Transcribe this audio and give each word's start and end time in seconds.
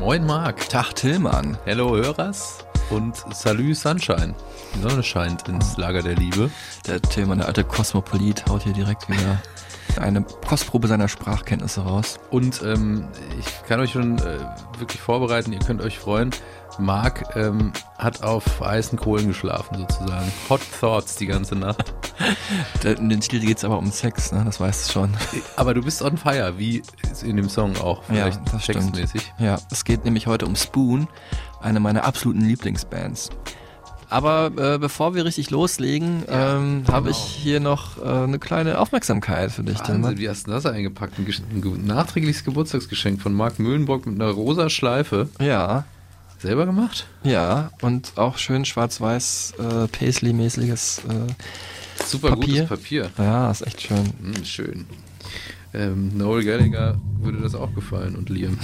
Moin 0.00 0.24
Marc. 0.26 0.68
Tag 0.68 0.94
Tillmann. 0.94 1.56
Hello 1.64 1.96
Hörers 1.96 2.58
und 2.90 3.16
Salü 3.32 3.74
Sunshine. 3.74 4.34
Die 4.74 4.80
Sonne 4.80 5.02
scheint 5.02 5.48
ins 5.48 5.76
Lager 5.76 6.02
der 6.02 6.14
Liebe. 6.14 6.50
Der 6.86 7.00
Tillmann, 7.00 7.38
der 7.38 7.46
alte 7.48 7.64
Kosmopolit, 7.64 8.44
haut 8.48 8.62
hier 8.62 8.72
direkt 8.72 9.08
wieder 9.08 9.40
eine 10.00 10.22
Kostprobe 10.46 10.88
seiner 10.88 11.08
Sprachkenntnisse 11.08 11.82
raus. 11.82 12.18
Und 12.30 12.62
ähm, 12.62 13.08
ich 13.38 13.46
kann 13.68 13.80
euch 13.80 13.92
schon 13.92 14.18
äh, 14.18 14.38
wirklich 14.78 15.00
vorbereiten, 15.00 15.52
ihr 15.52 15.60
könnt 15.60 15.82
euch 15.82 15.98
freuen. 15.98 16.30
Marc 16.78 17.36
ähm, 17.36 17.72
hat 17.98 18.22
auf 18.22 18.60
heißen 18.60 18.98
Kohlen 18.98 19.28
geschlafen 19.28 19.78
sozusagen. 19.78 20.32
Hot 20.48 20.62
Thoughts 20.80 21.16
die 21.16 21.26
ganze 21.26 21.54
Nacht. 21.54 21.92
In 22.84 23.08
den 23.08 23.20
Titel 23.20 23.40
geht 23.40 23.58
es 23.58 23.64
aber 23.64 23.78
um 23.78 23.90
Sex, 23.90 24.32
ne? 24.32 24.42
das 24.44 24.58
weißt 24.60 24.88
du 24.88 24.92
schon. 24.92 25.16
Aber 25.56 25.74
du 25.74 25.82
bist 25.82 26.02
on 26.02 26.16
fire, 26.16 26.58
wie 26.58 26.82
in 27.22 27.36
dem 27.36 27.48
Song 27.48 27.76
auch. 27.78 28.02
Vielleicht 28.04 28.40
das 28.52 28.64
stimmt. 28.64 28.94
textmäßig. 28.94 29.32
Ja, 29.38 29.58
es 29.70 29.84
geht 29.84 30.04
nämlich 30.04 30.26
heute 30.26 30.46
um 30.46 30.56
Spoon, 30.56 31.08
eine 31.60 31.80
meiner 31.80 32.04
absoluten 32.04 32.42
Lieblingsbands. 32.42 33.30
Aber 34.12 34.52
äh, 34.74 34.78
bevor 34.78 35.14
wir 35.14 35.24
richtig 35.24 35.50
loslegen, 35.50 36.24
ähm, 36.28 36.84
habe 36.86 37.10
ich 37.10 37.16
hier 37.16 37.60
noch 37.60 37.96
äh, 37.96 38.06
eine 38.06 38.38
kleine 38.38 38.78
Aufmerksamkeit 38.78 39.50
für 39.50 39.62
dich, 39.62 39.78
Wahnsinn, 39.78 39.94
Tillmann. 39.94 40.18
wie 40.18 40.28
hast 40.28 40.46
du 40.46 40.50
das 40.50 40.66
eingepackt? 40.66 41.18
Ein, 41.18 41.26
ein 41.26 41.86
nachträgliches 41.86 42.44
Geburtstagsgeschenk 42.44 43.22
von 43.22 43.32
Marc 43.32 43.58
Mühlenburg 43.58 44.04
mit 44.06 44.20
einer 44.20 44.30
rosa 44.30 44.68
Schleife. 44.68 45.28
Ja, 45.40 45.84
Selber 46.38 46.66
gemacht? 46.66 47.06
ja, 47.22 47.70
und 47.80 48.12
auch 48.16 48.36
schön 48.36 48.64
schwarz-weiß 48.64 49.54
äh, 49.58 49.88
Paisley-mäßiges. 49.88 51.02
Äh, 51.08 52.04
Super 52.04 52.30
Papier? 52.30 52.64
gutes 52.64 52.68
Papier. 52.68 53.10
ja, 53.16 53.50
ist 53.50 53.66
echt 53.66 53.80
schön. 53.82 54.12
Hm, 54.20 54.44
schön. 54.44 54.86
Ähm, 55.72 56.18
Noel 56.18 56.44
Gallagher 56.44 56.98
würde 57.20 57.38
das 57.40 57.54
auch 57.54 57.72
gefallen 57.74 58.16
und 58.16 58.28
Liam. 58.28 58.58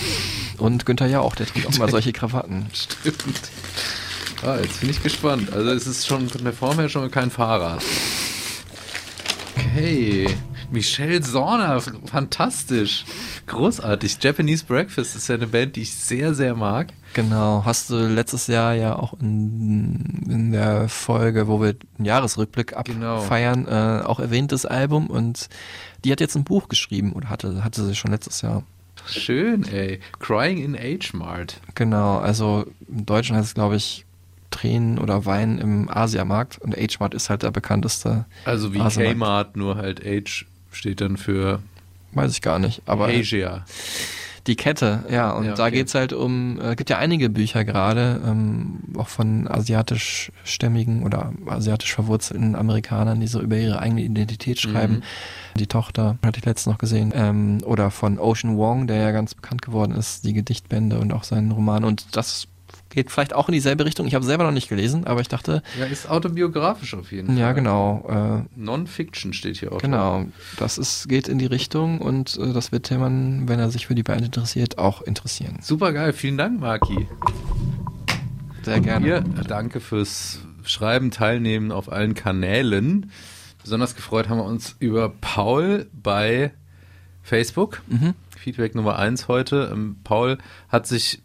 Und 0.59 0.85
Günther 0.85 1.07
ja 1.07 1.21
auch, 1.21 1.35
der 1.37 1.47
trägt 1.47 1.67
auch 1.69 1.79
mal 1.79 1.89
solche 1.89 2.13
Krawatten. 2.13 2.67
Stimmt. 2.75 3.51
Ah, 4.45 4.57
jetzt 4.63 4.81
bin 4.81 4.91
ich 4.91 5.03
gespannt. 5.03 5.53
Also 5.53 5.71
es 5.71 5.87
ist 5.87 6.07
schon 6.07 6.29
von 6.29 6.45
der 6.45 6.53
Form 6.53 6.79
her 6.79 6.89
schon 6.89 7.11
kein 7.11 7.31
Fahrrad. 7.31 7.83
Okay. 9.57 10.29
Michelle 10.71 11.23
Sorner, 11.23 11.81
fantastisch. 12.05 13.05
Großartig. 13.47 14.19
Japanese 14.21 14.65
Breakfast 14.67 15.17
ist 15.17 15.27
ja 15.29 15.37
eine 15.37 15.47
Band, 15.47 15.77
die 15.77 15.83
ich 15.83 15.95
sehr, 15.95 16.35
sehr 16.35 16.55
mag. 16.55 16.89
Genau, 17.15 17.63
hast 17.65 17.89
du 17.89 18.07
letztes 18.07 18.49
Jahr 18.49 18.75
ja 18.75 18.95
auch 18.97 19.15
in, 19.19 20.27
in 20.29 20.53
der 20.53 20.89
Folge, 20.91 21.49
wo 21.49 21.61
wir 21.63 21.75
einen 21.97 22.05
Jahresrückblick 22.05 22.75
Genau. 22.85 23.17
abfeiern, 23.17 23.67
äh, 23.67 24.03
auch 24.05 24.21
erwähnt 24.21 24.53
das 24.53 24.67
Album 24.67 25.07
und 25.07 25.49
die 26.05 26.13
hat 26.13 26.21
jetzt 26.21 26.37
ein 26.37 26.45
Buch 26.45 26.69
geschrieben 26.69 27.15
oder 27.15 27.31
hatte, 27.31 27.65
hatte 27.65 27.83
sie 27.85 27.95
schon 27.97 28.11
letztes 28.11 28.43
Jahr. 28.43 28.63
Schön, 29.07 29.67
ey. 29.73 30.01
Crying 30.21 30.59
in 30.63 30.75
H-Mart. 30.77 31.63
Genau, 31.75 32.19
also 32.19 32.67
im 32.89 33.07
Deutschen 33.07 33.37
heißt 33.37 33.47
es 33.49 33.55
glaube 33.55 33.77
ich 33.77 34.05
Tränen 34.59 34.99
oder 34.99 35.25
Weinen 35.27 35.59
im 35.59 35.89
Asiamarkt 35.89 36.59
und 36.59 36.77
H-Mart 36.77 37.15
ist 37.15 37.31
halt 37.31 37.43
der 37.43 37.51
bekannteste. 37.51 38.27
Also 38.45 38.75
wie. 38.75 38.79
Kmart, 38.79 39.57
nur 39.57 39.77
halt 39.77 40.05
H 40.05 40.45
steht 40.73 41.01
dann 41.01 41.17
für 41.17 41.61
Weiß 42.13 42.33
ich 42.33 42.43
gar 42.43 42.59
nicht, 42.59 42.83
aber 42.87 43.09
Asia. 43.09 43.65
Die 44.47 44.57
Kette, 44.57 45.05
ja, 45.11 45.33
und 45.33 45.45
Ja, 45.45 45.55
da 45.55 45.67
okay. 45.67 45.77
geht's 45.77 45.95
halt 45.95 46.15
um, 46.15 46.59
äh, 46.59 46.75
gibt 46.75 46.89
ja 46.89 46.97
einige 46.97 47.29
Bücher 47.29 47.67
gerade, 47.67 48.23
ähm, 48.27 48.79
auch 48.97 49.09
von 49.09 49.47
asiatischstämmigen 49.47 51.03
oder 51.03 51.35
asiatisch 51.47 51.93
verwurzelten 51.93 52.57
Amerikanern, 52.57 53.21
die 53.21 53.27
so 53.27 53.43
über 53.43 53.57
ihre 53.57 53.79
eigene 53.79 54.03
Identität 54.03 54.59
schreiben. 54.59 54.95
Mhm. 54.95 55.59
Die 55.59 55.67
Tochter 55.67 56.17
hatte 56.25 56.39
ich 56.39 56.47
letztens 56.47 56.73
noch 56.73 56.79
gesehen. 56.79 57.13
Ähm, 57.15 57.59
oder 57.65 57.91
von 57.91 58.19
Ocean 58.19 58.57
Wong, 58.57 58.87
der 58.87 58.97
ja 58.97 59.11
ganz 59.11 59.35
bekannt 59.35 59.61
geworden 59.61 59.93
ist, 59.95 60.25
die 60.25 60.33
Gedichtbände 60.33 60.99
und 60.99 61.13
auch 61.13 61.25
seinen 61.25 61.51
Roman. 61.51 61.85
Und 61.85 62.17
das 62.17 62.49
geht 62.91 63.11
vielleicht 63.11 63.35
auch 63.35 63.49
in 63.49 63.53
dieselbe 63.53 63.85
Richtung. 63.85 64.07
Ich 64.07 64.15
habe 64.15 64.25
selber 64.25 64.45
noch 64.45 64.51
nicht 64.53 64.69
gelesen, 64.69 65.07
aber 65.07 65.21
ich 65.21 65.29
dachte, 65.29 65.63
Ja, 65.79 65.85
ist 65.87 66.09
autobiografisch 66.09 66.95
auf 66.95 67.13
jeden 67.13 67.29
Fall. 67.29 67.37
ja 67.39 67.53
genau, 67.53 68.05
äh, 68.09 68.59
Non-Fiction 68.59 69.33
steht 69.33 69.59
hier 69.59 69.73
auch. 69.73 69.79
Genau, 69.81 70.25
das 70.57 70.79
ist, 70.79 71.09
geht 71.09 71.29
in 71.29 71.39
die 71.39 71.47
Richtung 71.47 72.01
und 72.01 72.39
äh, 72.39 72.53
das 72.53 72.73
wird 72.73 72.87
Tillmann, 72.87 73.49
wenn 73.49 73.59
er 73.59 73.71
sich 73.71 73.87
für 73.87 73.95
die 73.95 74.03
Band 74.03 74.23
interessiert, 74.25 74.79
auch 74.79 75.03
interessieren. 75.03 75.59
Super 75.63 75.93
geil. 75.93 76.13
Vielen 76.13 76.39
Dank, 76.39 76.61
Marki. 76.61 77.07
Sehr 78.63 78.81
gerne. 78.81 79.07
Ihr, 79.07 79.21
danke 79.47 79.81
fürs 79.81 80.41
Schreiben, 80.65 81.11
Teilnehmen 81.11 81.73
auf 81.73 81.91
allen 81.91 82.15
Kanälen. 82.15 83.11
Besonders 83.63 83.97
gefreut 83.97 84.29
haben 84.29 84.39
wir 84.39 84.45
uns 84.45 84.77
über 84.79 85.11
Paul 85.21 85.87
bei 85.93 86.53
Facebook. 87.23 87.83
Mhm. 87.89 88.15
Feedback 88.37 88.75
Nummer 88.75 88.97
eins 88.99 89.29
heute. 89.29 89.71
Ähm, 89.73 89.97
Paul 90.05 90.39
hat 90.69 90.87
sich 90.87 91.21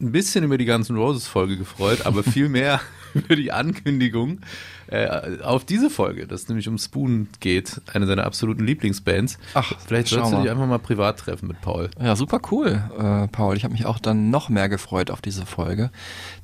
ein 0.00 0.12
bisschen 0.12 0.44
über 0.44 0.58
die 0.58 0.64
ganzen 0.64 0.96
Roses-Folge 0.96 1.56
gefreut, 1.56 2.04
aber 2.04 2.22
viel 2.22 2.48
mehr 2.48 2.80
über 3.14 3.36
die 3.36 3.52
Ankündigung 3.52 4.40
äh, 4.88 5.40
auf 5.42 5.64
diese 5.64 5.90
Folge, 5.90 6.26
dass 6.26 6.42
es 6.42 6.48
nämlich 6.48 6.68
um 6.68 6.78
Spoon 6.78 7.28
geht, 7.40 7.80
eine 7.92 8.06
seiner 8.06 8.24
absoluten 8.24 8.64
Lieblingsbands. 8.64 9.38
Ach, 9.54 9.72
Vielleicht 9.86 10.08
sollst 10.08 10.32
du 10.32 10.42
dich 10.42 10.50
einfach 10.50 10.66
mal 10.66 10.78
privat 10.78 11.18
treffen 11.18 11.48
mit 11.48 11.60
Paul. 11.60 11.90
Ja, 12.00 12.16
super 12.16 12.40
cool, 12.50 12.82
äh, 12.98 13.28
Paul. 13.28 13.56
Ich 13.56 13.64
habe 13.64 13.72
mich 13.72 13.86
auch 13.86 13.98
dann 13.98 14.30
noch 14.30 14.48
mehr 14.48 14.68
gefreut 14.68 15.10
auf 15.10 15.20
diese 15.20 15.46
Folge, 15.46 15.90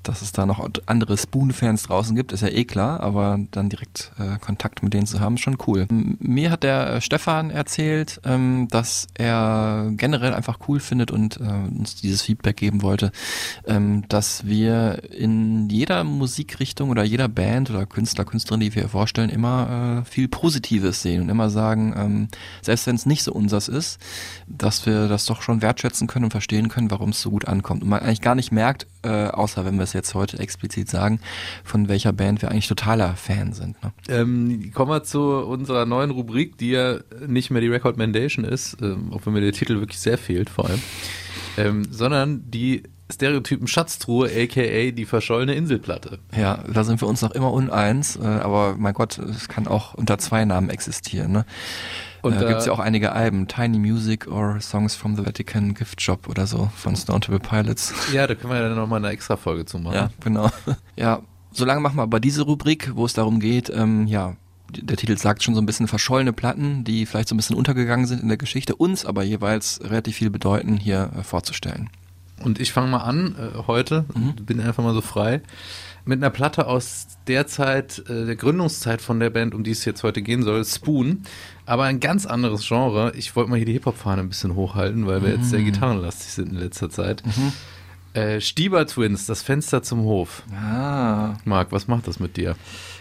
dass 0.02 0.22
es 0.22 0.32
da 0.32 0.46
noch 0.46 0.66
andere 0.86 1.16
Spoon-Fans 1.16 1.84
draußen 1.84 2.16
gibt, 2.16 2.32
ist 2.32 2.40
ja 2.40 2.48
eh 2.48 2.64
klar, 2.64 3.00
aber 3.00 3.38
dann 3.50 3.68
direkt 3.68 4.12
äh, 4.18 4.38
Kontakt 4.38 4.82
mit 4.82 4.94
denen 4.94 5.06
zu 5.06 5.20
haben, 5.20 5.34
ist 5.34 5.42
schon 5.42 5.58
cool. 5.66 5.86
M 5.90 6.16
mir 6.20 6.50
hat 6.50 6.62
der 6.62 6.94
äh, 6.94 7.00
Stefan 7.00 7.50
erzählt, 7.50 8.20
ähm, 8.24 8.68
dass 8.70 9.08
er 9.14 9.90
generell 9.96 10.32
einfach 10.32 10.58
cool 10.68 10.80
findet 10.80 11.10
und 11.10 11.38
äh, 11.38 11.42
uns 11.42 11.96
dieses 11.96 12.22
Feedback 12.22 12.56
geben 12.56 12.82
wollte, 12.82 13.12
ähm, 13.66 14.04
dass 14.08 14.46
wir 14.46 15.02
in 15.12 15.68
jeder 15.68 16.04
Musikrichtung 16.04 16.90
oder 16.90 17.04
jeder 17.04 17.28
Band 17.28 17.70
oder 17.70 17.86
Künstler, 17.86 18.24
Künstlerin, 18.30 18.60
die 18.60 18.74
wir 18.74 18.88
vorstellen, 18.88 19.30
immer 19.30 20.02
äh, 20.02 20.10
viel 20.10 20.28
Positives 20.28 21.02
sehen 21.02 21.22
und 21.22 21.28
immer 21.28 21.50
sagen, 21.50 21.94
ähm, 21.96 22.28
selbst 22.62 22.86
wenn 22.86 22.96
es 22.96 23.06
nicht 23.06 23.22
so 23.22 23.32
unsers 23.32 23.68
ist, 23.68 23.98
dass 24.46 24.86
wir 24.86 25.08
das 25.08 25.26
doch 25.26 25.42
schon 25.42 25.62
wertschätzen 25.62 26.06
können 26.06 26.24
und 26.24 26.30
verstehen 26.30 26.68
können, 26.68 26.90
warum 26.90 27.10
es 27.10 27.20
so 27.20 27.30
gut 27.30 27.46
ankommt. 27.46 27.82
Und 27.82 27.88
man 27.88 28.00
eigentlich 28.00 28.20
gar 28.20 28.34
nicht 28.34 28.52
merkt, 28.52 28.86
äh, 29.02 29.26
außer 29.26 29.64
wenn 29.64 29.76
wir 29.76 29.84
es 29.84 29.92
jetzt 29.92 30.14
heute 30.14 30.38
explizit 30.38 30.88
sagen, 30.88 31.20
von 31.64 31.88
welcher 31.88 32.12
Band 32.12 32.42
wir 32.42 32.50
eigentlich 32.50 32.68
totaler 32.68 33.16
Fan 33.16 33.52
sind. 33.52 33.82
Ne? 33.82 33.92
Ähm, 34.08 34.72
kommen 34.74 34.90
wir 34.90 35.02
zu 35.02 35.20
unserer 35.20 35.86
neuen 35.86 36.10
Rubrik, 36.10 36.58
die 36.58 36.70
ja 36.70 36.98
nicht 37.26 37.50
mehr 37.50 37.60
die 37.60 37.68
Recommendation 37.68 38.44
ist, 38.44 38.76
ähm, 38.80 39.12
auch 39.12 39.26
wenn 39.26 39.32
mir 39.32 39.40
der 39.40 39.52
Titel 39.52 39.80
wirklich 39.80 39.98
sehr 39.98 40.18
fehlt 40.18 40.50
vor 40.50 40.68
allem, 40.68 40.82
ähm, 41.56 41.84
sondern 41.90 42.50
die 42.50 42.84
Stereotypen 43.10 43.66
Schatztruhe, 43.66 44.26
aka 44.28 44.90
die 44.90 45.04
verschollene 45.04 45.54
Inselplatte. 45.54 46.18
Ja, 46.36 46.62
da 46.72 46.84
sind 46.84 47.00
wir 47.00 47.08
uns 47.08 47.22
noch 47.22 47.32
immer 47.32 47.52
uneins, 47.52 48.16
äh, 48.16 48.24
aber 48.24 48.76
mein 48.78 48.94
Gott, 48.94 49.18
es 49.18 49.48
kann 49.48 49.66
auch 49.66 49.94
unter 49.94 50.18
zwei 50.18 50.44
Namen 50.44 50.70
existieren. 50.70 51.32
Ne? 51.32 51.44
Und 52.22 52.32
Und 52.32 52.36
da 52.36 52.42
da- 52.42 52.48
gibt 52.48 52.60
es 52.60 52.66
ja 52.66 52.72
auch 52.72 52.78
einige 52.78 53.12
Alben, 53.12 53.48
Tiny 53.48 53.78
Music 53.78 54.26
or 54.28 54.60
Songs 54.60 54.94
from 54.94 55.16
the 55.16 55.24
Vatican 55.24 55.74
Gift 55.74 56.00
Shop 56.02 56.28
oder 56.28 56.46
so 56.46 56.70
von 56.76 56.94
Stone 56.96 57.20
Temple 57.20 57.40
Pilots. 57.40 57.94
Ja, 58.12 58.26
da 58.26 58.34
können 58.34 58.52
wir 58.52 58.60
ja 58.60 58.68
dann 58.68 58.76
nochmal 58.76 58.98
eine 58.98 59.08
extra 59.08 59.36
Folge 59.36 59.64
zu 59.64 59.78
machen. 59.78 59.94
Ja, 59.94 60.10
genau. 60.22 60.50
Ja, 60.96 61.20
solange 61.52 61.80
machen 61.80 61.96
wir 61.96 62.02
aber 62.02 62.20
diese 62.20 62.42
Rubrik, 62.42 62.92
wo 62.94 63.06
es 63.06 63.14
darum 63.14 63.40
geht, 63.40 63.70
ähm, 63.74 64.06
ja, 64.06 64.34
der 64.70 64.96
Titel 64.96 65.16
sagt 65.16 65.42
schon 65.42 65.54
so 65.56 65.60
ein 65.60 65.66
bisschen 65.66 65.88
verschollene 65.88 66.32
Platten, 66.32 66.84
die 66.84 67.04
vielleicht 67.06 67.28
so 67.28 67.34
ein 67.34 67.38
bisschen 67.38 67.56
untergegangen 67.56 68.06
sind 68.06 68.22
in 68.22 68.28
der 68.28 68.36
Geschichte, 68.36 68.76
uns 68.76 69.04
aber 69.04 69.24
jeweils 69.24 69.80
relativ 69.82 70.14
viel 70.16 70.30
bedeuten, 70.30 70.76
hier 70.76 71.10
äh, 71.18 71.22
vorzustellen. 71.24 71.90
Und 72.42 72.60
ich 72.60 72.72
fange 72.72 72.88
mal 72.88 72.98
an 72.98 73.36
äh, 73.36 73.58
heute, 73.66 74.04
bin 74.42 74.60
einfach 74.60 74.82
mal 74.82 74.94
so 74.94 75.00
frei, 75.00 75.42
mit 76.04 76.18
einer 76.18 76.30
Platte 76.30 76.66
aus 76.66 77.06
der 77.26 77.46
Zeit, 77.46 78.02
äh, 78.08 78.24
der 78.26 78.36
Gründungszeit 78.36 79.02
von 79.02 79.20
der 79.20 79.30
Band, 79.30 79.54
um 79.54 79.62
die 79.62 79.70
es 79.70 79.84
jetzt 79.84 80.02
heute 80.02 80.22
gehen 80.22 80.42
soll, 80.42 80.64
Spoon. 80.64 81.22
Aber 81.66 81.84
ein 81.84 82.00
ganz 82.00 82.26
anderes 82.26 82.66
Genre. 82.66 83.12
Ich 83.16 83.36
wollte 83.36 83.50
mal 83.50 83.56
hier 83.56 83.66
die 83.66 83.74
Hip-Hop-Fahne 83.74 84.22
ein 84.22 84.28
bisschen 84.28 84.54
hochhalten, 84.54 85.06
weil 85.06 85.22
wir 85.22 85.30
jetzt 85.30 85.50
sehr 85.50 85.62
gitarrenlastig 85.62 86.32
sind 86.32 86.52
in 86.52 86.58
letzter 86.58 86.90
Zeit. 86.90 87.22
Äh, 88.14 88.40
Stieber 88.40 88.86
Twins, 88.86 89.26
das 89.26 89.42
Fenster 89.42 89.82
zum 89.82 90.02
Hof. 90.02 90.42
Ah, 90.52 91.34
Marc, 91.44 91.70
was 91.70 91.86
macht 91.86 92.08
das 92.08 92.18
mit 92.18 92.36
dir? 92.36 92.56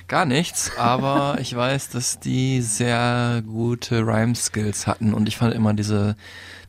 gar 0.10 0.26
nichts, 0.26 0.72
aber 0.78 1.38
ich 1.42 1.56
weiß, 1.56 1.90
dass 1.90 2.20
die 2.20 2.62
sehr 2.62 3.42
gute 3.48 4.02
Rhyme-Skills 4.06 4.88
hatten 4.88 5.14
und 5.14 5.30
ich 5.30 5.38
fand 5.38 5.54
immer 5.54 5.74
diese, 5.74 6.18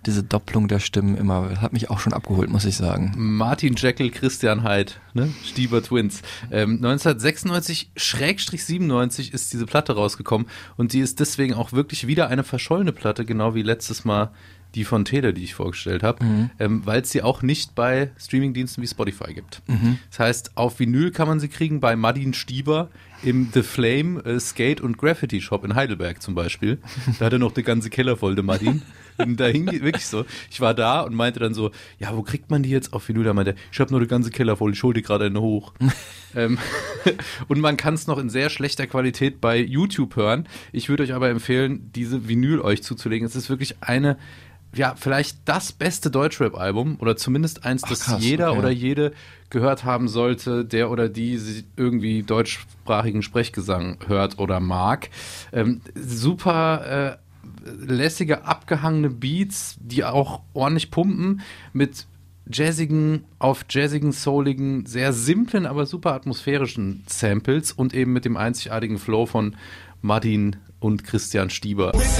diese 0.07 0.23
Doppelung 0.23 0.69
der 0.69 0.79
Stimmen 0.79 1.17
immer, 1.17 1.61
hat 1.61 1.73
mich 1.73 1.91
auch 1.91 1.99
schon 1.99 2.13
abgeholt, 2.13 2.51
muss 2.51 2.65
ich 2.65 2.77
sagen. 2.77 3.13
Martin 3.17 3.75
Jekyll, 3.77 4.11
Christian 4.11 4.63
Heid, 4.63 5.01
ne? 5.13 5.29
Stieber 5.45 5.83
Twins. 5.83 6.23
Ähm, 6.51 6.81
1996-97 6.83 9.33
ist 9.33 9.53
diese 9.53 9.67
Platte 9.67 9.95
rausgekommen 9.95 10.47
und 10.77 10.95
die 10.95 11.01
ist 11.01 11.21
deswegen 11.21 11.55
auch 11.55 11.73
wirklich 11.73 12.07
wieder 12.07 12.29
eine 12.29 12.45
verschollene 12.45 12.93
Platte, 12.93 13.25
genau 13.25 13.55
wie 13.55 13.63
letztes 13.63 14.05
Mal 14.05 14.31
die 14.77 14.85
von 14.85 15.05
Tele, 15.05 15.35
die 15.35 15.43
ich 15.43 15.55
vorgestellt 15.55 16.05
habe, 16.05 16.25
ähm, 16.61 16.87
weil 16.87 17.01
es 17.03 17.11
sie 17.11 17.23
auch 17.23 17.43
nicht 17.43 17.75
bei 17.75 18.13
Streamingdiensten 18.17 18.81
wie 18.83 18.87
Spotify 18.87 19.35
gibt. 19.35 19.63
Das 20.11 20.21
heißt, 20.21 20.57
auf 20.57 20.79
Vinyl 20.79 21.11
kann 21.11 21.27
man 21.27 21.41
sie 21.41 21.49
kriegen 21.49 21.81
bei 21.81 21.97
Madin 21.97 22.35
Stieber 22.35 22.89
im 23.23 23.51
The 23.53 23.63
Flame 23.63 24.25
äh, 24.25 24.41
Skate 24.41 24.81
und 24.81 24.99
Graffiti 24.99 25.41
Shop 25.41 25.65
in 25.65 25.75
Heidelberg 25.75 26.23
zum 26.23 26.35
Beispiel. 26.35 26.79
Da 27.19 27.27
hat 27.27 27.33
er 27.33 27.39
noch 27.39 27.53
die 27.53 27.63
ganze 27.63 27.91
Keller 27.91 28.17
voll, 28.17 28.35
der 28.35 28.45
Madin. 28.45 28.83
Und 29.19 29.39
da 29.39 29.47
hing 29.47 29.71
wirklich 29.71 30.07
so. 30.07 30.25
Ich 30.51 30.61
war 30.61 30.75
da 30.75 31.01
und 31.01 31.15
meinte 31.15 31.41
dann 31.41 31.53
so, 31.53 31.71
ja, 31.99 32.17
wo 32.17 32.23
kriegt 32.23 32.51
man 32.51 32.63
die 32.63 32.71
jetzt 32.71 32.93
auf 32.93 33.09
Vinyl? 33.09 33.25
Da 33.25 33.35
meinte 33.35 33.53
er, 33.53 33.57
ich 33.71 33.81
habe 33.81 33.91
nur 33.91 34.01
die 34.01 34.07
ganze 34.07 34.31
Keller 34.31 34.57
voll, 34.57 34.73
ich 34.73 34.83
hol 34.83 34.95
die 34.95 35.03
gerade 35.03 35.27
eine 35.27 35.41
hoch. 35.41 35.75
ähm, 36.35 36.59
und 37.49 37.61
man 37.61 37.77
kann 37.77 37.95
es 37.95 38.07
noch 38.07 38.19
in 38.19 38.31
sehr 38.31 38.51
schlechter 38.51 38.87
Qualität 38.87 39.41
bei 39.41 39.59
YouTube 39.59 40.17
hören. 40.17 40.49
Ich 40.73 40.89
würde 40.89 41.03
euch 41.03 41.13
aber 41.13 41.29
empfehlen, 41.29 41.91
diese 41.95 42.29
Vinyl 42.29 42.61
euch 42.61 42.83
zuzulegen. 42.83 43.27
Es 43.27 43.37
ist 43.37 43.51
wirklich 43.51 43.77
eine, 43.83 44.17
ja, 44.75 44.95
vielleicht 44.97 45.39
das 45.47 45.73
beste 45.73 46.11
Deutschrap-Album 46.11 46.97
oder 47.01 47.17
zumindest 47.17 47.65
eins, 47.65 47.83
das 47.83 48.01
krass, 48.01 48.23
jeder 48.23 48.51
okay. 48.51 48.59
oder 48.59 48.71
jede 48.71 49.13
gehört 49.51 49.85
haben 49.85 50.09
sollte, 50.09 50.65
der 50.65 50.91
oder 50.91 51.09
die 51.09 51.41
irgendwie 51.77 52.23
deutschsprachigen 52.23 53.23
Sprechgesang 53.23 53.99
hört 54.07 54.39
oder 54.39 54.61
mag. 54.61 55.11
Ähm, 55.53 55.81
super 55.95 57.19
äh, 57.19 57.31
lässige, 57.85 58.45
abgehangene 58.45 59.11
Beats, 59.11 59.77
die 59.81 60.05
auch 60.05 60.43
ordentlich 60.55 60.91
pumpen 60.91 61.41
mit 61.73 62.07
jazzigen, 62.51 63.25
auf 63.39 63.65
jazzigen, 63.69 64.13
souligen, 64.13 64.87
sehr 64.87 65.13
simplen, 65.13 65.67
aber 65.67 65.87
super 65.87 66.15
atmosphärischen 66.15 67.05
Samples 67.07 67.73
und 67.73 67.95
eben 67.95 68.13
mit 68.13 68.25
dem 68.25 68.37
einzigartigen 68.37 68.99
Flow 68.99 69.27
von 69.27 69.57
Martin 70.01 70.57
und 70.79 71.05
Christian 71.05 71.51
Stieber. 71.51 71.93
Durchs 71.93 72.19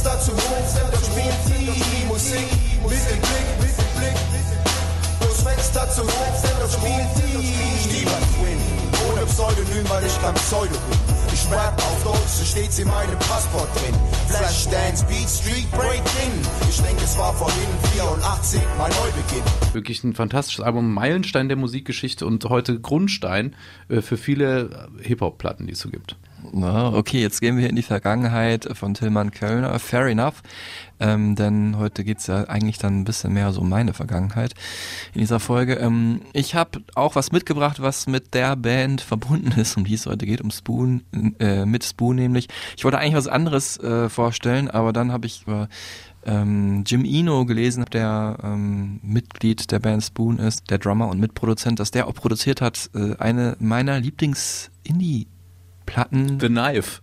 Zum 0.00 0.34
Hof, 0.34 0.80
dort 0.80 0.96
spielt 1.04 1.60
die 1.60 2.06
Musik 2.06 2.46
mit 2.82 2.90
dem 2.90 3.20
Blick, 3.20 3.48
mit 3.60 3.68
dem 3.68 4.00
Blick. 4.00 4.16
Durchs 5.20 5.42
Fenster 5.42 5.90
zum 5.90 6.06
Hof, 6.06 6.42
dort 6.42 6.72
spielt 6.72 7.08
die 7.18 7.88
Stieber 7.88 8.18
Twin. 8.32 8.58
Ohne 9.10 9.26
Pseudonym, 9.26 9.88
weil 9.90 10.06
ich 10.06 10.20
kein 10.22 10.32
Pseudo 10.34 10.70
bin. 10.70 10.98
Ich 11.34 11.50
rap 11.52 11.76
auf 11.76 12.02
Deutsch, 12.04 12.28
so 12.28 12.44
steht's 12.46 12.78
in 12.78 12.88
meinem 12.88 13.18
Passport 13.18 13.68
drin. 13.76 13.94
Flashdance, 14.28 15.04
Beat, 15.04 15.28
Street, 15.28 15.70
Breaking. 15.72 16.32
Ich 16.70 16.80
denke, 16.80 17.04
es 17.04 17.18
war 17.18 17.34
vorhin 17.34 17.68
84, 17.92 18.60
mein 18.78 18.90
Neubeginn. 18.90 19.74
Wirklich 19.74 20.02
ein 20.02 20.14
fantastisches 20.14 20.64
Album, 20.64 20.94
Meilenstein 20.94 21.48
der 21.48 21.58
Musikgeschichte 21.58 22.24
und 22.24 22.42
heute 22.46 22.80
Grundstein 22.80 23.54
äh, 23.90 24.00
für 24.00 24.16
viele 24.16 24.88
Hip-Hop-Platten, 25.02 25.66
die 25.66 25.74
es 25.74 25.80
so 25.80 25.90
gibt. 25.90 26.16
Na, 26.52 26.92
okay, 26.92 27.20
jetzt 27.20 27.40
gehen 27.40 27.58
wir 27.58 27.68
in 27.68 27.76
die 27.76 27.82
Vergangenheit 27.82 28.68
von 28.72 28.94
Tillmann 28.94 29.30
Kölner. 29.30 29.78
Fair 29.78 30.06
enough. 30.06 30.42
Ähm, 30.98 31.34
denn 31.34 31.78
heute 31.78 32.04
geht's 32.04 32.26
ja 32.26 32.44
eigentlich 32.44 32.78
dann 32.78 33.00
ein 33.00 33.04
bisschen 33.04 33.32
mehr 33.32 33.52
so 33.52 33.60
um 33.60 33.68
meine 33.68 33.94
Vergangenheit 33.94 34.54
in 35.14 35.20
dieser 35.20 35.40
Folge. 35.40 35.74
Ähm, 35.74 36.22
ich 36.32 36.54
habe 36.54 36.82
auch 36.94 37.14
was 37.14 37.32
mitgebracht, 37.32 37.80
was 37.80 38.06
mit 38.06 38.34
der 38.34 38.56
Band 38.56 39.00
verbunden 39.00 39.58
ist, 39.58 39.76
um 39.76 39.84
die 39.84 39.94
es 39.94 40.06
heute 40.06 40.26
geht, 40.26 40.40
um 40.40 40.50
Spoon, 40.50 41.02
äh, 41.38 41.64
mit 41.64 41.84
Spoon 41.84 42.16
nämlich. 42.16 42.48
Ich 42.76 42.84
wollte 42.84 42.98
eigentlich 42.98 43.14
was 43.14 43.28
anderes 43.28 43.78
äh, 43.78 44.08
vorstellen, 44.08 44.70
aber 44.70 44.92
dann 44.92 45.12
habe 45.12 45.26
ich 45.26 45.42
über 45.42 45.68
ähm, 46.26 46.84
Jim 46.86 47.04
Eno 47.04 47.46
gelesen, 47.46 47.84
der 47.92 48.38
ähm, 48.42 49.00
Mitglied 49.02 49.70
der 49.70 49.78
Band 49.78 50.04
Spoon 50.04 50.38
ist, 50.38 50.70
der 50.70 50.78
Drummer 50.78 51.08
und 51.08 51.18
Mitproduzent, 51.18 51.80
dass 51.80 51.90
der 51.90 52.06
auch 52.06 52.14
produziert 52.14 52.60
hat, 52.60 52.90
äh, 52.94 53.16
eine 53.16 53.56
meiner 53.58 54.00
Lieblings-Indie- 54.00 55.26
Platten. 55.90 56.38
The 56.40 56.48
Knife. 56.48 57.00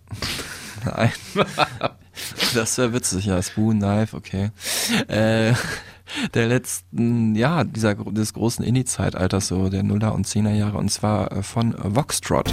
Nein. 0.84 1.12
Das 2.52 2.76
wäre 2.78 2.92
witzig, 2.92 3.26
ja. 3.26 3.40
Spoon, 3.40 3.78
Knife, 3.78 4.16
okay. 4.16 4.50
Äh, 5.06 5.54
der 6.34 6.48
letzten, 6.48 7.36
ja, 7.36 7.62
dieser, 7.62 7.94
des 7.94 8.32
großen 8.32 8.64
Indie-Zeitalters, 8.64 9.46
so 9.46 9.68
der 9.68 9.84
Nuller- 9.84 10.14
und 10.14 10.26
Zehner-Jahre, 10.26 10.78
und 10.78 10.90
zwar 10.90 11.30
äh, 11.30 11.42
von 11.44 11.76
Voxtrot. 11.78 12.52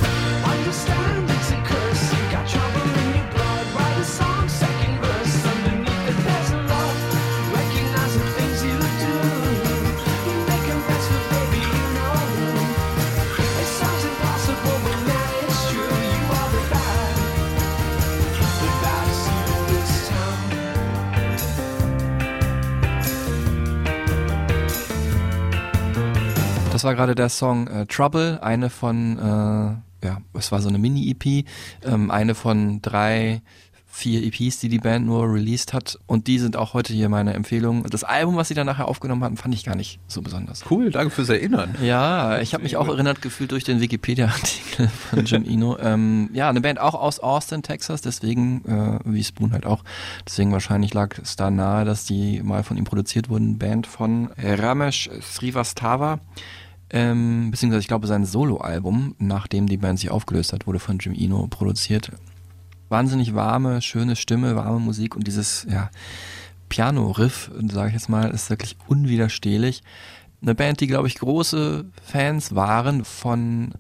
War 26.86 26.96
gerade 26.96 27.16
der 27.16 27.30
Song 27.30 27.68
äh, 27.68 27.86
Trouble, 27.88 28.40
eine 28.42 28.70
von, 28.70 29.18
äh, 29.18 30.06
ja, 30.06 30.18
es 30.34 30.52
war 30.52 30.62
so 30.62 30.70
eine 30.70 30.78
Mini-EP, 30.78 31.46
ähm, 31.84 32.12
eine 32.12 32.36
von 32.36 32.82
drei, 32.82 33.42
vier 33.96 34.24
EPs, 34.24 34.60
die 34.60 34.68
die 34.68 34.80
Band 34.80 35.06
nur 35.06 35.24
released 35.24 35.74
hat. 35.74 35.98
Und 36.06 36.28
die 36.28 36.38
sind 36.38 36.58
auch 36.58 36.74
heute 36.74 36.92
hier 36.92 37.08
meine 37.08 37.34
Empfehlung. 37.34 37.84
Das 37.84 38.04
Album, 38.04 38.36
was 38.36 38.50
sie 38.50 38.54
dann 38.54 38.66
nachher 38.66 38.90
aufgenommen 38.90 39.24
hatten, 39.24 39.38
fand 39.38 39.54
ich 39.56 39.64
gar 39.64 39.76
nicht 39.76 40.00
so 40.08 40.22
besonders. 40.22 40.66
Cool, 40.70 40.92
danke 40.92 41.12
fürs 41.12 41.30
Erinnern. 41.30 41.76
Ja, 41.82 42.40
ich 42.40 42.54
habe 42.54 42.64
mich 42.64 42.76
auch 42.76 42.90
erinnert 42.90 43.22
gefühlt 43.22 43.52
durch 43.52 43.64
den 43.64 43.80
Wikipedia-Artikel 43.80 44.90
von 45.10 45.26
Jim 45.26 45.46
Eno. 45.46 45.78
ähm, 45.80 46.30
ja, 46.34 46.50
eine 46.50 46.60
Band 46.60 46.80
auch 46.80 46.94
aus 46.94 47.20
Austin, 47.20 47.64
Texas, 47.64 48.02
deswegen, 48.02 48.66
äh, 48.66 49.00
wie 49.06 49.24
Spoon 49.24 49.54
halt 49.54 49.66
auch, 49.66 49.84
deswegen 50.26 50.52
wahrscheinlich 50.52 50.94
lag 50.94 51.18
es 51.18 51.38
da 51.38 51.50
nahe, 51.50 51.86
dass 51.86 52.06
die 52.06 52.44
mal 52.44 52.64
von 52.64 52.78
ihm 52.78 52.84
produziert 52.84 53.30
wurden. 53.30 53.58
Band 53.58 53.88
von 53.88 54.30
Ramesh 54.38 55.10
Srivastava. 55.22 56.20
Ähm, 56.90 57.50
beziehungsweise 57.52 57.82
ich 57.82 57.88
glaube 57.88 58.08
sein 58.08 58.26
Soloalbum, 58.26 59.16
nachdem 59.18 59.68
die 59.68 59.78
Band 59.78 60.00
sich 60.00 60.12
aufgelöst 60.12 60.54
hat, 60.54 60.68
wurde 60.68 60.80
von 60.80 61.00
Jim 61.00 61.14
Eno 61.14 61.48
produziert. 61.48 62.12
Wahnsinnig 62.90 63.34
warme, 63.34 63.82
schöne 63.82 64.16
Stimme, 64.16 64.56
warme 64.56 64.80
Musik 64.80 65.16
und 65.16 65.26
dieses 65.26 65.66
ja, 65.70 65.90
Piano-Riff, 66.70 67.52
sage 67.72 67.88
ich 67.90 67.94
jetzt 67.94 68.10
mal, 68.10 68.30
ist 68.30 68.50
wirklich 68.50 68.78
unwiderstehlich. 68.88 69.84
Eine 70.42 70.54
Band, 70.54 70.80
die, 70.80 70.88
glaube 70.88 71.08
ich, 71.08 71.16
große 71.16 71.86
Fans 72.04 72.54
waren 72.54 73.04
von 73.04 73.74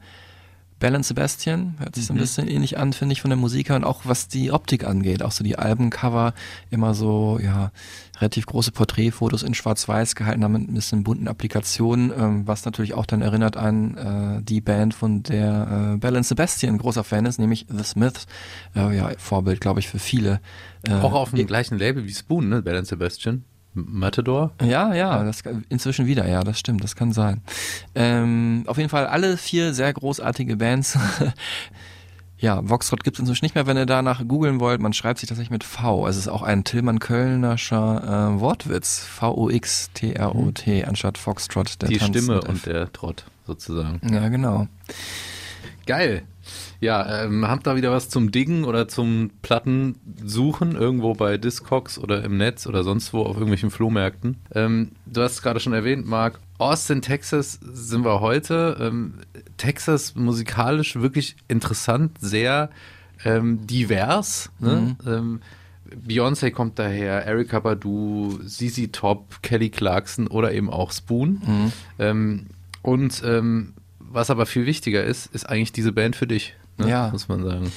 Bell 0.79 0.93
and 0.93 1.05
Sebastian, 1.05 1.75
hört 1.79 1.95
sich 1.95 2.05
so 2.05 2.13
ein 2.13 2.17
bisschen 2.17 2.49
ähnlich 2.49 2.77
an, 2.77 2.91
finde 2.91 3.13
ich, 3.13 3.21
von 3.21 3.29
der 3.29 3.37
Musik 3.37 3.69
her 3.69 3.77
und 3.77 3.85
auch 3.85 4.01
was 4.03 4.27
die 4.27 4.51
Optik 4.51 4.83
angeht, 4.83 5.23
auch 5.23 5.31
so 5.31 5.43
die 5.43 5.57
Albencover, 5.57 6.33
immer 6.69 6.93
so, 6.93 7.39
ja, 7.41 7.71
relativ 8.19 8.45
große 8.45 8.71
Porträtfotos 8.71 9.43
in 9.43 9.53
Schwarz-Weiß 9.53 10.15
gehalten 10.15 10.43
haben 10.43 10.51
mit 10.51 10.69
ein 10.69 10.73
bisschen 10.73 11.03
bunten 11.03 11.29
Applikationen, 11.29 12.11
ähm, 12.17 12.47
was 12.47 12.65
natürlich 12.65 12.93
auch 12.93 13.05
dann 13.05 13.21
erinnert 13.21 13.55
an 13.55 13.97
äh, 14.39 14.43
die 14.43 14.59
Band, 14.59 14.93
von 14.93 15.23
der 15.23 15.93
äh, 15.93 15.97
Bell 15.97 16.17
and 16.17 16.25
Sebastian 16.25 16.75
ein 16.75 16.77
großer 16.77 17.05
Fan 17.05 17.25
ist, 17.25 17.39
nämlich 17.39 17.67
The 17.69 17.83
Smiths, 17.83 18.27
äh, 18.75 18.95
ja, 18.95 19.11
Vorbild, 19.17 19.61
glaube 19.61 19.79
ich, 19.79 19.87
für 19.87 19.99
viele. 19.99 20.41
Äh, 20.87 20.93
Auch 20.95 21.13
auf 21.13 21.31
dem 21.31 21.47
gleichen 21.47 21.77
Label 21.77 22.05
wie 22.05 22.13
Spoon, 22.13 22.49
ne? 22.49 22.61
Bell 22.61 22.77
and 22.77 22.87
Sebastian. 22.87 23.45
Matador. 23.75 24.51
Ja, 24.63 24.93
ja, 24.93 25.23
das 25.23 25.43
inzwischen 25.69 26.05
wieder, 26.05 26.27
ja, 26.27 26.43
das 26.43 26.57
stimmt, 26.57 26.83
das 26.83 26.95
kann 26.95 27.11
sein. 27.11 27.41
Ähm, 27.93 28.63
auf 28.67 28.77
jeden 28.77 28.89
Fall 28.89 29.05
alle 29.07 29.37
vier 29.37 29.73
sehr 29.73 29.93
großartige 29.93 30.55
Bands. 30.55 30.97
ja, 32.37 32.67
Voxtrot 32.67 33.03
gibt 33.03 33.17
es 33.17 33.19
inzwischen 33.19 33.45
nicht 33.45 33.55
mehr, 33.55 33.67
wenn 33.67 33.77
ihr 33.77 33.85
danach 33.85 34.25
googeln 34.27 34.59
wollt. 34.59 34.81
Man 34.81 34.93
schreibt 34.93 35.19
sich 35.19 35.27
tatsächlich 35.27 35.51
mit 35.51 35.63
V. 35.63 36.05
Also 36.05 36.17
es 36.19 36.25
ist 36.25 36.31
auch 36.31 36.41
ein 36.41 36.63
Tillmann 36.63 36.99
Kölnerscher 36.99 38.35
äh, 38.35 38.39
Wortwitz. 38.39 39.03
V-O-X-T-R-O-T 39.03 40.85
anstatt 40.85 41.17
Foxtrot. 41.17 41.81
Der 41.81 41.89
Die 41.89 41.97
tanzt 41.97 42.17
Stimme 42.17 42.41
und 42.41 42.65
der 42.65 42.91
Trott 42.93 43.25
sozusagen. 43.45 44.01
Ja, 44.11 44.29
genau. 44.29 44.67
Geil. 45.85 46.23
Ja, 46.85 47.23
ähm, 47.23 47.47
habt 47.47 47.65
da 47.65 47.75
wieder 47.75 47.89
was 47.89 48.09
zum 48.09 48.31
Diggen 48.31 48.63
oder 48.63 48.87
zum 48.87 49.31
Platten 49.41 49.95
suchen, 50.23 50.75
irgendwo 50.75 51.15
bei 51.15 51.39
Discogs 51.39 51.97
oder 51.97 52.23
im 52.23 52.37
Netz 52.37 52.67
oder 52.67 52.83
sonst 52.83 53.11
wo 53.11 53.23
auf 53.23 53.37
irgendwelchen 53.37 53.71
Flohmärkten. 53.71 54.37
Ähm, 54.53 54.91
du 55.07 55.23
hast 55.23 55.31
es 55.31 55.41
gerade 55.41 55.59
schon 55.59 55.73
erwähnt, 55.73 56.05
Marc. 56.05 56.39
Austin, 56.59 57.01
Texas 57.01 57.59
sind 57.59 58.05
wir 58.05 58.21
heute. 58.21 58.77
Ähm, 58.79 59.15
Texas 59.57 60.13
musikalisch 60.13 60.97
wirklich 60.97 61.37
interessant, 61.47 62.19
sehr 62.19 62.69
ähm, 63.23 63.65
divers. 63.65 64.51
Ne? 64.59 64.95
Ähm, 65.07 65.41
Beyoncé 66.07 66.51
kommt 66.51 66.77
daher, 66.77 67.25
Erika 67.25 67.61
Badu, 67.61 68.37
ZZ 68.45 68.91
Top, 68.91 69.41
Kelly 69.41 69.71
Clarkson 69.71 70.27
oder 70.27 70.53
eben 70.53 70.69
auch 70.69 70.91
Spoon. 70.91 71.41
Mhm. 71.43 71.71
Ähm, 71.97 72.45
und 72.83 73.23
was 73.97 74.29
aber 74.29 74.45
viel 74.45 74.67
wichtiger 74.67 75.03
ist, 75.03 75.33
ist 75.33 75.49
eigentlich 75.49 75.71
diese 75.71 75.91
Band 75.91 76.15
für 76.15 76.27
dich. 76.27 76.53
Ne? 76.77 76.89
Ja. 76.89 77.09
Muss 77.11 77.27
man 77.27 77.43
sagen. 77.43 77.71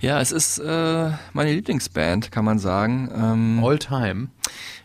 Ja, 0.00 0.20
es 0.20 0.32
ist 0.32 0.58
äh, 0.58 1.10
meine 1.32 1.52
Lieblingsband, 1.54 2.30
kann 2.30 2.44
man 2.44 2.58
sagen. 2.58 3.10
Ähm, 3.14 3.64
All 3.64 3.78
time. 3.78 4.28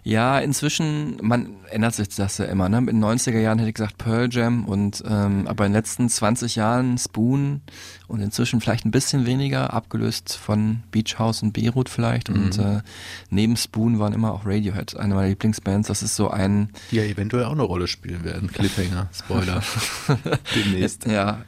Ja, 0.03 0.39
inzwischen, 0.39 1.18
man 1.22 1.58
ändert 1.70 1.94
sich 1.94 2.08
das 2.10 2.38
ja 2.38 2.46
immer. 2.46 2.70
Ne? 2.70 2.77
In 2.77 2.86
den 2.86 3.03
90er 3.03 3.38
Jahren 3.38 3.60
hätte 3.60 3.70
ich 3.70 3.75
gesagt 3.75 3.98
Pearl 3.98 4.29
Jam 4.32 4.65
und 4.65 5.03
ähm, 5.06 5.46
aber 5.46 5.65
in 5.65 5.72
den 5.72 5.77
letzten 5.77 6.08
20 6.08 6.56
Jahren 6.56 6.98
Spoon 6.98 7.62
und 8.08 8.22
inzwischen 8.22 8.62
vielleicht 8.62 8.86
ein 8.86 8.91
bisschen 8.91 9.25
weniger, 9.25 9.74
abgelöst 9.74 10.38
von 10.38 10.84
Beach 10.91 11.20
House 11.20 11.44
und 11.44 11.51
Beirut 11.51 11.89
vielleicht. 11.89 12.29
Und 12.29 12.58
äh, 12.58 12.82
neben 13.29 13.58
Spoon 13.58 14.00
waren 14.00 14.13
immer 14.13 14.32
auch 14.32 14.46
Radiohead, 14.46 14.96
eine 14.96 15.15
meiner 15.15 15.27
Lieblingsbands. 15.27 15.89
Das 15.89 16.01
ist 16.01 16.15
so 16.15 16.29
ein 16.29 16.70
Die 16.91 16.96
ja 16.96 17.03
eventuell 17.03 17.44
auch 17.44 17.51
eine 17.51 17.63
Rolle 17.63 17.88
spielen 17.88 18.24
werden. 18.24 18.50
Cliffhanger, 18.51 19.10
Spoiler. 19.13 19.62
Demnächst. 20.56 21.06
Ja, 21.08 21.41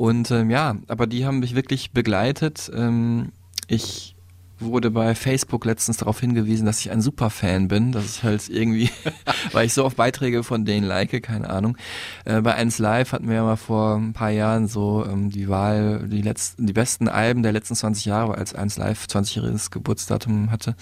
und 0.00 0.30
ähm, 0.30 0.48
ja, 0.48 0.76
aber 0.88 1.06
die 1.06 1.26
haben 1.26 1.40
mich 1.40 1.54
wirklich 1.54 1.90
begleitet. 1.90 2.70
Ähm, 2.74 3.32
ich 3.68 4.16
wurde 4.58 4.90
bei 4.90 5.14
Facebook 5.14 5.66
letztens 5.66 5.98
darauf 5.98 6.18
hingewiesen, 6.18 6.64
dass 6.64 6.80
ich 6.80 6.90
ein 6.90 7.02
Superfan 7.02 7.68
bin. 7.68 7.92
Das 7.92 8.06
ist 8.06 8.22
halt 8.22 8.48
irgendwie, 8.48 8.88
weil 9.52 9.66
ich 9.66 9.74
so 9.74 9.84
oft 9.84 9.98
Beiträge 9.98 10.42
von 10.42 10.64
denen 10.64 10.86
like, 10.86 11.22
keine 11.22 11.50
Ahnung. 11.50 11.76
Äh, 12.24 12.40
bei 12.40 12.54
1 12.54 12.78
Live 12.78 13.12
hatten 13.12 13.28
wir 13.28 13.34
ja 13.34 13.42
mal 13.42 13.56
vor 13.56 13.96
ein 13.96 14.14
paar 14.14 14.30
Jahren 14.30 14.68
so 14.68 15.04
ähm, 15.04 15.28
die 15.28 15.50
Wahl, 15.50 16.08
die 16.08 16.22
letzten, 16.22 16.66
die 16.66 16.72
besten 16.72 17.06
Alben 17.06 17.42
der 17.42 17.52
letzten 17.52 17.74
20 17.74 18.06
Jahre, 18.06 18.36
als 18.36 18.54
1 18.54 18.78
Live 18.78 19.04
20-jähriges 19.04 19.70
Geburtsdatum 19.70 20.50
hatte. 20.50 20.76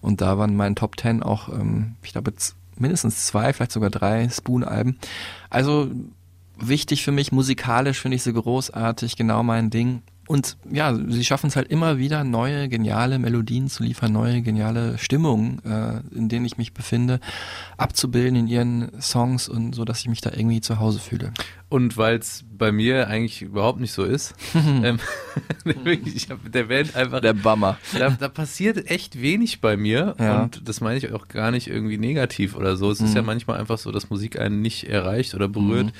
Und 0.00 0.20
da 0.20 0.38
waren 0.38 0.54
meine 0.54 0.76
Top 0.76 0.96
10 0.96 1.24
auch, 1.24 1.48
ähm, 1.48 1.96
ich 2.04 2.12
glaube, 2.12 2.32
mindestens 2.76 3.26
zwei, 3.26 3.52
vielleicht 3.52 3.72
sogar 3.72 3.90
drei 3.90 4.28
Spoon-Alben. 4.28 4.96
Also 5.50 5.90
wichtig 6.60 7.02
für 7.02 7.12
mich, 7.12 7.32
musikalisch 7.32 8.00
finde 8.00 8.16
ich 8.16 8.22
sie 8.22 8.32
großartig, 8.32 9.16
genau 9.16 9.42
mein 9.42 9.70
Ding. 9.70 10.02
Und 10.30 10.58
ja, 10.70 10.94
sie 10.94 11.24
schaffen 11.24 11.48
es 11.48 11.56
halt 11.56 11.68
immer 11.68 11.98
wieder, 11.98 12.22
neue, 12.22 12.68
geniale 12.68 13.18
Melodien 13.18 13.68
zu 13.68 13.82
liefern, 13.82 14.12
neue, 14.12 14.42
geniale 14.42 14.96
Stimmungen, 14.96 15.60
äh, 15.64 16.00
in 16.16 16.28
denen 16.28 16.44
ich 16.44 16.56
mich 16.56 16.72
befinde, 16.72 17.18
abzubilden 17.76 18.36
in 18.36 18.46
ihren 18.46 19.00
Songs 19.00 19.48
und 19.48 19.74
so, 19.74 19.84
dass 19.84 19.98
ich 19.98 20.08
mich 20.08 20.20
da 20.20 20.30
irgendwie 20.30 20.60
zu 20.60 20.78
Hause 20.78 21.00
fühle. 21.00 21.32
Und 21.70 21.96
weil 21.96 22.18
es 22.18 22.44
bei 22.58 22.72
mir 22.72 23.06
eigentlich 23.08 23.40
überhaupt 23.42 23.80
nicht 23.80 23.92
so 23.92 24.02
ist, 24.04 24.34
ähm, 24.54 24.98
ich 26.04 26.28
habe 26.28 26.50
der 26.50 26.64
Band 26.64 26.94
einfach 26.96 27.20
Der 27.20 27.32
Bummer. 27.32 27.78
da, 27.96 28.10
da 28.10 28.28
passiert 28.28 28.90
echt 28.90 29.22
wenig 29.22 29.60
bei 29.60 29.76
mir 29.76 30.14
Ja. 30.18 30.42
und 30.42 30.68
das 30.68 30.80
meine 30.80 30.98
ich 30.98 31.12
auch 31.12 31.28
gar 31.28 31.50
nicht 31.52 31.68
irgendwie 31.68 31.96
negativ 31.96 32.56
oder 32.56 32.76
so. 32.76 32.90
Es 32.90 33.00
ist 33.00 33.14
ja 33.14 33.22
manchmal 33.22 33.58
einfach 33.60 33.78
so, 33.78 33.92
dass 33.92 34.10
Musik 34.10 34.38
einen 34.38 34.60
nicht 34.62 34.84
erreicht 34.88 35.34
oder 35.34 35.48
berührt. 35.48 35.92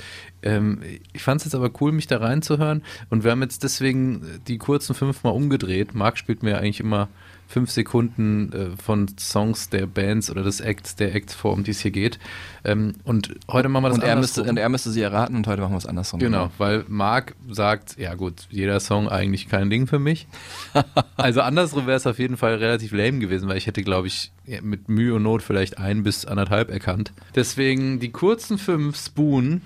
Ähm, 0.42 0.80
ich 1.12 1.22
fand 1.22 1.40
es 1.40 1.44
jetzt 1.46 1.54
aber 1.54 1.70
cool, 1.80 1.92
mich 1.92 2.06
da 2.08 2.18
reinzuhören 2.18 2.82
und 3.08 3.22
wir 3.24 3.30
haben 3.30 3.42
jetzt 3.42 3.62
deswegen 3.62 4.40
die 4.48 4.58
kurzen 4.58 4.94
fünfmal 4.94 5.32
umgedreht. 5.34 5.94
Marc 5.94 6.18
spielt 6.18 6.42
mir 6.42 6.58
eigentlich 6.58 6.80
immer 6.80 7.08
fünf 7.50 7.70
Sekunden 7.72 8.52
äh, 8.52 8.76
von 8.80 9.08
Songs 9.18 9.70
der 9.70 9.86
Bands 9.86 10.30
oder 10.30 10.44
des 10.44 10.60
Acts, 10.60 10.94
der 10.94 11.14
Acts 11.16 11.34
vor, 11.34 11.52
um 11.52 11.64
die 11.64 11.72
es 11.72 11.80
hier 11.80 11.90
geht. 11.90 12.20
Ähm, 12.64 12.94
und 13.02 13.34
heute 13.50 13.68
machen 13.68 13.82
wir 13.84 13.88
das 13.88 13.98
Und 13.98 14.04
er, 14.04 14.14
müsste, 14.14 14.42
andersrum. 14.42 14.50
und 14.50 14.56
er 14.62 14.68
müsste 14.68 14.90
sie 14.90 15.02
erraten 15.02 15.34
und 15.34 15.48
heute 15.48 15.60
machen 15.60 15.72
wir 15.72 15.78
es 15.78 15.86
andersrum. 15.86 16.20
Genau, 16.20 16.52
weil 16.58 16.84
Marc 16.86 17.34
sagt, 17.50 17.98
ja 17.98 18.14
gut, 18.14 18.46
jeder 18.50 18.78
Song 18.78 19.08
eigentlich 19.08 19.48
kein 19.48 19.68
Ding 19.68 19.88
für 19.88 19.98
mich. 19.98 20.28
also 21.16 21.40
andersrum 21.40 21.88
wäre 21.88 21.96
es 21.96 22.06
auf 22.06 22.20
jeden 22.20 22.36
Fall 22.36 22.54
relativ 22.54 22.92
lame 22.92 23.18
gewesen, 23.18 23.48
weil 23.48 23.56
ich 23.56 23.66
hätte, 23.66 23.82
glaube 23.82 24.06
ich, 24.06 24.30
mit 24.62 24.88
Mühe 24.88 25.14
und 25.14 25.24
Not 25.24 25.42
vielleicht 25.42 25.78
ein 25.78 26.04
bis 26.04 26.24
anderthalb 26.26 26.70
erkannt. 26.70 27.12
Deswegen 27.34 27.98
die 27.98 28.12
kurzen 28.12 28.58
fünf 28.58 28.96
Spoon 28.96 29.62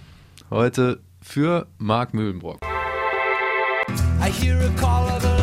heute 0.49 1.01
für 1.21 1.67
Marc 1.77 2.15
Mühlenbrock. 2.15 2.61
I 4.23 4.31
hear 4.31 4.59
a 4.59 4.71
call 4.81 5.05
of 5.05 5.23
a 5.23 5.34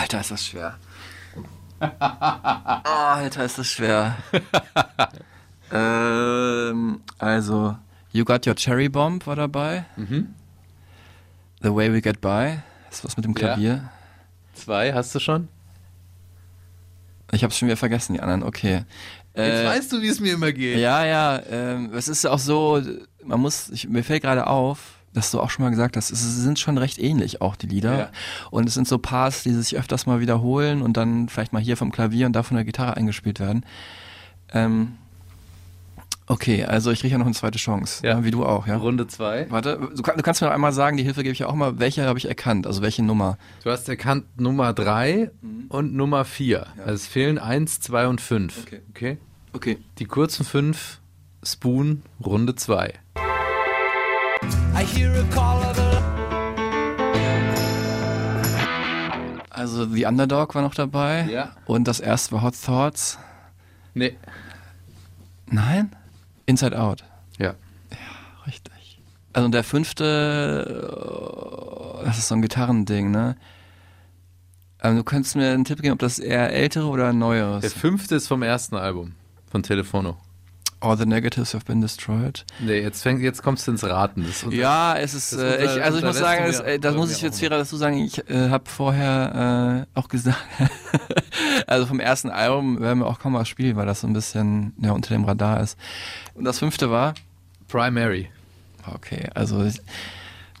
Alter, 0.00 0.20
ist 0.20 0.30
das 0.30 0.46
schwer. 0.46 0.76
oh, 1.80 1.86
Alter, 2.88 3.44
ist 3.44 3.58
das 3.58 3.66
schwer. 3.68 4.16
ähm, 5.72 7.00
also, 7.18 7.76
You 8.12 8.24
Got 8.24 8.46
Your 8.46 8.54
Cherry 8.56 8.88
Bomb 8.88 9.26
war 9.26 9.36
dabei. 9.36 9.84
The 11.62 11.74
Way 11.74 11.92
We 11.92 12.00
Get 12.02 12.20
By. 12.20 12.58
Das 12.88 12.98
ist 12.98 13.04
was 13.04 13.16
mit 13.16 13.24
dem 13.24 13.32
Mhm. 13.32 13.36
Ja. 13.38 13.46
Klavier. 13.54 13.90
Zwei 14.54 14.92
hast 14.92 15.14
du 15.14 15.18
schon? 15.20 15.48
Ich 17.32 17.42
hab's 17.42 17.58
schon 17.58 17.66
wieder 17.66 17.76
vergessen, 17.76 18.12
die 18.14 18.20
anderen. 18.20 18.42
Okay. 18.44 18.84
Jetzt 19.34 19.62
Äh, 19.62 19.66
weißt 19.66 19.92
du, 19.92 20.00
wie 20.02 20.06
es 20.08 20.20
mir 20.20 20.34
immer 20.34 20.52
geht. 20.52 20.78
Ja, 20.78 21.04
ja, 21.04 21.42
ähm, 21.50 21.92
es 21.92 22.06
ist 22.06 22.24
auch 22.24 22.38
so, 22.38 22.80
man 23.24 23.40
muss, 23.40 23.70
ich, 23.70 23.88
mir 23.88 24.04
fällt 24.04 24.22
gerade 24.22 24.46
auf, 24.46 24.93
dass 25.14 25.30
du 25.30 25.40
auch 25.40 25.48
schon 25.48 25.64
mal 25.64 25.70
gesagt 25.70 25.96
hast, 25.96 26.10
es 26.10 26.20
sind 26.20 26.58
schon 26.58 26.76
recht 26.76 26.98
ähnlich 26.98 27.40
auch 27.40 27.56
die 27.56 27.68
Lieder. 27.68 27.98
Ja. 27.98 28.08
Und 28.50 28.68
es 28.68 28.74
sind 28.74 28.86
so 28.86 28.98
Parts, 28.98 29.44
die 29.44 29.52
sich 29.52 29.76
öfters 29.76 30.06
mal 30.06 30.20
wiederholen 30.20 30.82
und 30.82 30.96
dann 30.96 31.28
vielleicht 31.28 31.52
mal 31.52 31.62
hier 31.62 31.76
vom 31.76 31.92
Klavier 31.92 32.26
und 32.26 32.34
da 32.34 32.42
von 32.42 32.56
der 32.56 32.64
Gitarre 32.64 32.96
eingespielt 32.96 33.40
werden. 33.40 33.64
Ähm, 34.52 34.94
okay, 36.26 36.64
also 36.64 36.90
ich 36.90 37.00
kriege 37.00 37.12
ja 37.12 37.18
noch 37.18 37.26
eine 37.26 37.34
zweite 37.34 37.58
Chance. 37.58 38.04
Ja. 38.04 38.18
Ja. 38.18 38.24
Wie 38.24 38.32
du 38.32 38.44
auch, 38.44 38.66
ja. 38.66 38.76
Runde 38.76 39.06
zwei. 39.06 39.46
Warte, 39.50 39.78
du, 39.78 40.02
du 40.02 40.22
kannst 40.22 40.40
mir 40.40 40.48
noch 40.48 40.54
einmal 40.54 40.72
sagen, 40.72 40.96
die 40.96 41.04
Hilfe 41.04 41.22
gebe 41.22 41.32
ich 41.32 41.38
ja 41.38 41.46
auch 41.46 41.54
mal, 41.54 41.78
welche 41.78 42.04
habe 42.04 42.18
ich 42.18 42.26
erkannt, 42.26 42.66
also 42.66 42.82
welche 42.82 43.02
Nummer? 43.02 43.38
Du 43.62 43.70
hast 43.70 43.88
erkannt 43.88 44.24
Nummer 44.38 44.72
drei 44.72 45.30
und 45.68 45.94
Nummer 45.94 46.24
vier. 46.24 46.66
Also 46.78 46.94
es 46.94 47.06
fehlen 47.06 47.38
eins, 47.38 47.80
zwei 47.80 48.08
und 48.08 48.20
fünf. 48.20 48.62
Okay. 48.66 48.80
okay? 48.90 49.18
Okay. 49.52 49.78
Die 49.98 50.06
kurzen 50.06 50.44
fünf, 50.44 50.98
Spoon, 51.44 52.02
Runde 52.24 52.56
zwei. 52.56 52.94
Also 59.50 59.86
The 59.86 60.04
Underdog 60.06 60.54
war 60.54 60.62
noch 60.62 60.74
dabei. 60.74 61.26
Ja. 61.30 61.52
Und 61.66 61.86
das 61.88 62.00
erste 62.00 62.32
war 62.32 62.42
Hot 62.42 62.54
Thoughts. 62.60 63.18
Nee. 63.94 64.16
Nein? 65.46 65.94
Inside 66.46 66.78
Out. 66.78 67.04
Ja. 67.38 67.54
Richtig. 68.46 69.00
Also 69.32 69.46
und 69.46 69.52
der 69.52 69.64
fünfte, 69.64 70.90
das 72.04 72.18
ist 72.18 72.28
so 72.28 72.34
ein 72.34 72.42
Gitarrending, 72.42 73.10
ne? 73.10 73.36
Also 74.78 74.98
du 74.98 75.04
könntest 75.04 75.34
mir 75.36 75.50
einen 75.52 75.64
Tipp 75.64 75.80
geben, 75.80 75.94
ob 75.94 75.98
das 76.00 76.18
eher 76.18 76.50
ältere 76.52 76.86
oder 76.88 77.04
Der 77.04 77.12
neueres. 77.14 77.72
fünfte 77.72 78.16
ist 78.16 78.28
vom 78.28 78.42
ersten 78.42 78.76
Album 78.76 79.14
von 79.50 79.62
Telefono. 79.62 80.16
All 80.84 80.98
the 80.98 81.06
negatives 81.06 81.54
have 81.54 81.64
been 81.64 81.80
destroyed. 81.80 82.44
Nee, 82.60 82.80
jetzt, 82.82 83.02
fängt, 83.02 83.22
jetzt 83.22 83.42
kommst 83.42 83.66
du 83.66 83.70
ins 83.70 83.82
Raten. 83.84 84.26
Ja, 84.50 84.94
es 84.96 85.14
ist, 85.14 85.32
äh, 85.32 85.36
unter- 85.36 85.76
ich, 85.76 85.82
also 85.82 85.98
ich 85.98 86.04
muss 86.04 86.18
sagen, 86.18 86.44
es, 86.44 86.60
äh, 86.60 86.78
das 86.78 86.94
muss 86.94 87.10
ich 87.10 87.22
jetzt 87.22 87.40
fairer 87.40 87.56
dazu 87.56 87.76
sagen, 87.76 87.96
ich 87.96 88.18
äh, 88.28 88.50
habe 88.50 88.68
vorher 88.68 89.86
äh, 89.94 89.98
auch 89.98 90.08
gesagt, 90.08 90.36
also 91.66 91.86
vom 91.86 92.00
ersten 92.00 92.28
Album 92.28 92.80
werden 92.80 92.98
wir 92.98 93.06
auch 93.06 93.18
kaum 93.18 93.32
was 93.34 93.48
spielen, 93.48 93.76
weil 93.76 93.86
das 93.86 94.02
so 94.02 94.06
ein 94.06 94.12
bisschen 94.12 94.74
ja, 94.78 94.92
unter 94.92 95.14
dem 95.14 95.24
Radar 95.24 95.60
ist. 95.60 95.78
Und 96.34 96.44
das 96.44 96.58
fünfte 96.58 96.90
war, 96.90 97.14
Primary. 97.68 98.28
okay, 98.94 99.28
also 99.34 99.64
ich, 99.64 99.80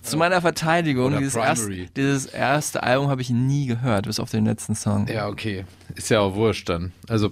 zu 0.02 0.16
meiner 0.16 0.40
Verteidigung, 0.40 1.16
dieses 1.18 1.34
erste, 1.34 1.66
Primary. 1.66 1.90
dieses 1.96 2.26
erste 2.26 2.82
Album 2.82 3.08
habe 3.08 3.20
ich 3.22 3.30
nie 3.30 3.66
gehört, 3.66 4.06
bis 4.06 4.20
auf 4.20 4.30
den 4.30 4.44
letzten 4.46 4.74
Song. 4.74 5.06
Ja, 5.06 5.28
okay. 5.28 5.64
Ist 5.94 6.08
ja 6.10 6.20
auch 6.20 6.34
wurscht 6.34 6.68
dann. 6.68 6.92
Also 7.08 7.30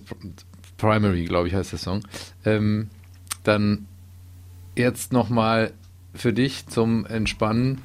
Primary, 0.83 1.27
glaube 1.27 1.47
ich, 1.47 1.55
heißt 1.55 1.71
der 1.71 1.79
Song. 1.79 2.03
Ähm, 2.45 2.91
dann 3.45 3.87
jetzt 4.75 5.13
nochmal 5.13 5.73
für 6.13 6.33
dich 6.33 6.67
zum 6.67 7.07
Entspannen 7.07 7.83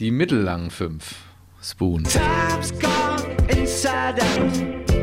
die 0.00 0.10
mittellangen 0.10 0.70
fünf. 0.70 1.14
Spoon. 1.62 2.04
time's 2.04 2.72
gone 2.78 3.24
inside 3.48 4.22
out. 4.22 4.95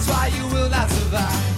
That's 0.00 0.12
why 0.12 0.26
you 0.28 0.46
will 0.46 0.70
not 0.70 0.88
survive. 0.88 1.56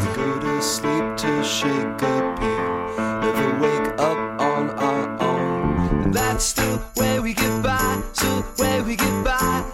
We 0.00 0.06
go 0.16 0.40
to 0.40 0.62
sleep 0.62 1.16
to 1.18 1.44
shake 1.44 2.00
a 2.00 2.34
pill, 2.38 2.96
never 3.20 3.60
wake 3.60 3.88
up 3.98 4.40
on 4.40 4.70
our 4.70 5.22
own. 5.22 6.04
And 6.04 6.14
that's 6.14 6.54
the 6.54 6.80
way 6.96 7.20
we 7.20 7.34
get 7.34 7.62
by, 7.62 8.02
so 8.14 8.40
the 8.40 8.62
way 8.62 8.80
we 8.80 8.96
get 8.96 9.22
by. 9.22 9.64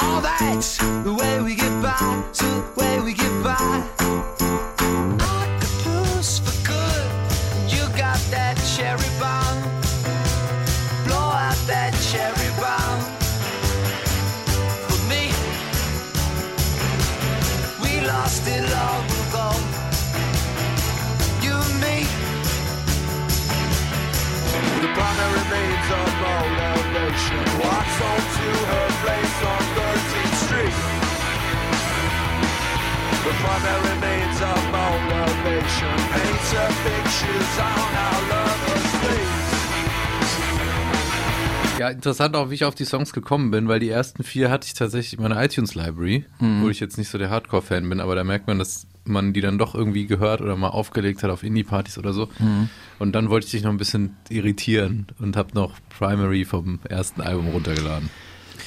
All 0.00 0.20
that's 0.20 0.76
the 1.02 1.14
way 1.18 1.40
we 1.40 1.54
get 1.54 1.65
Ja, 41.78 41.90
interessant 41.90 42.34
auch, 42.36 42.48
wie 42.50 42.54
ich 42.54 42.64
auf 42.64 42.74
die 42.74 42.86
Songs 42.86 43.12
gekommen 43.12 43.50
bin, 43.50 43.68
weil 43.68 43.80
die 43.80 43.90
ersten 43.90 44.22
vier 44.22 44.50
hatte 44.50 44.66
ich 44.66 44.72
tatsächlich 44.72 45.18
in 45.18 45.22
meiner 45.22 45.42
iTunes-Library, 45.42 46.24
wo 46.38 46.70
ich 46.70 46.80
jetzt 46.80 46.96
nicht 46.96 47.10
so 47.10 47.18
der 47.18 47.28
Hardcore-Fan 47.28 47.86
bin, 47.88 48.00
aber 48.00 48.14
da 48.14 48.24
merkt 48.24 48.46
man, 48.46 48.58
dass 48.58 48.86
man 49.04 49.32
die 49.34 49.40
dann 49.42 49.58
doch 49.58 49.74
irgendwie 49.74 50.06
gehört 50.06 50.40
oder 50.40 50.56
mal 50.56 50.70
aufgelegt 50.70 51.22
hat 51.22 51.30
auf 51.30 51.42
Indie-Partys 51.42 51.98
oder 51.98 52.12
so. 52.12 52.28
Und 52.98 53.12
dann 53.12 53.28
wollte 53.28 53.46
ich 53.46 53.52
dich 53.52 53.62
noch 53.62 53.70
ein 53.70 53.76
bisschen 53.76 54.16
irritieren 54.30 55.06
und 55.18 55.36
habe 55.36 55.50
noch 55.54 55.74
Primary 55.98 56.44
vom 56.46 56.80
ersten 56.88 57.20
Album 57.20 57.48
runtergeladen. 57.48 58.08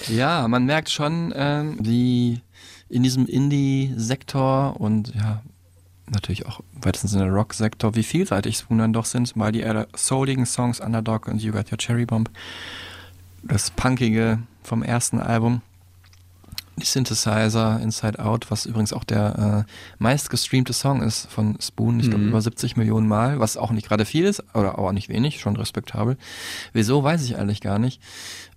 Ja, 0.07 0.47
man 0.47 0.65
merkt 0.65 0.89
schon, 0.89 1.33
ähm, 1.35 1.77
wie 1.81 2.41
in 2.89 3.03
diesem 3.03 3.25
Indie-Sektor 3.25 4.79
und 4.79 5.13
ja, 5.15 5.41
natürlich 6.09 6.45
auch 6.45 6.61
weitestens 6.73 7.13
in 7.13 7.19
der 7.19 7.29
Rock-Sektor, 7.29 7.95
wie 7.95 8.03
vielseitig 8.03 8.57
Spoon 8.57 8.77
dann 8.77 8.93
doch 8.93 9.05
sind, 9.05 9.35
mal 9.35 9.51
die 9.51 9.59
eher 9.61 9.87
souligen 9.95 10.45
Songs 10.45 10.79
Underdog 10.79 11.27
und 11.27 11.41
You 11.41 11.51
Got 11.51 11.71
Your 11.71 11.77
Cherry 11.77 12.05
Bomb, 12.05 12.29
das 13.43 13.71
Punkige 13.71 14.39
vom 14.63 14.83
ersten 14.83 15.19
Album, 15.19 15.61
die 16.79 16.85
Synthesizer, 16.85 17.79
Inside 17.81 18.19
Out, 18.19 18.49
was 18.51 18.65
übrigens 18.65 18.93
auch 18.93 19.03
der 19.03 19.65
äh, 19.67 19.71
meistgestreamte 20.01 20.73
Song 20.73 21.01
ist 21.01 21.29
von 21.29 21.57
Spoon, 21.59 21.99
ich 21.99 22.09
glaube 22.09 22.23
über 22.25 22.41
70 22.41 22.77
Millionen 22.77 23.07
Mal, 23.07 23.39
was 23.39 23.57
auch 23.57 23.71
nicht 23.71 23.87
gerade 23.87 24.05
viel 24.05 24.25
ist, 24.25 24.43
oder 24.53 24.73
aber 24.77 24.87
auch 24.87 24.91
nicht 24.91 25.09
wenig, 25.09 25.39
schon 25.39 25.55
respektabel. 25.55 26.17
Wieso, 26.73 27.03
weiß 27.03 27.23
ich 27.25 27.37
eigentlich 27.37 27.61
gar 27.61 27.79
nicht. 27.79 28.01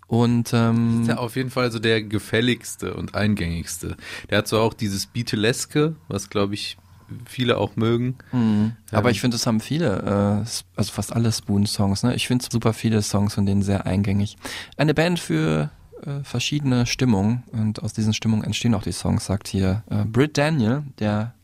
Und 0.07 0.53
ähm, 0.53 1.03
Ist 1.03 1.09
ja 1.09 1.17
auf 1.17 1.37
jeden 1.37 1.51
Fall 1.51 1.73
so 1.73 1.79
der 1.79 2.03
gefälligste 2.03 2.95
und 2.95 3.15
eingängigste. 3.15 3.97
Der 4.29 4.39
hat 4.39 4.49
so 4.49 4.61
auch 4.61 4.75
dieses 4.75 5.07
Beatleske, 5.07 5.97
was 6.09 6.29
glaube 6.29 6.55
ich 6.55 6.77
viele 7.25 7.59
auch 7.59 7.77
mögen. 7.77 8.17
Mhm. 8.33 8.73
Aber 8.91 9.09
Ähm, 9.09 9.13
ich 9.13 9.21
finde, 9.21 9.37
es 9.37 9.47
haben 9.47 9.61
viele, 9.61 10.45
äh, 10.45 10.49
also 10.77 10.93
fast 10.93 11.13
alle 11.13 11.31
Spoon-Songs. 11.33 12.03
Ne? 12.03 12.15
Ich 12.15 12.27
finde 12.27 12.45
super 12.51 12.73
viele 12.73 13.03
Songs 13.03 13.35
von 13.35 13.47
denen 13.47 13.63
sehr 13.63 13.87
eingängig. 13.87 14.37
Eine 14.77 14.95
Band 14.95 15.19
für 15.21 15.71
äh, 16.05 16.23
verschiedene 16.25 16.87
Stimmungen 16.87 17.45
und 17.53 17.83
aus 17.83 17.93
diesen 17.93 18.13
Stimmungen 18.13 18.45
entstehen 18.45 18.75
auch 18.75 18.83
die 18.83 18.93
Songs, 18.93 19.27
sagt 19.27 19.49
hier 19.49 19.83
äh, 19.91 20.05
Britt 20.05 20.37
Daniel, 20.37 20.83
der 20.99 21.35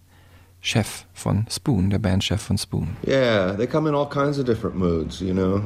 Chef 0.61 1.05
von 1.15 1.47
Spoon, 1.49 1.89
der 1.91 1.99
Bandchef 2.01 2.43
von 2.43 2.59
Spoon. 2.59 2.89
Yeah, 3.07 3.53
they 3.57 3.67
come 3.67 3.89
in 3.89 3.95
all 3.95 4.09
kinds 4.09 4.39
of 4.39 4.45
different 4.45 4.77
moods, 4.77 5.21
you 5.21 5.33
know. 5.33 5.63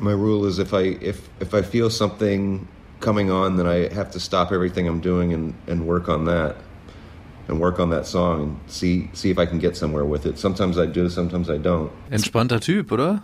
My 0.00 0.12
rule 0.12 0.48
is 0.48 0.58
if 0.58 0.72
I 0.72 0.96
if 1.02 1.28
if 1.40 1.52
I 1.52 1.62
feel 1.62 1.90
something 1.90 2.66
coming 3.00 3.30
on 3.30 3.56
then 3.58 3.66
I 3.66 3.94
have 3.94 4.10
to 4.12 4.18
stop 4.18 4.50
everything 4.50 4.88
I'm 4.88 5.00
doing 5.02 5.34
and 5.34 5.52
and 5.68 5.86
work 5.86 6.08
on 6.08 6.24
that. 6.24 6.56
And 7.52 7.60
work 7.60 7.78
on 7.78 7.90
that 7.90 8.06
song 8.06 8.40
and 8.40 8.56
see 8.66 9.10
see 9.12 9.30
if 9.30 9.38
I 9.38 9.44
can 9.44 9.58
get 9.58 9.76
somewhere 9.76 10.08
with 10.08 10.24
it. 10.24 10.38
Sometimes 10.38 10.78
I 10.78 10.86
do, 10.86 11.10
sometimes 11.10 11.50
I 11.50 11.58
don't. 11.58 11.90
Entspannter 12.10 12.60
Typ, 12.60 12.90
oder? 12.90 13.22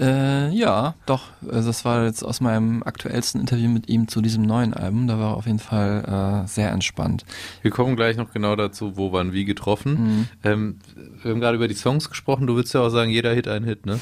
Äh, 0.00 0.48
ja, 0.48 0.94
doch. 1.06 1.24
Also 1.48 1.68
das 1.68 1.84
war 1.84 2.06
jetzt 2.06 2.24
aus 2.24 2.40
meinem 2.40 2.82
aktuellsten 2.82 3.40
Interview 3.40 3.68
mit 3.68 3.88
ihm 3.88 4.08
zu 4.08 4.20
diesem 4.20 4.42
neuen 4.42 4.74
Album. 4.74 5.06
Da 5.06 5.18
war 5.18 5.32
er 5.32 5.36
auf 5.36 5.46
jeden 5.46 5.58
Fall 5.60 6.42
äh, 6.44 6.48
sehr 6.48 6.72
entspannt. 6.72 7.24
Wir 7.62 7.70
kommen 7.70 7.94
gleich 7.94 8.16
noch 8.16 8.32
genau 8.32 8.56
dazu, 8.56 8.96
wo 8.96 9.12
wann 9.12 9.32
wie 9.32 9.44
getroffen. 9.44 10.28
Ähm, 10.42 10.78
wir 11.22 11.30
haben 11.30 11.40
gerade 11.40 11.56
über 11.56 11.68
die 11.68 11.74
Songs 11.74 12.08
gesprochen. 12.08 12.48
Du 12.48 12.56
willst 12.56 12.74
ja 12.74 12.80
auch 12.80 12.88
sagen, 12.88 13.10
jeder 13.10 13.32
Hit 13.32 13.46
ein 13.46 13.62
Hit, 13.62 13.86
ne? 13.86 14.00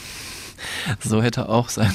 So 1.01 1.23
hätte 1.23 1.43
er 1.43 1.49
auch 1.49 1.69
sein, 1.69 1.93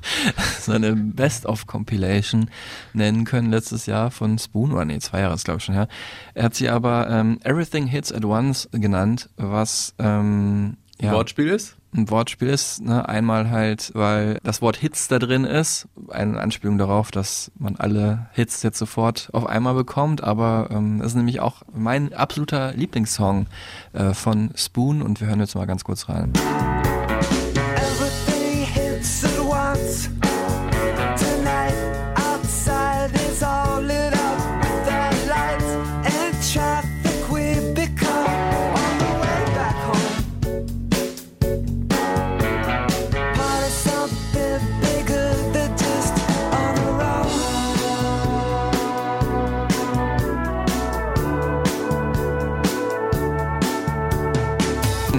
seine 0.60 0.94
Best-of-Compilation 0.94 2.50
nennen 2.92 3.24
können 3.24 3.50
letztes 3.50 3.86
Jahr 3.86 4.10
von 4.10 4.38
Spoon, 4.38 4.72
oder 4.72 4.84
nee, 4.84 4.98
zwei 4.98 5.20
Jahre 5.20 5.34
ist 5.34 5.44
glaube 5.44 5.58
ich 5.58 5.64
schon 5.64 5.74
her. 5.74 5.88
Er 6.34 6.44
hat 6.44 6.54
sie 6.54 6.68
aber 6.68 7.08
ähm, 7.10 7.38
Everything 7.44 7.86
Hits 7.86 8.12
at 8.12 8.24
Once 8.24 8.68
genannt, 8.72 9.28
was 9.36 9.94
ähm, 9.98 10.76
ja, 11.00 11.12
Wortspiel 11.12 11.48
ist? 11.48 11.78
ein 11.94 12.10
Wortspiel 12.10 12.48
ist. 12.48 12.82
Ne? 12.82 13.08
Einmal 13.08 13.50
halt, 13.50 13.92
weil 13.94 14.38
das 14.42 14.62
Wort 14.62 14.76
Hits 14.76 15.08
da 15.08 15.18
drin 15.18 15.44
ist, 15.44 15.88
eine 16.08 16.38
Anspielung 16.38 16.78
darauf, 16.78 17.10
dass 17.10 17.50
man 17.58 17.76
alle 17.76 18.26
Hits 18.32 18.62
jetzt 18.62 18.78
sofort 18.78 19.30
auf 19.32 19.46
einmal 19.46 19.74
bekommt, 19.74 20.22
aber 20.22 20.68
ähm, 20.70 20.98
das 20.98 21.08
ist 21.08 21.16
nämlich 21.16 21.40
auch 21.40 21.62
mein 21.72 22.12
absoluter 22.12 22.72
Lieblingssong 22.72 23.46
äh, 23.92 24.12
von 24.12 24.50
Spoon 24.54 25.02
und 25.02 25.20
wir 25.20 25.28
hören 25.28 25.40
jetzt 25.40 25.54
mal 25.54 25.66
ganz 25.66 25.84
kurz 25.84 26.08
rein. 26.08 26.32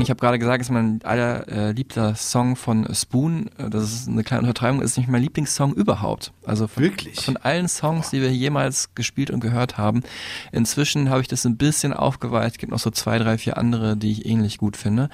Ich 0.10 0.12
habe 0.12 0.22
gerade 0.22 0.39
gesagt, 0.39 0.62
es 0.63 0.69
ist 0.69 0.74
mein 0.74 1.02
allerliebster 1.04 2.15
Song 2.15 2.56
von 2.56 2.88
Spoon. 2.95 3.52
Äh, 3.60 3.69
Das 3.69 3.84
ist 3.84 4.08
eine 4.08 4.24
kleine 4.24 4.41
Untertreibung, 4.41 4.82
ist 4.82 4.98
nicht 4.98 5.08
mein 5.08 5.22
Lieblingssong 5.22 5.76
überhaupt. 5.76 6.34
Also 6.43 6.65
von, 6.65 6.82
Wirklich? 6.82 7.24
von 7.24 7.38
allen 7.38 7.67
Songs, 7.67 8.10
die 8.10 8.19
wir 8.19 8.34
jemals 8.34 8.95
gespielt 8.95 9.30
und 9.30 9.39
gehört 9.39 9.78
haben. 9.78 10.02
Inzwischen 10.52 11.12
habe 11.12 11.22
ich 11.22 11.28
das 11.28 11.45
ein 11.45 11.58
bisschen 11.58 11.93
aufgeweicht. 11.93 12.54
Es 12.56 12.58
gibt 12.58 12.72
noch 12.72 12.80
so 12.80 12.89
zwei, 12.89 13.19
drei, 13.19 13.38
vier 13.38 13.58
andere, 13.60 13.98
die 13.98 14.12
ich 14.12 14.26
ähnlich 14.26 14.58
gut 14.58 14.78
finde. 14.78 15.10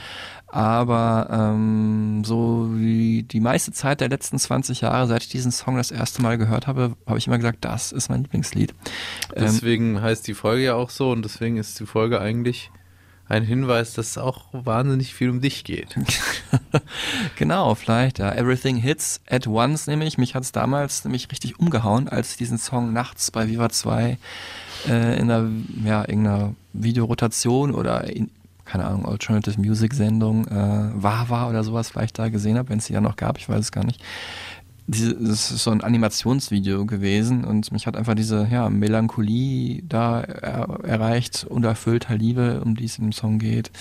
Aber 0.47 1.27
ähm, 1.29 2.23
so 2.23 2.69
wie 2.71 3.23
die 3.23 3.41
meiste 3.41 3.73
Zeit 3.73 3.99
der 3.99 4.07
letzten 4.07 4.39
20 4.39 4.79
Jahre, 4.79 5.07
seit 5.07 5.23
ich 5.23 5.29
diesen 5.29 5.51
Song 5.51 5.75
das 5.75 5.91
erste 5.91 6.21
Mal 6.21 6.37
gehört 6.37 6.67
habe, 6.67 6.95
habe 7.05 7.17
ich 7.17 7.27
immer 7.27 7.37
gesagt, 7.37 7.65
das 7.65 7.91
ist 7.91 8.07
mein 8.07 8.21
Lieblingslied. 8.21 8.71
Ähm, 8.71 9.41
Deswegen 9.43 10.01
heißt 10.01 10.25
die 10.25 10.35
Folge 10.35 10.63
ja 10.63 10.75
auch 10.75 10.89
so 10.89 11.11
und 11.11 11.25
deswegen 11.25 11.57
ist 11.57 11.81
die 11.81 11.85
Folge 11.85 12.21
eigentlich 12.21 12.71
ein 13.27 13.43
Hinweis, 13.43 13.93
dass 13.93 14.11
es 14.11 14.17
auch 14.17 14.45
wahnsinnig 14.51 15.13
viel 15.13 15.29
um 15.29 15.41
dich 15.41 15.63
geht. 15.63 15.95
Genau, 17.37 17.73
vielleicht, 17.75 18.19
ja. 18.19 18.33
Everything 18.33 18.75
Hits 18.77 19.21
at 19.29 19.47
Once 19.47 19.87
nämlich. 19.87 20.17
Mich 20.17 20.35
hat 20.35 20.43
es 20.43 20.51
damals 20.51 21.03
nämlich 21.03 21.31
richtig 21.31 21.59
umgehauen, 21.59 22.09
als 22.09 22.31
ich 22.31 22.37
diesen 22.37 22.57
Song 22.57 22.93
nachts 22.93 23.31
bei 23.31 23.47
Viva 23.47 23.69
2 23.69 24.17
äh, 24.87 25.19
in 25.19 25.31
einer, 25.31 25.49
ja, 25.83 26.01
irgendeiner 26.01 26.53
Videorotation 26.73 27.73
oder 27.73 28.03
in, 28.05 28.29
keine 28.65 28.85
Ahnung, 28.85 29.05
Alternative 29.05 29.59
Music 29.59 29.93
Sendung, 29.93 30.47
äh, 30.47 30.89
Wawa 30.95 31.49
oder 31.49 31.63
sowas 31.63 31.89
vielleicht 31.89 32.19
da 32.19 32.29
gesehen 32.29 32.57
habe, 32.57 32.69
wenn 32.69 32.79
es 32.79 32.85
die 32.85 32.93
ja 32.93 33.01
noch 33.01 33.15
gab, 33.15 33.37
ich 33.37 33.47
weiß 33.47 33.59
es 33.59 33.71
gar 33.71 33.85
nicht. 33.85 34.01
Diese, 34.87 35.15
das 35.15 35.49
ist 35.51 35.63
so 35.63 35.71
ein 35.71 35.81
Animationsvideo 35.81 36.85
gewesen 36.85 37.43
und 37.43 37.71
mich 37.71 37.87
hat 37.87 37.97
einfach 37.97 38.13
diese 38.13 38.47
ja, 38.51 38.69
Melancholie 38.69 39.81
da 39.81 40.21
er, 40.21 40.79
erreicht, 40.83 41.45
unerfüllter 41.49 42.15
Liebe, 42.15 42.61
um 42.63 42.75
die 42.75 42.85
es 42.85 42.97
dem 42.97 43.11
Song 43.11 43.39
geht. 43.39 43.71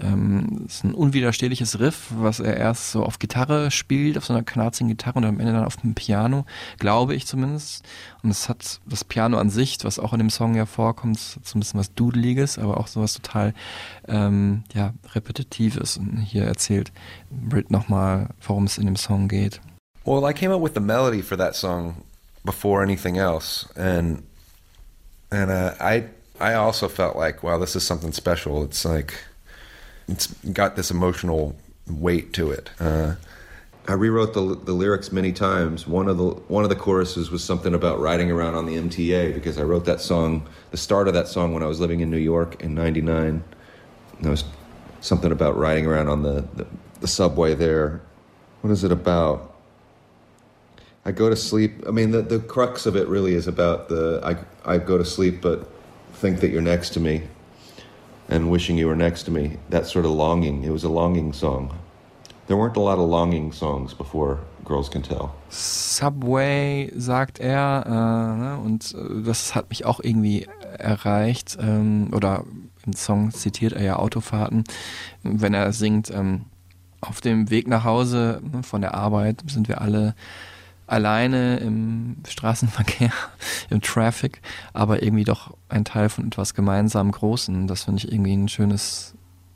Ähm, 0.00 0.64
ist 0.66 0.82
ein 0.82 0.94
unwiderstehliches 0.94 1.78
Riff, 1.78 2.10
was 2.16 2.40
er 2.40 2.56
erst 2.56 2.92
so 2.92 3.04
auf 3.04 3.18
Gitarre 3.18 3.70
spielt, 3.70 4.16
auf 4.16 4.24
so 4.24 4.32
einer 4.32 4.44
knarzigen 4.44 4.88
Gitarre 4.88 5.18
und 5.18 5.24
am 5.26 5.40
Ende 5.40 5.52
dann 5.52 5.64
auf 5.64 5.76
dem 5.76 5.94
Piano, 5.94 6.46
glaube 6.78 7.14
ich 7.14 7.26
zumindest. 7.26 7.84
Und 8.22 8.30
es 8.30 8.48
hat 8.48 8.80
das 8.86 9.04
Piano 9.04 9.36
an 9.36 9.50
sich, 9.50 9.76
was 9.82 9.98
auch 9.98 10.14
in 10.14 10.20
dem 10.20 10.30
Song 10.30 10.54
ja 10.54 10.64
vorkommt, 10.64 11.18
so 11.18 11.38
ein 11.54 11.60
bisschen 11.60 11.78
was 11.80 11.92
Dudeliges, 11.94 12.58
aber 12.58 12.78
auch 12.78 12.86
sowas 12.86 13.12
total 13.12 13.52
ähm, 14.08 14.64
ja, 14.72 14.94
Repetitives. 15.14 15.98
Und 15.98 16.16
hier 16.18 16.44
erzählt 16.44 16.92
Britt 17.30 17.70
nochmal, 17.70 18.30
worum 18.40 18.64
es 18.64 18.78
in 18.78 18.86
dem 18.86 18.96
Song 18.96 19.28
geht. 19.28 19.60
Well, 20.06 20.24
I 20.24 20.32
came 20.32 20.52
up 20.52 20.60
with 20.60 20.74
the 20.74 20.80
melody 20.80 21.20
for 21.20 21.34
that 21.34 21.56
song 21.56 22.04
before 22.44 22.80
anything 22.80 23.18
else, 23.18 23.68
and 23.74 24.24
and 25.32 25.50
uh, 25.50 25.74
I 25.80 26.04
I 26.38 26.54
also 26.54 26.86
felt 26.86 27.16
like, 27.16 27.42
wow, 27.42 27.58
this 27.58 27.74
is 27.74 27.82
something 27.82 28.12
special. 28.12 28.62
It's 28.62 28.84
like 28.84 29.14
it's 30.06 30.28
got 30.52 30.76
this 30.76 30.92
emotional 30.92 31.56
weight 31.90 32.32
to 32.34 32.52
it. 32.52 32.70
Uh, 32.78 33.16
I 33.88 33.94
rewrote 33.94 34.32
the 34.32 34.54
the 34.54 34.72
lyrics 34.72 35.10
many 35.10 35.32
times. 35.32 35.88
One 35.88 36.06
of 36.06 36.18
the 36.18 36.28
one 36.46 36.62
of 36.62 36.70
the 36.70 36.76
choruses 36.76 37.32
was 37.32 37.42
something 37.42 37.74
about 37.74 37.98
riding 37.98 38.30
around 38.30 38.54
on 38.54 38.66
the 38.66 38.76
MTA 38.76 39.34
because 39.34 39.58
I 39.58 39.64
wrote 39.64 39.86
that 39.86 40.00
song, 40.00 40.46
the 40.70 40.76
start 40.76 41.08
of 41.08 41.14
that 41.14 41.26
song 41.26 41.52
when 41.52 41.64
I 41.64 41.66
was 41.66 41.80
living 41.80 41.98
in 41.98 42.12
New 42.12 42.16
York 42.16 42.62
in 42.62 42.76
'99. 42.76 43.42
There 44.20 44.30
was 44.30 44.44
something 45.00 45.32
about 45.32 45.58
riding 45.58 45.84
around 45.84 46.06
on 46.06 46.22
the, 46.22 46.44
the, 46.54 46.66
the 47.00 47.08
subway 47.08 47.54
there. 47.54 48.00
What 48.60 48.70
is 48.70 48.84
it 48.84 48.92
about? 48.92 49.55
I 51.06 51.12
go 51.12 51.30
to 51.30 51.36
sleep. 51.36 51.84
I 51.86 51.92
mean, 51.92 52.10
the, 52.10 52.20
the 52.20 52.40
crux 52.40 52.84
of 52.84 52.96
it 52.96 53.06
really 53.06 53.34
is 53.34 53.46
about 53.46 53.88
the 53.88 54.20
I, 54.24 54.74
I 54.74 54.78
go 54.78 54.98
to 54.98 55.04
sleep 55.04 55.40
but 55.40 55.70
think 56.14 56.40
that 56.40 56.50
you're 56.50 56.60
next 56.60 56.90
to 56.94 57.00
me 57.00 57.22
and 58.28 58.50
wishing 58.50 58.76
you 58.76 58.88
were 58.88 58.96
next 58.96 59.22
to 59.24 59.30
me. 59.30 59.56
That 59.70 59.86
sort 59.86 60.04
of 60.04 60.10
longing. 60.10 60.64
It 60.64 60.70
was 60.70 60.82
a 60.82 60.88
longing 60.88 61.32
song. 61.32 61.78
There 62.48 62.56
weren't 62.56 62.76
a 62.76 62.80
lot 62.80 62.98
of 62.98 63.08
longing 63.08 63.52
songs 63.52 63.94
before 63.94 64.40
girls 64.64 64.88
can 64.88 65.02
tell. 65.02 65.32
Subway, 65.48 66.90
sagt 66.96 67.38
er, 67.38 67.84
äh, 67.86 67.90
ne, 67.90 68.58
und 68.64 68.92
äh, 68.94 69.22
das 69.24 69.54
hat 69.54 69.68
mich 69.70 69.84
auch 69.84 70.00
irgendwie 70.00 70.48
erreicht. 70.76 71.56
Ähm, 71.60 72.10
oder 72.12 72.42
im 72.84 72.94
Song 72.94 73.30
zitiert 73.30 73.74
er 73.74 73.84
ja 73.84 73.96
Autofahrten, 73.96 74.64
wenn 75.22 75.54
er 75.54 75.72
singt, 75.72 76.10
ähm, 76.10 76.46
auf 77.00 77.20
dem 77.20 77.50
Weg 77.50 77.68
nach 77.68 77.84
Hause 77.84 78.40
ne, 78.52 78.64
von 78.64 78.80
der 78.80 78.94
Arbeit 78.94 79.44
sind 79.46 79.68
wir 79.68 79.80
alle 79.80 80.14
alleine 80.86 81.58
im 81.58 82.16
Straßenverkehr, 82.26 83.12
im 83.70 83.80
Traffic, 83.80 84.40
aber 84.72 85.02
irgendwie 85.02 85.24
doch 85.24 85.54
ein 85.68 85.84
Teil 85.84 86.08
von 86.08 86.26
etwas 86.26 86.54
gemeinsam 86.54 87.10
Großen. 87.10 87.66
Das 87.66 87.84
finde 87.84 87.98
ich 87.98 88.12
irgendwie 88.12 88.34
ein 88.36 88.48
schönes, 88.48 89.14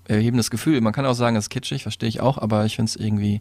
erhebendes 0.09 0.51
Gefühl. 0.51 0.81
Man 0.81 0.93
kann 0.93 1.07
auch 1.07 1.15
sagen, 1.15 1.37
es 1.37 1.45
ist 1.45 1.51
kitschig, 1.51 1.83
verstehe 1.83 2.09
ich 2.09 2.21
auch, 2.21 2.37
aber 2.37 2.65
ich 2.65 2.77
finde 2.77 2.91
es 2.91 2.97
irgendwie 2.97 3.41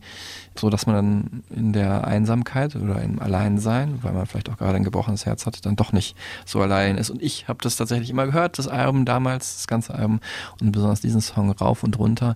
so, 0.55 0.69
dass 0.69 0.85
man 0.85 0.95
dann 0.95 1.43
in 1.49 1.73
der 1.73 2.05
Einsamkeit 2.05 2.75
oder 2.75 3.01
im 3.01 3.19
Alleinsein, 3.19 4.03
weil 4.03 4.13
man 4.13 4.27
vielleicht 4.27 4.49
auch 4.49 4.57
gerade 4.57 4.75
ein 4.75 4.83
gebrochenes 4.83 5.25
Herz 5.25 5.45
hat, 5.45 5.65
dann 5.65 5.75
doch 5.75 5.91
nicht 5.91 6.15
so 6.45 6.61
allein 6.61 6.97
ist. 6.97 7.09
Und 7.09 7.23
ich 7.23 7.47
habe 7.47 7.59
das 7.63 7.75
tatsächlich 7.75 8.11
immer 8.11 8.27
gehört, 8.27 8.59
das 8.59 8.67
Album 8.67 9.05
damals, 9.05 9.55
das 9.55 9.67
ganze 9.67 9.95
Album 9.95 10.19
und 10.61 10.71
besonders 10.71 11.01
diesen 11.01 11.21
Song 11.21 11.49
rauf 11.51 11.83
und 11.83 11.97
runter 11.97 12.35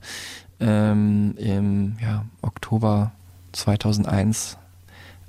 ähm, 0.59 1.35
im 1.37 1.97
ja, 2.01 2.25
Oktober 2.41 3.11
2001 3.51 4.57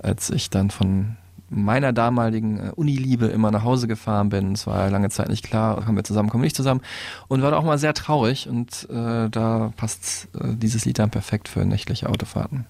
als 0.05 0.29
ich 0.29 0.49
dann 0.49 0.69
von 0.71 1.17
meiner 1.49 1.93
damaligen 1.93 2.57
äh, 2.59 2.71
Uniliebe 2.75 3.27
immer 3.27 3.51
nach 3.51 3.63
Hause 3.63 3.87
gefahren 3.87 4.29
bin. 4.29 4.53
Es 4.53 4.65
war 4.65 4.89
lange 4.89 5.09
Zeit 5.09 5.29
nicht 5.29 5.43
klar, 5.45 5.79
kommen 5.83 5.95
wir 5.97 6.03
zusammen, 6.03 6.29
kommen 6.29 6.41
wir 6.43 6.47
nicht 6.47 6.55
zusammen. 6.55 6.81
Und 7.27 7.41
war 7.43 7.51
da 7.51 7.57
auch 7.57 7.63
mal 7.63 7.77
sehr 7.77 7.93
traurig 7.93 8.49
und 8.49 8.87
äh, 8.89 9.29
da 9.29 9.71
passt 9.77 10.27
äh, 10.39 10.55
dieses 10.55 10.85
Lied 10.85 10.97
dann 10.99 11.11
perfekt 11.11 11.47
für 11.47 11.63
nächtliche 11.65 12.09
Autofahrten. 12.09 12.65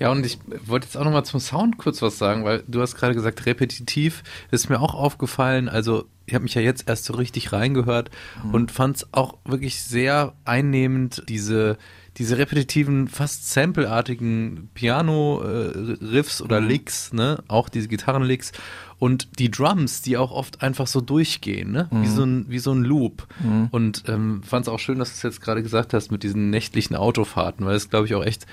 Ja, 0.00 0.10
und 0.10 0.24
ich 0.26 0.38
wollte 0.66 0.86
jetzt 0.86 0.96
auch 0.96 1.04
nochmal 1.04 1.24
zum 1.24 1.40
Sound 1.40 1.76
kurz 1.78 2.00
was 2.02 2.18
sagen, 2.18 2.44
weil 2.44 2.64
du 2.66 2.80
hast 2.80 2.96
gerade 2.96 3.14
gesagt, 3.14 3.46
repetitiv. 3.46 4.22
Das 4.50 4.62
ist 4.62 4.70
mir 4.70 4.80
auch 4.80 4.94
aufgefallen. 4.94 5.68
Also, 5.68 6.06
ich 6.26 6.34
habe 6.34 6.42
mich 6.44 6.54
ja 6.54 6.62
jetzt 6.62 6.88
erst 6.88 7.04
so 7.04 7.12
richtig 7.14 7.52
reingehört 7.52 8.10
Mhm. 8.42 8.54
und 8.54 8.72
fand 8.72 8.96
es 8.96 9.08
auch 9.12 9.36
wirklich 9.44 9.82
sehr 9.82 10.32
einnehmend, 10.44 11.22
diese, 11.28 11.76
diese 12.16 12.38
repetitiven, 12.38 13.08
fast 13.08 13.50
sampleartigen 13.50 14.68
Piano-Riffs 14.74 16.42
oder 16.42 16.60
Licks, 16.60 17.12
ne? 17.12 17.42
Auch 17.48 17.68
diese 17.68 17.88
Gitarrenlicks 17.88 18.52
und 18.98 19.38
die 19.38 19.50
Drums, 19.50 20.02
die 20.02 20.16
auch 20.16 20.30
oft 20.32 20.62
einfach 20.62 20.86
so 20.86 21.00
durchgehen, 21.00 21.70
ne? 21.70 21.88
Wie, 22.02 22.08
so 22.08 22.24
ein, 22.24 22.46
wie 22.48 22.58
so 22.58 22.72
ein 22.72 22.82
Loop. 22.82 23.26
Und 23.70 24.04
ähm, 24.08 24.42
fand 24.42 24.66
es 24.66 24.68
auch 24.68 24.78
schön, 24.78 24.98
dass 24.98 25.10
du 25.10 25.14
es 25.14 25.22
jetzt 25.22 25.40
gerade 25.40 25.62
gesagt 25.62 25.94
hast 25.94 26.10
mit 26.10 26.22
diesen 26.22 26.50
nächtlichen 26.50 26.96
Autofahrten, 26.96 27.64
weil 27.64 27.76
es, 27.76 27.88
glaube 27.90 28.06
ich, 28.06 28.14
auch 28.14 28.24
echt 28.24 28.46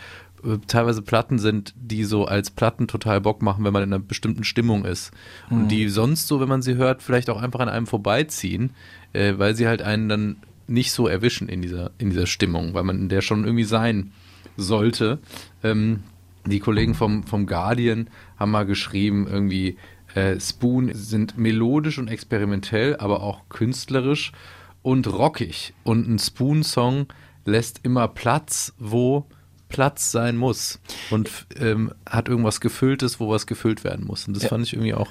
äh, 0.43 0.59
teilweise 0.67 1.01
Platten 1.01 1.39
sind, 1.39 1.73
die 1.75 2.03
so 2.03 2.25
als 2.25 2.51
Platten 2.51 2.87
total 2.87 3.21
Bock 3.21 3.41
machen, 3.41 3.65
wenn 3.65 3.73
man 3.73 3.83
in 3.83 3.91
einer 3.91 4.03
bestimmten 4.03 4.43
Stimmung 4.43 4.85
ist. 4.85 5.11
Und 5.49 5.69
die 5.69 5.89
sonst 5.89 6.27
so, 6.27 6.39
wenn 6.39 6.49
man 6.49 6.61
sie 6.61 6.75
hört, 6.75 7.01
vielleicht 7.01 7.29
auch 7.29 7.41
einfach 7.41 7.59
an 7.59 7.69
einem 7.69 7.87
vorbeiziehen, 7.87 8.71
äh, 9.13 9.33
weil 9.37 9.55
sie 9.55 9.67
halt 9.67 9.81
einen 9.81 10.09
dann 10.09 10.35
nicht 10.67 10.91
so 10.91 11.07
erwischen 11.07 11.49
in 11.49 11.61
dieser, 11.61 11.91
in 11.97 12.09
dieser 12.09 12.27
Stimmung, 12.27 12.73
weil 12.73 12.83
man 12.83 12.97
in 12.99 13.09
der 13.09 13.21
schon 13.21 13.43
irgendwie 13.45 13.63
sein 13.63 14.11
sollte. 14.57 15.19
Ähm, 15.63 16.03
die 16.45 16.59
Kollegen 16.59 16.93
vom, 16.93 17.23
vom 17.23 17.45
Guardian 17.45 18.09
haben 18.37 18.51
mal 18.51 18.65
geschrieben, 18.65 19.27
irgendwie, 19.27 19.77
äh, 20.15 20.39
Spoon 20.39 20.93
sind 20.93 21.37
melodisch 21.37 21.97
und 21.99 22.07
experimentell, 22.07 22.95
aber 22.97 23.21
auch 23.21 23.41
künstlerisch 23.49 24.31
und 24.81 25.07
rockig. 25.07 25.73
Und 25.83 26.07
ein 26.07 26.19
Spoon-Song 26.19 27.07
lässt 27.45 27.81
immer 27.83 28.07
Platz, 28.07 28.73
wo 28.77 29.25
Platz 29.69 30.11
sein 30.11 30.37
muss. 30.37 30.79
Und 31.09 31.29
ähm, 31.59 31.91
hat 32.09 32.29
irgendwas 32.29 32.61
Gefülltes, 32.61 33.19
wo 33.19 33.29
was 33.29 33.47
gefüllt 33.47 33.83
werden 33.83 34.05
muss. 34.07 34.27
Und 34.27 34.33
das 34.35 34.43
Ja. 34.43 34.49
fand 34.49 34.65
ich 34.65 34.73
irgendwie 34.73 34.93
auch. 34.93 35.09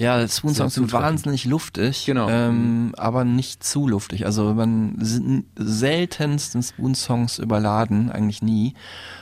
Ja, 0.00 0.26
Spoon 0.26 0.54
Songs 0.54 0.74
Sehr 0.74 0.84
sind 0.84 0.92
wahnsinnig 0.94 1.44
luftig, 1.44 2.06
Genau. 2.06 2.26
ähm, 2.30 2.94
aber 2.96 3.24
nicht 3.26 3.62
zu 3.62 3.86
luftig. 3.86 4.24
Also 4.24 4.54
man 4.54 4.96
sind 4.98 5.44
seltenst 5.56 6.54
in 6.54 6.62
Spoon 6.62 6.94
Songs 6.94 7.38
überladen, 7.38 8.10
eigentlich 8.10 8.40
nie. 8.40 8.72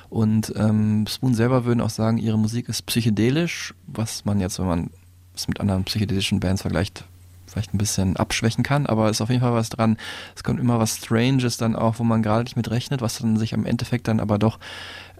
Und 0.09 0.53
ähm, 0.57 1.05
Spoon 1.09 1.35
selber 1.35 1.65
würden 1.65 1.81
auch 1.81 1.91
sagen, 1.91 2.19
ihre 2.19 2.39
Musik 2.39 2.69
ist 2.69 2.87
psychedelisch, 2.87 3.75
was 3.89 4.25
man 4.25 4.39
jetzt, 4.39 4.61
wenn 4.61 4.67
man 4.67 4.91
es 5.35 5.49
mit 5.49 5.59
anderen 5.59 5.83
psychedelischen 5.83 6.39
Bands 6.39 6.63
vergleicht, 6.63 7.05
vielleicht 7.47 7.75
ein 7.75 7.79
bisschen 7.79 8.17
abschwächen 8.17 8.63
kann, 8.63 8.87
aber 8.87 9.11
ist 9.11 9.21
auf 9.21 9.31
jeden 9.31 9.41
Fall 9.41 9.55
was 9.55 9.71
dran. 9.71 9.97
Es 10.37 10.45
kommt 10.45 10.61
immer 10.61 10.79
was 10.79 10.97
Stranges 10.99 11.57
dann 11.57 11.75
auch, 11.75 11.99
wo 11.99 12.05
man 12.05 12.23
gerade 12.23 12.45
nicht 12.45 12.57
mit 12.57 12.71
rechnet, 12.71 13.01
was 13.01 13.19
dann 13.19 13.37
sich 13.37 13.53
am 13.53 13.67
Endeffekt 13.67 14.07
dann 14.07 14.21
aber 14.21 14.39
doch 14.39 14.61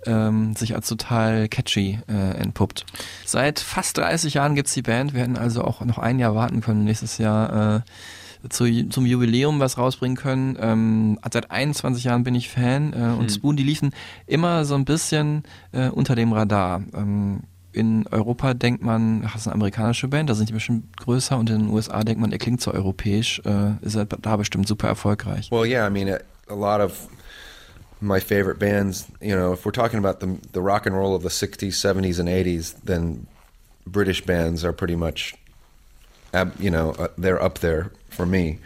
ähm, 0.09 0.57
sich 0.57 0.75
als 0.75 0.89
total 0.89 1.49
catchy 1.49 1.99
äh, 2.09 2.37
entpuppt. 2.39 2.87
Seit 3.25 3.61
fast 3.61 3.99
30 3.99 4.35
Jahren 4.35 4.55
gibt's 4.55 4.75
die 4.75 4.83
Band. 4.83 5.15
Wir 5.15 5.21
hätten 5.21 5.37
also 5.37 5.63
auch 5.63 5.85
noch 5.85 5.99
ein 5.99 6.19
Jahr 6.19 6.35
warten 6.35 6.61
können, 6.61 6.85
nächstes 6.85 7.19
Jahr 7.19 7.77
äh, 7.77 8.49
zu, 8.49 8.89
zum 8.89 9.07
Jubiläum 9.07 9.61
was 9.61 9.79
rausbringen 9.79 10.17
können. 10.17 10.57
Ähm, 10.61 11.19
seit 11.31 11.51
21 11.51 12.05
Jahren 12.05 12.25
bin 12.25 12.35
ich 12.35 12.49
Fan 12.49 12.93
äh, 12.93 13.19
und 13.19 13.31
Spoon, 13.31 13.57
die 13.57 13.63
liefen 13.63 13.93
immer 14.27 14.65
so 14.65 14.75
ein 14.75 14.85
bisschen 14.85 15.43
äh, 15.73 15.89
unter 15.89 16.15
dem 16.15 16.33
Radar. 16.33 16.83
Ähm, 16.95 17.41
in 17.73 18.07
Europa 18.09 18.55
denkt 18.55 18.83
man, 18.83 19.23
ach, 19.25 19.33
das 19.33 19.43
ist 19.43 19.47
eine 19.47 19.55
amerikanische 19.55 20.09
Band, 20.09 20.31
da 20.31 20.35
sind 20.35 20.49
die 20.49 20.55
bestimmt 20.55 20.97
größer 20.97 21.37
und 21.37 21.51
in 21.51 21.59
den 21.61 21.69
USA 21.69 22.03
denkt 22.03 22.21
man, 22.21 22.33
er 22.33 22.39
klingt 22.39 22.61
so 22.61 22.73
europäisch, 22.73 23.41
äh, 23.45 23.73
ist 23.83 23.95
er 23.95 24.07
da 24.07 24.37
bestimmt 24.37 24.67
super 24.67 24.89
erfolgreich. 24.89 25.51
Well, 25.51 25.67
yeah, 25.67 25.87
I 25.87 25.91
mean, 25.91 26.09
a 26.49 26.55
lot 26.55 26.81
of 26.81 27.09
my 28.01 28.21
favorite 28.21 28.59
bands, 28.59 29.07
you 29.21 29.35
know, 29.35 29.53
if 29.53 29.65
we're 29.65 29.73
talking 29.73 29.99
about 29.99 30.21
the, 30.21 30.39
the 30.53 30.61
rock 30.61 30.87
and 30.87 30.97
roll 30.97 31.15
of 31.15 31.23
the 31.23 31.29
60s, 31.29 31.69
70s, 31.69 32.19
and 32.19 32.29
80s, 32.29 32.81
then 32.83 33.27
British 33.87 34.25
bands 34.25 34.65
are 34.65 34.73
pretty 34.73 34.97
much, 34.97 35.35
you 36.59 36.71
know, 36.71 36.93
uh, 36.93 37.09
they're 37.17 37.43
up 37.43 37.59
there 37.59 37.93
for 38.09 38.27
me. 38.27 38.59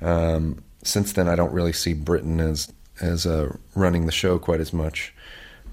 Um, 0.00 0.62
since 0.82 1.12
then, 1.12 1.28
I 1.28 1.36
don't 1.36 1.52
really 1.52 1.72
see 1.72 1.94
Britain 1.94 2.40
as 2.40 2.72
as 3.00 3.26
uh, 3.26 3.54
running 3.74 4.06
the 4.06 4.12
show 4.12 4.38
quite 4.38 4.60
as 4.60 4.72
much, 4.72 5.12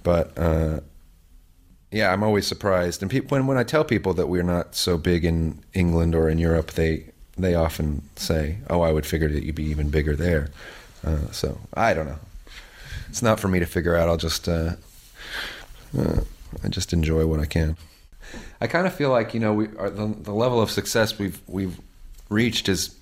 but 0.04 0.38
uh, 0.38 0.82
yeah, 1.92 2.12
I'm 2.12 2.24
always 2.24 2.46
surprised. 2.46 3.02
And 3.02 3.10
peop 3.10 3.32
when 3.32 3.48
when 3.48 3.58
I 3.58 3.64
tell 3.64 3.84
people 3.84 4.14
that 4.16 4.28
we're 4.28 4.44
not 4.44 4.76
so 4.76 4.98
big 4.98 5.24
in 5.24 5.64
England 5.74 6.16
or 6.16 6.30
in 6.30 6.38
Europe, 6.38 6.72
they 6.72 7.06
they 7.38 7.56
often 7.56 8.02
say, 8.16 8.58
"Oh, 8.70 8.82
I 8.82 8.92
would 8.92 9.06
figure 9.06 9.30
that 9.30 9.44
you'd 9.44 9.56
be 9.56 9.66
even 9.66 9.90
bigger 9.90 10.16
there." 10.16 10.50
Uh, 11.06 11.32
so 11.32 11.60
I 11.74 11.94
don't 11.94 12.08
know. 12.08 12.20
It's 13.14 13.22
not 13.22 13.40
for 13.40 13.48
me 13.48 13.60
to 13.60 13.68
figure 13.68 13.96
out. 13.96 14.10
I'll 14.10 14.18
just 14.18 14.50
uh, 14.50 14.72
uh, 15.96 16.22
I 16.64 16.68
just 16.68 16.94
enjoy 16.94 17.28
what 17.28 17.40
I 17.40 17.46
can. 17.46 17.78
I 18.60 18.66
kind 18.66 18.88
of 18.88 18.96
feel 18.96 19.12
like 19.12 19.36
you 19.36 19.40
know 19.40 19.54
we 19.54 19.68
are 19.78 19.92
the, 19.92 20.08
the 20.08 20.34
level 20.34 20.60
of 20.60 20.72
success 20.72 21.20
we've 21.20 21.40
we've 21.46 21.80
reached 22.30 22.68
is, 22.68 22.96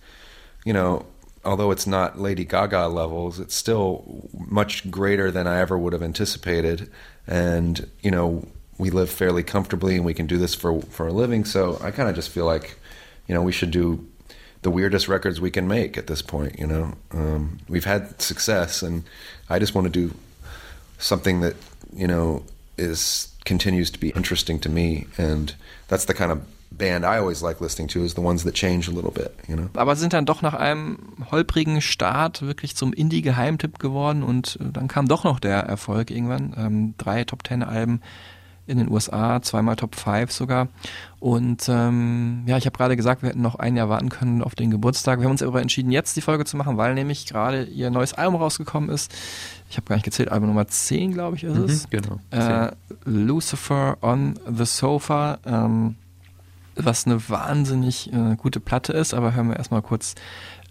you 0.66 0.74
know, 0.74 1.06
although 1.46 1.72
it's 1.72 1.88
not 1.88 2.20
Lady 2.20 2.44
Gaga 2.44 2.90
levels, 2.90 3.40
it's 3.40 3.56
still 3.56 4.30
much 4.38 4.92
greater 4.92 5.32
than 5.32 5.48
I 5.48 5.62
ever 5.62 5.78
would 5.78 5.94
have 5.94 6.04
anticipated. 6.04 6.92
And 7.26 7.90
you 8.02 8.12
know, 8.12 8.46
we 8.78 8.90
live 8.90 9.10
fairly 9.10 9.44
comfortably, 9.44 9.96
and 9.96 10.04
we 10.04 10.14
can 10.14 10.28
do 10.28 10.38
this 10.38 10.54
for 10.54 10.82
for 10.82 11.08
a 11.08 11.14
living. 11.14 11.46
So 11.46 11.80
I 11.82 11.92
kind 11.92 12.10
of 12.10 12.16
just 12.16 12.32
feel 12.32 12.46
like, 12.46 12.78
you 13.30 13.34
know, 13.34 13.42
we 13.42 13.54
should 13.54 13.72
do 13.72 14.06
the 14.62 14.72
weirdest 14.72 15.08
records 15.08 15.42
we 15.42 15.52
can 15.52 15.68
make 15.68 15.98
at 15.98 16.08
this 16.08 16.22
point. 16.22 16.60
You 16.60 16.68
know, 16.68 16.94
um, 17.12 17.60
we've 17.68 17.86
had 17.86 18.22
success, 18.22 18.84
and 18.84 19.04
I 19.50 19.60
just 19.60 19.74
want 19.76 19.86
to 19.86 19.92
do 19.92 20.14
something 20.98 21.42
that 21.42 21.56
you 21.94 22.08
know 22.08 22.44
is 22.78 23.30
continues 23.46 23.90
to 23.92 24.00
be 24.00 24.10
interesting 24.10 24.60
to 24.60 24.70
me, 24.70 25.08
and 25.18 25.56
that's 25.88 26.06
the 26.06 26.14
kind 26.14 26.32
of 26.32 26.42
band 26.72 27.06
I 27.06 27.18
always 27.18 27.44
like 27.44 27.60
listening 27.60 27.90
to 27.90 28.04
is 28.04 28.14
the 28.14 28.22
ones 28.22 28.44
that 28.44 28.56
change 28.56 28.88
a 28.88 28.92
little 28.92 29.12
bit. 29.12 29.36
You 29.48 29.56
know. 29.56 29.70
aber 29.74 29.96
sind 29.96 30.14
dann 30.14 30.26
doch 30.26 30.42
nach 30.42 30.54
einem 30.54 30.98
holprigen 31.32 31.82
Start 31.82 32.42
wirklich 32.42 32.76
zum 32.76 32.94
Indie-Geheimtipp 32.94 33.80
geworden 33.80 34.24
und 34.24 34.58
äh, 34.62 34.72
dann 34.72 34.88
kam 34.88 35.08
doch 35.08 35.24
noch 35.24 35.40
der 35.40 35.60
Erfolg 35.60 36.12
irgendwann. 36.12 36.54
Ähm, 36.58 36.94
drei 36.98 37.24
Top 37.24 37.44
Ten 37.44 37.64
Alben 37.64 38.02
in 38.68 38.78
den 38.78 38.90
USA, 38.90 39.42
zweimal 39.42 39.76
Top 39.76 39.96
5 39.96 40.32
sogar. 40.32 40.68
Und 41.20 41.68
ähm, 41.70 42.44
ja, 42.46 42.58
ich 42.58 42.66
habe 42.66 42.78
gerade 42.78 42.96
gesagt, 42.96 43.22
wir 43.22 43.30
hätten 43.30 43.42
noch 43.42 43.56
ein 43.56 43.76
Jahr 43.76 43.90
warten 43.90 44.10
können 44.10 44.42
auf 44.42 44.56
den 44.56 44.72
Geburtstag. 44.72 45.20
Wir 45.20 45.26
haben 45.26 45.32
uns 45.32 45.44
aber 45.44 45.62
entschieden, 45.62 45.92
jetzt 45.92 46.16
die 46.16 46.22
Folge 46.22 46.46
zu 46.46 46.58
machen, 46.58 46.78
weil 46.78 46.94
nämlich 46.94 47.26
gerade 47.26 47.64
ihr 47.64 47.90
neues 47.92 48.14
Album 48.14 48.36
rausgekommen 48.36 48.90
ist. 48.90 49.14
Ich 49.70 49.78
habe 49.78 49.88
gar 49.88 49.96
nicht 49.96 50.06
gezählt, 50.06 50.32
Album 50.32 50.50
Nummer 50.50 50.68
10, 50.68 51.14
glaube 51.14 51.38
ich, 51.38 51.44
ist 51.44 51.58
es. 51.58 51.90
genau. 51.90 52.20
Äh, 52.32 52.72
Lucifer 53.06 53.98
on 54.02 54.40
the 54.50 54.66
Sofa, 54.66 55.40
ähm, 55.46 55.96
was 56.76 57.06
eine 57.06 57.30
wahnsinnig 57.30 58.12
äh, 58.14 58.36
gute 58.36 58.60
Platte 58.60 58.94
ist, 58.94 59.14
aber 59.14 59.34
hören 59.34 59.50
wir 59.50 59.58
erstmal 59.58 59.82
kurz 59.82 60.16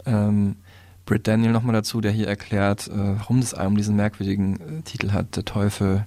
ähm, 0.07 0.57
Britt 1.07 1.27
Daniel 1.27 1.53
nochmal 1.53 1.75
dazu, 1.75 2.01
der 2.01 2.13
hier 2.13 2.29
erklärt, 2.29 2.89
äh, 2.89 3.19
warum 3.19 3.41
das 3.41 3.55
Album 3.55 3.77
diesen 3.77 3.97
merkwürdigen 3.97 4.79
äh, 4.79 4.83
Titel 4.83 5.13
hat. 5.13 5.37
Der 5.37 5.45
Teufel 5.45 6.05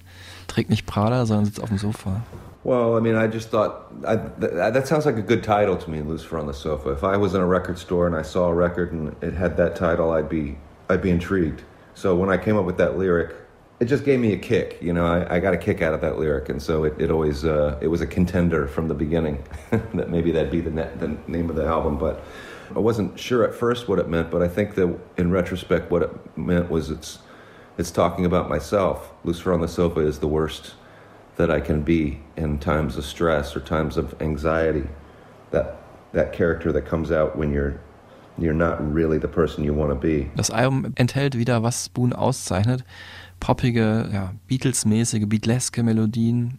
trägt 0.54 0.70
nicht 0.70 0.86
Prada, 0.86 1.26
sondern 1.26 1.46
sitzt 1.46 1.62
auf 1.62 1.68
dem 1.68 1.78
Sofa. 1.78 2.22
Well, 2.62 2.96
I 2.96 3.00
mean, 3.00 3.14
I 3.14 3.26
just 3.26 3.50
thought 3.50 3.92
I, 4.06 4.16
th- 4.16 4.52
that 4.52 4.88
sounds 4.88 5.04
like 5.04 5.18
a 5.18 5.22
good 5.22 5.42
title 5.42 5.76
to 5.76 5.90
me, 5.90 6.00
Lucifer 6.00 6.38
on 6.38 6.46
the 6.46 6.54
Sofa. 6.54 6.92
If 6.92 7.04
I 7.04 7.16
was 7.16 7.34
in 7.34 7.40
a 7.40 7.46
record 7.46 7.78
store 7.78 8.06
and 8.06 8.16
I 8.16 8.22
saw 8.22 8.48
a 8.48 8.54
record 8.54 8.92
and 8.92 9.14
it 9.22 9.34
had 9.34 9.56
that 9.58 9.76
title, 9.76 10.12
I'd 10.12 10.30
be 10.30 10.56
I'd 10.88 11.02
be 11.02 11.10
intrigued. 11.10 11.62
So 11.94 12.16
when 12.16 12.30
I 12.30 12.38
came 12.38 12.56
up 12.56 12.64
with 12.64 12.78
that 12.78 12.96
lyric, 12.96 13.34
it 13.80 13.84
just 13.86 14.04
gave 14.04 14.18
me 14.18 14.32
a 14.32 14.38
kick. 14.38 14.78
You 14.80 14.92
know, 14.94 15.04
I, 15.04 15.36
I 15.36 15.40
got 15.40 15.52
a 15.52 15.58
kick 15.58 15.82
out 15.82 15.92
of 15.92 16.00
that 16.00 16.18
lyric, 16.18 16.48
and 16.48 16.62
so 16.62 16.84
it, 16.84 16.94
it 16.98 17.10
always 17.10 17.44
uh, 17.44 17.78
it 17.82 17.88
was 17.88 18.00
a 18.00 18.06
contender 18.06 18.66
from 18.66 18.88
the 18.88 18.94
beginning. 18.94 19.44
that 19.70 20.08
maybe 20.08 20.32
that'd 20.32 20.50
be 20.50 20.62
the, 20.62 20.70
the 20.70 21.16
name 21.26 21.50
of 21.50 21.56
the 21.56 21.66
album, 21.66 21.98
but 21.98 22.22
I 22.74 22.78
wasn't 22.78 23.18
sure 23.18 23.44
at 23.44 23.54
first 23.54 23.88
what 23.88 23.98
it 23.98 24.08
meant. 24.08 24.30
But 24.30 24.42
I 24.42 24.48
think 24.48 24.74
that 24.76 24.98
in 25.18 25.30
retrospect, 25.30 25.90
what 25.90 26.02
it 26.02 26.38
meant 26.38 26.70
was 26.70 26.90
it's 26.90 27.18
it's 27.78 27.90
talking 27.90 28.24
about 28.24 28.48
myself. 28.48 29.12
Lucifer 29.24 29.52
on 29.52 29.60
the 29.60 29.68
sofa 29.68 30.00
is 30.00 30.18
the 30.18 30.28
worst 30.28 30.74
that 31.36 31.50
I 31.50 31.60
can 31.60 31.82
be 31.82 32.20
in 32.36 32.58
times 32.58 32.96
of 32.96 33.04
stress 33.04 33.56
or 33.56 33.60
times 33.60 33.96
of 33.96 34.14
anxiety. 34.20 34.88
That 35.50 35.76
that 36.12 36.32
character 36.32 36.72
that 36.72 36.86
comes 36.86 37.10
out 37.10 37.36
when 37.36 37.52
you're 37.52 37.80
you're 38.38 38.54
not 38.54 38.80
really 38.80 39.18
the 39.18 39.28
person 39.28 39.64
you 39.64 39.74
want 39.74 39.90
to 39.90 39.96
be. 39.96 40.30
Das 40.36 40.50
Album 40.50 40.92
enthält 40.96 41.36
wieder, 41.36 41.62
was 41.62 41.84
Spoon 41.84 42.12
auszeichnet. 42.12 42.84
Poppige, 43.40 44.08
ja, 44.12 44.32
Beatles-mäßige, 44.48 45.26
Beatleske 45.26 45.82
Melodien. 45.82 46.58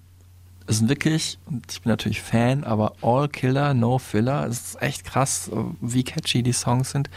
Es 0.68 0.80
sind 0.80 0.90
wirklich, 0.90 1.38
ich 1.70 1.82
bin 1.82 1.92
natürlich 1.92 2.22
Fan, 2.22 2.64
aber 2.64 2.94
All 3.02 3.28
Killer, 3.28 3.74
No 3.74 4.00
Filler. 4.00 4.48
Es 4.48 4.70
ist 4.70 4.82
echt 4.82 5.04
krass, 5.04 5.52
wie 5.80 6.04
catchy 6.04 6.42
die 6.42 6.54
Songs 6.54 6.92
sind. 6.92 7.10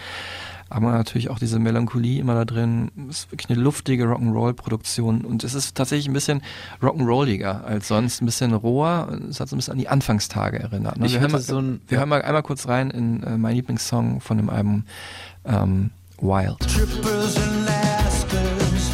Aber 0.71 0.93
natürlich 0.93 1.31
auch 1.31 1.39
diese 1.39 1.59
Melancholie 1.59 2.21
immer 2.21 2.35
da 2.35 2.45
drin. 2.45 2.91
Es 3.09 3.21
ist 3.21 3.33
wirklich 3.33 3.49
eine 3.49 3.59
luftige 3.61 4.05
Rock'n'Roll-Produktion. 4.05 5.25
Und 5.25 5.43
es 5.45 5.55
ist 5.55 5.75
tatsächlich 5.77 6.09
ein 6.09 6.13
bisschen 6.13 6.43
Rock'n'Rolliger 6.83 7.65
als 7.65 7.89
sonst. 7.89 8.21
Ein 8.21 8.27
bisschen 8.27 8.53
roher. 8.53 9.19
Es 9.31 9.41
hat 9.41 9.49
so 9.49 9.57
ein 9.57 9.59
bisschen 9.59 9.73
an 9.73 9.79
die 9.79 9.89
Anfangstage 9.89 10.59
erinnert. 10.59 10.99
ne? 10.99 11.07
Ich 11.07 11.15
wir 11.15 11.21
hören 11.21 11.33
mal, 11.33 11.41
so 11.41 11.59
ein- 11.59 11.81
wir 11.89 11.99
hören 11.99 12.09
mal 12.11 12.21
einmal 12.23 12.43
kurz 12.43 12.69
rein 12.69 12.91
in 12.91 13.23
äh, 13.23 13.39
meinen 13.39 13.57
Lieblingssong 13.57 14.21
von 14.21 14.37
dem 14.37 14.51
Album 14.51 14.85
ähm, 15.47 15.91
Wild. 16.21 16.59
Trippers 16.61 17.37
and 17.37 17.67
lasters, 17.67 18.93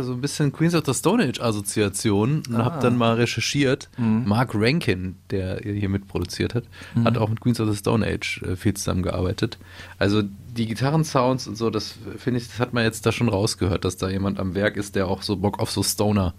hatte 0.00 0.06
so 0.08 0.14
ein 0.14 0.20
bisschen 0.20 0.52
Queens 0.52 0.74
of 0.74 0.84
the 0.86 0.94
Stone 0.94 1.22
Age 1.22 1.40
Assoziation 1.40 2.42
und 2.48 2.56
Ah. 2.56 2.64
habe 2.64 2.80
dann 2.82 2.96
mal 2.96 3.14
recherchiert. 3.14 3.88
Mhm. 3.98 4.24
Mark 4.26 4.50
Rankin, 4.54 5.16
der 5.30 5.58
hier 5.62 5.88
mitproduziert 5.88 6.54
hat, 6.54 6.64
Mhm. 6.94 7.04
hat 7.04 7.18
auch 7.18 7.28
mit 7.28 7.40
Queens 7.40 7.60
of 7.60 7.70
the 7.70 7.76
Stone 7.76 8.06
Age 8.06 8.42
äh, 8.42 8.56
viel 8.56 8.74
zusammengearbeitet. 8.74 9.58
Also 9.98 10.22
die 10.56 10.66
Gitarrensounds 10.66 11.46
und 11.46 11.56
so, 11.56 11.70
das 11.70 11.94
finde 12.18 12.40
ich, 12.40 12.48
das 12.48 12.58
hat 12.58 12.72
man 12.74 12.84
jetzt 12.84 13.06
da 13.06 13.12
schon 13.12 13.28
rausgehört, 13.28 13.84
dass 13.84 13.96
da 13.96 14.08
jemand 14.08 14.40
am 14.40 14.54
Werk 14.54 14.76
ist, 14.76 14.96
der 14.96 15.06
auch 15.08 15.22
so 15.22 15.36
Bock 15.36 15.58
auf 15.60 15.70
so 15.70 15.82
Stoner 15.82 16.34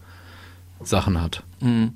Sachen 0.84 1.22
hat. 1.22 1.44
Mhm. 1.62 1.94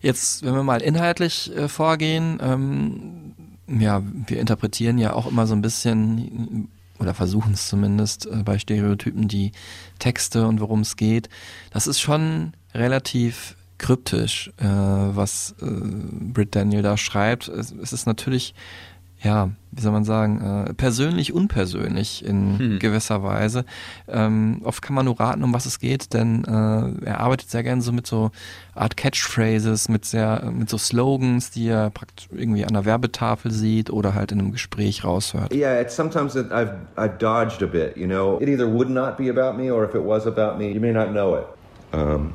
Jetzt, 0.00 0.44
wenn 0.44 0.54
wir 0.54 0.64
mal 0.64 0.82
inhaltlich 0.82 1.54
äh, 1.56 1.68
vorgehen, 1.68 2.38
ähm, 2.42 3.32
ja, 3.68 4.02
wir 4.26 4.40
interpretieren 4.40 4.98
ja 4.98 5.12
auch 5.12 5.30
immer 5.30 5.46
so 5.46 5.54
ein 5.54 5.62
bisschen 5.62 6.68
oder 7.02 7.14
versuchen 7.14 7.52
es 7.54 7.68
zumindest 7.68 8.26
äh, 8.26 8.42
bei 8.44 8.58
Stereotypen 8.58 9.28
die 9.28 9.52
Texte 9.98 10.46
und 10.46 10.60
worum 10.60 10.80
es 10.80 10.96
geht. 10.96 11.28
Das 11.70 11.86
ist 11.86 12.00
schon 12.00 12.54
relativ 12.74 13.56
kryptisch, 13.78 14.50
äh, 14.58 14.64
was 14.64 15.54
äh, 15.60 15.66
Britt 15.66 16.54
Daniel 16.54 16.82
da 16.82 16.96
schreibt. 16.96 17.48
Es, 17.48 17.72
es 17.72 17.92
ist 17.92 18.06
natürlich, 18.06 18.54
ja, 19.22 19.50
wie 19.70 19.80
soll 19.80 19.92
man 19.92 20.04
sagen, 20.04 20.66
äh, 20.68 20.74
persönlich 20.74 21.32
unpersönlich 21.32 22.24
in 22.24 22.58
Hm. 22.58 22.78
gewisser 22.78 23.22
Weise. 23.22 23.64
Ähm, 24.08 24.60
oft 24.64 24.82
kann 24.82 24.94
man 24.94 25.04
nur 25.06 25.18
raten, 25.18 25.42
um 25.44 25.54
was 25.54 25.64
es 25.64 25.78
geht, 25.78 26.12
denn 26.12 26.44
äh, 26.44 27.06
er 27.06 27.20
arbeitet 27.20 27.48
sehr 27.48 27.62
gerne 27.62 27.80
so 27.82 27.92
mit 27.92 28.06
so 28.06 28.30
Art 28.74 28.96
Catchphrases, 28.96 29.88
mit 29.88 30.04
sehr, 30.04 30.50
mit 30.52 30.68
so 30.68 30.76
Slogans, 30.76 31.50
die 31.52 31.68
er 31.68 31.90
praktisch 31.90 32.28
irgendwie 32.32 32.64
an 32.64 32.72
der 32.74 32.84
Werbetafel 32.84 33.50
sieht 33.50 33.90
oder 33.90 34.14
halt 34.14 34.32
in 34.32 34.40
einem 34.40 34.52
Gespräch 34.52 35.04
raushört. 35.04 35.54
Yeah, 35.54 35.80
it's 35.80 35.94
sometimes 35.94 36.34
that 36.34 36.50
I've 36.50 36.74
I've 36.96 37.18
dodged 37.18 37.62
a 37.62 37.66
bit. 37.66 37.96
You 37.96 38.06
know, 38.06 38.38
it 38.40 38.48
either 38.48 38.66
would 38.68 38.90
not 38.90 39.16
be 39.16 39.30
about 39.30 39.56
me, 39.56 39.70
or 39.70 39.84
if 39.84 39.94
it 39.94 40.02
was 40.04 40.26
about 40.26 40.58
me, 40.58 40.72
you 40.72 40.80
may 40.80 40.92
not 40.92 41.10
know 41.12 41.36
it. 41.36 41.46
Um, 41.92 42.32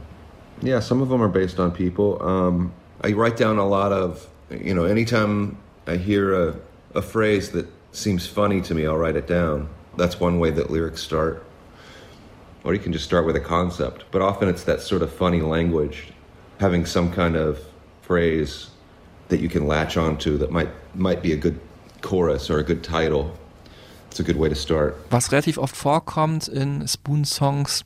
yeah, 0.63 0.80
some 0.82 1.02
of 1.04 1.10
them 1.10 1.21
are 1.21 1.30
based 1.30 1.60
on 1.60 1.71
people. 1.71 2.17
Um, 2.21 2.71
I 3.04 3.13
write 3.13 3.38
down 3.38 3.58
a 3.60 3.67
lot 3.67 3.91
of, 3.91 4.26
you 4.50 4.73
know, 4.73 4.86
anytime 4.86 5.58
I 5.86 5.97
hear 5.97 6.34
a, 6.34 6.56
a 6.98 7.02
phrase 7.02 7.52
that 7.52 7.68
seems 7.92 8.28
funny 8.28 8.60
to 8.62 8.74
me, 8.74 8.86
I'll 8.86 8.98
write 8.98 9.16
it 9.16 9.28
down. 9.28 9.70
That's 9.98 10.20
one 10.20 10.40
way 10.40 10.52
that 10.52 10.70
lyrics 10.72 11.02
start. 11.02 11.44
Or 12.64 12.74
you 12.74 12.80
can 12.80 12.92
just 12.92 13.06
start 13.06 13.26
with 13.26 13.36
a 13.36 13.40
concept, 13.40 14.06
but 14.12 14.22
often 14.22 14.50
it's 14.50 14.64
that 14.64 14.82
sort 14.82 15.02
of 15.02 15.12
funny 15.14 15.42
language, 15.42 16.12
having 16.60 16.86
some 16.86 17.12
kind 17.12 17.36
of 17.36 17.60
phrase 18.02 18.70
that 19.30 19.40
you 19.40 19.48
can 19.48 19.68
latch 19.68 19.96
onto 19.96 20.38
that 20.38 20.52
might 20.52 20.70
might 20.96 21.22
be 21.22 21.34
a 21.34 21.38
good 21.38 21.60
chorus 22.02 22.50
or 22.50 22.60
a 22.60 22.64
good 22.64 22.84
title. 22.84 23.32
It's 24.10 24.20
a 24.20 24.24
good 24.24 24.38
way 24.38 24.50
to 24.50 24.56
start. 24.56 24.96
Was 25.12 25.32
relativ 25.32 25.58
oft 25.58 25.76
vorkommt 25.76 26.48
in 26.50 26.88
Spoon-Songs, 26.88 27.84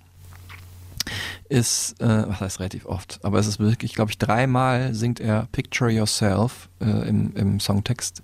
ist, 1.51 1.99
äh, 1.99 2.27
was 2.27 2.39
heißt 2.39 2.59
relativ 2.59 2.85
oft, 2.85 3.19
aber 3.23 3.39
es 3.39 3.47
ist 3.47 3.59
wirklich, 3.59 3.93
glaube 3.93 4.11
ich, 4.11 4.17
dreimal 4.17 4.93
singt 4.93 5.19
er 5.19 5.47
Picture 5.51 5.91
Yourself 5.91 6.69
äh, 6.79 7.07
im, 7.07 7.33
im 7.35 7.59
Songtext, 7.59 8.23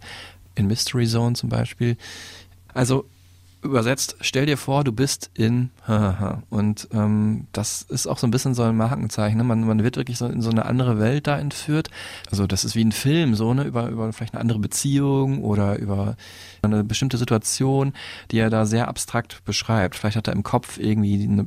in 0.58 0.67
Mystery 0.67 1.08
Zone 1.08 1.36
zum 1.36 1.50
Beispiel. 1.50 1.98
Also 2.74 3.06
übersetzt, 3.62 4.17
stell 4.22 4.46
dir 4.46 4.58
vor, 4.58 4.84
du 4.84 4.91
bist 4.91 5.32
in 5.34 5.72
und 6.50 6.88
ähm, 6.91 7.48
das 7.52 7.82
ist 7.82 8.08
auch 8.08 8.17
so 8.17 8.28
ein 8.28 8.32
bisschen 8.32 8.54
so 8.54 8.63
ein 8.63 8.76
Markenzeichen. 8.76 9.38
Ne? 9.38 9.43
Man, 9.43 9.65
man 9.65 9.84
wird 9.84 9.98
wirklich 9.98 10.17
so 10.17 10.28
in 10.28 10.41
so 10.41 10.50
eine 10.50 10.65
andere 10.65 11.00
Welt 11.00 11.28
da 11.28 11.38
entführt. 11.39 11.89
Also 12.30 12.46
das 12.46 12.63
ist 12.63 12.76
wie 12.76 12.84
ein 12.84 12.91
Film, 12.91 13.36
so 13.36 13.54
ne 13.54 13.63
über 13.63 13.89
über 13.89 14.12
vielleicht 14.13 14.34
eine 14.34 14.41
andere 14.41 14.60
Beziehung 14.60 15.43
oder 15.43 15.78
über 15.80 16.15
eine 16.62 16.84
bestimmte 16.84 17.17
Situation, 17.17 17.93
die 18.32 18.39
er 18.39 18.50
da 18.50 18.65
sehr 18.65 18.88
abstrakt 18.88 19.43
beschreibt. 19.46 19.96
Vielleicht 19.96 20.17
hat 20.17 20.28
er 20.28 20.34
im 20.34 20.43
Kopf 20.43 20.78
irgendwie 20.78 21.24
eine, 21.24 21.46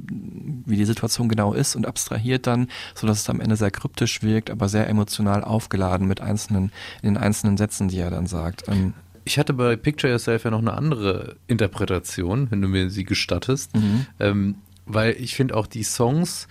wie 0.67 0.77
die 0.77 0.85
Situation 0.85 1.29
genau 1.29 1.53
ist 1.53 1.77
und 1.77 1.87
abstrahiert 1.87 2.47
dann, 2.47 2.69
so 2.95 3.07
dass 3.07 3.21
es 3.21 3.31
am 3.31 3.41
Ende 3.41 3.57
sehr 3.57 3.71
kryptisch 3.71 4.23
wirkt, 4.23 4.51
aber 4.51 4.69
sehr 4.69 4.89
emotional 4.89 5.45
aufgeladen 5.45 6.07
mit 6.07 6.21
einzelnen 6.21 6.73
in 7.03 7.15
den 7.15 7.17
einzelnen 7.17 7.57
Sätzen, 7.57 7.89
die 7.89 7.99
er 7.99 8.11
dann 8.11 8.27
sagt. 8.27 8.69
Ähm, 8.69 8.95
Ich 9.25 9.39
hatte 9.39 9.53
bei 9.53 9.77
Picture 9.77 10.13
Yourself 10.13 10.45
ja 10.45 10.51
noch 10.51 10.61
eine 10.61 10.75
andere 10.75 11.37
Interpretation, 11.47 12.51
wenn 12.51 12.63
du 12.63 12.69
mir 12.69 12.91
sie 12.91 13.05
gestattest. 13.05 13.77
Mhm. 13.77 14.07
Ähm, 14.19 14.55
weil 14.87 15.17
ich 15.19 15.35
finde 15.35 15.57
auch 15.57 15.67
die 15.67 15.85
Songs 15.85 16.49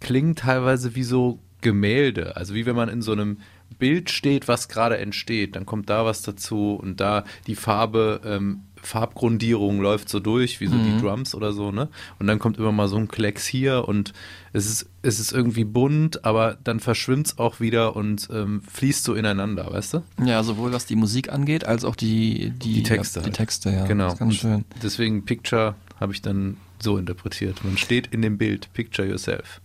klingen 0.00 0.34
teilweise 0.34 0.94
wie 0.94 1.04
so 1.04 1.38
Gemälde. 1.60 2.36
Also 2.36 2.54
wie 2.54 2.66
wenn 2.66 2.76
man 2.76 2.88
in 2.88 3.02
so 3.02 3.12
einem 3.12 3.38
Bild 3.78 4.10
steht, 4.10 4.48
was 4.48 4.68
gerade 4.68 4.98
entsteht. 4.98 5.56
Dann 5.56 5.66
kommt 5.66 5.88
da 5.90 6.04
was 6.04 6.22
dazu 6.22 6.74
und 6.74 7.00
da 7.00 7.24
die 7.46 7.54
Farbe, 7.54 8.20
ähm, 8.24 8.62
Farbgrundierung 8.82 9.80
läuft 9.80 10.08
so 10.08 10.20
durch, 10.20 10.60
wie 10.60 10.66
so 10.66 10.74
Mhm. 10.76 10.82
die 10.84 10.96
Drums 11.00 11.34
oder 11.34 11.52
so, 11.52 11.70
ne? 11.72 11.88
Und 12.18 12.26
dann 12.26 12.38
kommt 12.38 12.58
immer 12.58 12.72
mal 12.72 12.88
so 12.88 12.96
ein 12.96 13.08
Klecks 13.08 13.46
hier 13.46 13.86
und 13.88 14.12
es 14.52 14.66
ist, 14.66 14.90
es 15.02 15.18
ist 15.20 15.32
irgendwie 15.32 15.64
bunt, 15.64 16.24
aber 16.24 16.58
dann 16.64 16.80
verschwimmt 16.80 17.26
es 17.28 17.38
auch 17.38 17.60
wieder 17.60 17.96
und 17.96 18.28
ähm, 18.32 18.62
fließt 18.70 19.04
so 19.04 19.14
ineinander, 19.14 19.72
weißt 19.72 19.94
du? 19.94 20.02
Ja, 20.24 20.42
sowohl 20.42 20.72
was 20.72 20.84
die 20.86 20.96
Musik 20.96 21.32
angeht, 21.32 21.64
als 21.64 21.84
auch 21.84 21.96
die, 21.96 22.50
die, 22.50 22.74
Die 22.74 22.82
Texte 22.82 23.20
Ja, 23.20 23.24
die. 23.26 23.30
Texte, 23.32 23.70
ja. 23.70 23.86
Genau. 23.86 24.14
Ganz 24.14 24.34
schön. 24.36 24.64
Deswegen 24.82 25.24
Picture 25.24 25.74
habe 25.98 26.12
ich 26.12 26.20
dann 26.22 26.56
so 26.80 26.98
interpretiert. 26.98 27.64
Man 27.64 27.76
steht 27.78 28.08
in 28.08 28.22
dem 28.22 28.36
Bild, 28.38 28.68
Picture 28.74 29.08
Yourself. 29.08 29.60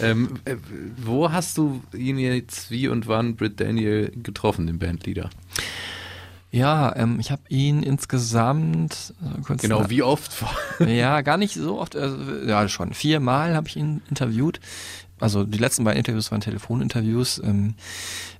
Ähm, 0.00 0.38
äh, 0.44 0.56
wo 0.98 1.30
hast 1.32 1.56
du 1.56 1.82
ihn 1.96 2.18
jetzt 2.18 2.70
wie 2.70 2.88
und 2.88 3.06
wann 3.06 3.36
Britt 3.36 3.58
Daniel 3.60 4.12
getroffen, 4.22 4.66
den 4.66 4.78
Bandleader? 4.78 5.30
Ja, 6.54 6.94
ähm, 6.96 7.18
ich 7.18 7.30
habe 7.30 7.42
ihn 7.48 7.82
insgesamt 7.82 9.14
äh, 9.22 9.40
kurz 9.42 9.62
Genau, 9.62 9.80
nach- 9.82 9.90
wie 9.90 10.02
oft? 10.02 10.32
Ja, 10.86 11.22
gar 11.22 11.38
nicht 11.38 11.54
so 11.54 11.80
oft. 11.80 11.96
Also, 11.96 12.16
ja, 12.46 12.68
schon 12.68 12.92
viermal 12.92 13.56
habe 13.56 13.68
ich 13.68 13.76
ihn 13.76 14.02
interviewt. 14.10 14.60
Also 15.18 15.44
die 15.44 15.58
letzten 15.58 15.84
beiden 15.84 15.98
Interviews 15.98 16.30
waren 16.30 16.40
Telefoninterviews, 16.40 17.40
ähm, 17.44 17.74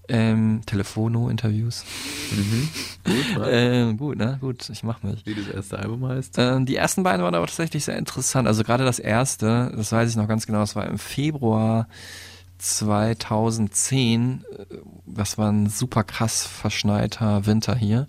ähm, 0.08 0.60
Telefono-Interviews. 0.66 1.84
Mhm. 2.32 2.68
Gut, 3.04 3.42
ähm, 3.46 3.96
gut, 3.96 4.18
ne? 4.18 4.36
Gut, 4.40 4.68
ich 4.68 4.82
mach 4.82 5.02
mich. 5.02 5.24
Wie 5.24 5.34
das 5.34 5.46
erste 5.46 5.78
Album 5.78 6.04
heißt. 6.06 6.34
Ähm, 6.38 6.66
die 6.66 6.76
ersten 6.76 7.04
beiden 7.04 7.22
waren 7.22 7.34
aber 7.36 7.46
tatsächlich 7.46 7.84
sehr 7.84 7.96
interessant. 7.96 8.46
Also 8.48 8.62
gerade 8.64 8.84
das 8.84 8.98
erste, 8.98 9.72
das 9.76 9.92
weiß 9.92 10.10
ich 10.10 10.16
noch 10.16 10.28
ganz 10.28 10.44
genau, 10.44 10.58
das 10.58 10.74
war 10.76 10.86
im 10.86 10.98
Februar 10.98 11.86
2010. 12.62 14.44
Äh, 14.50 14.64
Das 15.06 15.36
war 15.38 15.50
ein 15.50 15.68
super 15.68 16.04
krass 16.04 16.46
verschneiter 16.46 17.46
Winter 17.46 17.74
hier. 17.74 18.08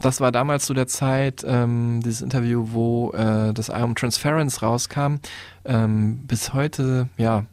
Das 0.00 0.20
war 0.20 0.30
damals 0.30 0.66
zu 0.66 0.74
der 0.74 0.86
Zeit, 0.86 1.44
ähm, 1.46 2.00
dieses 2.04 2.20
Interview, 2.20 2.68
wo 2.70 3.10
äh, 3.12 3.52
das 3.52 3.68
Album 3.68 3.96
Transference 3.96 4.62
rauskam. 4.62 5.16
Ähm, 5.64 6.18
bis 6.26 6.52
heute, 6.54 7.08
ja, 7.16 7.46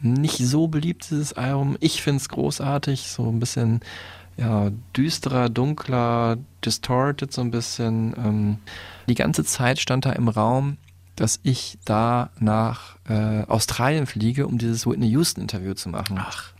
nicht 0.00 0.38
so 0.38 0.68
beliebt, 0.68 1.10
dieses 1.10 1.32
Album. 1.32 1.76
Ich 1.80 2.00
finde 2.02 2.18
es 2.20 2.28
großartig, 2.28 3.08
so 3.08 3.28
ein 3.28 3.40
bisschen 3.40 3.80
ja, 4.36 4.70
düsterer, 4.96 5.48
dunkler, 5.48 6.38
distorted 6.64 7.32
so 7.32 7.42
ein 7.42 7.50
bisschen. 7.50 8.14
Ähm, 8.16 8.58
die 9.08 9.14
ganze 9.14 9.44
Zeit 9.44 9.80
stand 9.80 10.06
da 10.06 10.12
im 10.12 10.28
Raum, 10.28 10.76
dass 11.20 11.38
ich 11.42 11.78
da 11.84 12.30
nach 12.38 12.96
äh, 13.06 13.44
Australien 13.44 14.06
fliege, 14.06 14.46
um 14.46 14.56
dieses 14.56 14.86
Whitney 14.86 15.08
Houston 15.08 15.42
Interview 15.42 15.74
zu 15.74 15.90
machen. 15.90 16.18
Ach. 16.18 16.54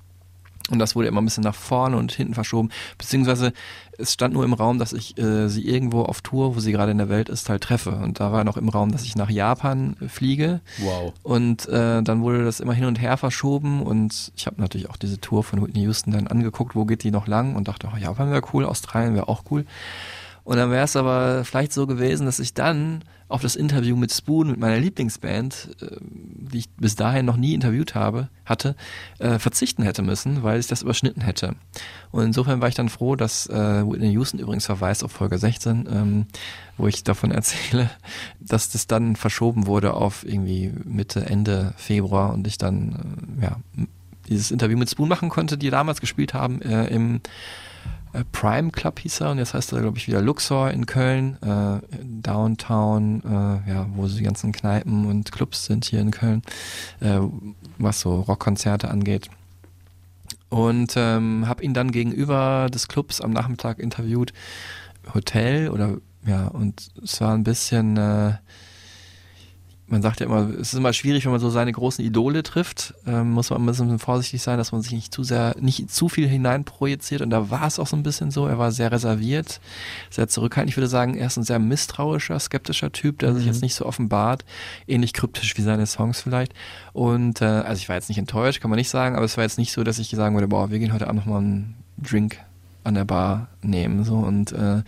Und 0.69 0.79
das 0.79 0.95
wurde 0.95 1.09
immer 1.09 1.23
ein 1.23 1.25
bisschen 1.25 1.43
nach 1.43 1.55
vorne 1.55 1.97
und 1.97 2.13
hinten 2.13 2.35
verschoben. 2.35 2.69
Beziehungsweise 2.99 3.55
es 3.97 4.13
stand 4.13 4.35
nur 4.35 4.45
im 4.45 4.53
Raum, 4.53 4.79
dass 4.79 4.93
ich 4.93 5.17
äh, 5.19 5.49
sie 5.49 5.67
irgendwo 5.67 6.03
auf 6.03 6.21
Tour, 6.21 6.55
wo 6.55 6.61
sie 6.61 6.73
gerade 6.73 6.93
in 6.93 6.99
der 6.99 7.09
Welt 7.09 7.31
ist, 7.31 7.49
halt 7.49 7.63
treffe. 7.63 7.91
Und 7.93 8.21
da 8.21 8.33
war 8.33 8.45
noch 8.45 8.59
im 8.59 8.69
Raum, 8.69 8.93
dass 8.93 9.03
ich 9.03 9.17
nach 9.17 9.31
Japan 9.31 9.97
äh, 10.03 10.09
fliege. 10.09 10.61
Wow. 10.79 11.15
Und 11.23 11.67
äh, 11.69 12.03
dann 12.03 12.21
wurde 12.21 12.45
das 12.45 12.61
immer 12.61 12.75
hin 12.75 12.85
und 12.85 13.01
her 13.01 13.17
verschoben. 13.17 13.83
Und 13.83 14.31
ich 14.37 14.47
habe 14.47 14.61
natürlich 14.61 14.91
auch 14.91 14.99
diese 14.99 15.19
Tour 15.23 15.43
von 15.43 15.63
Whitney 15.63 15.85
Houston 15.85 16.13
dann 16.13 16.27
angeguckt, 16.27 16.77
wo 16.77 16.85
geht 16.85 17.03
die 17.03 17.11
noch 17.11 17.27
lang 17.27 17.57
und 17.57 17.67
dachte, 17.67 17.89
oh, 17.93 17.97
Japan 17.97 18.31
wäre 18.31 18.43
cool, 18.53 18.67
Australien 18.67 19.15
wäre 19.15 19.29
auch 19.29 19.45
cool. 19.51 19.65
Und 20.45 20.59
dann 20.59 20.71
wäre 20.71 20.85
es 20.85 20.97
aber 20.97 21.47
vielleicht 21.47 21.73
so 21.73 21.87
gewesen, 21.87 22.27
dass 22.27 22.39
ich 22.39 22.53
dann 22.53 23.03
auf 23.31 23.43
das 23.43 23.57
Interview 23.57 23.97
mit 23.97 24.13
Spoon, 24.13 24.49
mit 24.49 24.59
meiner 24.59 24.79
Lieblingsband, 24.79 25.77
äh, 25.81 25.97
die 26.01 26.59
ich 26.59 26.71
bis 26.71 26.97
dahin 26.97 27.27
noch 27.27 27.37
nie 27.37 27.55
interviewt 27.55 27.95
habe, 27.95 28.29
hatte, 28.45 28.77
äh, 29.19 29.39
verzichten 29.39 29.83
hätte 29.83 30.03
müssen, 30.03 30.43
weil 30.43 30.59
ich 30.59 30.67
das 30.67 30.83
überschnitten 30.83 31.23
hätte. 31.23 31.55
Und 32.11 32.25
insofern 32.25 32.61
war 32.61 32.69
ich 32.69 32.75
dann 32.75 32.89
froh, 32.89 33.17
dass 33.17 33.47
äh, 33.47 33.55
Whitney 33.87 34.11
Houston 34.13 34.41
übrigens 34.41 34.67
verweist 34.67 35.05
auf 35.05 35.13
Folge 35.13 35.39
16, 35.39 35.89
ähm, 35.91 36.27
wo 36.77 36.87
ich 36.87 37.05
davon 37.05 37.31
erzähle, 37.31 37.91
dass 38.41 38.71
das 38.71 38.87
dann 38.87 39.17
verschoben 39.17 39.67
wurde 39.67 39.95
auf 39.95 40.27
irgendwie 40.27 40.73
Mitte, 40.85 41.27
Ende 41.27 41.75
Februar 41.77 42.33
und 42.33 42.47
ich 42.47 42.59
dann 42.59 43.39
äh, 43.39 43.45
ja 43.45 43.57
dieses 44.29 44.51
Interview 44.51 44.79
mit 44.79 44.91
Spoon 44.91 45.09
machen 45.09 45.29
konnte, 45.29 45.59
die 45.59 45.71
damals 45.71 46.01
gespielt 46.01 46.35
haben 46.35 46.63
äh, 46.63 46.87
im 46.87 47.21
Prime 48.33 48.71
Club 48.71 48.99
hieß 49.01 49.21
er 49.21 49.31
und 49.31 49.39
jetzt 49.39 49.55
heißt 49.55 49.73
er, 49.73 49.81
glaube 49.81 49.99
ich, 49.99 50.09
wieder 50.09 50.21
Luxor 50.21 50.71
in 50.71 50.87
Köln, 50.87 51.37
äh, 51.43 51.81
Downtown, 52.03 53.23
äh, 53.25 53.71
ja, 53.71 53.87
wo 53.95 54.07
so 54.07 54.17
die 54.19 54.25
ganzen 54.25 54.53
Kneipen 54.53 55.07
und 55.07 55.31
Clubs 55.31 55.67
sind 55.67 55.85
hier 55.85 56.01
in 56.01 56.11
Köln, 56.11 56.43
äh, 57.01 57.21
was 57.79 58.01
so 58.01 58.21
Rockkonzerte 58.21 58.91
angeht. 58.91 59.29
Und 60.49 60.95
ähm, 60.97 61.47
habe 61.47 61.63
ihn 61.63 61.75
dann 61.75 61.93
gegenüber 61.93 62.69
des 62.73 62.89
Clubs 62.89 63.21
am 63.21 63.31
Nachmittag 63.31 63.79
interviewt, 63.79 64.33
Hotel 65.15 65.69
oder 65.69 65.99
ja, 66.27 66.49
und 66.49 66.91
es 67.03 67.21
war 67.21 67.35
ein 67.35 67.45
bisschen, 67.45 67.97
äh, 67.97 68.35
man 69.91 70.03
sagt 70.03 70.21
ja 70.21 70.27
immer, 70.27 70.49
es 70.51 70.73
ist 70.73 70.75
immer 70.75 70.93
schwierig, 70.93 71.25
wenn 71.25 71.33
man 71.33 71.41
so 71.41 71.51
seine 71.51 71.73
großen 71.73 72.05
Idole 72.05 72.43
trifft, 72.43 72.95
ähm, 73.07 73.33
muss 73.33 73.51
man 73.51 73.61
ein 73.61 73.67
bisschen 73.67 73.99
vorsichtig 73.99 74.41
sein, 74.41 74.57
dass 74.57 74.71
man 74.73 74.83
sich 74.83 74.93
nicht 74.93 75.13
zu 75.13 75.25
sehr, 75.25 75.57
nicht 75.61 75.91
zu 75.91 76.09
viel 76.09 76.29
hineinprojiziert. 76.29 77.21
Und 77.23 77.31
da 77.31 77.51
war 77.51 77.67
es 77.67 77.79
auch 77.79 77.87
so 77.89 77.97
ein 77.97 78.03
bisschen 78.03 78.31
so, 78.31 78.47
er 78.47 78.59
war 78.59 78.71
sehr 78.73 78.93
reserviert, 78.93 79.61
sehr 80.09 80.29
zurückhaltend. 80.29 80.71
Ich 80.71 80.77
würde 80.77 80.87
sagen, 80.87 81.17
er 81.17 81.27
ist 81.27 81.37
ein 81.37 81.43
sehr 81.45 81.59
misstrauischer, 81.59 82.39
skeptischer 82.39 82.93
Typ, 82.93 83.19
der 83.19 83.35
sich 83.35 83.45
Mhm. 83.45 83.51
jetzt 83.53 83.63
nicht 83.63 83.75
so 83.75 83.85
offenbart, 83.85 84.45
ähnlich 84.87 85.13
kryptisch 85.13 85.57
wie 85.57 85.63
seine 85.63 85.87
Songs 85.87 86.21
vielleicht. 86.21 86.55
Und 86.93 87.43
äh, 87.43 87.45
also 87.45 87.79
ich 87.81 87.89
war 87.89 87.97
jetzt 87.97 88.09
nicht 88.09 88.19
enttäuscht, 88.19 88.61
kann 88.61 88.71
man 88.71 88.79
nicht 88.79 88.91
sagen, 88.91 89.17
aber 89.17 89.25
es 89.25 89.37
war 89.37 89.45
jetzt 89.45 89.59
nicht 89.59 89.73
so, 89.73 89.83
dass 89.83 89.99
ich 89.99 90.11
sagen 90.11 90.35
würde, 90.37 90.49
boah, 90.49 90.71
wir 90.71 90.79
gehen 90.79 90.93
heute 90.93 91.09
Abend 91.09 91.27
nochmal 91.27 91.41
einen 91.41 91.75
Drink 91.99 92.39
an 92.85 92.95
der 92.95 93.05
Bar 93.05 93.49
nehmen 93.61 94.05
so. 94.05 94.15
Und 94.15 94.53
äh, 94.53 94.83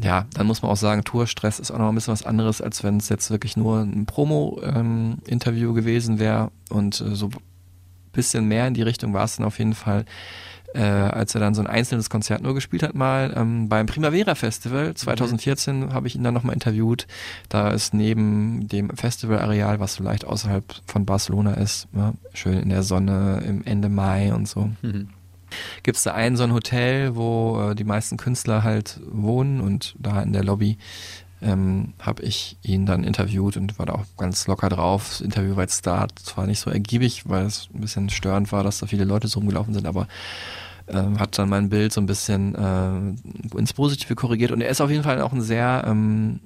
ja, 0.00 0.26
dann 0.34 0.46
muss 0.46 0.62
man 0.62 0.70
auch 0.70 0.76
sagen, 0.76 1.02
Tourstress 1.04 1.58
ist 1.58 1.70
auch 1.70 1.78
noch 1.78 1.88
ein 1.88 1.94
bisschen 1.94 2.12
was 2.12 2.24
anderes, 2.24 2.60
als 2.60 2.84
wenn 2.84 2.98
es 2.98 3.08
jetzt 3.08 3.30
wirklich 3.30 3.56
nur 3.56 3.80
ein 3.80 4.06
Promo-Interview 4.06 5.72
gewesen 5.74 6.18
wäre. 6.18 6.50
Und 6.70 7.00
äh, 7.00 7.14
so 7.14 7.26
ein 7.26 7.32
bisschen 8.12 8.46
mehr 8.46 8.66
in 8.66 8.74
die 8.74 8.82
Richtung 8.82 9.12
war 9.14 9.24
es 9.24 9.36
dann 9.36 9.46
auf 9.46 9.58
jeden 9.58 9.74
Fall, 9.74 10.04
äh, 10.74 10.82
als 10.82 11.34
er 11.34 11.40
dann 11.40 11.54
so 11.54 11.62
ein 11.62 11.66
einzelnes 11.66 12.10
Konzert 12.10 12.42
nur 12.42 12.54
gespielt 12.54 12.82
hat 12.82 12.94
mal. 12.94 13.32
Ähm, 13.36 13.68
beim 13.68 13.86
Primavera 13.86 14.34
Festival 14.34 14.94
2014 14.94 15.92
habe 15.92 16.06
ich 16.06 16.14
ihn 16.14 16.22
dann 16.22 16.34
nochmal 16.34 16.54
interviewt. 16.54 17.06
Da 17.48 17.70
ist 17.70 17.94
neben 17.94 18.68
dem 18.68 18.90
Festivalareal, 18.90 19.80
was 19.80 19.94
so 19.94 20.04
leicht 20.04 20.24
außerhalb 20.24 20.64
von 20.86 21.06
Barcelona 21.06 21.54
ist, 21.54 21.88
ja, 21.96 22.12
schön 22.34 22.58
in 22.60 22.68
der 22.68 22.82
Sonne 22.82 23.42
im 23.46 23.64
Ende 23.64 23.88
Mai 23.88 24.32
und 24.34 24.46
so 24.46 24.70
Mhm. 24.82 25.08
Gibt 25.82 25.96
es 25.96 26.04
da 26.04 26.14
ein 26.14 26.36
so 26.36 26.44
ein 26.44 26.52
Hotel, 26.52 27.16
wo 27.16 27.70
äh, 27.70 27.74
die 27.74 27.84
meisten 27.84 28.16
Künstler 28.16 28.62
halt 28.62 29.00
wohnen 29.10 29.60
und 29.60 29.94
da 29.98 30.22
in 30.22 30.32
der 30.32 30.44
Lobby 30.44 30.78
ähm, 31.40 31.94
habe 32.00 32.22
ich 32.22 32.56
ihn 32.62 32.86
dann 32.86 33.04
interviewt 33.04 33.56
und 33.56 33.78
war 33.78 33.86
da 33.86 33.94
auch 33.94 34.04
ganz 34.16 34.46
locker 34.46 34.68
drauf. 34.68 35.08
Das 35.08 35.20
Interview 35.20 35.56
war 35.56 35.62
jetzt 35.62 35.86
da 35.86 36.06
zwar 36.16 36.46
nicht 36.46 36.60
so 36.60 36.70
ergiebig, 36.70 37.28
weil 37.28 37.46
es 37.46 37.68
ein 37.72 37.80
bisschen 37.80 38.10
störend 38.10 38.50
war, 38.50 38.64
dass 38.64 38.78
da 38.78 38.86
viele 38.86 39.04
Leute 39.04 39.28
so 39.28 39.38
rumgelaufen 39.38 39.74
sind, 39.74 39.86
aber 39.86 40.08
ähm, 40.88 41.20
hat 41.20 41.38
dann 41.38 41.48
mein 41.48 41.68
Bild 41.68 41.92
so 41.92 42.00
ein 42.00 42.06
bisschen 42.06 42.54
äh, 42.54 43.56
ins 43.56 43.72
Positive 43.72 44.14
korrigiert 44.14 44.50
und 44.50 44.60
er 44.60 44.70
ist 44.70 44.80
auf 44.80 44.90
jeden 44.90 45.04
Fall 45.04 45.20
auch 45.20 45.32
ein 45.32 45.42
sehr 45.42 45.84
ähm, 45.86 46.40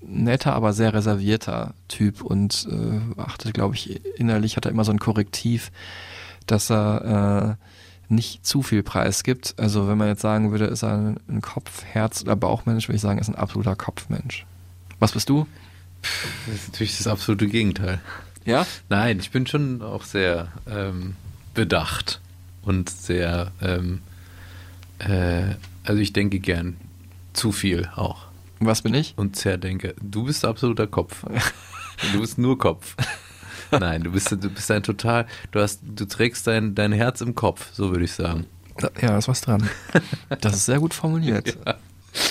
netter, 0.00 0.54
aber 0.54 0.72
sehr 0.72 0.94
reservierter 0.94 1.74
Typ 1.88 2.22
und 2.22 2.68
äh, 2.70 3.20
achtet, 3.20 3.54
glaube 3.54 3.74
ich, 3.74 4.04
innerlich 4.18 4.56
hat 4.56 4.64
er 4.64 4.70
immer 4.70 4.84
so 4.84 4.92
ein 4.92 4.98
Korrektiv, 4.98 5.70
dass 6.46 6.70
er 6.70 7.58
äh, 7.58 7.66
nicht 8.08 8.46
zu 8.46 8.62
viel 8.62 8.82
Preis 8.82 9.22
gibt. 9.22 9.54
Also 9.58 9.88
wenn 9.88 9.98
man 9.98 10.08
jetzt 10.08 10.22
sagen 10.22 10.50
würde, 10.50 10.66
ist 10.66 10.82
er 10.82 10.94
ein, 10.94 11.20
ein 11.28 11.40
Kopf-, 11.40 11.84
Herz- 11.84 12.22
oder 12.22 12.36
Bauchmensch, 12.36 12.88
würde 12.88 12.96
ich 12.96 13.02
sagen, 13.02 13.18
ist 13.18 13.28
ein 13.28 13.34
absoluter 13.34 13.76
Kopfmensch. 13.76 14.46
Was 14.98 15.12
bist 15.12 15.28
du? 15.28 15.46
Das 16.46 16.54
ist 16.54 16.68
natürlich 16.68 16.96
das 16.96 17.06
absolute 17.06 17.48
Gegenteil. 17.48 18.00
Ja? 18.44 18.66
Nein, 18.88 19.18
ich 19.18 19.30
bin 19.30 19.46
schon 19.46 19.82
auch 19.82 20.04
sehr 20.04 20.48
ähm, 20.68 21.16
bedacht 21.54 22.20
und 22.62 22.88
sehr, 22.88 23.50
ähm, 23.60 24.00
äh, 24.98 25.54
also 25.84 26.00
ich 26.00 26.12
denke 26.12 26.38
gern 26.38 26.76
zu 27.32 27.52
viel 27.52 27.88
auch. 27.96 28.26
Was 28.60 28.82
bin 28.82 28.94
ich? 28.94 29.14
Und 29.16 29.36
zerdenke. 29.36 29.94
Du 30.00 30.24
bist 30.24 30.44
absoluter 30.44 30.86
Kopf. 30.86 31.24
du 32.12 32.20
bist 32.20 32.38
nur 32.38 32.56
Kopf. 32.56 32.96
Nein, 33.78 34.02
du 34.02 34.12
bist, 34.12 34.30
du 34.30 34.50
bist 34.50 34.70
ein 34.70 34.82
total, 34.82 35.26
du 35.50 35.60
hast, 35.60 35.80
du 35.82 36.04
trägst 36.04 36.46
dein, 36.46 36.74
dein 36.74 36.92
Herz 36.92 37.20
im 37.20 37.34
Kopf, 37.34 37.70
so 37.72 37.90
würde 37.90 38.04
ich 38.04 38.12
sagen. 38.12 38.46
Ja, 38.80 38.90
da 39.08 39.18
ist 39.18 39.28
was 39.28 39.40
dran. 39.40 39.68
Das 40.40 40.54
ist 40.54 40.66
sehr 40.66 40.80
gut 40.80 40.94
formuliert. 40.94 41.56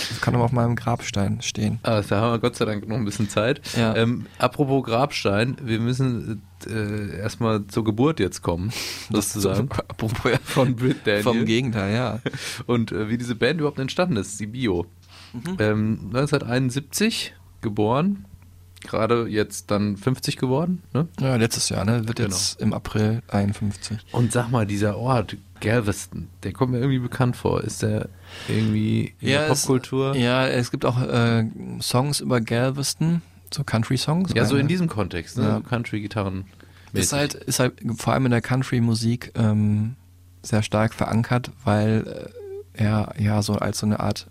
Das 0.09 0.21
kann 0.21 0.33
aber 0.35 0.45
auf 0.45 0.51
meinem 0.51 0.75
Grabstein 0.75 1.41
stehen. 1.41 1.79
Aber 1.83 2.01
da 2.01 2.21
haben 2.21 2.31
wir 2.33 2.39
Gott 2.39 2.55
sei 2.55 2.65
Dank 2.65 2.87
noch 2.87 2.95
ein 2.95 3.05
bisschen 3.05 3.29
Zeit. 3.29 3.61
Ja. 3.77 3.95
Ähm, 3.95 4.25
apropos 4.39 4.83
Grabstein, 4.83 5.57
wir 5.61 5.79
müssen 5.79 6.41
äh, 6.67 7.17
erstmal 7.17 7.67
zur 7.67 7.83
Geburt 7.83 8.19
jetzt 8.19 8.41
kommen, 8.41 8.71
sozusagen. 9.11 9.69
Apropos 9.87 10.31
ja, 10.31 10.39
Von 10.43 10.75
Britt 10.75 11.05
Daniel. 11.05 11.23
vom 11.23 11.45
Gegenteil, 11.45 11.93
ja. 11.93 12.19
Und 12.65 12.91
äh, 12.91 13.09
wie 13.09 13.17
diese 13.17 13.35
Band 13.35 13.59
überhaupt 13.59 13.79
entstanden 13.79 14.17
ist, 14.17 14.39
die 14.39 14.47
Bio. 14.47 14.85
Mhm. 15.33 15.57
Ähm, 15.59 15.99
1971 16.13 17.35
geboren, 17.61 18.25
gerade 18.87 19.27
jetzt 19.27 19.71
dann 19.71 19.97
50 19.97 20.37
geworden. 20.37 20.81
Ne? 20.93 21.07
Ja, 21.19 21.35
letztes 21.35 21.69
Jahr, 21.69 21.85
ne? 21.85 22.07
Wird 22.07 22.17
Genau. 22.17 22.29
jetzt 22.29 22.59
im 22.61 22.73
April 22.73 23.21
51. 23.27 23.99
Und 24.11 24.31
sag 24.31 24.49
mal, 24.49 24.65
dieser 24.65 24.97
Ort, 24.97 25.37
Galveston, 25.61 26.27
der 26.43 26.51
kommt 26.53 26.71
mir 26.73 26.79
irgendwie 26.79 26.99
bekannt 26.99 27.35
vor. 27.35 27.63
Ist 27.63 27.81
der 27.81 28.09
irgendwie 28.47 29.13
in 29.19 29.27
der 29.29 29.49
es- 29.49 29.61
Popkultur? 29.61 30.15
ja, 30.15 30.47
es 30.47 30.71
gibt 30.71 30.85
auch 30.85 31.01
äh, 31.01 31.45
Songs 31.81 32.19
über 32.19 32.41
Galveston, 32.41 33.21
so 33.53 33.63
Country-Songs. 33.63 34.33
Ja, 34.35 34.45
so 34.45 34.57
in 34.57 34.67
diesem 34.67 34.87
Kontext, 34.87 35.37
ne? 35.37 35.43
Ja. 35.43 35.59
Country-Gitarren. 35.61 36.45
Ist 36.93 37.11
halt, 37.13 37.33
ist 37.33 37.59
halt 37.59 37.73
vor 37.97 38.13
allem 38.13 38.25
in 38.25 38.31
der 38.31 38.41
Country-Musik 38.41 39.31
ähm, 39.35 39.95
sehr 40.43 40.61
stark 40.61 40.93
verankert, 40.93 41.51
weil 41.65 42.31
äh, 42.75 42.83
er 42.83 43.13
ja 43.17 43.41
so 43.41 43.53
als 43.55 43.79
so 43.79 43.85
eine 43.85 43.99
Art 43.99 44.27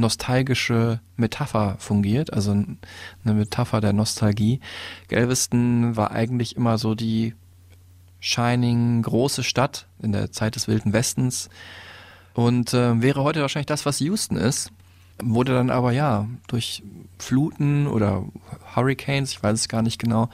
nostalgische 0.00 1.00
Metapher 1.16 1.76
fungiert, 1.78 2.32
also 2.32 2.52
eine 2.52 3.34
Metapher 3.34 3.80
der 3.80 3.92
Nostalgie. 3.92 4.60
Galveston 5.08 5.96
war 5.96 6.10
eigentlich 6.10 6.56
immer 6.56 6.78
so 6.78 6.94
die 6.94 7.34
shining 8.18 9.02
große 9.02 9.42
Stadt 9.42 9.86
in 10.02 10.12
der 10.12 10.32
Zeit 10.32 10.56
des 10.56 10.68
Wilden 10.68 10.92
Westens 10.92 11.48
und 12.34 12.74
äh, 12.74 13.00
wäre 13.00 13.22
heute 13.22 13.40
wahrscheinlich 13.40 13.66
das, 13.66 13.86
was 13.86 14.00
Houston 14.00 14.36
ist. 14.36 14.72
Wurde 15.22 15.52
dann 15.54 15.70
aber 15.70 15.92
ja 15.92 16.26
durch 16.48 16.82
Fluten 17.18 17.86
oder 17.86 18.24
Hurricanes, 18.74 19.32
ich 19.32 19.42
weiß 19.42 19.52
es 19.58 19.68
gar 19.68 19.82
nicht 19.82 19.98
genau, 19.98 20.30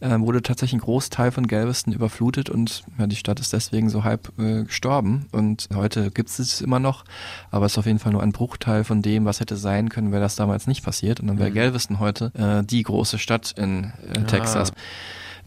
äh, 0.00 0.18
wurde 0.18 0.42
tatsächlich 0.42 0.80
ein 0.80 0.84
Großteil 0.84 1.30
von 1.32 1.46
Galveston 1.46 1.92
überflutet 1.94 2.50
und 2.50 2.82
ja, 2.98 3.06
die 3.06 3.16
Stadt 3.16 3.40
ist 3.40 3.52
deswegen 3.52 3.88
so 3.88 4.04
halb 4.04 4.32
äh, 4.38 4.64
gestorben. 4.64 5.26
Und 5.32 5.68
heute 5.74 6.10
gibt 6.10 6.28
es 6.28 6.38
es 6.38 6.60
immer 6.60 6.78
noch, 6.78 7.04
aber 7.50 7.66
es 7.66 7.72
ist 7.72 7.78
auf 7.78 7.86
jeden 7.86 7.98
Fall 7.98 8.12
nur 8.12 8.22
ein 8.22 8.32
Bruchteil 8.32 8.84
von 8.84 9.02
dem, 9.02 9.24
was 9.24 9.40
hätte 9.40 9.56
sein 9.56 9.88
können, 9.88 10.12
wäre 10.12 10.20
das 10.22 10.36
damals 10.36 10.66
nicht 10.66 10.84
passiert. 10.84 11.20
Und 11.20 11.28
dann 11.28 11.38
wäre 11.38 11.50
Mhm. 11.50 11.54
Galveston 11.54 11.98
heute 12.00 12.32
äh, 12.34 12.64
die 12.66 12.82
große 12.82 13.18
Stadt 13.18 13.54
in 13.56 13.84
äh, 14.14 14.18
Ah. 14.18 14.22
Texas. 14.24 14.72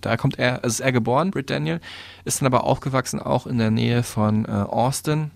Da 0.01 0.15
kommt 0.15 0.39
er, 0.39 0.63
also 0.63 0.67
ist 0.67 0.79
er 0.79 0.93
geboren, 0.93 1.29
Britt 1.29 1.49
Daniel, 1.49 1.81
ist 2.23 2.41
dann 2.41 2.45
aber 2.47 2.63
aufgewachsen 2.63 3.19
auch 3.19 3.45
in 3.45 3.57
der 3.57 3.69
Nähe 3.69 4.01
von 4.01 4.45
äh, 4.45 4.49
Austin. 4.49 5.31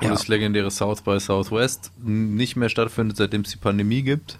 Und 0.00 0.06
Ja. 0.06 0.10
das 0.10 0.28
legendäre 0.28 0.70
South 0.70 1.02
by 1.02 1.18
Southwest 1.18 1.90
nicht 2.02 2.56
mehr 2.56 2.68
stattfindet, 2.68 3.16
seitdem 3.16 3.42
es 3.42 3.50
die 3.50 3.56
Pandemie 3.58 4.02
gibt. 4.02 4.38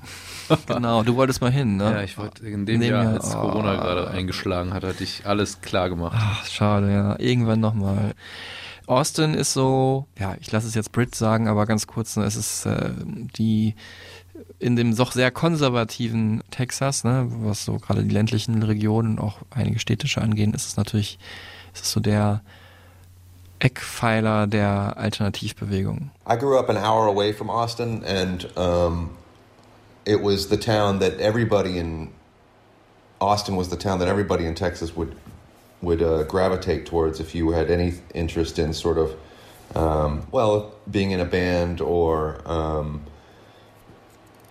Genau, 0.69 1.03
du 1.03 1.17
wolltest 1.17 1.41
mal 1.41 1.51
hin, 1.51 1.77
ne? 1.77 1.85
Ja, 1.91 2.03
ich 2.03 2.19
wollte 2.19 2.47
in 2.47 2.67
dem 2.67 2.77
In 2.77 2.81
dem 2.83 2.91
Jahr, 2.91 3.03
Jahr, 3.03 3.13
als 3.15 3.35
oh. 3.35 3.41
Corona 3.41 3.75
gerade 3.75 4.11
eingeschlagen 4.13 4.73
hat, 4.75 4.85
hatte 4.85 5.03
ich 5.03 5.27
alles 5.27 5.61
klar 5.61 5.89
gemacht. 5.89 6.17
Ach, 6.17 6.47
schade, 6.47 6.93
ja. 6.93 7.19
Irgendwann 7.19 7.59
nochmal. 7.59 8.15
Austin 8.87 9.35
ist 9.35 9.53
so, 9.55 10.07
ja, 10.17 10.37
ich 10.41 10.53
lasse 10.53 10.69
es 10.69 10.75
jetzt 10.77 10.93
Brit 10.93 11.17
sagen, 11.17 11.49
aber 11.49 11.67
ganz 11.67 11.89
kurz, 11.89 12.17
ne, 12.17 12.25
es 12.27 12.37
ist 12.37 12.65
äh, 12.67 12.91
die 13.37 13.75
in 14.61 14.77
dem 14.77 14.95
doch 14.95 15.11
sehr 15.11 15.33
konservativen 15.33 16.45
Texas, 16.53 17.03
ne, 17.03 17.27
was 17.29 17.65
so 17.65 17.79
gerade 17.79 18.05
die 18.05 18.15
ländlichen 18.15 18.63
Regionen 18.63 19.19
und 19.19 19.25
auch 19.25 19.39
einige 19.51 19.81
städtische 19.81 20.23
angehen, 20.23 20.55
ist 20.55 20.67
es 20.69 20.77
natürlich, 20.77 21.19
ist 21.75 21.85
es 21.87 21.91
so 21.91 21.99
der 21.99 22.43
Eckpfeiler 23.61 24.47
der 24.47 24.95
Alternativbewegung. 24.97 26.11
I 26.27 26.37
grew 26.37 26.59
up 26.59 26.69
an 26.69 26.77
hour 26.77 27.07
away 27.07 27.33
from 27.33 27.51
Austin, 27.51 28.05
and 28.05 28.47
um, 28.57 29.17
it 30.05 30.21
was 30.21 30.49
the 30.49 30.57
town 30.57 30.99
that 30.99 31.21
everybody 31.21 31.79
in 31.79 32.11
Austin 33.21 33.57
was 33.57 33.69
the 33.69 33.77
town 33.77 33.99
that 34.01 34.09
everybody 34.09 34.47
in 34.47 34.55
Texas 34.55 34.95
would 34.95 35.17
would 35.83 36.03
uh, 36.03 36.23
gravitate 36.25 36.87
towards 36.87 37.21
if 37.21 37.35
you 37.35 37.51
had 37.51 37.71
any 37.71 37.95
interest 38.15 38.59
in 38.59 38.73
sort 38.73 38.99
of 38.99 39.15
um, 39.75 40.27
well 40.31 40.75
being 40.91 41.11
in 41.11 41.21
a 41.21 41.25
band 41.25 41.81
or 41.81 42.41
um, 42.47 43.05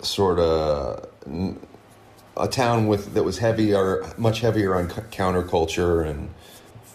sort 0.01 0.39
of 0.39 1.07
a 2.37 2.47
town 2.47 2.87
with 2.87 3.13
that 3.13 3.23
was 3.23 3.37
heavier, 3.37 4.05
much 4.17 4.41
heavier 4.41 4.75
on 4.75 4.87
counterculture 4.89 6.05
and 6.05 6.29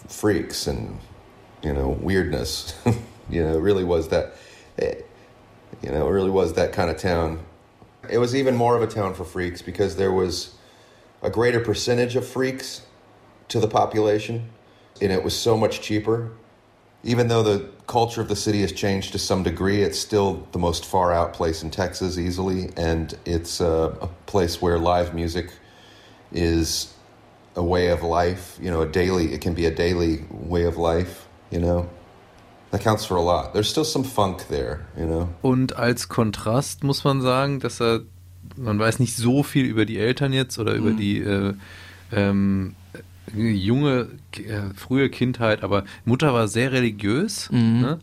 freaks 0.07 0.67
and 0.67 0.99
you 1.63 1.73
know 1.73 1.89
weirdness. 1.89 2.73
you 3.29 3.43
know, 3.43 3.57
it 3.57 3.61
really 3.61 3.83
was 3.83 4.09
that. 4.09 4.33
eh, 4.79 4.95
You 5.83 5.91
know, 5.91 6.07
it 6.07 6.11
really 6.11 6.29
was 6.31 6.53
that 6.53 6.73
kind 6.73 6.89
of 6.89 6.97
town. 6.97 7.39
It 8.09 8.17
was 8.17 8.35
even 8.35 8.55
more 8.55 8.75
of 8.75 8.81
a 8.81 8.87
town 8.87 9.13
for 9.13 9.23
freaks 9.25 9.61
because 9.61 9.95
there 9.95 10.11
was 10.11 10.55
a 11.21 11.29
greater 11.29 11.59
percentage 11.59 12.15
of 12.15 12.27
freaks 12.27 12.81
to 13.49 13.59
the 13.59 13.67
population, 13.67 14.49
and 15.01 15.11
it 15.11 15.23
was 15.23 15.37
so 15.37 15.55
much 15.57 15.81
cheaper. 15.81 16.31
Even 17.03 17.27
though 17.29 17.41
the 17.43 17.69
culture 17.87 18.21
of 18.21 18.27
the 18.27 18.35
city 18.35 18.61
has 18.61 18.71
changed 18.71 19.11
to 19.13 19.19
some 19.19 19.41
degree, 19.43 19.81
it's 19.81 19.97
still 19.97 20.47
the 20.51 20.59
most 20.59 20.85
far 20.85 21.11
out 21.11 21.33
place 21.33 21.63
in 21.63 21.71
Texas 21.71 22.17
easily, 22.17 22.69
and 22.77 23.17
it's 23.25 23.59
uh, 23.61 23.95
a 24.01 24.07
place 24.27 24.61
where 24.61 24.77
live 24.77 25.13
music 25.15 25.51
is 26.31 26.93
a 27.55 27.63
way 27.63 27.87
of 27.87 28.03
life. 28.03 28.57
You 28.61 28.69
know, 28.71 28.81
a 28.81 28.87
daily. 28.87 29.33
It 29.33 29.41
can 29.41 29.53
be 29.55 29.65
a 29.65 29.73
daily 29.73 30.25
way 30.29 30.63
of 30.65 30.77
life. 30.77 31.27
You 31.51 31.59
know, 31.59 31.85
that 32.71 32.81
counts 32.81 33.05
for 33.05 33.17
a 33.17 33.21
lot. 33.21 33.53
There's 33.53 33.69
still 33.69 33.83
some 33.83 34.03
funk 34.03 34.47
there. 34.49 34.79
You 34.97 35.05
know. 35.05 35.27
Und 35.41 35.75
als 35.75 36.07
Kontrast 36.07 36.83
muss 36.83 37.03
man 37.03 37.21
sagen, 37.21 37.59
dass 37.59 37.81
er, 37.81 38.01
man 38.55 38.79
weiß 38.79 38.99
nicht 38.99 39.15
so 39.15 39.43
viel 39.43 39.65
über 39.65 39.85
die 39.85 39.97
Eltern 39.97 40.33
jetzt 40.33 40.57
oder 40.57 40.73
über 40.73 40.91
die 40.91 41.19
äh, 41.19 41.53
ähm, 42.13 42.75
äh, 42.79 42.80
junge, 43.33 44.07
äh, 44.35 44.73
frühe 44.75 45.09
Kindheit, 45.09 45.63
aber 45.63 45.83
Mutter 46.05 46.33
war 46.33 46.47
sehr 46.47 46.71
religiös. 46.71 47.49
Ne? 47.51 47.99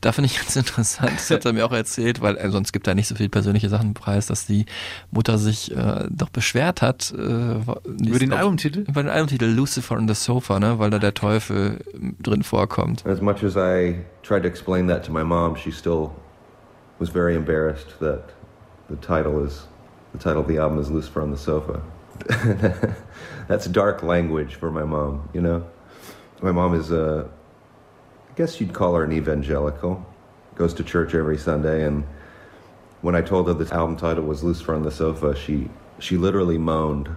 Da 0.00 0.12
finde 0.12 0.26
ich 0.26 0.38
ganz 0.38 0.54
interessant, 0.56 1.12
das 1.14 1.30
hat 1.30 1.44
er 1.44 1.52
mir 1.52 1.66
auch 1.66 1.72
erzählt, 1.72 2.20
weil 2.20 2.36
äh, 2.36 2.50
sonst 2.50 2.72
gibt 2.72 2.86
er 2.86 2.94
nicht 2.94 3.08
so 3.08 3.14
viel 3.14 3.28
persönliche 3.28 3.68
Sachen 3.68 3.94
preis, 3.94 4.26
dass 4.26 4.46
die 4.46 4.66
Mutter 5.10 5.38
sich 5.38 5.74
äh, 5.74 6.06
doch 6.10 6.28
beschwert 6.28 6.82
hat. 6.82 7.12
Äh, 7.12 7.16
Über 7.16 8.18
den 8.18 8.32
Albumtitel? 8.32 8.80
Über 8.80 9.02
den 9.02 9.10
Albumtitel 9.10 9.46
Lucifer 9.46 9.96
on 9.96 10.06
the 10.06 10.14
Sofa, 10.14 10.60
ne, 10.60 10.78
weil 10.78 10.90
da 10.90 10.98
der 10.98 11.14
Teufel 11.14 11.80
äh, 11.94 12.22
drin 12.22 12.42
vorkommt. 12.42 13.04
As 13.06 13.20
much 13.20 13.42
as 13.42 13.56
I 13.56 13.96
tried 14.22 14.42
to 14.42 14.48
explain 14.48 14.86
that 14.88 15.04
to 15.06 15.12
my 15.12 15.24
mom, 15.24 15.56
she 15.56 15.70
still 15.72 16.10
was 16.98 17.10
very 17.10 17.34
embarrassed 17.34 17.98
that 18.00 18.34
the 18.88 18.96
title 18.96 19.44
is 19.44 19.66
the 20.12 20.18
title 20.18 20.40
of 20.40 20.48
the 20.48 20.58
album 20.58 20.78
is 20.80 20.90
Lucifer 20.90 21.22
on 21.22 21.30
the 21.30 21.38
Sofa. 21.38 21.80
That's 23.48 23.66
dark 23.66 24.02
language 24.02 24.54
for 24.54 24.70
my 24.70 24.84
mom, 24.84 25.28
you 25.32 25.40
know. 25.40 25.66
My 26.42 26.52
mom 26.52 26.74
is 26.74 26.92
a, 26.92 27.28
I 28.30 28.34
guess 28.36 28.60
you'd 28.60 28.72
call 28.72 28.94
her 28.94 29.04
an 29.04 29.12
evangelical. 29.12 30.06
Goes 30.54 30.74
to 30.74 30.84
church 30.84 31.14
every 31.14 31.38
Sunday 31.38 31.84
and 31.84 32.04
when 33.00 33.14
I 33.14 33.22
told 33.22 33.46
her 33.48 33.54
the 33.54 33.72
album 33.74 33.96
title 33.96 34.24
was 34.24 34.42
Lucifer 34.42 34.74
on 34.74 34.82
the 34.82 34.90
Sofa, 34.90 35.34
she 35.34 35.68
she 35.98 36.16
literally 36.16 36.58
moaned. 36.58 37.08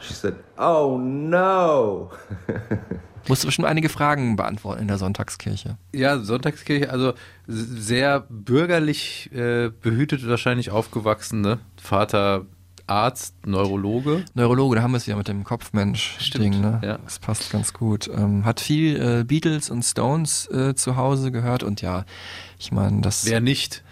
She 0.00 0.14
said, 0.14 0.36
"Oh 0.56 0.98
no." 0.98 2.10
Musst 3.28 3.42
du 3.42 3.48
bestimmt 3.48 3.68
einige 3.68 3.88
Fragen 3.88 4.36
beantworten 4.36 4.80
in 4.80 4.88
der 4.88 4.96
Sonntagskirche. 4.96 5.76
Ja, 5.92 6.18
Sonntagskirche, 6.18 6.88
also 6.90 7.12
sehr 7.46 8.20
bürgerlich 8.30 9.30
äh, 9.34 9.68
behütet 9.68 10.26
wahrscheinlich 10.26 10.70
aufgewachsen, 10.70 11.42
ne? 11.42 11.58
Vater 11.76 12.46
Arzt, 12.88 13.34
Neurologe. 13.46 14.24
Neurologe, 14.34 14.76
da 14.76 14.82
haben 14.82 14.92
wir 14.92 14.98
es 14.98 15.06
wieder 15.06 15.16
mit 15.16 15.28
dem 15.28 15.44
Kopfmensch-Ding, 15.44 16.60
ne? 16.60 16.80
ja. 16.82 16.98
Das 17.04 17.18
passt 17.18 17.50
ganz 17.50 17.72
gut. 17.72 18.08
Ähm, 18.12 18.44
hat 18.44 18.60
viel 18.60 18.96
äh, 18.96 19.24
Beatles 19.24 19.70
und 19.70 19.82
Stones 19.82 20.50
äh, 20.50 20.74
zu 20.74 20.96
Hause 20.96 21.30
gehört 21.30 21.62
und 21.62 21.82
ja, 21.82 22.04
ich 22.58 22.72
meine, 22.72 23.00
das. 23.00 23.26
Wer 23.26 23.40
nicht? 23.40 23.82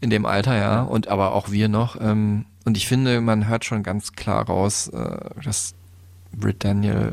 In 0.00 0.10
dem 0.10 0.26
Alter, 0.26 0.56
ja. 0.56 0.82
Und 0.82 1.08
aber 1.08 1.32
auch 1.32 1.50
wir 1.50 1.68
noch. 1.68 1.98
Ähm, 2.00 2.46
und 2.64 2.76
ich 2.76 2.86
finde, 2.86 3.20
man 3.20 3.48
hört 3.48 3.64
schon 3.64 3.82
ganz 3.82 4.12
klar 4.12 4.46
raus, 4.46 4.88
äh, 4.88 5.18
dass 5.42 5.74
Britt 6.32 6.64
Daniel 6.64 7.12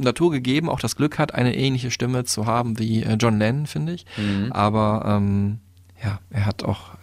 naturgegeben 0.00 0.68
auch 0.68 0.80
das 0.80 0.96
Glück 0.96 1.18
hat, 1.18 1.34
eine 1.34 1.56
ähnliche 1.56 1.90
Stimme 1.90 2.24
zu 2.24 2.46
haben 2.46 2.78
wie 2.78 3.02
äh, 3.02 3.14
John 3.14 3.38
Lennon, 3.38 3.66
finde 3.66 3.94
ich. 3.94 4.04
Mhm. 4.16 4.52
Aber 4.52 5.04
ähm, 5.06 5.60
ja, 6.02 6.20
er 6.30 6.46
hat 6.46 6.62
auch 6.62 6.97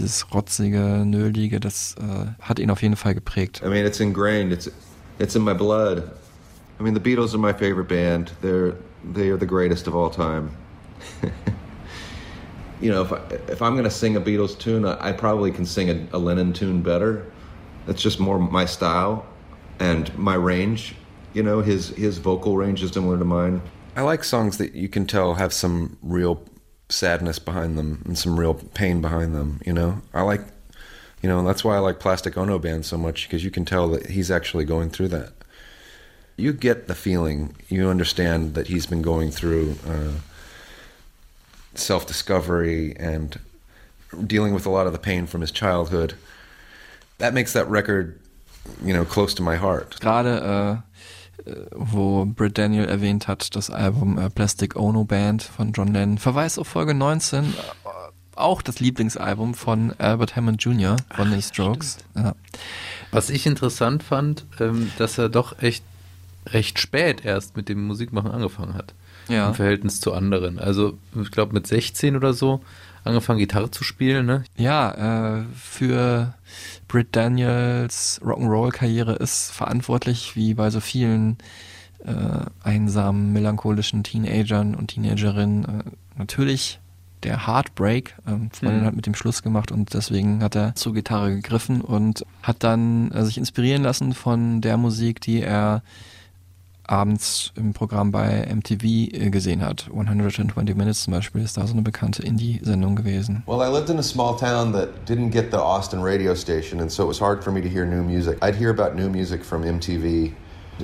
dieses 0.00 0.32
rotzige, 0.32 1.04
nölige, 1.04 1.60
das 1.60 1.94
äh, 1.98 2.26
hat 2.40 2.58
ihn 2.58 2.70
auf 2.70 2.82
jeden 2.82 2.96
Fall 2.96 3.14
geprägt. 3.14 3.62
I 3.64 3.68
mean, 3.68 3.84
it's 3.86 4.00
ingrained. 4.00 4.52
It's 4.52 4.70
it's 5.18 5.36
in 5.36 5.42
my 5.42 5.54
blood. 5.54 6.10
I 6.78 6.82
mean, 6.82 6.94
the 6.94 7.00
Beatles 7.00 7.34
are 7.34 7.38
my 7.38 7.52
favorite 7.52 7.88
band. 7.88 8.32
They're 8.40 8.74
they 9.14 9.30
are 9.30 9.38
the 9.38 9.46
greatest 9.46 9.86
of 9.86 9.94
all 9.94 10.10
time. 10.10 10.50
you 12.80 12.90
know, 12.90 13.02
if 13.02 13.12
I, 13.12 13.18
if 13.52 13.62
I'm 13.62 13.72
going 13.72 13.84
to 13.84 13.90
sing 13.90 14.16
a 14.16 14.20
Beatles 14.20 14.58
tune, 14.58 14.84
I, 14.86 15.10
I 15.10 15.12
probably 15.12 15.50
can 15.50 15.66
sing 15.66 15.90
a, 15.90 16.16
a 16.16 16.18
Lennon 16.18 16.52
tune 16.52 16.82
better. 16.82 17.26
That's 17.86 18.02
just 18.02 18.20
more 18.20 18.38
my 18.38 18.66
style 18.66 19.26
and 19.78 20.16
my 20.18 20.34
range. 20.34 20.94
You 21.34 21.42
know, 21.42 21.60
his 21.60 21.90
his 21.90 22.18
vocal 22.18 22.56
range 22.56 22.82
is 22.82 22.90
similar 22.90 23.18
to 23.18 23.24
mine. 23.24 23.60
I 23.96 24.02
like 24.02 24.24
songs 24.24 24.56
that 24.58 24.74
you 24.74 24.88
can 24.88 25.06
tell 25.06 25.34
have 25.34 25.52
some 25.52 25.98
real 26.00 26.42
sadness 26.90 27.38
behind 27.38 27.78
them 27.78 28.02
and 28.04 28.18
some 28.18 28.38
real 28.38 28.54
pain 28.54 29.00
behind 29.00 29.34
them. 29.34 29.60
You 29.64 29.72
know, 29.72 30.02
I 30.12 30.22
like, 30.22 30.42
you 31.22 31.28
know, 31.28 31.38
and 31.38 31.46
that's 31.48 31.64
why 31.64 31.76
I 31.76 31.78
like 31.78 31.98
Plastic 31.98 32.36
Ono 32.36 32.58
Band 32.58 32.84
so 32.84 32.98
much 32.98 33.28
because 33.28 33.44
you 33.44 33.50
can 33.50 33.64
tell 33.64 33.88
that 33.88 34.10
he's 34.10 34.30
actually 34.30 34.64
going 34.64 34.90
through 34.90 35.08
that. 35.08 35.32
You 36.36 36.52
get 36.52 36.88
the 36.88 36.94
feeling, 36.94 37.54
you 37.68 37.88
understand 37.88 38.54
that 38.54 38.68
he's 38.68 38.86
been 38.86 39.02
going 39.02 39.30
through 39.30 39.76
uh, 39.86 40.14
self 41.74 42.06
discovery 42.06 42.96
and 42.98 43.38
dealing 44.26 44.54
with 44.54 44.66
a 44.66 44.70
lot 44.70 44.86
of 44.86 44.92
the 44.92 44.98
pain 44.98 45.26
from 45.26 45.40
his 45.40 45.50
childhood. 45.50 46.14
That 47.18 47.34
makes 47.34 47.52
that 47.52 47.68
record, 47.68 48.18
you 48.82 48.94
know, 48.94 49.04
close 49.04 49.34
to 49.34 49.42
my 49.42 49.56
heart. 49.56 49.98
Gerade 50.00 50.40
äh, 50.42 50.82
wo 51.72 52.24
Britt 52.24 52.58
Daniel 52.58 52.86
erwähnt 52.86 53.28
hat, 53.28 53.54
das 53.56 53.70
Album 53.70 54.18
äh, 54.18 54.30
Plastic 54.30 54.76
Ono 54.76 55.04
Band 55.04 55.42
von 55.42 55.72
John 55.72 55.92
Lennon, 55.92 56.18
Verweis 56.18 56.58
auf 56.58 56.68
Folge 56.68 56.94
19, 56.94 57.44
äh, 57.44 57.48
auch 58.36 58.62
das 58.62 58.80
Lieblingsalbum 58.80 59.54
von 59.54 59.92
Albert 59.98 60.36
Hammond 60.36 60.62
Jr. 60.62 60.96
von 61.14 61.30
den 61.30 61.42
Strokes. 61.42 61.98
Ja. 62.16 62.34
Was 63.10 63.28
ich 63.28 63.46
interessant 63.46 64.02
fand, 64.02 64.46
ähm, 64.60 64.90
dass 64.98 65.18
er 65.18 65.28
doch 65.28 65.60
echt 65.60 65.84
recht 66.46 66.78
spät 66.78 67.24
erst 67.24 67.56
mit 67.56 67.68
dem 67.68 67.86
Musikmachen 67.86 68.30
angefangen 68.30 68.74
hat. 68.74 68.94
Ja. 69.28 69.48
Im 69.48 69.54
Verhältnis 69.54 70.00
zu 70.00 70.12
anderen. 70.12 70.58
Also, 70.58 70.98
ich 71.20 71.30
glaube, 71.30 71.52
mit 71.52 71.66
16 71.66 72.16
oder 72.16 72.32
so 72.32 72.60
angefangen, 73.04 73.38
Gitarre 73.38 73.70
zu 73.70 73.84
spielen, 73.84 74.26
ne? 74.26 74.44
Ja, 74.56 75.38
äh, 75.38 75.44
für 75.54 76.34
Britt 76.88 77.08
Daniels 77.16 78.20
Rock'n'Roll-Karriere 78.24 79.14
ist 79.14 79.50
verantwortlich, 79.52 80.36
wie 80.36 80.54
bei 80.54 80.70
so 80.70 80.80
vielen 80.80 81.38
äh, 82.04 82.12
einsamen, 82.62 83.32
melancholischen 83.32 84.02
Teenagern 84.02 84.74
und 84.74 84.88
Teenagerinnen, 84.88 85.64
äh, 85.64 85.82
natürlich 86.18 86.80
der 87.22 87.46
Heartbreak. 87.46 88.16
Ähm, 88.26 88.50
Freundin 88.50 88.80
Mhm. 88.80 88.86
hat 88.86 88.96
mit 88.96 89.06
dem 89.06 89.14
Schluss 89.14 89.42
gemacht 89.42 89.70
und 89.70 89.92
deswegen 89.94 90.42
hat 90.42 90.56
er 90.56 90.74
zur 90.74 90.94
Gitarre 90.94 91.30
gegriffen 91.34 91.82
und 91.82 92.24
hat 92.42 92.64
dann 92.64 93.10
äh, 93.12 93.24
sich 93.24 93.36
inspirieren 93.38 93.82
lassen 93.82 94.14
von 94.14 94.60
der 94.62 94.76
Musik, 94.78 95.20
die 95.20 95.42
er 95.42 95.82
abends 96.90 97.52
im 97.56 97.72
Programm 97.72 98.10
bei 98.10 98.46
MTV 98.52 98.84
äh, 98.84 99.30
gesehen 99.30 99.64
hat. 99.64 99.88
120 99.92 100.76
Minutes 100.76 101.04
zum 101.04 101.14
Beispiel 101.14 101.42
ist 101.42 101.56
da 101.56 101.66
so 101.66 101.72
eine 101.72 101.82
bekannte 101.82 102.22
Indie-Sendung 102.22 102.96
gewesen. 102.96 103.44
Well, 103.46 103.60
I 103.60 103.72
lived 103.72 103.90
in 103.90 103.98
a 103.98 104.02
small 104.02 104.36
town 104.36 104.72
that 104.72 104.88
didn't 105.08 105.30
get 105.30 105.50
the 105.52 105.58
Austin 105.58 106.02
radio 106.02 106.34
station, 106.34 106.80
and 106.80 106.90
so 106.90 107.04
it 107.04 107.08
was 107.08 107.20
hard 107.20 107.44
for 107.44 107.52
me 107.52 107.60
to 107.62 107.68
hear 107.68 107.86
new 107.86 108.02
music. 108.02 108.38
I'd 108.42 108.56
hear 108.56 108.70
about 108.70 108.96
new 108.96 109.08
music 109.08 109.44
from 109.44 109.62
MTV, 109.62 110.32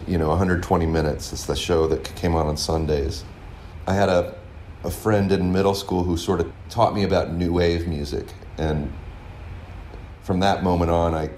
you 0.06 0.18
know, 0.18 0.28
120 0.28 0.86
Minutes. 0.86 1.32
It's 1.32 1.46
the 1.46 1.56
show 1.56 1.88
that 1.88 2.04
came 2.14 2.36
on 2.36 2.46
on 2.46 2.56
Sundays. 2.56 3.24
I 3.86 3.94
had 3.94 4.08
a 4.08 4.34
a 4.84 4.90
friend 4.90 5.32
in 5.32 5.52
middle 5.52 5.74
school 5.74 6.04
who 6.04 6.16
sort 6.16 6.38
of 6.38 6.46
taught 6.68 6.94
me 6.94 7.02
about 7.02 7.32
new 7.32 7.52
wave 7.52 7.88
music, 7.88 8.26
and 8.58 8.92
from 10.22 10.40
that 10.40 10.62
moment 10.62 10.92
on, 10.92 11.14
I 11.14 11.30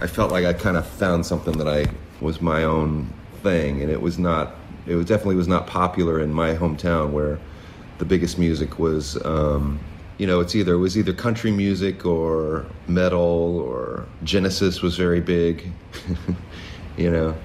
I 0.00 0.06
felt 0.06 0.30
like 0.30 0.44
I 0.44 0.52
kind 0.52 0.76
of 0.76 0.86
found 0.86 1.26
something 1.26 1.58
that 1.58 1.66
I 1.66 1.86
was 2.20 2.40
my 2.40 2.64
own 2.64 3.12
thing, 3.46 3.82
and 3.82 3.90
it 3.90 4.00
was 4.00 4.18
not. 4.18 4.54
It 4.86 4.94
was 4.94 5.06
definitely 5.06 5.36
was 5.36 5.48
not 5.48 5.66
popular 5.66 6.20
in 6.20 6.32
my 6.32 6.54
hometown, 6.54 7.10
where 7.10 7.38
the 7.98 8.04
biggest 8.04 8.38
music 8.38 8.78
was. 8.78 9.04
Um, 9.24 9.78
you 10.18 10.26
know, 10.26 10.40
it's 10.40 10.54
either 10.54 10.74
it 10.74 10.78
was 10.78 10.96
either 10.96 11.12
country 11.12 11.50
music 11.50 12.06
or 12.06 12.64
metal 12.88 13.60
or 13.60 14.06
Genesis 14.24 14.82
was 14.82 14.96
very 14.96 15.20
big. 15.20 15.70
you 16.96 17.10
know, 17.10 17.36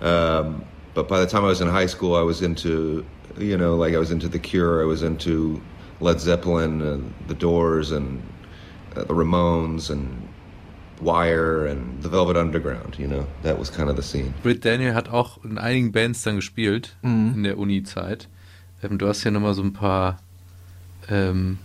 um, 0.00 0.64
but 0.94 1.08
by 1.08 1.20
the 1.20 1.26
time 1.26 1.44
I 1.44 1.48
was 1.48 1.60
in 1.60 1.68
high 1.68 1.86
school, 1.86 2.14
I 2.14 2.22
was 2.22 2.42
into, 2.42 3.04
you 3.38 3.56
know, 3.56 3.74
like 3.76 3.94
I 3.94 3.98
was 3.98 4.10
into 4.10 4.28
The 4.28 4.38
Cure, 4.38 4.82
I 4.82 4.86
was 4.86 5.02
into 5.02 5.60
Led 6.00 6.20
Zeppelin, 6.20 6.82
and 6.82 7.14
The 7.26 7.34
Doors, 7.34 7.90
and 7.90 8.22
uh, 8.94 9.04
the 9.04 9.14
Ramones, 9.14 9.90
and 9.90 10.21
Wire, 11.04 11.68
and 11.70 12.02
the 12.02 12.10
Velvet 12.10 12.36
Underground. 12.36 12.96
You 12.98 13.06
know, 13.08 13.26
that 13.42 13.58
was 13.58 13.70
kind 13.72 13.88
of 13.90 13.96
the 13.96 14.02
scene. 14.02 14.32
Britt 14.42 14.64
Daniel 14.64 14.94
hat 14.94 15.08
auch 15.08 15.42
in 15.44 15.58
einigen 15.58 15.92
Bands 15.92 16.22
dann 16.22 16.36
gespielt 16.36 16.96
Mhm. 17.02 17.32
in 17.36 17.42
der 17.42 17.58
Uni-Zeit. 17.58 18.28
Ähm, 18.82 18.98
du 18.98 19.06
hast 19.08 19.24
ja 19.24 19.30
nochmal 19.30 19.54
so 19.54 19.62
ein 19.62 19.72
paar 19.72 20.18
ähm, 21.08 21.58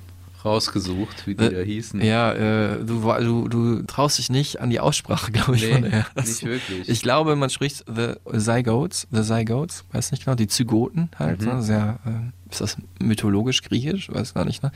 rausgesucht, 0.45 1.27
wie 1.27 1.35
die 1.35 1.43
Äh, 1.43 1.51
da 1.55 1.61
hießen. 1.61 2.01
Ja, 2.01 2.31
äh, 2.33 2.83
du, 2.83 3.01
du, 3.01 3.47
du 3.47 3.81
traust 3.83 4.17
dich 4.17 4.29
nicht 4.29 4.59
an 4.61 4.69
die 4.69 4.79
Aussprache, 4.79 5.31
glaube 5.33 5.55
ich, 5.55 5.63
Nee, 5.63 5.73
von 5.73 5.81
der. 5.83 6.05
nicht 6.15 6.43
wirklich. 6.45 6.87
Ich 6.89 7.01
glaube, 7.01 7.35
man 7.35 7.49
spricht 7.49 7.85
The 7.93 8.13
Zygotes, 8.39 9.07
The 9.11 9.23
Zygotes, 9.23 9.83
weiß 9.91 10.11
nicht 10.11 10.25
genau, 10.25 10.35
die 10.35 10.47
Zygoten 10.47 11.09
halt, 11.17 11.41
Mhm. 11.41 11.47
ne? 11.47 11.61
sehr, 11.61 11.99
äh, 12.05 12.51
ist 12.51 12.61
das 12.61 12.77
mythologisch 12.99 13.61
griechisch, 13.63 14.09
weiß 14.11 14.33
gar 14.33 14.45
nicht, 14.45 14.63
ne? 14.63 14.71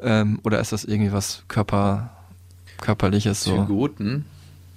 Ähm, 0.00 0.38
oder 0.44 0.60
ist 0.60 0.70
das 0.72 0.84
irgendwie 0.84 1.12
was 1.12 1.42
Körper, 1.48 2.10
körperliches 2.80 3.44
so? 3.44 3.56
Zygoten. 3.56 4.24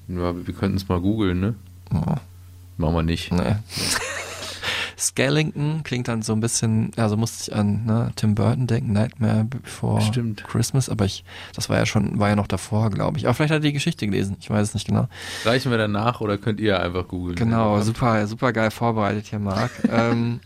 Ja, 0.07 0.33
wir 0.45 0.53
könnten 0.53 0.77
es 0.77 0.87
mal 0.89 0.99
googeln, 0.99 1.39
ne? 1.39 1.55
Oh, 1.93 2.15
Machen 2.77 2.95
wir 2.95 3.03
nicht. 3.03 3.31
nee. 3.31 3.55
Skellington 5.01 5.81
klingt 5.83 6.07
dann 6.07 6.21
so 6.21 6.33
ein 6.33 6.41
bisschen, 6.41 6.91
also 6.95 7.17
musste 7.17 7.51
ich 7.51 7.57
an 7.57 7.85
ne, 7.85 8.11
Tim 8.15 8.35
Burton 8.35 8.67
denken, 8.67 8.93
Nightmare 8.93 9.45
Before 9.45 10.01
Stimmt. 10.01 10.43
Christmas, 10.43 10.89
aber 10.89 11.05
ich, 11.05 11.23
das 11.55 11.69
war 11.69 11.77
ja 11.77 11.85
schon, 11.85 12.19
war 12.19 12.29
ja 12.29 12.35
noch 12.35 12.47
davor, 12.47 12.91
glaube 12.91 13.17
ich. 13.17 13.25
Aber 13.25 13.33
vielleicht 13.33 13.51
hat 13.51 13.57
er 13.57 13.61
die 13.61 13.73
Geschichte 13.73 14.05
gelesen, 14.05 14.37
ich 14.39 14.49
weiß 14.49 14.69
es 14.69 14.73
nicht 14.75 14.87
genau. 14.87 15.07
Reichen 15.43 15.71
wir 15.71 15.77
danach 15.79 16.21
oder 16.21 16.37
könnt 16.37 16.59
ihr 16.59 16.79
einfach 16.79 17.07
googeln? 17.07 17.35
Genau, 17.35 17.81
super, 17.81 18.27
super 18.27 18.53
geil 18.53 18.69
vorbereitet 18.69 19.25
hier, 19.27 19.39
Marc. 19.39 19.71
ähm, 19.91 20.39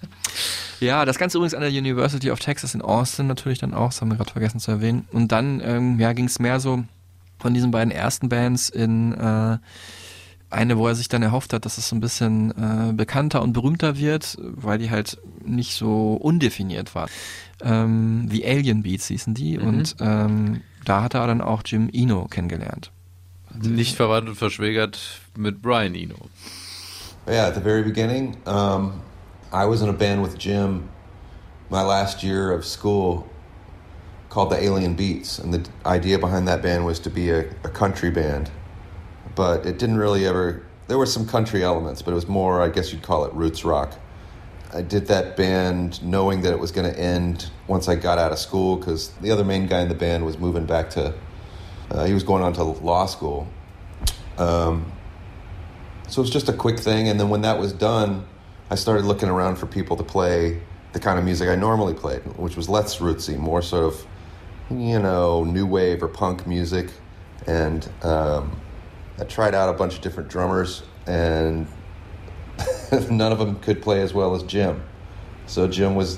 ja, 0.80 1.04
das 1.04 1.18
Ganze 1.18 1.38
übrigens 1.38 1.54
an 1.54 1.62
der 1.62 1.72
University 1.72 2.32
of 2.32 2.40
Texas 2.40 2.74
in 2.76 2.82
Austin 2.82 3.28
natürlich 3.28 3.60
dann 3.60 3.74
auch, 3.74 3.88
das 3.88 4.02
haben 4.02 4.10
wir 4.10 4.18
gerade 4.18 4.32
vergessen 4.32 4.60
zu 4.60 4.72
erwähnen. 4.72 5.06
Und 5.12 5.32
dann 5.34 5.62
ähm, 5.64 6.00
ja, 6.00 6.14
ging 6.14 6.26
es 6.26 6.40
mehr 6.40 6.60
so 6.62 6.84
von 7.46 7.54
diesen 7.54 7.70
beiden 7.70 7.92
ersten 7.92 8.28
Bands 8.28 8.70
in 8.70 9.14
äh, 9.14 9.60
eine, 10.50 10.78
wo 10.80 10.88
er 10.88 10.96
sich 10.96 11.10
dann 11.10 11.22
erhofft 11.22 11.54
hat, 11.54 11.64
dass 11.66 11.78
es 11.78 11.88
so 11.90 11.96
ein 11.96 12.00
bisschen 12.00 12.50
äh, 12.58 12.92
bekannter 12.92 13.44
und 13.44 13.54
berühmter 13.54 14.00
wird, 14.00 14.36
weil 14.42 14.80
die 14.80 14.90
halt 14.90 15.20
nicht 15.46 15.76
so 15.76 16.14
undefiniert 16.16 16.96
war. 16.96 17.08
Ähm, 17.62 18.28
The 18.32 18.44
Alien 18.48 18.82
Beats 18.82 19.06
hießen 19.10 19.36
die 19.36 19.60
Mhm. 19.60 19.68
und 19.68 19.96
ähm, 20.00 20.62
da 20.86 21.04
hat 21.04 21.14
er 21.14 21.28
dann 21.28 21.42
auch 21.42 21.62
Jim 21.64 21.88
Eno 21.94 22.26
kennengelernt. 22.28 22.90
Nicht 23.62 23.96
verwandt 23.96 24.28
und 24.28 24.36
verschwägert 24.38 24.98
mit 25.38 25.62
Brian 25.62 25.94
Eno. 25.94 26.16
Yeah, 27.28 27.46
at 27.48 27.54
the 27.54 27.62
very 27.62 27.84
beginning, 27.84 28.38
um, 28.48 28.94
I 29.54 29.68
was 29.70 29.82
in 29.84 29.90
a 29.90 29.94
band 29.94 30.24
with 30.24 30.34
Jim 30.40 30.86
my 31.70 31.84
last 31.84 32.24
year 32.24 32.52
of 32.58 32.66
school 32.66 33.24
called 34.36 34.50
the 34.50 34.62
Alien 34.62 34.96
Beats, 34.96 35.40
and 35.40 35.54
the 35.54 35.66
idea 35.86 36.20
behind 36.20 36.46
that 36.50 36.62
band 36.62 36.86
was 36.86 37.00
to 37.00 37.10
be 37.10 37.30
a, 37.30 37.50
a 37.64 37.70
country 37.70 38.12
band. 38.12 38.52
But 39.34 39.66
it 39.66 39.80
didn't 39.80 39.96
really 39.96 40.26
ever. 40.26 40.62
There 40.88 40.98
were 40.98 41.06
some 41.06 41.26
country 41.26 41.64
elements, 41.64 42.02
but 42.02 42.12
it 42.12 42.16
was 42.16 42.28
more, 42.28 42.62
I 42.62 42.68
guess 42.68 42.92
you'd 42.92 43.02
call 43.02 43.24
it 43.24 43.34
roots 43.34 43.64
rock. 43.64 43.94
I 44.74 44.82
did 44.82 45.08
that 45.08 45.38
band 45.38 46.04
knowing 46.04 46.42
that 46.42 46.52
it 46.52 46.60
was 46.60 46.74
going 46.74 46.92
to 46.92 47.00
end 47.00 47.50
once 47.68 47.88
I 47.88 47.96
got 47.96 48.18
out 48.18 48.34
of 48.34 48.38
school 48.38 48.76
because 48.76 49.08
the 49.22 49.32
other 49.32 49.46
main 49.46 49.68
guy 49.68 49.80
in 49.80 49.88
the 49.88 49.96
band 49.96 50.26
was 50.26 50.38
moving 50.38 50.66
back 50.66 50.90
to. 50.92 51.14
Uh, 51.90 52.04
he 52.04 52.14
was 52.14 52.24
going 52.24 52.44
on 52.44 52.52
to 52.56 52.64
law 52.64 53.06
school. 53.06 53.48
Um, 54.38 54.92
so 56.10 56.20
it 56.20 56.24
was 56.24 56.30
just 56.30 56.50
a 56.50 56.54
quick 56.54 56.78
thing, 56.78 57.08
and 57.08 57.18
then 57.18 57.30
when 57.30 57.44
that 57.44 57.58
was 57.58 57.72
done, 57.72 58.26
I 58.70 58.76
started 58.76 59.06
looking 59.06 59.30
around 59.30 59.56
for 59.56 59.66
people 59.66 59.96
to 59.96 60.04
play 60.04 60.62
the 60.92 61.00
kind 61.00 61.18
of 61.18 61.24
music 61.24 61.48
I 61.48 61.56
normally 61.56 61.94
played, 61.94 62.20
which 62.38 62.58
was 62.58 62.68
less 62.68 62.98
rootsy, 62.98 63.38
more 63.38 63.62
sort 63.62 63.94
of, 63.94 64.06
you 64.70 65.00
know, 65.00 65.44
new 65.44 65.66
wave 65.66 66.02
or 66.04 66.08
punk 66.08 66.48
music. 66.48 66.92
And 67.48 67.88
um, 68.04 68.60
I 69.20 69.24
tried 69.24 69.54
out 69.54 69.70
a 69.70 69.74
bunch 69.74 69.96
of 69.96 70.02
different 70.02 70.30
drummers, 70.30 70.84
and 71.06 71.68
none 73.10 73.32
of 73.32 73.40
them 73.40 73.60
could 73.60 73.82
play 73.82 74.02
as 74.02 74.14
well 74.14 74.34
as 74.36 74.44
Jim. 74.44 74.82
So 75.46 75.68
Jim 75.68 75.96
was, 75.96 76.18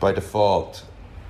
by 0.00 0.12
default, 0.12 0.84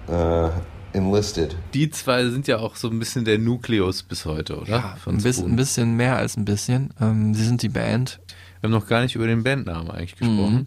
uh, 0.08 0.50
enlisted. 0.94 1.56
Die 1.74 1.90
zwei 1.90 2.24
sind 2.30 2.48
ja 2.48 2.58
auch 2.58 2.76
so 2.76 2.88
ein 2.88 2.98
bisschen 2.98 3.24
der 3.24 3.38
Nukleus 3.38 4.02
bis 4.02 4.24
heute, 4.24 4.58
oder? 4.58 4.70
Ja, 4.70 4.96
ein, 5.06 5.18
bisschen, 5.18 5.52
ein 5.52 5.56
bisschen 5.56 5.96
mehr 5.96 6.16
als 6.16 6.36
ein 6.36 6.44
bisschen. 6.44 6.94
Ähm, 7.00 7.34
sie 7.34 7.44
sind 7.44 7.62
die 7.62 7.68
Band. 7.68 8.20
Wir 8.60 8.68
haben 8.68 8.72
noch 8.72 8.86
gar 8.86 9.02
nicht 9.02 9.14
über 9.14 9.26
den 9.26 9.42
Bandnamen 9.42 9.90
eigentlich 9.90 10.16
gesprochen. 10.16 10.54
Mhm. 10.54 10.66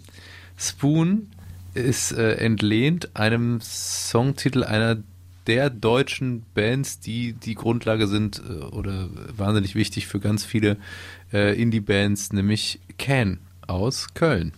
Spoon 0.55 1.29
ist 1.73 2.11
äh, 2.11 2.35
entlehnt 2.35 3.15
einem 3.15 3.59
Songtitel 3.61 4.63
einer 4.63 4.97
der 5.49 5.71
deutschen 5.71 6.45
Bands, 6.53 6.99
die 6.99 7.33
die 7.33 7.55
Grundlage 7.55 8.07
sind 8.07 8.39
äh, 8.47 8.63
oder 8.65 9.09
wahnsinnig 9.35 9.73
wichtig 9.73 10.05
für 10.05 10.19
ganz 10.19 10.45
viele 10.45 10.77
äh, 11.33 11.59
Indie-Bands, 11.59 12.33
nämlich 12.33 12.79
Can 12.99 13.39
aus 13.65 14.13
Köln. 14.13 14.53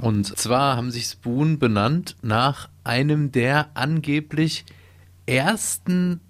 Und 0.00 0.38
zwar 0.38 0.76
haben 0.76 0.92
sich 0.92 1.06
Spoon 1.06 1.58
benannt 1.58 2.14
nach 2.22 2.68
einem 2.84 3.32
der 3.32 3.66
angeblich 3.74 4.64
ersten 5.26 6.20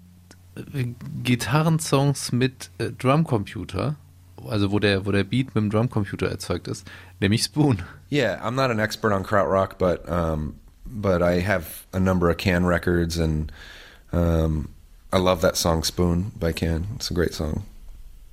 äh, 0.55 0.87
Gitarrensongs 1.21 2.31
mit 2.31 2.71
äh, 2.79 2.89
Drumcomputer, 2.91 3.95
also 4.47 4.71
wo 4.71 4.79
der, 4.79 5.05
wo 5.05 5.11
der 5.11 5.23
Beat 5.23 5.53
mit 5.53 5.57
dem 5.57 5.69
Drumcomputer 5.69 6.27
erzeugt 6.27 6.67
ist, 6.67 6.89
nämlich 7.19 7.43
Spoon. 7.43 7.83
Yeah, 8.11 8.43
I'm 8.43 8.55
not 8.55 8.71
an 8.71 8.79
expert 8.79 9.13
on 9.13 9.21
krautrock, 9.21 9.77
but 9.77 10.09
um, 10.09 10.55
but 10.83 11.21
I 11.21 11.41
have 11.41 11.85
a 11.93 11.99
number 11.99 12.27
of 12.31 12.37
Can 12.37 12.65
records, 12.65 13.19
and 13.19 13.51
um, 14.11 14.69
I 15.11 15.17
love 15.17 15.41
that 15.41 15.57
song 15.57 15.83
"Spoon" 15.83 16.31
by 16.37 16.51
Can. 16.51 16.87
It's 16.95 17.09
a 17.09 17.13
great 17.13 17.33
song. 17.33 17.63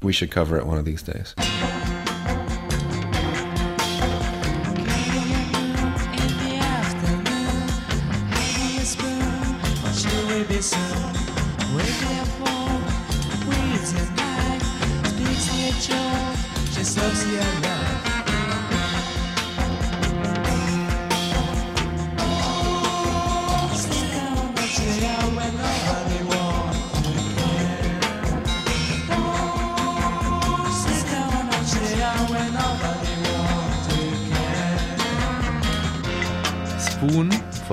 We 0.02 0.12
should 0.12 0.30
cover 0.30 0.56
it 0.58 0.66
one 0.66 0.78
of 0.78 0.84
these 0.84 1.02
days. 1.02 1.34
Spoon 9.96 11.25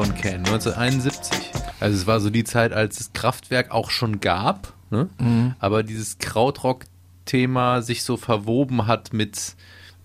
von 0.04 0.16
Can 0.16 0.40
1971. 0.46 1.52
Also 1.80 1.96
es 1.96 2.08
war 2.08 2.20
so 2.20 2.30
die 2.30 2.44
Zeit, 2.44 2.74
als 2.74 2.98
das 2.98 3.14
Kraftwerk 3.14 3.72
auch 3.72 3.90
schon 3.90 4.20
gab, 4.20 4.74
ne? 4.90 5.10
Mhm. 5.18 5.56
aber 5.60 5.84
dieses 5.84 6.18
Krautrock-Thema 6.18 7.82
sich 7.82 8.04
so 8.04 8.18
verwoben 8.18 8.86
hat 8.86 9.14
mit 9.14 9.56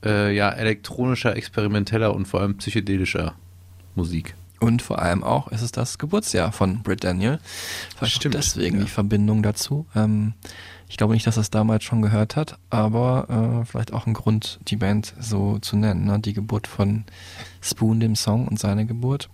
äh, 0.05 0.34
ja, 0.34 0.51
elektronischer, 0.51 1.34
experimenteller 1.36 2.14
und 2.14 2.26
vor 2.26 2.40
allem 2.40 2.59
psychedelischer 2.59 3.34
Musik. 3.96 4.34
Und 4.61 4.82
vor 4.82 5.01
allem 5.01 5.24
auch 5.24 5.49
ist 5.49 5.62
es 5.62 5.72
das 5.72 5.99
Geburtsjahr 5.99 6.53
von 6.53 6.82
Britt 6.82 7.03
Daniel. 7.03 7.40
Vielleicht 7.96 8.14
Stimmt, 8.14 8.34
deswegen 8.34 8.78
ja. 8.78 8.84
die 8.84 8.90
Verbindung 8.90 9.42
dazu. 9.42 9.86
Ähm, 9.96 10.34
ich 10.88 10.96
glaube 10.96 11.14
nicht, 11.14 11.26
dass 11.26 11.36
er 11.36 11.42
es 11.42 11.51
damals 11.51 11.82
schon 11.82 12.03
gehört 12.03 12.36
hat, 12.36 12.59
aber 12.70 13.62
äh, 13.62 13.64
vielleicht 13.66 13.92
auch 13.92 14.07
ein 14.07 14.14
Grund, 14.14 14.61
die 14.68 14.76
Band 14.76 15.14
so 15.18 15.59
zu 15.59 15.76
nennen. 15.76 16.05
Ne? 16.05 16.20
Die 16.20 16.34
Geburt 16.34 16.66
von 16.68 17.05
Spoon, 17.61 17.99
dem 18.01 18.14
Song, 18.14 18.46
und 18.46 18.59
seine 18.59 18.86
Geburt. 18.86 19.28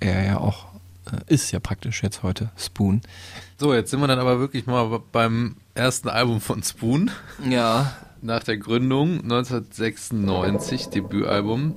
Er 0.00 0.24
ja 0.24 0.38
auch 0.38 0.66
äh, 1.06 1.18
ist 1.32 1.50
ja 1.52 1.60
praktisch 1.60 2.02
jetzt 2.02 2.22
heute 2.22 2.50
Spoon. 2.56 3.02
So, 3.58 3.74
jetzt 3.74 3.90
sind 3.90 4.00
wir 4.00 4.06
dann 4.08 4.18
aber 4.18 4.38
wirklich 4.38 4.66
mal 4.66 5.00
beim 5.12 5.56
ersten 5.74 6.08
Album 6.08 6.40
von 6.40 6.62
Spoon. 6.62 7.10
Ja. 7.48 7.94
Nach 8.22 8.42
der 8.42 8.56
Gründung 8.56 9.20
1996, 9.22 10.88
Debütalbum. 10.88 11.76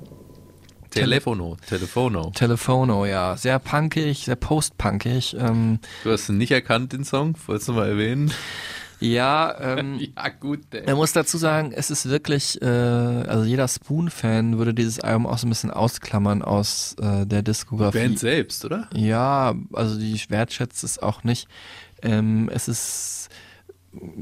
Telefono, 0.89 1.57
Telefono. 1.67 2.31
Telefono, 2.33 3.05
ja. 3.05 3.35
Sehr 3.35 3.59
punkig, 3.59 4.25
sehr 4.25 4.37
post-punkig. 4.37 5.35
Ähm, 5.37 5.79
Du 6.03 6.11
hast 6.11 6.29
ihn 6.29 6.37
nicht 6.37 6.51
erkannt, 6.51 6.93
den 6.93 7.03
Song? 7.03 7.35
Wolltest 7.45 7.67
du 7.67 7.73
mal 7.73 7.89
erwähnen? 7.89 8.31
Ja, 8.99 9.55
ähm, 9.77 9.99
Ja, 9.99 10.29
gut, 10.29 10.61
Man 10.85 10.95
muss 10.95 11.13
dazu 11.13 11.37
sagen, 11.37 11.71
es 11.73 11.89
ist 11.91 12.09
wirklich, 12.09 12.61
äh, 12.61 12.65
also 12.65 13.43
jeder 13.43 13.67
Spoon-Fan 13.67 14.57
würde 14.57 14.73
dieses 14.73 14.99
Album 14.99 15.27
auch 15.27 15.37
so 15.37 15.47
ein 15.47 15.49
bisschen 15.49 15.71
ausklammern 15.71 16.41
aus 16.41 16.95
äh, 17.01 17.25
der 17.25 17.41
Diskografie. 17.41 17.99
Band 17.99 18.19
selbst, 18.19 18.65
oder? 18.65 18.89
Ja, 18.93 19.55
also 19.73 19.99
die 19.99 20.19
wertschätzt 20.29 20.83
es 20.83 20.99
auch 20.99 21.23
nicht. 21.23 21.47
Ähm, 22.01 22.49
es 22.53 22.67
ist 22.67 23.29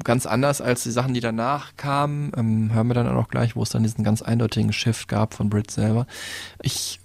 ganz 0.03 0.25
anders 0.25 0.61
als 0.61 0.83
die 0.83 0.91
Sachen, 0.91 1.13
die 1.13 1.19
danach 1.19 1.75
kamen. 1.75 2.31
Ähm, 2.37 2.73
hören 2.73 2.87
wir 2.87 2.93
dann 2.93 3.07
auch 3.07 3.27
gleich, 3.27 3.55
wo 3.55 3.63
es 3.63 3.69
dann 3.69 3.83
diesen 3.83 4.03
ganz 4.03 4.21
eindeutigen 4.21 4.73
Shift 4.73 5.07
gab 5.07 5.33
von 5.33 5.49
Brit 5.49 5.71
selber. 5.71 6.07
Ich 6.61 6.99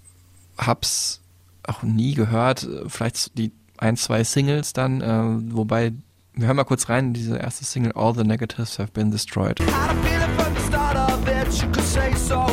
hab's 0.59 1.21
auch 1.65 1.83
nie 1.83 2.15
gehört. 2.15 2.69
Vielleicht 2.87 3.37
die 3.39 3.53
ein, 3.79 3.97
zwei 3.97 4.25
Singles 4.25 4.73
dann, 4.73 5.01
äh, 5.01 5.55
wobei 5.55 5.93
wir 6.35 6.47
hören 6.47 6.57
mal 6.57 6.65
kurz 6.65 6.89
rein 6.89 7.09
in 7.09 7.15
diese 7.15 7.37
erste 7.37 7.65
Single, 7.65 7.93
All 7.93 8.15
the 8.15 8.25
Negatives 8.25 8.79
Have 8.79 8.93
Been 8.93 9.11
Destroyed. 9.11 9.59
Had 9.61 9.91
a 9.91 9.95
feeling 10.03 10.35
from 10.37 10.55
the 10.55 10.61
start 10.61 10.97
of 10.97 11.27
it, 11.29 11.63
you 11.63 11.69
could 11.71 11.85
say 11.85 12.15
so, 12.15 12.47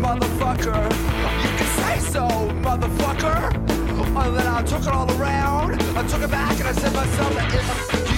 motherfucker. 0.00 0.84
You 1.42 1.50
could 1.58 1.72
say 1.78 1.98
so, 2.12 2.28
motherfucker. 2.62 3.54
And 4.16 4.36
then 4.38 4.46
I 4.46 4.62
took 4.62 4.82
it 4.82 4.88
all 4.88 5.10
around, 5.20 5.82
I 5.96 6.06
took 6.06 6.22
it 6.22 6.30
back 6.30 6.58
and 6.58 6.68
I 6.68 6.72
said 6.72 6.90
to 6.90 6.96
myself 6.96 7.34
that 7.34 7.54
if 7.54 8.13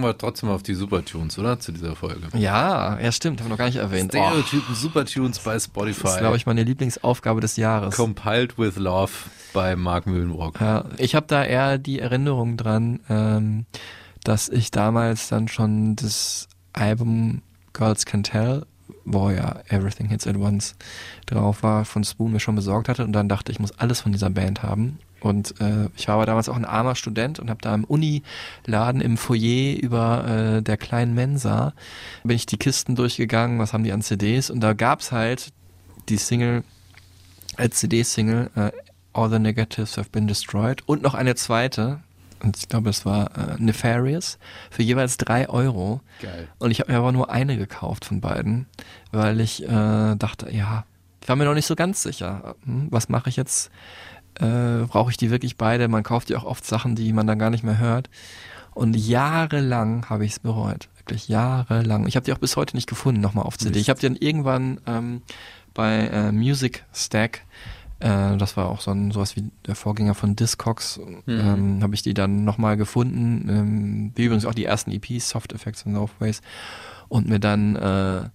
Packen 0.00 0.14
wir 0.14 0.18
trotzdem 0.18 0.48
auf 0.48 0.62
die 0.62 0.74
Supertunes, 0.74 1.38
oder? 1.38 1.60
Zu 1.60 1.72
dieser 1.72 1.94
Folge. 1.94 2.28
Ja, 2.38 2.98
ja 2.98 3.12
stimmt, 3.12 3.40
haben 3.40 3.46
wir 3.46 3.50
noch 3.50 3.58
gar 3.58 3.66
nicht 3.66 3.76
erwähnt. 3.76 4.12
Oh, 4.14 4.18
Stereotypen 4.18 4.74
Supertunes 4.74 5.38
bei 5.40 5.58
Spotify. 5.58 6.02
das 6.02 6.12
ist, 6.14 6.18
glaube 6.20 6.36
ich, 6.36 6.46
meine 6.46 6.62
Lieblingsaufgabe 6.62 7.40
des 7.40 7.56
Jahres. 7.56 7.96
Compiled 7.96 8.58
with 8.58 8.76
Love 8.76 9.12
bei 9.52 9.76
Mark 9.76 10.06
Mühlenbrock. 10.06 10.60
Ja, 10.60 10.84
ich 10.96 11.14
habe 11.14 11.26
da 11.28 11.44
eher 11.44 11.76
die 11.76 11.98
Erinnerung 11.98 12.56
dran, 12.56 13.00
ähm, 13.10 13.66
dass 14.24 14.48
ich 14.48 14.70
damals 14.70 15.28
dann 15.28 15.48
schon 15.48 15.96
das 15.96 16.48
Album 16.72 17.42
Girls 17.74 18.06
Can 18.06 18.22
Tell, 18.22 18.64
wo 19.04 19.30
ja 19.30 19.56
Everything 19.68 20.08
Hits 20.08 20.26
at 20.26 20.36
Once 20.36 20.76
drauf 21.26 21.62
war, 21.62 21.84
von 21.84 22.04
Spoon 22.04 22.32
mir 22.32 22.40
schon 22.40 22.54
besorgt 22.56 22.88
hatte 22.88 23.04
und 23.04 23.12
dann 23.12 23.28
dachte 23.28 23.52
ich 23.52 23.60
muss 23.60 23.78
alles 23.78 24.00
von 24.00 24.12
dieser 24.12 24.30
Band 24.30 24.62
haben. 24.62 24.98
Und 25.20 25.60
äh, 25.60 25.88
ich 25.96 26.08
war 26.08 26.16
aber 26.16 26.26
damals 26.26 26.48
auch 26.48 26.56
ein 26.56 26.64
armer 26.64 26.94
Student 26.94 27.38
und 27.38 27.50
habe 27.50 27.60
da 27.60 27.74
im 27.74 27.84
Uniladen 27.84 29.00
im 29.00 29.16
Foyer 29.16 29.76
über 29.78 30.26
äh, 30.26 30.62
der 30.62 30.76
kleinen 30.76 31.14
Mensa 31.14 31.74
bin 32.24 32.36
ich 32.36 32.46
die 32.46 32.56
Kisten 32.56 32.96
durchgegangen, 32.96 33.58
was 33.58 33.72
haben 33.72 33.84
die 33.84 33.92
an 33.92 34.02
CDs 34.02 34.50
und 34.50 34.60
da 34.60 34.72
gab's 34.72 35.12
halt 35.12 35.52
die 36.08 36.16
Single 36.16 36.64
als 37.56 37.78
CD-Single 37.78 38.50
äh, 38.54 38.70
All 39.12 39.28
the 39.28 39.38
Negatives 39.38 39.96
Have 39.96 40.10
Been 40.10 40.26
Destroyed 40.26 40.82
und 40.86 41.02
noch 41.02 41.14
eine 41.14 41.34
zweite, 41.34 42.00
und 42.42 42.56
ich 42.56 42.68
glaube, 42.68 42.90
es 42.90 43.04
war 43.04 43.36
äh, 43.36 43.56
Nefarious, 43.58 44.38
für 44.70 44.82
jeweils 44.82 45.16
drei 45.16 45.48
Euro. 45.48 46.00
Geil. 46.22 46.48
Und 46.58 46.70
ich 46.70 46.80
habe 46.80 46.92
mir 46.92 46.98
aber 46.98 47.12
nur 47.12 47.30
eine 47.30 47.56
gekauft 47.56 48.04
von 48.04 48.20
beiden, 48.20 48.66
weil 49.10 49.40
ich 49.40 49.64
äh, 49.64 50.14
dachte, 50.16 50.50
ja, 50.50 50.84
ich 51.20 51.28
war 51.28 51.36
mir 51.36 51.44
noch 51.44 51.54
nicht 51.54 51.66
so 51.66 51.74
ganz 51.74 52.02
sicher. 52.02 52.54
Hm, 52.64 52.86
was 52.90 53.08
mache 53.08 53.28
ich 53.28 53.36
jetzt? 53.36 53.70
Äh, 54.40 54.86
Brauche 54.86 55.10
ich 55.10 55.16
die 55.16 55.30
wirklich 55.30 55.56
beide? 55.56 55.88
Man 55.88 56.02
kauft 56.02 56.30
ja 56.30 56.38
auch 56.38 56.44
oft 56.44 56.66
Sachen, 56.66 56.94
die 56.94 57.12
man 57.12 57.26
dann 57.26 57.38
gar 57.38 57.50
nicht 57.50 57.64
mehr 57.64 57.78
hört. 57.78 58.08
Und 58.72 58.96
jahrelang 58.96 60.08
habe 60.08 60.24
ich 60.24 60.32
es 60.32 60.38
bereut. 60.38 60.88
Wirklich 60.96 61.28
jahrelang. 61.28 62.06
Ich 62.06 62.16
habe 62.16 62.24
die 62.24 62.32
auch 62.32 62.38
bis 62.38 62.56
heute 62.56 62.76
nicht 62.76 62.88
gefunden, 62.88 63.20
nochmal 63.20 63.44
auf 63.44 63.58
CD. 63.58 63.78
Ich 63.78 63.90
habe 63.90 64.00
die 64.00 64.06
dann 64.06 64.16
irgendwann 64.16 64.80
ähm, 64.86 65.22
bei 65.74 66.06
äh, 66.08 66.32
Music 66.32 66.84
Stack, 66.92 67.42
äh, 68.00 68.36
das 68.36 68.56
war 68.56 68.68
auch 68.68 68.80
so 68.80 68.90
ein, 68.90 69.10
sowas 69.10 69.36
wie 69.36 69.50
der 69.66 69.74
Vorgänger 69.74 70.14
von 70.14 70.34
Discogs, 70.34 71.00
ähm, 71.26 71.82
habe 71.82 71.94
ich 71.94 72.02
die 72.02 72.14
dann 72.14 72.44
nochmal 72.44 72.76
gefunden. 72.76 73.48
Ähm, 73.48 74.12
wie 74.14 74.24
übrigens 74.24 74.46
auch 74.46 74.54
die 74.54 74.64
ersten 74.64 74.90
EPs, 74.90 75.28
Soft 75.28 75.52
Effects 75.52 75.84
und 75.84 75.92
Northways. 75.92 76.40
Und 77.08 77.28
mir 77.28 77.40
dann 77.40 77.76
äh, 77.76 78.28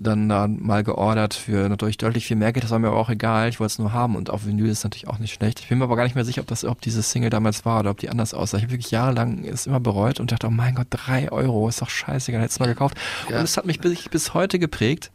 dann 0.00 0.28
da 0.28 0.46
mal 0.46 0.84
geordert 0.84 1.34
für 1.34 1.68
natürlich 1.68 1.98
deutlich 1.98 2.26
viel 2.26 2.36
mehr 2.36 2.52
Geld, 2.52 2.64
das 2.64 2.70
war 2.70 2.78
mir 2.78 2.88
aber 2.88 2.98
auch 2.98 3.10
egal, 3.10 3.48
ich 3.48 3.60
wollte 3.60 3.72
es 3.72 3.78
nur 3.78 3.92
haben 3.92 4.16
und 4.16 4.30
auf 4.30 4.46
Vinyl 4.46 4.68
ist 4.68 4.84
natürlich 4.84 5.08
auch 5.08 5.18
nicht 5.18 5.34
schlecht. 5.34 5.60
Ich 5.60 5.68
bin 5.68 5.78
mir 5.78 5.84
aber 5.84 5.96
gar 5.96 6.04
nicht 6.04 6.14
mehr 6.14 6.24
sicher, 6.24 6.40
ob 6.40 6.46
das, 6.46 6.64
ob 6.64 6.80
diese 6.80 7.02
Single 7.02 7.30
damals 7.30 7.64
war 7.64 7.80
oder 7.80 7.90
ob 7.90 7.98
die 7.98 8.08
anders 8.08 8.34
aussah. 8.34 8.58
Ich 8.58 8.64
habe 8.64 8.72
wirklich 8.72 8.90
jahrelang 8.90 9.44
es 9.44 9.66
immer 9.66 9.80
bereut 9.80 10.20
und 10.20 10.32
dachte, 10.32 10.46
oh 10.46 10.50
mein 10.50 10.74
Gott, 10.74 10.86
drei 10.90 11.30
Euro, 11.32 11.68
ist 11.68 11.82
doch 11.82 11.90
scheißegal, 11.90 12.40
hätte 12.40 12.52
es 12.52 12.60
mal 12.60 12.66
gekauft. 12.66 12.96
Und 13.28 13.34
es 13.34 13.56
hat 13.56 13.66
mich 13.66 13.80
bis, 13.80 14.08
bis 14.08 14.34
heute 14.34 14.58
geprägt, 14.58 15.10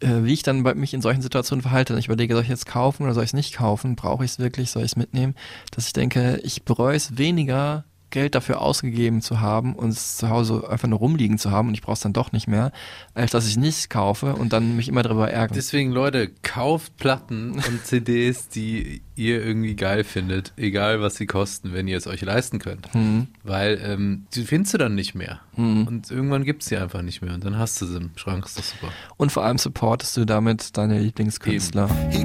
äh, 0.00 0.24
wie 0.24 0.32
ich 0.32 0.42
dann 0.42 0.62
bei 0.62 0.74
mich 0.74 0.94
in 0.94 1.02
solchen 1.02 1.22
Situationen 1.22 1.62
verhalte. 1.62 1.98
Ich 1.98 2.06
überlege, 2.06 2.34
soll 2.34 2.42
ich 2.42 2.48
jetzt 2.48 2.66
kaufen 2.66 3.04
oder 3.04 3.14
soll 3.14 3.24
ich 3.24 3.30
es 3.30 3.34
nicht 3.34 3.54
kaufen? 3.54 3.96
Brauche 3.96 4.24
ich 4.24 4.32
es 4.32 4.38
wirklich? 4.38 4.70
Soll 4.70 4.82
ich 4.82 4.92
es 4.92 4.96
mitnehmen? 4.96 5.34
Dass 5.70 5.86
ich 5.86 5.92
denke, 5.92 6.40
ich 6.42 6.62
bereue 6.64 6.96
es 6.96 7.18
weniger, 7.18 7.84
Geld 8.10 8.34
dafür 8.34 8.60
ausgegeben 8.60 9.22
zu 9.22 9.40
haben 9.40 9.74
und 9.74 9.90
es 9.90 10.16
zu 10.16 10.28
Hause 10.28 10.68
einfach 10.68 10.88
nur 10.88 10.98
rumliegen 10.98 11.38
zu 11.38 11.50
haben 11.50 11.68
und 11.68 11.74
ich 11.74 11.82
brauche 11.82 11.94
es 11.94 12.00
dann 12.00 12.12
doch 12.12 12.32
nicht 12.32 12.48
mehr, 12.48 12.72
als 13.14 13.30
dass 13.32 13.48
ich 13.48 13.56
nichts 13.56 13.88
kaufe 13.88 14.34
und 14.34 14.52
dann 14.52 14.76
mich 14.76 14.88
immer 14.88 15.02
darüber 15.02 15.30
ärgere. 15.30 15.54
Deswegen, 15.54 15.92
Leute, 15.92 16.30
kauft 16.42 16.96
Platten 16.96 17.52
und 17.52 17.80
CDs, 17.84 18.48
die 18.48 19.02
ihr 19.16 19.44
irgendwie 19.44 19.76
geil 19.76 20.04
findet, 20.04 20.52
egal 20.56 21.00
was 21.00 21.16
sie 21.16 21.26
kosten, 21.26 21.72
wenn 21.72 21.86
ihr 21.88 21.98
es 21.98 22.06
euch 22.06 22.22
leisten 22.22 22.58
könnt. 22.58 22.92
Mhm. 22.94 23.28
Weil 23.42 23.80
ähm, 23.84 24.26
die 24.34 24.44
findest 24.44 24.74
du 24.74 24.78
dann 24.78 24.94
nicht 24.94 25.14
mehr. 25.14 25.40
Und 25.86 26.10
irgendwann 26.10 26.44
gibt 26.44 26.62
es 26.62 26.68
sie 26.68 26.76
einfach 26.78 27.02
nicht 27.02 27.20
mehr. 27.20 27.34
Und 27.34 27.44
dann 27.44 27.58
hast 27.58 27.80
du 27.82 27.86
sie 27.86 27.98
im 27.98 28.10
Schrank, 28.16 28.46
ist 28.46 28.58
doch 28.58 28.64
super. 28.64 28.88
Und 29.16 29.30
vor 29.30 29.44
allem 29.44 29.58
supportest 29.58 30.16
du 30.16 30.24
damit 30.24 30.76
deine 30.76 30.98
Lieblingskünstler. 31.00 31.88
He 32.10 32.24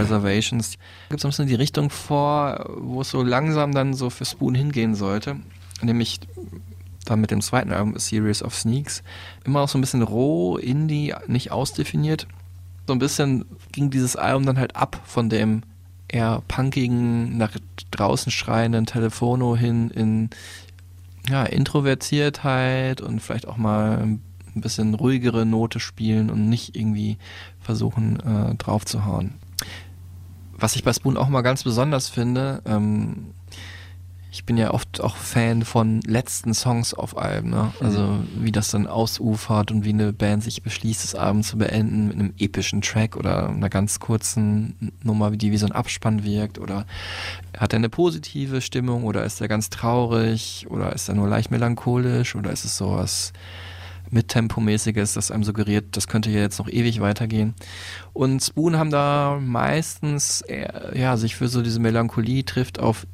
Reservations. 0.00 0.78
Gibt 1.08 1.20
es 1.20 1.24
ein 1.24 1.30
bisschen 1.30 1.46
die 1.46 1.54
Richtung 1.54 1.90
vor, 1.90 2.66
wo 2.78 3.00
es 3.02 3.10
so 3.10 3.22
langsam 3.22 3.72
dann 3.72 3.94
so 3.94 4.10
für 4.10 4.24
Spoon 4.24 4.54
hingehen 4.54 4.94
sollte. 4.94 5.36
Nämlich 5.82 6.20
dann 7.04 7.20
mit 7.20 7.30
dem 7.30 7.40
zweiten 7.40 7.72
Album, 7.72 7.98
Series 7.98 8.42
of 8.42 8.54
Sneaks. 8.54 9.02
Immer 9.44 9.60
auch 9.62 9.68
so 9.68 9.78
ein 9.78 9.80
bisschen 9.80 10.02
roh, 10.02 10.56
indie, 10.56 11.14
nicht 11.26 11.50
ausdefiniert. 11.50 12.26
So 12.86 12.92
ein 12.92 12.98
bisschen 12.98 13.44
ging 13.72 13.90
dieses 13.90 14.16
Album 14.16 14.46
dann 14.46 14.58
halt 14.58 14.76
ab 14.76 15.00
von 15.04 15.28
dem 15.28 15.62
eher 16.08 16.42
punkigen, 16.48 17.36
nach 17.38 17.52
draußen 17.90 18.32
schreienden 18.32 18.86
Telefono 18.86 19.56
hin 19.56 19.90
in 19.90 20.30
ja, 21.28 21.44
Introvertiertheit 21.44 23.00
und 23.00 23.20
vielleicht 23.20 23.46
auch 23.46 23.56
mal 23.56 23.98
ein 23.98 24.20
bisschen 24.54 24.94
ruhigere 24.94 25.46
Note 25.46 25.78
spielen 25.80 26.30
und 26.30 26.48
nicht 26.48 26.76
irgendwie 26.76 27.18
versuchen 27.60 28.18
äh, 28.20 28.54
draufzuhauen. 28.56 29.34
Was 30.60 30.76
ich 30.76 30.84
bei 30.84 30.92
Spoon 30.92 31.16
auch 31.16 31.28
mal 31.28 31.42
ganz 31.42 31.64
besonders 31.64 32.08
finde, 32.08 32.62
ähm, 32.66 33.32
ich 34.32 34.44
bin 34.44 34.56
ja 34.56 34.72
oft 34.72 35.00
auch 35.00 35.16
Fan 35.16 35.64
von 35.64 36.00
letzten 36.02 36.54
Songs 36.54 36.94
auf 36.94 37.16
Alben, 37.16 37.50
ne? 37.50 37.72
also 37.80 38.20
wie 38.36 38.52
das 38.52 38.70
dann 38.70 38.86
ausufert 38.86 39.72
und 39.72 39.84
wie 39.84 39.90
eine 39.90 40.12
Band 40.12 40.44
sich 40.44 40.62
beschließt, 40.62 41.02
das 41.02 41.14
Album 41.16 41.42
zu 41.42 41.58
beenden 41.58 42.06
mit 42.06 42.16
einem 42.16 42.32
epischen 42.38 42.80
Track 42.80 43.16
oder 43.16 43.48
einer 43.48 43.68
ganz 43.68 43.98
kurzen 43.98 44.92
Nummer, 45.02 45.32
wie 45.32 45.36
die 45.36 45.50
wie 45.50 45.56
so 45.56 45.66
ein 45.66 45.72
Abspann 45.72 46.22
wirkt 46.22 46.58
oder 46.58 46.86
hat 47.58 47.72
er 47.72 47.78
eine 47.78 47.88
positive 47.88 48.60
Stimmung 48.60 49.04
oder 49.04 49.24
ist 49.24 49.40
er 49.40 49.48
ganz 49.48 49.68
traurig 49.68 50.66
oder 50.70 50.92
ist 50.92 51.08
er 51.08 51.16
nur 51.16 51.28
leicht 51.28 51.50
melancholisch 51.50 52.36
oder 52.36 52.52
ist 52.52 52.64
es 52.64 52.76
sowas 52.76 53.32
mittempomäßiges, 54.10 55.14
das 55.14 55.30
einem 55.30 55.44
suggeriert, 55.44 55.96
das 55.96 56.08
könnte 56.08 56.30
hier 56.30 56.40
jetzt 56.40 56.58
noch 56.58 56.68
ewig 56.68 57.00
weitergehen. 57.00 57.54
Und 58.12 58.42
Spoon 58.42 58.76
haben 58.76 58.90
da 58.90 59.38
meistens 59.40 60.40
eher, 60.40 60.92
ja, 60.94 61.16
sich 61.16 61.36
für 61.36 61.48
so 61.48 61.62
diese 61.62 61.80
Melancholie 61.80 62.44
trifft 62.44 62.78
auf 62.78 63.06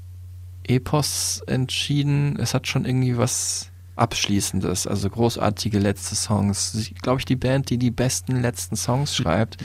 Epos 0.64 1.42
entschieden. 1.46 2.36
Es 2.40 2.54
hat 2.54 2.66
schon 2.66 2.84
irgendwie 2.84 3.16
was 3.16 3.70
Abschließendes, 3.96 4.86
also 4.86 5.08
großartige 5.08 5.78
letzte 5.78 6.14
Songs. 6.14 6.92
Glaube 7.00 7.20
ich, 7.20 7.24
die 7.24 7.36
Band, 7.36 7.70
die 7.70 7.78
die 7.78 7.90
besten 7.90 8.42
letzten 8.42 8.76
Songs 8.76 9.16
schreibt. 9.16 9.56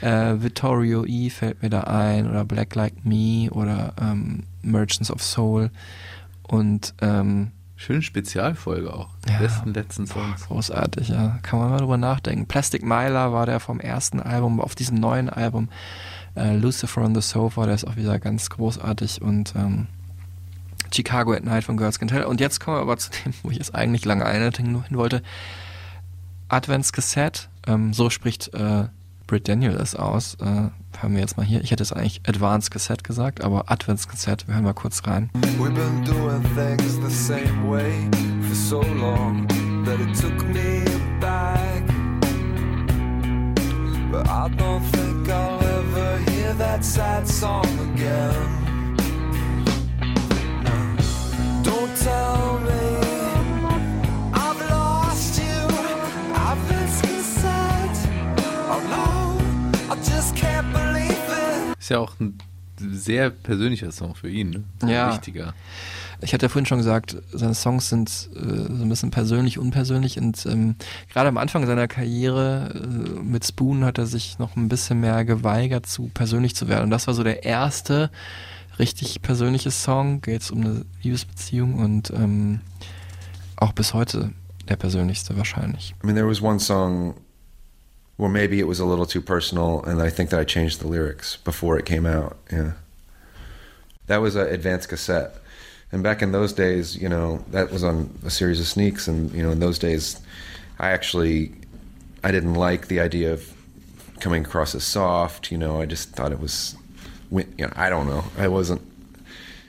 Äh, 0.00 0.36
Vittorio 0.38 1.04
E 1.04 1.28
fällt 1.28 1.62
mir 1.62 1.68
da 1.68 1.82
ein 1.82 2.28
oder 2.28 2.46
Black 2.46 2.74
Like 2.74 3.04
Me 3.04 3.50
oder 3.50 3.92
ähm, 4.00 4.44
Merchants 4.62 5.10
of 5.10 5.22
Soul 5.22 5.70
und 6.42 6.94
ähm, 7.02 7.52
Schöne 7.86 8.02
Spezialfolge 8.02 8.92
auch. 8.92 9.10
Ja. 9.28 9.38
besten 9.38 9.72
letzten 9.72 10.08
Songs. 10.08 10.48
Großartig, 10.48 11.06
ja. 11.06 11.38
Kann 11.42 11.60
man 11.60 11.70
mal 11.70 11.78
drüber 11.78 11.96
nachdenken. 11.96 12.46
Plastic 12.46 12.82
Myla 12.82 13.32
war 13.32 13.46
der 13.46 13.60
vom 13.60 13.78
ersten 13.78 14.18
Album, 14.18 14.60
auf 14.60 14.74
diesem 14.74 14.98
neuen 14.98 15.30
Album. 15.30 15.68
Äh, 16.34 16.56
Lucifer 16.56 17.02
on 17.02 17.14
the 17.14 17.20
Sofa, 17.20 17.64
der 17.64 17.76
ist 17.76 17.86
auch 17.86 17.94
wieder 17.94 18.18
ganz 18.18 18.50
großartig. 18.50 19.22
Und 19.22 19.54
ähm, 19.54 19.86
Chicago 20.92 21.32
at 21.32 21.44
Night 21.44 21.62
von 21.62 21.76
Girls 21.76 22.00
Can 22.00 22.08
Tell. 22.08 22.24
Und 22.24 22.40
jetzt 22.40 22.58
kommen 22.58 22.76
wir 22.76 22.80
aber 22.80 22.96
zu 22.96 23.10
dem, 23.24 23.32
wo 23.44 23.52
ich 23.52 23.58
jetzt 23.58 23.72
eigentlich 23.72 24.04
lange 24.04 24.26
einleiten 24.26 24.82
hin 24.82 24.98
wollte. 24.98 25.22
Advents 26.48 26.92
Cassette, 26.92 27.42
ähm, 27.68 27.92
so 27.92 28.10
spricht 28.10 28.52
äh, 28.52 28.88
Britt 29.26 29.48
Daniel 29.48 29.74
es 29.74 29.94
aus. 29.94 30.34
Äh, 30.40 30.44
hören 30.44 31.14
wir 31.14 31.20
jetzt 31.20 31.36
mal 31.36 31.44
hier. 31.44 31.60
Ich 31.62 31.70
hätte 31.70 31.82
es 31.82 31.92
eigentlich 31.92 32.20
Advanced 32.28 32.70
Cassette 32.70 33.02
gesagt, 33.02 33.42
aber 33.42 33.70
Advents 33.70 34.08
Cassette, 34.08 34.46
wir 34.46 34.54
hören 34.54 34.64
mal 34.64 34.74
kurz 34.74 35.06
rein. 35.06 35.30
We've 35.58 35.72
been 35.72 36.04
doing 36.04 36.42
things 36.54 36.98
the 37.00 37.10
same 37.10 37.68
way 37.68 38.08
for 38.42 38.54
so 38.54 38.80
long 38.82 39.46
that 39.84 39.98
it 40.00 40.14
took 40.14 40.42
me 40.48 40.84
back. 41.20 41.82
But 44.12 44.28
I 44.28 44.48
don't 44.56 44.82
think 44.92 45.28
I'll 45.28 45.60
ever 45.60 46.18
hear 46.30 46.54
that 46.58 46.84
sad 46.84 47.26
song 47.26 47.66
again. 47.94 48.94
No. 50.62 51.62
Don't 51.62 51.96
tell 51.96 52.60
me 52.60 53.15
Ist 61.86 61.90
ja 61.90 62.00
auch 62.00 62.18
ein 62.18 62.36
sehr 62.80 63.30
persönlicher 63.30 63.92
Song 63.92 64.16
für 64.16 64.28
ihn, 64.28 64.64
ne? 64.82 64.92
Ja. 64.92 65.12
Wichtiger. 65.12 65.54
Ich 66.20 66.34
hatte 66.34 66.46
ja 66.46 66.48
vorhin 66.48 66.66
schon 66.66 66.78
gesagt, 66.78 67.16
seine 67.32 67.54
Songs 67.54 67.88
sind 67.88 68.28
äh, 68.34 68.74
so 68.74 68.82
ein 68.82 68.88
bisschen 68.88 69.12
persönlich, 69.12 69.56
unpersönlich 69.56 70.18
und 70.18 70.44
ähm, 70.46 70.74
gerade 71.12 71.28
am 71.28 71.36
Anfang 71.36 71.64
seiner 71.64 71.86
Karriere 71.86 72.72
äh, 72.74 73.22
mit 73.22 73.46
Spoon 73.46 73.84
hat 73.84 73.98
er 73.98 74.06
sich 74.06 74.40
noch 74.40 74.56
ein 74.56 74.68
bisschen 74.68 74.98
mehr 74.98 75.24
geweigert, 75.24 75.86
zu 75.86 76.10
persönlich 76.12 76.56
zu 76.56 76.66
werden. 76.66 76.82
Und 76.82 76.90
das 76.90 77.06
war 77.06 77.14
so 77.14 77.22
der 77.22 77.44
erste 77.44 78.10
richtig 78.80 79.22
persönliche 79.22 79.70
Song, 79.70 80.20
geht 80.22 80.42
es 80.42 80.50
um 80.50 80.62
eine 80.62 80.84
Liebesbeziehung 81.04 81.74
und 81.74 82.10
ähm, 82.10 82.62
auch 83.54 83.70
bis 83.70 83.94
heute 83.94 84.32
der 84.68 84.74
persönlichste 84.74 85.36
wahrscheinlich. 85.36 85.94
I 86.02 86.06
mean, 86.06 86.16
there 86.16 86.28
was 86.28 86.42
one 86.42 86.58
song 86.58 87.14
where 88.16 88.30
maybe 88.30 88.60
it 88.60 88.66
was 88.66 88.80
a 88.80 88.86
little 88.86 89.06
too 89.06 89.20
personal, 89.20 89.82
and 89.84 90.00
I 90.00 90.10
think 90.10 90.30
that 90.30 90.40
I 90.40 90.44
changed 90.44 90.80
the 90.80 90.88
lyrics 90.88 91.36
before 91.36 91.78
it 91.78 91.84
came 91.84 92.06
out. 92.06 92.36
Yeah. 92.50 92.72
That 94.06 94.18
was 94.18 94.36
an 94.36 94.46
advanced 94.46 94.88
cassette. 94.88 95.34
And 95.92 96.02
back 96.02 96.22
in 96.22 96.32
those 96.32 96.52
days, 96.52 96.96
you 96.96 97.08
know, 97.08 97.44
that 97.50 97.70
was 97.70 97.84
on 97.84 98.18
a 98.24 98.30
series 98.30 98.58
of 98.58 98.66
sneaks, 98.66 99.06
and, 99.06 99.30
you 99.32 99.42
know, 99.42 99.50
in 99.50 99.60
those 99.60 99.78
days, 99.78 100.20
I 100.78 100.90
actually, 100.90 101.52
I 102.24 102.32
didn't 102.32 102.54
like 102.54 102.88
the 102.88 103.00
idea 103.00 103.32
of 103.32 103.52
coming 104.20 104.44
across 104.44 104.74
as 104.74 104.84
soft, 104.84 105.52
you 105.52 105.58
know, 105.58 105.80
I 105.80 105.86
just 105.86 106.10
thought 106.10 106.32
it 106.32 106.40
was, 106.40 106.74
you 107.30 107.44
know, 107.58 107.72
I 107.76 107.90
don't 107.90 108.06
know. 108.06 108.24
I 108.38 108.48
wasn't, 108.48 108.80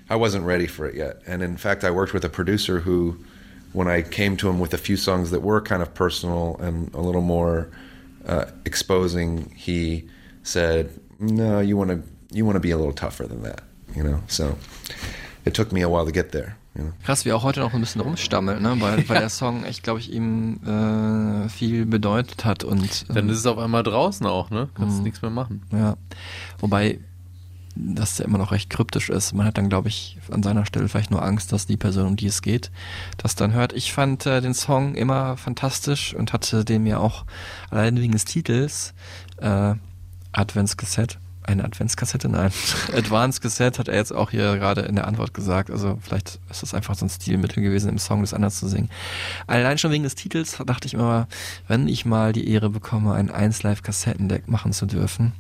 I 0.10 0.16
wasn't 0.16 0.46
ready 0.46 0.68
for 0.68 0.88
it 0.88 0.96
yet. 0.96 1.22
And 1.28 1.44
in 1.44 1.58
fact, 1.58 1.84
I 1.84 1.92
worked 1.92 2.14
with 2.14 2.24
a 2.24 2.30
producer 2.30 2.80
who, 2.80 3.18
when 3.74 3.90
I 3.90 4.02
came 4.02 4.38
to 4.38 4.50
him 4.50 4.60
with 4.60 4.74
a 4.74 4.78
few 4.78 4.96
songs 4.96 5.32
that 5.32 5.42
were 5.42 5.60
kind 5.60 5.82
of 5.82 5.94
personal 5.94 6.56
and 6.62 6.94
a 6.94 7.02
little 7.02 7.22
more 7.22 7.68
uh, 8.28 8.46
exposing, 8.66 9.52
he 9.56 10.08
said, 10.44 10.90
"No, 11.20 11.60
you 11.60 11.78
want 11.78 11.92
to 11.92 12.04
you 12.32 12.46
want 12.46 12.56
to 12.56 12.62
be 12.62 12.72
a 12.72 12.78
little 12.78 12.94
tougher 12.94 13.28
than 13.28 13.44
that." 13.44 13.62
You 13.96 14.04
know, 14.04 14.22
so 14.28 14.58
it 15.46 15.54
took 15.54 15.72
me 15.72 15.82
a 15.82 15.90
while 15.90 16.06
to 16.06 16.12
get 16.12 16.32
there. 16.32 16.58
You 16.76 16.84
know. 16.84 16.94
Krass, 17.04 17.26
wie 17.26 17.30
er 17.30 17.36
auch 17.38 17.44
heute 17.44 17.62
noch 17.62 17.74
ein 17.74 17.80
bisschen 17.80 18.02
rumstammelt, 18.02 18.62
ne? 18.62 18.76
weil, 18.80 19.10
weil 19.10 19.20
der 19.20 19.30
Song, 19.42 19.66
ich 19.66 19.82
glaube, 19.82 20.00
ich 20.00 20.12
ihm 20.12 20.60
äh, 20.64 21.50
viel 21.50 21.86
bedeutet 21.86 22.46
hat. 22.46 22.64
Und, 22.64 23.06
ähm, 23.10 23.16
Dann 23.16 23.30
ist 23.30 23.40
es 23.40 23.46
auf 23.48 23.58
einmal 23.58 23.82
draußen 23.82 24.26
auch, 24.28 24.52
ne? 24.52 24.70
Kannst 24.76 25.02
nichts 25.02 25.22
mehr 25.24 25.32
machen. 25.32 25.64
Ja. 25.72 25.98
Wobei 26.60 27.00
das 27.96 28.18
ja 28.18 28.26
immer 28.26 28.38
noch 28.38 28.52
recht 28.52 28.70
kryptisch 28.70 29.10
ist. 29.10 29.34
Man 29.34 29.46
hat 29.46 29.58
dann, 29.58 29.70
glaube 29.70 29.90
ich, 29.90 30.18
an 30.32 30.44
seiner 30.44 30.66
Stelle 30.66 30.88
vielleicht 30.88 31.12
nur 31.12 31.24
Angst, 31.24 31.52
dass 31.52 31.66
die 31.66 31.78
Person, 31.78 32.08
um 32.08 32.16
die 32.16 32.28
es 32.28 32.42
geht, 32.42 32.72
das 33.18 33.36
dann 33.36 33.54
hört. 33.54 33.74
Ich 33.74 33.94
fand 33.94 34.26
äh, 34.26 34.42
den 34.42 34.54
Song 34.54 34.96
immer 34.96 35.38
fantastisch 35.38 36.14
und 36.14 36.34
hatte 36.34 36.66
den 36.66 36.84
mir 36.84 37.00
auch 37.00 37.26
allein 37.70 37.98
wegen 37.98 38.14
des 38.14 38.26
Titels 38.26 38.94
äh, 39.38 39.76
Adventskassette, 40.32 41.18
eine 41.48 41.64
Adventskassette, 41.64 42.30
nein, 42.30 42.52
Advanced 42.94 43.42
Cassette 43.42 43.80
hat 43.80 43.88
er 43.88 43.96
jetzt 43.96 44.14
auch 44.14 44.32
hier 44.32 44.58
gerade 44.58 44.82
in 44.82 44.96
der 44.96 45.08
Antwort 45.08 45.34
gesagt. 45.34 45.72
Also 45.72 45.98
vielleicht 46.02 46.40
ist 46.50 46.62
das 46.62 46.74
einfach 46.74 46.96
so 46.96 47.06
ein 47.06 47.10
Stilmittel 47.10 47.64
gewesen, 47.64 47.90
im 47.90 47.98
Song 47.98 48.22
das 48.22 48.34
anders 48.34 48.60
zu 48.60 48.68
singen. 48.68 48.90
Allein 49.48 49.78
schon 49.78 49.92
wegen 49.92 50.04
des 50.04 50.16
Titels 50.16 50.58
dachte 50.66 50.88
ich 50.88 50.94
immer, 50.94 51.28
wenn 51.68 51.88
ich 51.88 52.06
mal 52.06 52.34
die 52.34 52.50
Ehre 52.50 52.70
bekomme, 52.70 53.14
ein 53.14 53.32
1 53.32 53.64
Live 53.64 53.82
Kassettendeck 53.82 54.48
machen 54.48 54.74
zu 54.74 54.86
dürfen, 54.86 55.32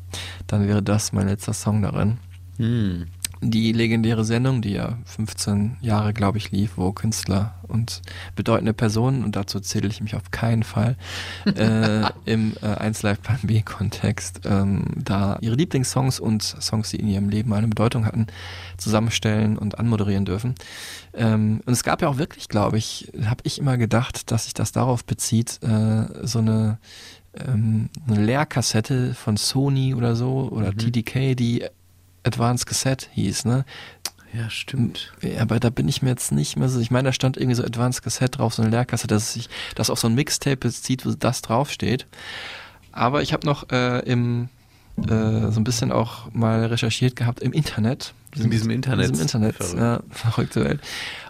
dann 0.47 0.67
wäre 0.67 0.81
das 0.81 1.11
mein 1.11 1.27
letzter 1.27 1.53
Song 1.53 1.81
darin. 1.81 2.17
Hm. 2.57 3.07
Die 3.41 3.71
legendäre 3.71 4.25
Sendung, 4.25 4.63
die 4.63 4.71
ja 4.71 4.97
15 5.05 5.77
Jahre, 5.81 6.11
glaube 6.11 6.39
ich, 6.39 6.51
lief, 6.51 6.71
wo 6.75 6.91
Künstler 6.91 7.53
und 7.67 8.01
bedeutende 8.35 8.73
Personen, 8.73 9.23
und 9.23 9.35
dazu 9.35 9.59
zähle 9.59 9.87
ich 9.89 10.01
mich 10.01 10.15
auf 10.15 10.31
keinen 10.31 10.63
Fall, 10.63 10.95
äh, 11.45 12.01
im 12.25 12.55
äh, 12.63 12.65
1 12.65 13.03
Live 13.03 13.21
Plan 13.21 13.37
B 13.43 13.61
Kontext, 13.61 14.41
ähm, 14.45 14.85
da 14.95 15.37
ihre 15.41 15.53
Lieblingssongs 15.53 16.19
und 16.19 16.41
Songs, 16.41 16.89
die 16.89 16.97
in 16.97 17.07
ihrem 17.07 17.29
Leben 17.29 17.53
eine 17.53 17.67
Bedeutung 17.67 18.07
hatten, 18.07 18.25
zusammenstellen 18.77 19.55
und 19.59 19.77
anmoderieren 19.77 20.25
dürfen. 20.25 20.55
Ähm, 21.13 21.61
und 21.63 21.73
es 21.73 21.83
gab 21.83 22.01
ja 22.01 22.07
auch 22.07 22.17
wirklich, 22.17 22.49
glaube 22.49 22.79
ich, 22.79 23.11
habe 23.23 23.41
ich 23.43 23.59
immer 23.59 23.77
gedacht, 23.77 24.31
dass 24.31 24.45
sich 24.45 24.55
das 24.55 24.71
darauf 24.71 25.05
bezieht, 25.05 25.59
äh, 25.61 26.25
so 26.25 26.39
eine 26.39 26.79
ähm, 27.39 27.89
eine 28.07 28.25
Leerkassette 28.25 29.13
von 29.13 29.37
Sony 29.37 29.93
oder 29.93 30.15
so 30.15 30.49
oder 30.51 30.75
TDK, 30.75 31.35
die 31.35 31.65
Advanced 32.27 32.65
Cassette 32.65 33.07
hieß, 33.13 33.45
ne? 33.45 33.65
Ja, 34.33 34.49
stimmt. 34.49 35.13
Aber 35.39 35.59
da 35.59 35.69
bin 35.69 35.87
ich 35.87 36.01
mir 36.01 36.09
jetzt 36.09 36.31
nicht 36.31 36.57
mehr 36.57 36.69
so. 36.69 36.79
Ich 36.79 36.91
meine, 36.91 37.09
da 37.09 37.13
stand 37.13 37.37
irgendwie 37.37 37.55
so 37.55 37.63
Advanced 37.63 38.03
Cassette 38.03 38.37
drauf, 38.37 38.53
so 38.53 38.61
eine 38.61 38.71
Leerkassette, 38.71 39.15
dass 39.15 39.33
sich 39.33 39.49
das 39.75 39.89
auf 39.89 39.99
so 39.99 40.07
ein 40.07 40.15
Mixtape 40.15 40.57
bezieht, 40.57 41.05
wo 41.05 41.11
das 41.11 41.41
draufsteht. 41.41 42.05
Aber 42.91 43.21
ich 43.21 43.33
habe 43.33 43.45
noch 43.45 43.69
äh, 43.71 43.99
im 43.99 44.49
äh, 44.97 45.51
so 45.51 45.59
ein 45.59 45.63
bisschen 45.63 45.91
auch 45.91 46.31
mal 46.33 46.65
recherchiert 46.65 47.15
gehabt 47.15 47.41
im 47.41 47.53
Internet. 47.53 48.13
In 48.35 48.49
diesem 48.49 48.71
Internet. 48.71 49.05
In 49.05 49.11
diesem 49.11 49.23
Internet, 49.23 49.55
Verrückt. 49.55 49.79
ja, 49.79 49.99
verrückte 50.09 50.65
Welt. 50.65 50.81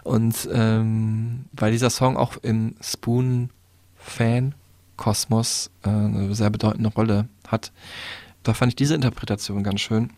Und 0.02 0.48
ähm, 0.52 1.44
weil 1.52 1.72
dieser 1.72 1.90
Song 1.90 2.16
auch 2.16 2.36
im 2.38 2.74
Spoon-Fan-Kosmos 2.80 5.70
äh, 5.84 5.88
eine 5.88 6.34
sehr 6.34 6.50
bedeutende 6.50 6.88
Rolle 6.90 7.28
hat, 7.46 7.70
da 8.42 8.54
fand 8.54 8.72
ich 8.72 8.76
diese 8.76 8.94
Interpretation 8.94 9.62
ganz 9.62 9.82
schön 9.82 10.10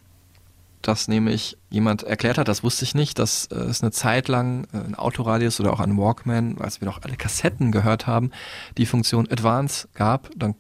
dass 0.82 1.08
nämlich 1.08 1.58
jemand 1.68 2.02
erklärt 2.02 2.38
hat, 2.38 2.48
das 2.48 2.62
wusste 2.62 2.84
ich 2.84 2.94
nicht, 2.94 3.18
dass 3.18 3.46
äh, 3.46 3.56
es 3.56 3.82
eine 3.82 3.90
Zeit 3.90 4.28
lang 4.28 4.66
äh, 4.72 4.78
ein 4.78 4.94
Autoradius 4.94 5.60
oder 5.60 5.72
auch 5.72 5.80
ein 5.80 5.96
Walkman, 5.96 6.56
als 6.58 6.80
wir 6.80 6.86
noch 6.86 7.02
alle 7.02 7.16
Kassetten 7.16 7.72
gehört 7.72 8.06
haben, 8.06 8.30
die 8.78 8.86
Funktion 8.86 9.28
Advance 9.30 9.88
gab. 9.94 10.30
Dann 10.36 10.54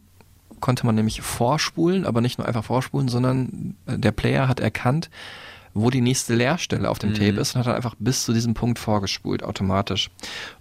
konnte 0.60 0.84
man 0.84 0.94
nämlich 0.94 1.22
vorspulen, 1.22 2.04
aber 2.06 2.20
nicht 2.20 2.38
nur 2.38 2.46
einfach 2.46 2.64
vorspulen, 2.64 3.08
sondern 3.08 3.76
äh, 3.86 3.98
der 3.98 4.12
Player 4.12 4.48
hat 4.48 4.60
erkannt, 4.60 5.10
wo 5.72 5.90
die 5.90 6.00
nächste 6.00 6.34
Leerstelle 6.34 6.90
auf 6.90 6.98
dem 6.98 7.10
Mhm. 7.10 7.14
Tape 7.14 7.40
ist 7.40 7.54
und 7.54 7.60
hat 7.60 7.66
dann 7.66 7.76
einfach 7.76 7.94
bis 7.98 8.24
zu 8.24 8.32
diesem 8.32 8.54
Punkt 8.54 8.78
vorgespult, 8.78 9.42
automatisch. 9.42 10.10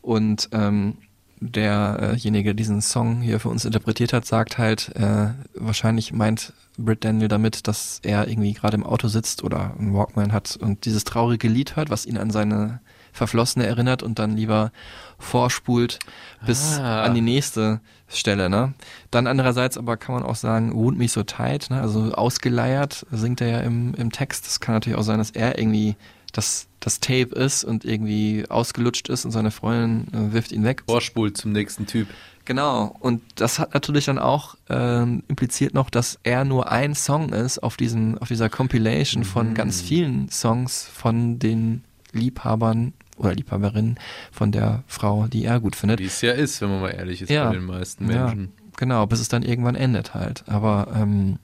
Und 0.02 0.50
ähm, 0.52 0.98
derjenige, 1.42 2.50
der 2.50 2.54
diesen 2.54 2.82
Song 2.82 3.22
hier 3.22 3.40
für 3.40 3.50
uns 3.50 3.66
interpretiert 3.66 4.14
hat, 4.14 4.26
sagt 4.26 4.58
halt, 4.58 4.96
äh, 4.96 5.30
wahrscheinlich 5.56 6.12
meint 6.14 6.54
Britt 6.78 7.04
Daniel 7.04 7.28
damit, 7.28 7.68
dass 7.68 8.00
er 8.04 8.28
irgendwie 8.28 8.54
gerade 8.54 8.76
im 8.76 8.86
Auto 8.86 9.08
sitzt 9.08 9.44
oder 9.44 9.74
einen 9.78 9.94
Walkman 9.94 10.32
hat 10.34 10.58
und 10.58 10.86
dieses 10.86 11.04
traurige 11.04 11.48
Lied 11.48 11.76
hört, 11.76 11.90
was 11.90 12.06
ihn 12.06 12.18
an 12.18 12.30
seine 12.32 12.80
Verflossene 13.12 13.66
erinnert 13.66 14.04
und 14.04 14.20
dann 14.20 14.38
lieber 14.38 14.72
vorspult 15.18 16.00
bis 16.46 16.78
Ah. 16.80 17.04
an 17.04 17.16
die 17.16 17.22
nächste 17.22 17.82
Stelle. 18.08 18.50
Ne? 18.50 18.74
Dann 19.12 19.28
andererseits 19.28 19.78
aber 19.78 19.98
kann 19.98 20.16
man 20.16 20.24
auch 20.24 20.36
sagen, 20.36 20.74
Wound 20.74 20.98
Me 20.98 21.08
So 21.08 21.24
Tight, 21.24 21.70
ne? 21.70 21.82
also 21.82 22.14
ausgeleiert 22.14 23.06
singt 23.12 23.42
er 23.42 23.48
ja 23.50 23.60
im, 23.62 23.94
im 23.96 24.12
Text. 24.12 24.46
Das 24.46 24.60
kann 24.60 24.76
natürlich 24.76 24.98
auch 24.98 25.04
sein, 25.04 25.18
dass 25.18 25.32
er 25.32 25.58
irgendwie 25.58 25.96
das, 26.32 26.68
das 26.80 27.00
Tape 27.00 27.36
ist 27.36 27.64
und 27.64 27.86
irgendwie 27.86 28.46
ausgelutscht 28.50 29.10
ist 29.10 29.26
und 29.26 29.32
seine 29.32 29.52
Freundin 29.52 30.08
äh, 30.14 30.34
wirft 30.34 30.52
ihn 30.52 30.64
weg. 30.64 30.84
Vorspult 30.88 31.38
zum 31.38 31.52
nächsten 31.52 31.86
Typ. 31.88 32.08
Genau, 32.46 32.96
und 33.00 33.22
das 33.36 33.60
hat 33.60 33.74
natürlich 33.76 34.06
dann 34.06 34.18
auch 34.18 34.56
ähm, 34.70 35.22
impliziert 35.28 35.74
noch, 35.76 35.90
dass 35.92 36.20
er 36.24 36.46
nur 36.46 36.72
ein 36.72 36.96
Song 36.96 37.30
ist 37.32 37.60
auf 37.60 37.78
diesem, 37.78 38.18
auf 38.18 38.28
dieser 38.28 38.50
Compilation 38.50 39.24
von 39.24 39.54
ganz 39.54 39.82
vielen 39.82 40.30
Songs 40.30 40.84
von 40.92 41.38
den 41.38 41.84
Liebhabern 42.12 42.94
oder 43.18 43.36
Liebhaberin 43.36 43.98
von 44.32 44.52
der 44.52 44.84
Frau, 44.88 45.28
die 45.28 45.46
er 45.46 45.60
gut 45.60 45.76
findet. 45.76 46.00
Wie 46.00 46.06
es 46.06 46.22
ja 46.22 46.32
ist, 46.32 46.62
wenn 46.62 46.70
man 46.70 46.82
mal 46.82 46.90
ehrlich 46.90 47.22
ist 47.22 47.30
Ja. 47.30 47.50
bei 47.50 47.56
den 47.56 47.66
meisten 47.66 48.06
Menschen. 48.08 48.44
Ja, 48.46 48.72
genau, 48.78 49.06
bis 49.06 49.20
es 49.20 49.28
dann 49.28 49.44
irgendwann 49.44 49.76
endet 49.76 50.14
halt. 50.16 50.44
Aber 50.48 50.88
ähm, 50.96 51.38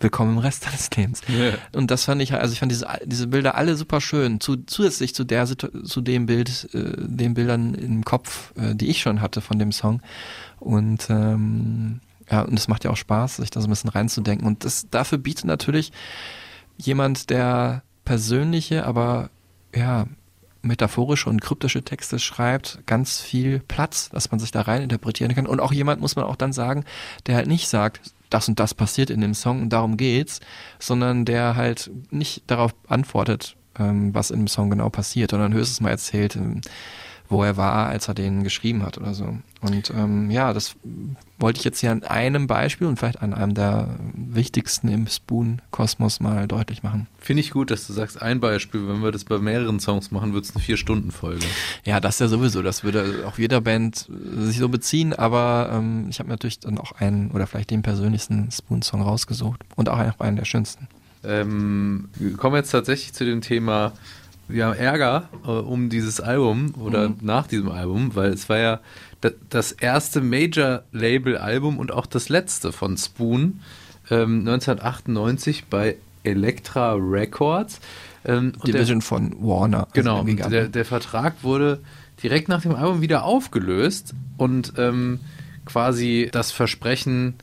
willkommen 0.00 0.32
im 0.32 0.38
Rest 0.38 0.66
deines 0.66 0.90
Lebens. 0.90 1.22
Ja. 1.28 1.54
Und 1.72 1.90
das 1.90 2.04
fand 2.04 2.22
ich, 2.22 2.34
also 2.34 2.52
ich 2.52 2.60
fand 2.60 2.70
diese, 2.70 2.86
diese 3.04 3.26
Bilder 3.26 3.54
alle 3.56 3.76
super 3.76 4.00
schön. 4.00 4.40
Zu, 4.40 4.56
zusätzlich 4.64 5.14
zu 5.14 5.24
der 5.24 5.46
zu 5.46 6.00
dem 6.00 6.26
Bild, 6.26 6.68
äh, 6.72 6.92
den 6.96 7.34
Bildern 7.34 7.74
im 7.74 8.04
Kopf, 8.04 8.52
äh, 8.56 8.74
die 8.74 8.88
ich 8.88 9.00
schon 9.00 9.20
hatte 9.20 9.40
von 9.40 9.58
dem 9.58 9.72
Song. 9.72 10.00
Und 10.60 11.08
ähm, 11.10 12.00
ja, 12.30 12.42
und 12.42 12.58
es 12.58 12.68
macht 12.68 12.84
ja 12.84 12.90
auch 12.90 12.96
Spaß, 12.96 13.36
sich 13.36 13.50
da 13.50 13.60
so 13.60 13.66
ein 13.66 13.70
bisschen 13.70 13.90
reinzudenken. 13.90 14.46
Und 14.46 14.64
das 14.64 14.88
dafür 14.90 15.18
bietet 15.18 15.46
natürlich 15.46 15.92
jemand, 16.76 17.30
der 17.30 17.82
persönliche, 18.04 18.86
aber 18.86 19.30
ja, 19.74 20.06
metaphorische 20.62 21.28
und 21.28 21.40
kryptische 21.40 21.82
Texte 21.82 22.18
schreibt, 22.18 22.80
ganz 22.86 23.20
viel 23.20 23.60
Platz, 23.60 24.10
dass 24.10 24.30
man 24.30 24.40
sich 24.40 24.50
da 24.50 24.62
rein 24.62 24.82
interpretieren 24.82 25.34
kann. 25.34 25.46
Und 25.46 25.60
auch 25.60 25.72
jemand, 25.72 26.00
muss 26.00 26.16
man 26.16 26.24
auch 26.24 26.36
dann 26.36 26.52
sagen, 26.52 26.84
der 27.26 27.36
halt 27.36 27.46
nicht 27.46 27.68
sagt, 27.68 28.00
das 28.30 28.48
und 28.48 28.60
das 28.60 28.74
passiert 28.74 29.10
in 29.10 29.20
dem 29.20 29.34
Song 29.34 29.62
und 29.62 29.70
darum 29.70 29.96
geht's, 29.96 30.40
sondern 30.78 31.24
der 31.24 31.56
halt 31.56 31.90
nicht 32.10 32.42
darauf 32.46 32.74
antwortet, 32.86 33.56
ähm, 33.78 34.14
was 34.14 34.30
in 34.30 34.40
dem 34.40 34.48
Song 34.48 34.70
genau 34.70 34.90
passiert, 34.90 35.30
sondern 35.30 35.54
höchstens 35.54 35.80
mal 35.80 35.90
erzählt, 35.90 36.36
ähm, 36.36 36.60
wo 37.28 37.42
er 37.42 37.56
war, 37.56 37.88
als 37.88 38.08
er 38.08 38.14
den 38.14 38.42
geschrieben 38.42 38.82
hat 38.82 38.98
oder 38.98 39.14
so. 39.14 39.36
Und 39.60 39.90
ähm, 39.90 40.30
ja, 40.30 40.52
das 40.52 40.76
wollte 41.38 41.58
ich 41.58 41.64
jetzt 41.64 41.80
hier 41.80 41.90
an 41.90 42.02
einem 42.04 42.46
Beispiel 42.46 42.86
und 42.86 42.98
vielleicht 42.98 43.22
an 43.22 43.34
einem 43.34 43.54
der 43.54 43.88
wichtigsten 44.14 44.88
im 44.88 45.06
Spoon-Kosmos 45.06 46.20
mal 46.20 46.46
deutlich 46.46 46.82
machen. 46.82 47.06
Finde 47.18 47.40
ich 47.40 47.50
gut, 47.50 47.70
dass 47.70 47.86
du 47.86 47.92
sagst, 47.92 48.22
ein 48.22 48.40
Beispiel, 48.40 48.88
wenn 48.88 49.02
wir 49.02 49.12
das 49.12 49.24
bei 49.24 49.38
mehreren 49.38 49.80
Songs 49.80 50.10
machen, 50.10 50.32
wird 50.32 50.44
es 50.44 50.54
eine 50.54 50.62
Vier-Stunden-Folge. 50.62 51.44
Ja, 51.84 52.00
das 52.00 52.18
ja 52.18 52.28
sowieso. 52.28 52.62
Das 52.62 52.84
würde 52.84 53.24
auch 53.26 53.38
jeder 53.38 53.60
Band 53.60 54.08
sich 54.36 54.58
so 54.58 54.68
beziehen, 54.68 55.12
aber 55.12 55.70
ähm, 55.72 56.06
ich 56.08 56.20
habe 56.20 56.28
natürlich 56.28 56.60
dann 56.60 56.78
auch 56.78 56.92
einen 56.92 57.30
oder 57.32 57.46
vielleicht 57.46 57.70
den 57.70 57.82
persönlichsten 57.82 58.50
Spoon-Song 58.50 59.02
rausgesucht 59.02 59.60
und 59.76 59.88
auch 59.88 59.98
einen 60.20 60.36
der 60.36 60.44
schönsten. 60.44 60.88
Ähm, 61.24 62.08
wir 62.14 62.36
kommen 62.36 62.56
jetzt 62.56 62.70
tatsächlich 62.70 63.12
zu 63.12 63.24
dem 63.24 63.40
Thema, 63.40 63.92
wir 64.48 64.66
haben 64.66 64.76
Ärger 64.76 65.28
äh, 65.44 65.50
um 65.50 65.88
dieses 65.90 66.20
Album 66.20 66.74
oder 66.80 67.10
Mhm. 67.10 67.16
nach 67.22 67.46
diesem 67.46 67.68
Album, 67.70 68.14
weil 68.14 68.30
es 68.32 68.48
war 68.48 68.58
ja 68.58 68.80
da, 69.20 69.30
das 69.50 69.72
erste 69.72 70.20
Major-Label-Album 70.20 71.78
und 71.78 71.92
auch 71.92 72.06
das 72.06 72.28
letzte 72.28 72.72
von 72.72 72.96
Spoon 72.96 73.60
ähm, 74.10 74.40
1998 74.40 75.66
bei 75.66 75.96
Elektra 76.24 76.94
Records. 76.94 77.80
Ähm, 78.24 78.52
und 78.58 78.66
der- 78.68 78.74
Division 78.74 79.02
von 79.02 79.34
Warner. 79.40 79.88
also 79.94 80.24
Genau, 80.24 80.24
der, 80.48 80.68
der 80.68 80.84
Vertrag 80.84 81.34
wurde 81.42 81.80
direkt 82.22 82.48
nach 82.48 82.62
dem 82.62 82.74
Album 82.74 83.00
wieder 83.00 83.24
aufgelöst 83.24 84.14
und 84.36 84.72
ähm, 84.76 85.20
quasi 85.64 86.28
das 86.32 86.50
Versprechen 86.52 87.34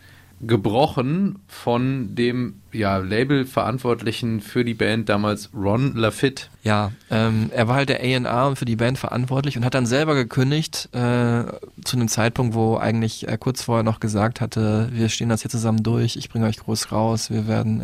gebrochen 0.42 1.40
von 1.48 2.14
dem 2.14 2.62
ja, 2.72 2.98
Label-Verantwortlichen 2.98 4.42
für 4.42 4.66
die 4.66 4.74
Band 4.74 5.08
damals, 5.08 5.50
Ron 5.54 5.96
Lafitte. 5.96 6.48
Ja, 6.64 6.92
ähm, 7.10 7.50
er 7.54 7.68
war 7.68 7.76
halt 7.76 7.90
der 7.90 8.02
A&R 8.02 8.56
für 8.56 8.66
die 8.66 8.76
Band 8.76 8.98
verantwortlich 8.98 9.58
und 9.58 9.64
hat 9.64 9.74
dann 9.74 9.86
selber 9.86 10.14
gekündigt, 10.14 10.90
äh, 10.92 11.46
zu 11.84 11.96
einem 11.96 12.08
Zeitpunkt, 12.10 12.54
wo 12.54 12.78
eigentlich 12.78 13.28
er 13.28 13.38
kurz 13.38 13.64
vorher 13.64 13.84
noch 13.84 14.00
gesagt 14.00 14.42
hatte, 14.42 14.90
wir 14.92 15.10
stehen 15.10 15.30
das 15.30 15.42
hier 15.42 15.52
zusammen 15.52 15.84
durch, 15.84 16.18
ich 16.18 16.30
bringe 16.30 16.48
euch 16.48 16.58
groß 16.58 16.92
raus, 16.92 17.32
wir 17.32 17.48
werden, 17.48 17.82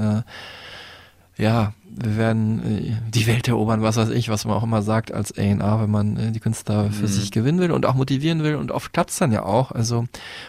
äh, 1.38 1.41
ja, 1.41 1.74
wir 1.95 2.17
werden 2.17 2.59
äh, 2.65 2.93
die 3.13 3.27
Welt 3.27 3.47
erobern, 3.47 3.81
was 3.81 3.97
weiß 3.97 4.09
ich, 4.09 4.29
was 4.29 4.45
man 4.45 4.55
auch 4.55 4.63
immer 4.63 4.81
sagt 4.81 5.13
als 5.13 5.37
A&R, 5.37 5.81
wenn 5.81 5.91
man 5.91 6.17
äh, 6.17 6.31
die 6.31 6.39
Künstler 6.39 6.91
für 6.91 7.03
Mhm. 7.03 7.07
sich 7.07 7.31
gewinnen 7.31 7.59
will 7.59 7.71
und 7.71 7.85
auch 7.85 7.95
motivieren 7.95 8.43
will 8.43 8.55
und 8.55 8.71
oft 8.71 8.93
klappt's 8.93 9.17
dann 9.17 9.31
ja 9.31 9.43
auch, 9.43 9.71
also 9.71 10.05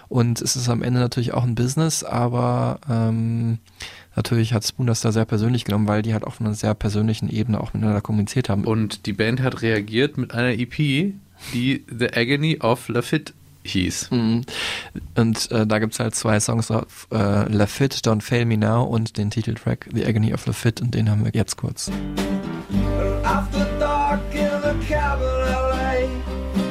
und 0.09 0.41
es 0.41 0.57
ist 0.57 0.69
am 0.69 0.83
Ende 0.83 1.01
natürlich 1.01 1.33
auch 1.35 1.45
ein 1.45 1.55
Business, 1.55 2.05
aber 2.05 2.79
ähm, 2.91 3.59
Natürlich 4.15 4.53
hat 4.53 4.63
Spoon 4.63 4.87
das 4.87 5.01
da 5.01 5.11
sehr 5.11 5.25
persönlich 5.25 5.65
genommen, 5.65 5.89
weil 5.89 6.03
die 6.03 6.13
halt 6.13 6.25
auf 6.25 6.39
einer 6.39 6.53
sehr 6.53 6.75
persönlichen 6.75 7.31
Ebene 7.31 7.59
auch 7.59 7.73
miteinander 7.73 8.03
kommuniziert 8.03 8.51
haben. 8.51 8.65
Und 8.65 9.07
die 9.07 9.15
Band 9.15 9.41
hat 9.41 9.63
reagiert 9.63 10.19
mit 10.19 10.35
einer 10.35 10.51
EP, 10.51 11.15
die 11.55 11.85
The 11.89 12.13
Agony 12.13 12.59
of 12.61 12.89
Lafitte 12.89 13.33
hieß. 13.65 14.11
Mhm. 14.11 14.43
Und 15.17 15.51
äh, 15.51 15.67
da 15.67 15.79
gibt's 15.79 16.01
halt 16.01 16.15
zwei 16.15 16.41
Songs 16.41 16.69
drauf, 16.69 17.07
äh, 17.13 17.51
Lafitte, 17.53 17.99
Don't 17.99 18.23
Fail 18.23 18.45
Me 18.45 18.57
Now 18.57 18.85
und 18.85 19.17
den 19.17 19.31
Titeltrack 19.31 19.89
The 19.93 20.05
Agony 20.07 20.35
of 20.35 20.47
Lafitte 20.47 20.83
und 20.85 20.95
den 20.95 21.11
haben 21.11 21.25
wir 21.25 21.33
jetzt 21.35 21.57
kurz. 21.57 21.91
After 23.25 23.67
dark 23.79 24.21
in 24.33 24.51
the 24.63 24.87
cabin 24.87 25.27
LA 25.47 26.09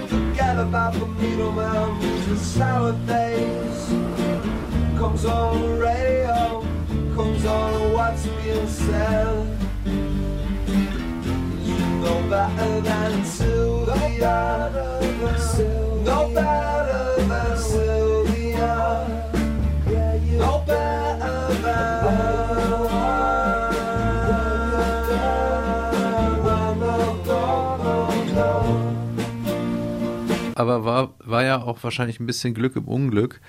Forget 0.08 0.58
about 0.58 0.94
the 1.00 1.06
middleman 1.06 2.00
The 2.30 2.38
sour 2.38 2.94
days 3.08 3.88
Comes 4.98 5.26
on 5.26 5.62
the 5.62 5.82
radio 5.82 6.66
Comes 7.16 7.46
on 7.46 7.94
what's 7.94 8.26
being 8.26 8.68
said 8.68 9.48
You 11.64 11.78
know 12.02 12.22
better 12.30 12.82
than 12.82 13.24
Sylvia 13.24 14.72
No 14.74 15.02
war, 31.32 31.44
ja 31.44 31.62
auch 31.62 31.84
wahrscheinlich 31.84 32.20
ein 32.20 32.26
bisschen 32.26 32.54
Glück 32.54 32.76
im 32.76 32.86
Unglück, 32.86 33.42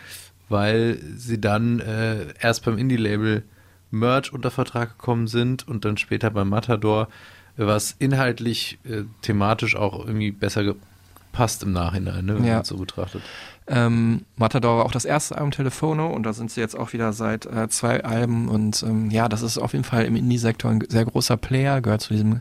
weil 0.48 0.98
sie 1.16 1.40
dann 1.40 1.80
äh, 1.80 2.26
erst 2.40 2.64
beim 2.64 2.78
Indie-Label 2.78 3.42
Merch 3.90 4.32
unter 4.32 4.50
Vertrag 4.50 4.98
gekommen 4.98 5.26
sind 5.26 5.66
und 5.68 5.84
dann 5.84 5.96
später 5.98 6.30
beim 6.30 6.48
Matador, 6.48 7.08
was 7.56 7.94
inhaltlich, 7.98 8.78
äh, 8.84 9.02
thematisch 9.20 9.76
auch 9.76 10.06
irgendwie 10.06 10.30
besser 10.30 10.64
gepasst 10.64 11.62
im 11.62 11.72
Nachhinein, 11.72 12.24
ne, 12.24 12.36
wenn 12.36 12.44
Ja. 12.44 12.52
man 12.54 12.62
es 12.62 12.68
so 12.68 12.76
betrachtet. 12.78 13.20
Ähm, 13.68 14.22
Matador 14.36 14.78
war 14.78 14.86
auch 14.86 14.90
das 14.92 15.04
erste 15.04 15.36
Album 15.36 15.50
Telefono 15.52 16.08
und 16.08 16.24
da 16.24 16.32
sind 16.32 16.50
sie 16.50 16.60
jetzt 16.60 16.76
auch 16.76 16.92
wieder 16.94 17.12
seit 17.12 17.46
äh, 17.46 17.68
zwei 17.68 18.02
Alben 18.02 18.48
und 18.48 18.82
ähm, 18.82 19.10
ja, 19.10 19.28
das 19.28 19.42
ist 19.42 19.58
auf 19.58 19.72
jeden 19.72 19.84
Fall 19.84 20.04
im 20.04 20.16
Indie-Sektor 20.16 20.70
ein 20.70 20.82
sehr 20.88 21.04
großer 21.04 21.36
Player, 21.36 21.80
gehört 21.80 22.00
zu 22.00 22.12
diesem 22.14 22.40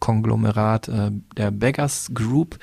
Konglomerat 0.00 0.88
äh, 0.88 1.10
der 1.36 1.50
Beggars 1.50 2.10
Group, 2.14 2.58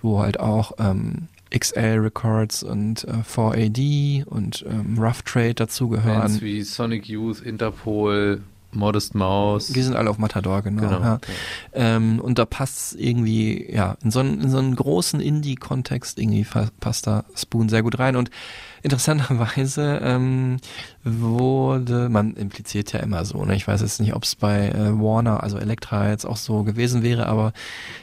wo 0.00 0.20
halt 0.20 0.40
auch 0.40 0.72
ähm, 0.78 1.28
XL 1.50 1.98
Records 1.98 2.62
und 2.62 3.04
äh, 3.04 3.22
4AD 3.22 4.24
und 4.24 4.64
ähm, 4.68 4.98
Rough 4.98 5.22
Trade 5.22 5.54
dazugehören. 5.54 6.20
Bands 6.20 6.40
wie 6.40 6.62
Sonic 6.62 7.08
Youth, 7.08 7.40
Interpol, 7.40 8.42
Modest 8.72 9.14
Mouse. 9.14 9.68
Die 9.68 9.82
sind 9.82 9.96
alle 9.96 10.10
auf 10.10 10.18
Matador, 10.18 10.62
genau. 10.62 10.82
Genau, 10.82 11.00
ja. 11.00 11.20
Ähm, 11.72 12.20
und 12.20 12.38
da 12.38 12.44
passt 12.44 12.94
irgendwie, 12.98 13.72
ja, 13.72 13.96
in 14.02 14.10
so 14.10 14.20
einen, 14.20 14.40
in 14.40 14.50
so 14.50 14.58
einen 14.58 14.76
großen 14.76 15.20
Indie-Kontext 15.20 16.18
irgendwie 16.18 16.46
passt 16.78 17.06
da 17.06 17.24
Spoon 17.34 17.68
sehr 17.68 17.82
gut 17.82 17.98
rein. 17.98 18.16
Und 18.16 18.30
interessanterweise 18.82 20.00
ähm, 20.02 20.58
wurde, 21.04 22.08
man 22.08 22.34
impliziert 22.34 22.92
ja 22.92 23.00
immer 23.00 23.24
so, 23.24 23.44
ne? 23.44 23.54
ich 23.54 23.66
weiß 23.66 23.80
jetzt 23.80 24.00
nicht, 24.00 24.14
ob 24.14 24.24
es 24.24 24.34
bei 24.34 24.68
äh, 24.68 24.98
Warner, 24.98 25.42
also 25.42 25.58
Elektra 25.58 26.10
jetzt 26.10 26.24
auch 26.24 26.36
so 26.36 26.62
gewesen 26.62 27.02
wäre, 27.02 27.26
aber 27.26 27.52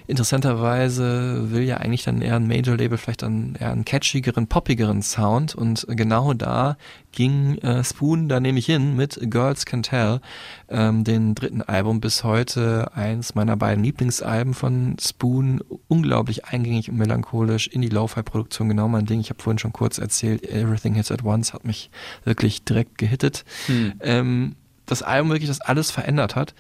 interessanterweise 0.08 1.52
will 1.52 1.64
ja 1.64 1.78
eigentlich 1.78 2.04
dann 2.04 2.22
eher 2.22 2.36
ein 2.36 2.48
Major-Label 2.48 2.98
vielleicht 2.98 3.22
dann 3.22 3.56
eher 3.60 3.72
einen 3.72 3.86
catchigeren, 3.86 4.48
poppigeren 4.48 5.02
Sound 5.02 5.56
und 5.56 5.86
genau 5.90 6.34
da 6.34 6.78
ging 7.12 7.58
äh, 7.60 7.84
Spoon 7.84 8.30
da 8.30 8.40
nehme 8.40 8.60
ich 8.60 8.66
hin 8.66 8.96
mit 8.96 9.20
Girls 9.32 9.66
Can 9.66 9.84
Tell, 9.84 10.22
ähm, 10.70 11.04
den 11.04 11.36
dritten 11.36 11.62
Album 11.62 12.02
bis 12.02 12.24
heute 12.24 12.92
eins 12.96 13.36
meiner 13.36 13.56
beiden 13.56 13.84
Lieblingsalben 13.84 14.54
von 14.54 14.98
Spoon, 15.00 15.62
unglaublich 15.88 16.46
eingängig 16.46 16.90
und 16.90 16.98
melancholisch 16.98 17.68
in 17.68 17.82
die 17.82 17.90
Lo-Fi-Produktion, 17.90 18.70
genau 18.70 18.88
mein 18.88 19.06
Ding. 19.06 19.20
Ich 19.20 19.30
habe 19.30 19.42
vorhin 19.42 19.60
schon 19.60 19.74
kurz 19.74 19.98
erzählt, 19.98 20.44
Everything 20.44 20.96
Hits 20.96 21.12
at 21.12 21.24
Once 21.24 21.54
hat 21.54 21.66
mich 21.66 21.90
wirklich 22.24 22.64
direkt 22.64 22.98
gehittet. 22.98 23.46
Hm. 23.68 23.94
Ähm, 24.02 24.56
das 24.86 25.04
Album 25.04 25.30
wirklich, 25.30 25.50
das 25.50 25.62
alles 25.62 25.92
verändert 25.92 26.36
hat. 26.36 26.54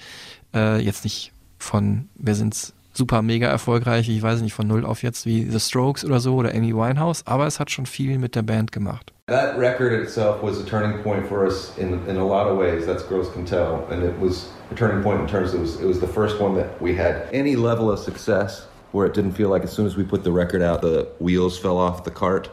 Äh, 0.53 0.79
jetzt 0.81 1.03
nicht 1.03 1.33
von, 1.57 2.07
wir 2.15 2.35
sind 2.35 2.73
super 2.97 3.21
mega 3.21 3.47
erfolgreich, 3.47 4.09
ich 4.09 4.21
weiß 4.21 4.41
nicht, 4.41 4.53
von 4.53 4.67
null 4.67 4.85
auf 4.85 5.03
jetzt 5.03 5.25
wie 5.25 5.43
The 5.49 5.59
Strokes 5.59 6.03
oder 6.03 6.19
so 6.19 6.35
oder 6.35 6.53
Amy 6.53 6.75
Winehouse, 6.75 7.21
aber 7.25 7.45
es 7.45 7.59
hat 7.59 7.69
schon 7.69 7.85
viel 7.85 8.17
mit 8.17 8.35
der 8.35 8.41
Band 8.41 8.71
gemacht. 8.71 9.13
That 9.27 9.57
record 9.57 9.91
itself 9.91 10.41
was 10.41 10.59
a 10.59 10.63
turning 10.63 11.03
point 11.03 11.27
for 11.27 11.45
us 11.45 11.77
in, 11.77 11.99
in 12.07 12.17
a 12.17 12.25
lot 12.25 12.47
of 12.47 12.57
ways. 12.57 12.85
That's 12.85 13.03
Girls 13.07 13.31
Can 13.33 13.45
Tell. 13.45 13.85
And 13.91 14.03
it 14.03 14.17
was 14.19 14.49
a 14.71 14.75
turning 14.75 15.03
point 15.03 15.21
in 15.21 15.27
terms 15.27 15.53
of 15.53 15.59
it 15.59 15.61
was, 15.61 15.81
it 15.81 15.85
was 15.85 15.99
the 15.99 16.07
first 16.07 16.39
one 16.39 16.55
that 16.55 16.81
we 16.81 16.95
had 16.95 17.27
any 17.33 17.55
level 17.55 17.91
of 17.91 17.99
success 17.99 18.65
where 18.93 19.05
it 19.05 19.13
didn't 19.13 19.33
feel 19.33 19.49
like 19.49 19.63
as 19.63 19.71
soon 19.71 19.85
as 19.85 19.97
we 19.97 20.03
put 20.03 20.23
the 20.23 20.31
record 20.31 20.61
out, 20.61 20.81
the 20.81 21.07
wheels 21.19 21.59
fell 21.59 21.77
off 21.77 22.03
the 22.03 22.11
cart. 22.11 22.49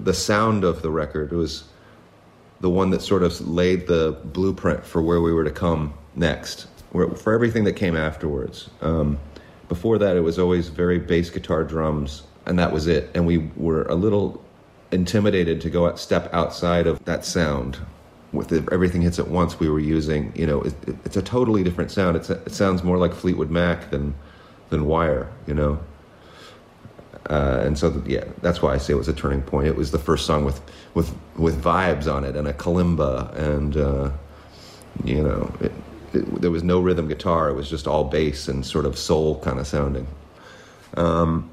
The 0.00 0.14
sound 0.14 0.64
of 0.64 0.80
the 0.82 0.90
record 0.90 1.32
was 1.32 1.64
the 2.60 2.70
one 2.70 2.90
that 2.90 3.02
sort 3.02 3.22
of 3.22 3.38
laid 3.46 3.86
the 3.86 4.16
blueprint 4.24 4.84
for 4.84 5.02
where 5.02 5.20
we 5.20 5.32
were 5.32 5.44
to 5.44 5.50
come 5.50 5.92
next, 6.14 6.66
for 6.92 7.34
everything 7.34 7.64
that 7.64 7.74
came 7.74 7.94
afterwards. 7.94 8.70
Um, 8.80 9.18
Before 9.68 9.98
that, 9.98 10.16
it 10.16 10.20
was 10.20 10.38
always 10.38 10.68
very 10.68 10.98
bass 10.98 11.30
guitar, 11.30 11.64
drums, 11.64 12.22
and 12.46 12.58
that 12.58 12.72
was 12.72 12.86
it. 12.86 13.10
And 13.14 13.26
we 13.26 13.38
were 13.56 13.82
a 13.84 13.94
little 13.94 14.42
intimidated 14.92 15.60
to 15.62 15.70
go 15.70 15.86
out, 15.86 15.98
step 15.98 16.32
outside 16.32 16.86
of 16.86 17.04
that 17.04 17.24
sound. 17.24 17.78
With 18.32 18.48
the, 18.48 18.68
everything 18.70 19.02
hits 19.02 19.18
at 19.18 19.28
once, 19.28 19.58
we 19.58 19.68
were 19.68 19.80
using, 19.80 20.32
you 20.36 20.46
know, 20.46 20.62
it, 20.62 20.74
it, 20.86 20.96
it's 21.04 21.16
a 21.16 21.22
totally 21.22 21.64
different 21.64 21.90
sound. 21.90 22.16
A, 22.16 22.32
it 22.32 22.52
sounds 22.52 22.82
more 22.82 22.98
like 22.98 23.12
Fleetwood 23.12 23.50
Mac 23.50 23.90
than 23.90 24.14
than 24.70 24.86
Wire, 24.86 25.30
you 25.46 25.54
know. 25.54 25.78
Uh, 27.30 27.62
and 27.64 27.78
so, 27.78 28.02
yeah, 28.06 28.24
that's 28.42 28.62
why 28.62 28.74
I 28.74 28.78
say 28.78 28.92
it 28.92 28.96
was 28.96 29.08
a 29.08 29.12
turning 29.12 29.42
point. 29.42 29.66
It 29.66 29.76
was 29.76 29.90
the 29.90 29.98
first 29.98 30.26
song 30.26 30.44
with 30.44 30.60
with 30.94 31.14
with 31.36 31.62
vibes 31.62 32.12
on 32.12 32.24
it 32.24 32.36
and 32.36 32.46
a 32.46 32.52
kalimba, 32.52 33.34
and 33.36 33.76
uh, 33.76 34.10
you 35.04 35.22
know, 35.22 35.52
it, 35.60 35.72
there 36.20 36.50
was 36.50 36.62
no 36.62 36.80
rhythm 36.80 37.08
guitar. 37.08 37.48
It 37.48 37.54
was 37.54 37.68
just 37.68 37.86
all 37.86 38.04
bass 38.04 38.48
and 38.48 38.64
sort 38.64 38.86
of 38.86 38.98
soul 38.98 39.40
kind 39.40 39.58
of 39.58 39.66
sounding. 39.66 40.06
Um, 40.96 41.50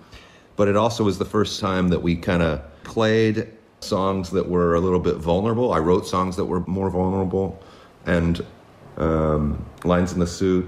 but 0.56 0.68
it 0.68 0.76
also 0.76 1.04
was 1.04 1.18
the 1.18 1.26
first 1.26 1.60
time 1.60 1.90
that 1.90 2.02
we 2.02 2.16
kind 2.16 2.44
of 2.44 2.62
played 2.84 3.48
songs 3.80 4.30
that 4.32 4.48
were 4.48 4.76
a 4.76 4.80
little 4.80 5.00
bit 5.00 5.16
vulnerable. 5.16 5.74
I 5.74 5.80
wrote 5.80 6.08
songs 6.08 6.36
that 6.38 6.46
were 6.46 6.62
more 6.62 6.90
vulnerable, 6.90 7.62
and 8.06 8.46
um, 8.98 9.66
"Lines 9.84 10.14
in 10.14 10.20
the 10.20 10.28
Suit," 10.28 10.66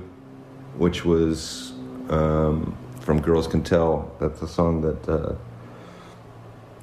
which 0.78 1.06
was 1.06 1.74
um, 2.10 2.76
from 3.00 3.22
Girls 3.22 3.48
Can 3.48 3.64
Tell. 3.64 4.12
That's 4.20 4.42
a 4.42 4.48
song 4.48 4.82
that 4.82 5.10
uh, 5.10 5.36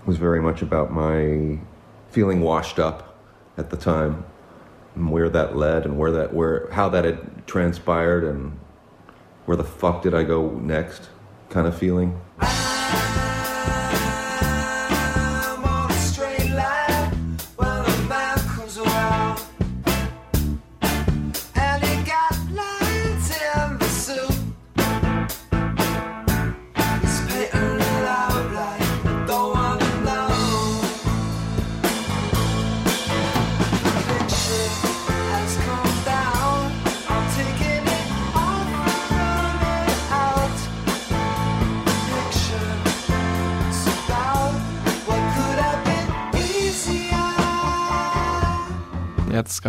was 0.06 0.16
very 0.16 0.40
much 0.40 0.62
about 0.62 0.92
my 0.92 1.58
feeling 2.10 2.40
washed 2.40 2.78
up 2.78 3.18
at 3.58 3.70
the 3.70 3.76
time, 3.76 4.24
where 4.94 5.28
that 5.28 5.56
led, 5.56 5.84
and 5.84 5.98
where 5.98 6.10
that 6.12 6.32
where 6.32 6.68
how 6.72 6.88
that 6.88 7.04
had 7.04 7.46
transpired, 7.46 8.24
and 8.24 8.58
where 9.46 9.56
the 9.56 9.64
fuck 9.64 10.02
did 10.02 10.14
I 10.14 10.24
go 10.24 10.50
next, 10.50 11.08
kind 11.50 11.66
of 11.66 11.76
feeling. 11.76 12.20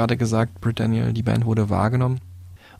Gerade 0.03 0.17
gesagt, 0.17 0.59
Britt 0.59 0.81
Daniel, 0.81 1.13
die 1.13 1.23
Band 1.23 1.45
wurde 1.45 1.69
wahrgenommen. 1.69 2.19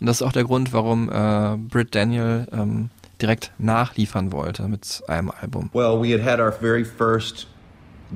Und 0.02 0.08
das 0.08 0.18
ist 0.18 0.28
auch 0.28 0.34
der 0.34 0.44
Grund, 0.44 0.74
warum 0.74 1.10
äh, 1.10 1.56
Britt 1.56 1.96
Daniel 1.96 2.48
ähm, 2.52 2.90
direkt 3.22 3.54
nachliefern 3.58 4.34
wollte 4.34 4.68
mit 4.68 5.02
einem 5.08 5.32
Album. 5.32 5.70
Well, 5.72 6.02
we 6.02 6.12
had 6.12 6.22
had 6.22 6.42
our 6.42 6.52
very 6.52 6.84
first 6.84 7.48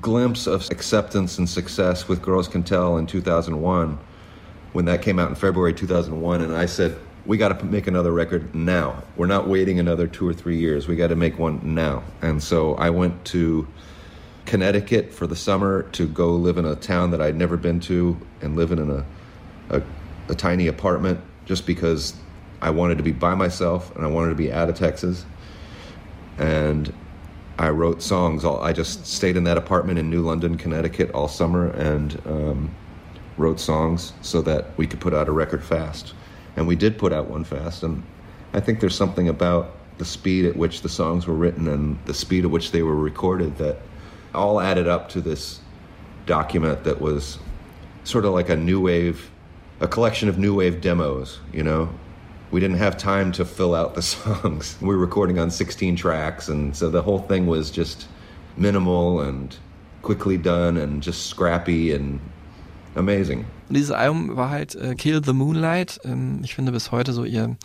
glimpse 0.01 0.45
of 0.45 0.69
acceptance 0.71 1.39
and 1.39 1.47
success 1.47 2.09
with 2.09 2.21
Girls 2.21 2.49
Can 2.49 2.65
Tell 2.65 2.97
in 2.97 3.07
2001 3.07 3.97
when 4.73 4.85
that 4.85 5.01
came 5.01 5.19
out 5.19 5.29
in 5.29 5.35
February 5.35 5.73
2001. 5.73 6.41
And 6.41 6.53
I 6.53 6.67
said, 6.67 6.97
we 7.25 7.37
got 7.37 7.57
to 7.57 7.65
make 7.65 7.87
another 7.87 8.11
record 8.11 8.53
now. 8.53 9.01
We're 9.15 9.27
not 9.27 9.47
waiting 9.47 9.79
another 9.79 10.07
two 10.07 10.27
or 10.27 10.33
three 10.33 10.57
years. 10.57 10.89
We 10.89 10.97
got 10.97 11.07
to 11.07 11.15
make 11.15 11.39
one 11.39 11.61
now. 11.63 12.03
And 12.21 12.43
so 12.43 12.75
I 12.75 12.89
went 12.89 13.23
to 13.31 13.65
Connecticut 14.47 15.13
for 15.13 15.27
the 15.27 15.35
summer 15.35 15.83
to 15.91 16.07
go 16.07 16.29
live 16.29 16.57
in 16.57 16.65
a 16.65 16.75
town 16.75 17.11
that 17.11 17.21
I'd 17.21 17.35
never 17.35 17.57
been 17.57 17.81
to 17.81 18.17
and 18.41 18.55
living 18.55 18.79
in 18.79 18.89
a, 18.89 19.05
a, 19.69 19.81
a 20.29 20.35
tiny 20.35 20.67
apartment 20.67 21.19
just 21.45 21.67
because 21.67 22.15
I 22.61 22.69
wanted 22.69 22.97
to 22.97 23.03
be 23.03 23.11
by 23.11 23.35
myself 23.35 23.93
and 23.95 24.05
I 24.05 24.07
wanted 24.07 24.29
to 24.29 24.35
be 24.35 24.51
out 24.51 24.69
of 24.69 24.75
Texas. 24.75 25.25
And 26.37 26.93
I 27.59 27.69
wrote 27.69 28.01
songs. 28.01 28.45
All, 28.45 28.61
I 28.61 28.71
just 28.71 29.05
stayed 29.05 29.35
in 29.35 29.43
that 29.43 29.57
apartment 29.57 29.99
in 29.99 30.09
New 30.09 30.21
London, 30.21 30.57
Connecticut 30.57 31.11
all 31.11 31.27
summer 31.27 31.67
and 31.71 32.21
um, 32.25 32.75
wrote 33.35 33.59
songs 33.59 34.13
so 34.21 34.41
that 34.43 34.77
we 34.77 34.87
could 34.87 35.01
put 35.01 35.13
out 35.13 35.27
a 35.27 35.31
record 35.31 35.61
fast. 35.61 36.13
And 36.55 36.67
we 36.67 36.77
did 36.77 36.97
put 36.97 37.11
out 37.11 37.29
one 37.29 37.43
fast. 37.43 37.83
And 37.83 38.01
I 38.53 38.61
think 38.61 38.79
there's 38.79 38.95
something 38.95 39.27
about 39.27 39.75
the 39.97 40.05
speed 40.05 40.45
at 40.45 40.55
which 40.55 40.83
the 40.83 40.89
songs 40.89 41.27
were 41.27 41.35
written 41.35 41.67
and 41.67 41.99
the 42.05 42.13
speed 42.13 42.45
at 42.45 42.51
which 42.51 42.71
they 42.71 42.81
were 42.81 42.95
recorded 42.95 43.57
that 43.57 43.81
all 44.37 44.61
added 44.61 44.87
up 44.87 45.09
to 45.09 45.21
this 45.21 45.59
document 46.25 46.83
that 46.83 47.01
was 47.01 47.39
sort 48.03 48.25
of 48.25 48.33
like 48.33 48.49
a 48.49 48.55
new 48.55 48.79
wave, 48.79 49.29
a 49.79 49.87
collection 49.87 50.29
of 50.29 50.37
new 50.37 50.55
wave 50.55 50.81
demos, 50.81 51.39
you 51.51 51.63
know? 51.63 51.89
We 52.51 52.61
didn't 52.61 52.77
have 52.77 52.97
time 52.97 53.33
to 53.33 53.43
fill 53.43 53.75
out 53.75 53.95
the 53.95 54.01
songs. 54.15 54.77
We 54.79 54.87
were 54.87 54.97
recording 54.97 55.37
on 55.39 55.51
16 55.51 55.97
tracks, 55.97 56.47
and 56.47 56.75
so 56.75 56.89
the 56.89 57.01
whole 57.01 57.19
thing 57.19 57.45
was 57.45 57.69
just 57.69 58.07
minimal 58.55 59.21
and 59.21 59.55
quickly 60.01 60.37
done 60.37 60.77
and 60.77 61.03
just 61.03 61.27
scrappy 61.27 61.91
and 61.93 62.19
amazing. 62.95 63.45
Dieses 63.69 63.91
Album 63.91 64.37
war 64.37 64.49
halt 64.49 64.75
äh, 64.75 64.95
Kill 64.95 65.21
the 65.21 65.33
Moonlight. 65.33 65.99
Ähm, 66.05 66.39
ich 66.43 66.55
finde 66.55 66.71
bis 66.71 66.91
heute 66.91 67.11
so 67.11 67.25
ihr 67.25 67.57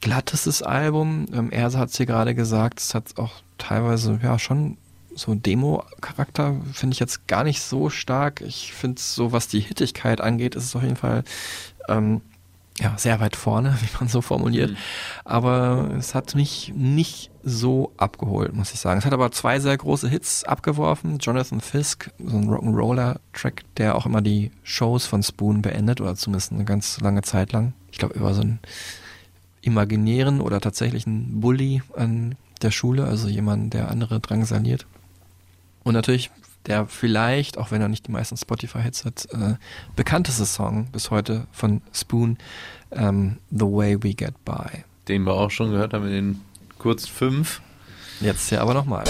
glattestes 0.00 0.62
Album. 0.62 1.26
Ähm, 1.32 1.50
er 1.50 1.70
hat 1.72 1.90
es 1.90 1.96
hier 1.96 2.06
gerade 2.06 2.34
gesagt, 2.34 2.80
es 2.80 2.94
hat 2.94 3.18
auch 3.18 3.42
teilweise 3.58 4.18
ja 4.22 4.38
schon 4.38 4.78
so 5.14 5.34
Demo-Charakter, 5.34 6.56
finde 6.72 6.94
ich 6.94 7.00
jetzt 7.00 7.26
gar 7.26 7.44
nicht 7.44 7.60
so 7.62 7.90
stark. 7.90 8.40
Ich 8.40 8.72
finde 8.72 8.98
es 8.98 9.14
so, 9.14 9.32
was 9.32 9.48
die 9.48 9.60
Hittigkeit 9.60 10.20
angeht, 10.20 10.54
ist 10.54 10.64
es 10.64 10.76
auf 10.76 10.82
jeden 10.82 10.96
Fall 10.96 11.24
ähm, 11.88 12.22
ja, 12.80 12.94
sehr 12.96 13.20
weit 13.20 13.36
vorne, 13.36 13.76
wie 13.80 13.98
man 13.98 14.08
so 14.08 14.20
formuliert. 14.20 14.76
Aber 15.24 15.90
es 15.98 16.14
hat 16.14 16.34
mich 16.34 16.72
nicht 16.74 17.30
so 17.42 17.92
abgeholt, 17.96 18.54
muss 18.54 18.72
ich 18.72 18.80
sagen. 18.80 18.98
Es 18.98 19.04
hat 19.04 19.12
aber 19.12 19.30
zwei 19.32 19.60
sehr 19.60 19.76
große 19.76 20.08
Hits 20.08 20.44
abgeworfen. 20.44 21.18
Jonathan 21.18 21.60
Fisk, 21.60 22.10
so 22.24 22.36
ein 22.36 22.48
Rock'n'Roller-Track, 22.48 23.64
der 23.76 23.96
auch 23.96 24.06
immer 24.06 24.22
die 24.22 24.52
Shows 24.62 25.06
von 25.06 25.22
Spoon 25.22 25.62
beendet, 25.62 26.00
oder 26.00 26.14
zumindest 26.14 26.52
eine 26.52 26.64
ganz 26.64 27.00
lange 27.00 27.22
Zeit 27.22 27.52
lang. 27.52 27.72
Ich 27.90 27.98
glaube, 27.98 28.14
über 28.14 28.32
so 28.34 28.42
einen 28.42 28.60
imaginären 29.60 30.40
oder 30.40 30.60
tatsächlichen 30.60 31.40
Bully 31.40 31.82
an 31.96 32.36
der 32.62 32.70
Schule, 32.70 33.04
also 33.04 33.28
jemanden, 33.28 33.70
der 33.70 33.90
andere 33.90 34.20
drangsaliert. 34.20 34.86
Und 35.84 35.94
natürlich 35.94 36.30
der 36.66 36.86
vielleicht, 36.86 37.58
auch 37.58 37.70
wenn 37.70 37.80
er 37.80 37.88
nicht 37.88 38.06
die 38.06 38.12
meisten 38.12 38.36
Spotify-Hits 38.36 39.04
hat, 39.04 39.26
äh, 39.32 39.54
bekannteste 39.96 40.46
Song 40.46 40.86
bis 40.92 41.10
heute 41.10 41.46
von 41.50 41.82
Spoon, 41.92 42.38
ähm, 42.92 43.38
The 43.50 43.64
Way 43.64 44.02
We 44.02 44.14
Get 44.14 44.44
By. 44.44 44.84
Den 45.08 45.24
wir 45.24 45.34
auch 45.34 45.50
schon 45.50 45.72
gehört 45.72 45.92
haben 45.92 46.06
in 46.06 46.12
den 46.12 46.40
kurz 46.78 47.08
fünf. 47.08 47.60
Jetzt 48.20 48.48
hier 48.48 48.60
aber 48.60 48.74
nochmal. 48.74 49.04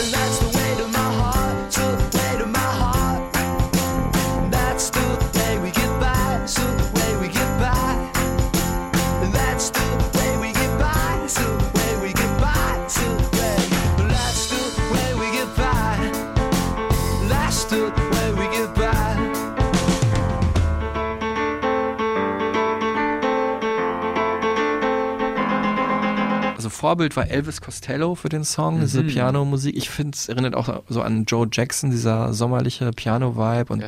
Vorbild 26.83 27.17
war 27.17 27.29
Elvis 27.31 27.61
Costello 27.61 28.17
für 28.17 28.29
den 28.29 28.43
Song, 28.43 28.81
diese 28.81 29.05
Mhm. 29.05 29.07
Pianomusik. 29.07 29.77
Ich 29.77 29.89
finde, 29.89 30.17
es 30.17 30.29
erinnert 30.29 30.57
auch 30.57 30.83
so 30.89 31.01
an 31.01 31.27
Joe 31.27 31.47
Jackson, 31.51 31.93
dieser 31.93 32.35
sommerliche 32.35 32.91
Piano-Vibe 32.91 33.73
und 33.73 33.83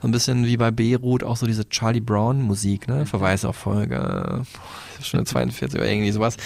so 0.00 0.08
ein 0.08 0.10
bisschen 0.10 0.44
wie 0.44 0.56
bei 0.56 0.72
Beirut 0.72 1.22
auch 1.22 1.36
so 1.36 1.46
diese 1.46 1.68
Charlie 1.68 2.00
Brown-Musik, 2.00 2.88
ne? 2.88 3.06
Verweis 3.06 3.44
auf 3.44 3.54
Folge 3.54 4.42
Stunde 5.00 5.24
42 5.24 5.78
oder 5.80 5.88
irgendwie 5.88 6.10
sowas. 6.10 6.36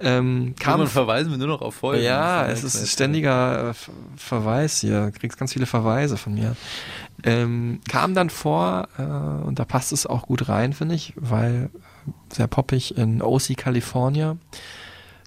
Ähm, 0.00 0.54
kam 0.60 0.80
Irgendwann 0.80 0.88
verweisen 0.92 1.30
wir 1.30 1.38
nur 1.38 1.46
noch 1.46 1.62
auf 1.62 1.76
Folgen. 1.76 2.02
Ja, 2.02 2.46
es 2.48 2.62
ist 2.62 2.74
nett. 2.74 2.82
ein 2.82 2.86
ständiger 2.88 3.70
äh, 3.70 3.72
Ver- 3.74 3.92
Verweis 4.16 4.80
hier. 4.80 5.06
Du 5.06 5.12
kriegst 5.18 5.38
ganz 5.38 5.54
viele 5.54 5.64
Verweise 5.64 6.18
von 6.18 6.34
mir. 6.34 6.56
Ähm, 7.24 7.80
kam 7.88 8.12
dann 8.14 8.28
vor, 8.28 8.88
äh, 8.98 9.02
und 9.46 9.58
da 9.58 9.64
passt 9.64 9.92
es 9.92 10.04
auch 10.04 10.26
gut 10.26 10.48
rein, 10.50 10.74
finde 10.74 10.94
ich, 10.96 11.14
weil 11.16 11.70
äh, 11.72 12.10
sehr 12.34 12.48
poppig 12.48 12.98
in 12.98 13.22
OC 13.22 13.56
California. 13.56 14.36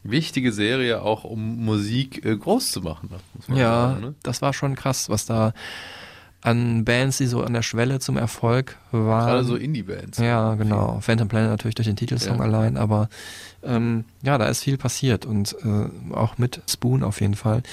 Wichtige 0.07 0.51
Serie 0.51 1.01
auch, 1.01 1.23
um 1.23 1.65
Musik 1.65 2.23
äh, 2.25 2.37
groß 2.37 2.71
zu 2.71 2.81
machen. 2.81 3.09
Muss 3.33 3.47
man 3.47 3.57
Ja, 3.57 3.89
sagen, 3.89 4.01
ne? 4.01 4.15
das 4.23 4.41
war 4.41 4.53
schon 4.53 4.75
krass, 4.75 5.09
was 5.09 5.25
da 5.25 5.53
an 6.41 6.85
Bands, 6.85 7.17
die 7.17 7.25
so 7.25 7.41
an 7.41 7.53
der 7.53 7.63
Schwelle 7.63 7.99
zum 7.99 8.17
Erfolg 8.17 8.77
waren. 8.91 9.25
Gerade 9.25 9.43
so 9.43 9.55
Indie-Bands. 9.55 10.19
Ja, 10.19 10.53
genau. 10.53 10.99
Phantom 11.01 11.27
Planet 11.27 11.49
natürlich 11.49 11.73
durch 11.73 11.87
den 11.87 11.95
Titelsong 11.95 12.37
Ja. 12.37 12.43
allein, 12.43 12.77
aber 12.77 13.09
ähm, 13.63 14.05
ja, 14.21 14.37
da 14.37 14.45
ist 14.45 14.61
viel 14.63 14.77
passiert 14.77 15.25
und 15.25 15.55
äh, 15.63 16.13
auch 16.13 16.37
mit 16.37 16.61
Spoon 16.69 17.01
auf 17.03 17.19
jeden 17.19 17.33
Fall. 17.33 17.63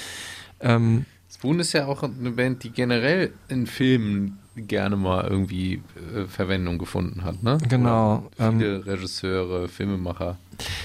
Ähm, 0.59 1.05
Spoon 1.31 1.59
ist 1.59 1.73
ja 1.73 1.85
auch 1.85 2.01
eine 2.01 2.31
Band, 2.31 2.63
die 2.63 2.71
generell 2.71 3.33
in 3.47 3.67
Filmen 3.67 4.39
gerne 4.55 4.95
mal 4.95 5.25
irgendwie 5.27 5.81
äh, 6.15 6.25
Verwendung 6.25 6.77
gefunden 6.77 7.23
hat, 7.23 7.41
ne? 7.43 7.57
Genau, 7.67 8.29
Oder 8.37 8.51
Viele 8.51 8.85
Regisseure, 8.85 9.67
Filmemacher. 9.67 10.37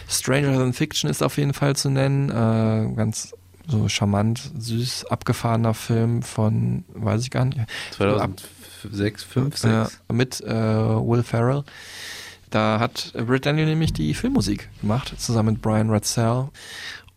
Stranger 0.08 0.58
Than 0.58 0.72
Fiction 0.72 1.10
ist 1.10 1.22
auf 1.22 1.36
jeden 1.36 1.54
Fall 1.54 1.76
zu 1.76 1.90
nennen. 1.90 2.30
Äh, 2.30 2.94
ganz 2.94 3.34
so 3.66 3.88
charmant, 3.88 4.50
süß, 4.58 5.06
abgefahrener 5.06 5.74
Film 5.74 6.22
von, 6.22 6.84
weiß 6.94 7.22
ich 7.22 7.30
gar 7.30 7.44
nicht. 7.44 7.60
2006, 7.92 9.24
5, 9.24 9.56
6. 9.56 9.62
Ja, 9.70 9.88
mit 10.12 10.40
äh, 10.40 10.48
Will 10.48 11.22
Ferrell. 11.22 11.64
Da 12.50 12.80
hat 12.80 13.12
Britt 13.14 13.44
Daniel 13.44 13.66
nämlich 13.66 13.92
die 13.92 14.14
Filmmusik 14.14 14.70
gemacht, 14.80 15.14
zusammen 15.18 15.54
mit 15.54 15.62
Brian 15.62 15.90
Ratzell. 15.90 16.48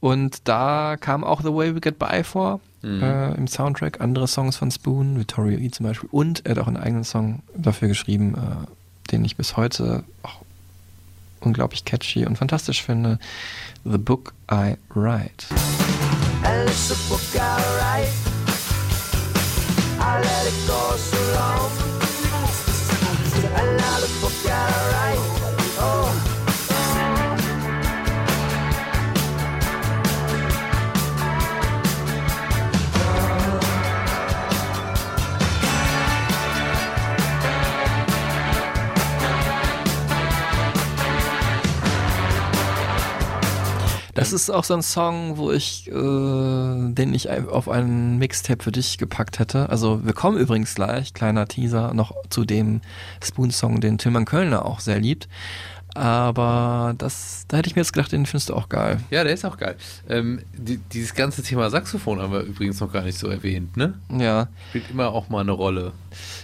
Und 0.02 0.48
da 0.50 0.98
kam 1.00 1.24
auch 1.24 1.42
The 1.42 1.54
Way 1.54 1.76
We 1.76 1.80
Get 1.80 1.98
By 1.98 2.24
vor 2.24 2.60
Mhm. 2.82 3.04
äh, 3.04 3.34
im 3.36 3.48
Soundtrack. 3.48 4.02
Andere 4.02 4.28
Songs 4.28 4.58
von 4.58 4.72
Spoon, 4.72 5.20
Vittorio 5.20 5.58
E 5.58 5.70
zum 5.70 5.86
Beispiel. 5.86 6.10
Und 6.12 6.46
er 6.46 6.52
hat 6.52 6.60
auch 6.60 6.68
einen 6.68 6.78
eigenen 6.78 7.04
Song 7.04 7.42
dafür 7.56 7.88
geschrieben, 7.88 8.36
äh, 8.36 9.12
den 9.12 9.24
ich 9.26 9.36
bis 9.36 9.58
heute 9.58 10.04
auch 10.24 10.42
unglaublich 11.42 11.86
catchy 11.86 12.26
und 12.26 12.38
fantastisch 12.38 12.84
finde. 12.84 13.20
The 13.84 13.98
Book 13.98 14.34
I 14.52 14.76
Write. 14.94 15.48
And 16.44 16.70
it's 16.70 16.92
a 16.92 16.96
book 17.10 17.22
I 17.36 17.62
write. 17.78 18.12
I 20.00 20.20
let 20.20 20.48
it 20.48 20.68
go 20.68 20.96
so 20.98 21.18
long. 21.34 21.72
And 23.56 23.78
now 23.78 24.00
the 24.00 24.08
book 24.22 24.34
I 24.46 24.50
write. 24.92 25.31
Das 44.32 44.44
ist 44.44 44.50
auch 44.50 44.64
so 44.64 44.74
ein 44.74 44.82
Song, 44.82 45.38
wo 45.38 45.52
ich, 45.52 45.90
äh, 45.90 45.92
den 45.92 47.14
ich 47.14 47.30
auf 47.30 47.68
einen 47.68 48.18
Mixtape 48.18 48.64
für 48.64 48.72
dich 48.72 48.98
gepackt 48.98 49.40
hätte. 49.40 49.70
Also 49.70 50.06
wir 50.06 50.14
kommen 50.14 50.38
übrigens 50.38 50.74
gleich, 50.74 51.14
kleiner 51.14 51.48
Teaser, 51.48 51.94
noch 51.94 52.14
zu 52.30 52.46
dem 52.46 52.80
Spoon-Song, 53.22 53.82
den 53.82 53.98
Tilman 53.98 54.24
Kölner 54.26 54.66
auch 54.66 54.80
sehr 54.80 55.00
liebt. 55.00 55.28
Aber 55.94 56.94
das, 56.98 57.44
da 57.50 57.58
hätte 57.58 57.68
ich 57.68 57.76
mir 57.76 57.82
jetzt 57.82 57.92
gedacht, 57.92 58.14
den 58.14 58.26
findest 58.26 58.50
du 58.50 58.54
auch 58.56 58.70
geil. 58.70 59.02
Ja, 59.10 59.26
der 59.26 59.34
ist 59.34 59.44
auch 59.44 59.58
geil. 59.58 59.76
Ähm, 60.08 60.42
die, 60.58 60.78
dieses 60.78 61.14
ganze 61.14 61.44
Thema 61.44 61.70
Saxophon 61.70 62.22
haben 62.22 62.32
wir 62.32 62.42
übrigens 62.42 62.80
noch 62.80 62.94
gar 62.94 63.04
nicht 63.04 63.20
so 63.20 63.28
erwähnt, 63.28 63.76
ne? 63.76 63.96
Ja, 64.18 64.48
Spielt 64.70 64.90
immer 64.90 65.10
auch 65.10 65.28
mal 65.28 65.42
eine 65.42 65.52
Rolle. 65.52 65.92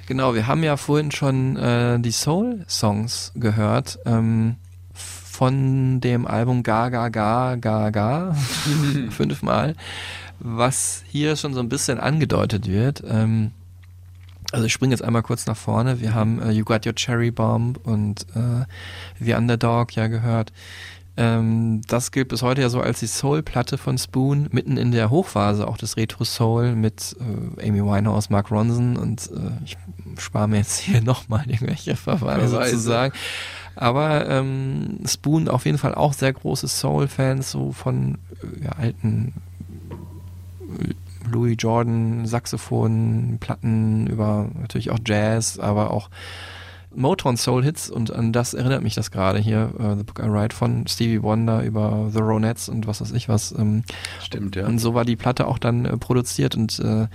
genau. 0.06 0.36
Wir 0.36 0.48
haben 0.48 0.64
ja 0.64 0.76
vorhin 0.76 1.12
schon 1.12 1.56
äh, 1.56 1.98
die 2.00 2.12
Soul-Songs 2.12 3.32
gehört. 3.36 4.00
Ähm, 4.06 4.58
von 5.38 6.02
dem 6.02 6.26
Album 6.26 6.64
Ga 6.64 6.90
Ga 6.90 7.10
Ga 7.10 7.58
Ga 7.58 7.92
Ga 7.92 8.36
fünfmal, 9.12 9.76
was 10.40 11.04
hier 11.08 11.36
schon 11.36 11.54
so 11.54 11.60
ein 11.60 11.70
bisschen 11.70 12.00
angedeutet 12.00 12.68
wird. 12.68 13.04
Ähm, 13.08 13.52
also 14.52 14.66
ich 14.66 14.74
springe 14.74 14.94
jetzt 14.94 15.04
einmal 15.04 15.22
kurz 15.22 15.46
nach 15.46 15.56
vorne. 15.56 16.02
Wir 16.02 16.16
haben 16.16 16.42
äh, 16.42 16.50
You 16.50 16.66
Got 16.66 16.88
Your 16.88 16.96
Cherry 16.96 17.30
Bomb 17.30 17.78
und 17.86 18.26
äh, 18.36 18.66
The 19.20 19.36
Underdog 19.36 19.96
ja 19.96 20.08
gehört. 20.08 20.52
Ähm, 21.18 21.82
das 21.88 22.12
gilt 22.12 22.30
bis 22.30 22.42
heute 22.42 22.62
ja 22.62 22.70
so 22.70 22.82
als 22.82 23.00
die 23.00 23.08
Soul-Platte 23.08 23.78
von 23.78 24.00
Spoon, 24.00 24.48
mitten 24.52 24.76
in 24.78 24.92
der 24.92 25.12
Hochphase 25.12 25.68
auch 25.68 25.78
des 25.78 25.98
Retro-Soul 25.98 26.74
mit 26.74 27.16
äh, 27.60 27.68
Amy 27.68 27.84
Winehouse, 27.84 28.32
Mark 28.32 28.50
Ronson 28.50 28.98
und 28.98 29.30
äh, 29.32 29.64
ich 29.66 29.78
spare 30.18 30.48
mir 30.48 30.58
jetzt 30.58 30.80
hier 30.80 31.02
nochmal 31.04 31.44
irgendwelche 31.48 31.96
Verweise 31.96 32.50
Verweise. 32.50 32.72
zu 32.72 32.80
sagen. 32.80 33.14
Aber 33.78 34.28
ähm, 34.28 35.00
Spoon 35.06 35.48
auf 35.48 35.66
jeden 35.66 35.78
Fall 35.78 35.96
auch 35.96 36.14
sehr 36.14 36.34
große 36.34 36.68
Soul-Fans, 36.68 37.52
so 37.52 37.72
von 37.72 38.18
äh, 38.42 38.66
ja, 38.66 38.72
alten 38.72 39.34
Louis 41.32 41.56
Jordan, 41.60 42.26
Saxophon, 42.26 43.38
Platten, 43.40 44.08
über 44.08 44.50
natürlich 44.60 44.92
auch 44.92 45.00
Jazz, 45.06 45.60
aber 45.60 45.92
auch 45.92 46.10
Motown 46.96 47.38
Soul 47.38 47.64
Hits 47.64 47.90
und 47.90 48.12
an 48.12 48.34
das 48.34 48.54
erinnert 48.54 48.82
mich 48.82 48.96
das 48.96 49.12
gerade 49.12 49.40
hier, 49.40 49.72
äh, 49.78 49.96
The 49.96 50.04
Book 50.04 50.20
I 50.20 50.30
Write 50.30 50.56
von 50.56 50.88
Stevie 50.88 51.22
Wonder 51.22 51.64
über 51.64 52.10
The 52.12 52.20
Ronettes 52.20 52.70
und 52.70 52.88
was 52.88 53.02
weiß 53.02 53.12
ich 53.12 53.30
was. 53.30 53.52
Ähm, 53.52 53.84
Stimmt, 54.24 54.56
ja. 54.56 54.66
Und 54.66 54.80
so 54.80 54.94
war 54.94 55.06
die 55.06 55.16
Platte 55.16 55.48
auch 55.48 55.60
dann 55.60 55.86
äh, 55.86 55.98
produziert 55.98 56.56
und 56.56 56.80
äh, 56.80 57.08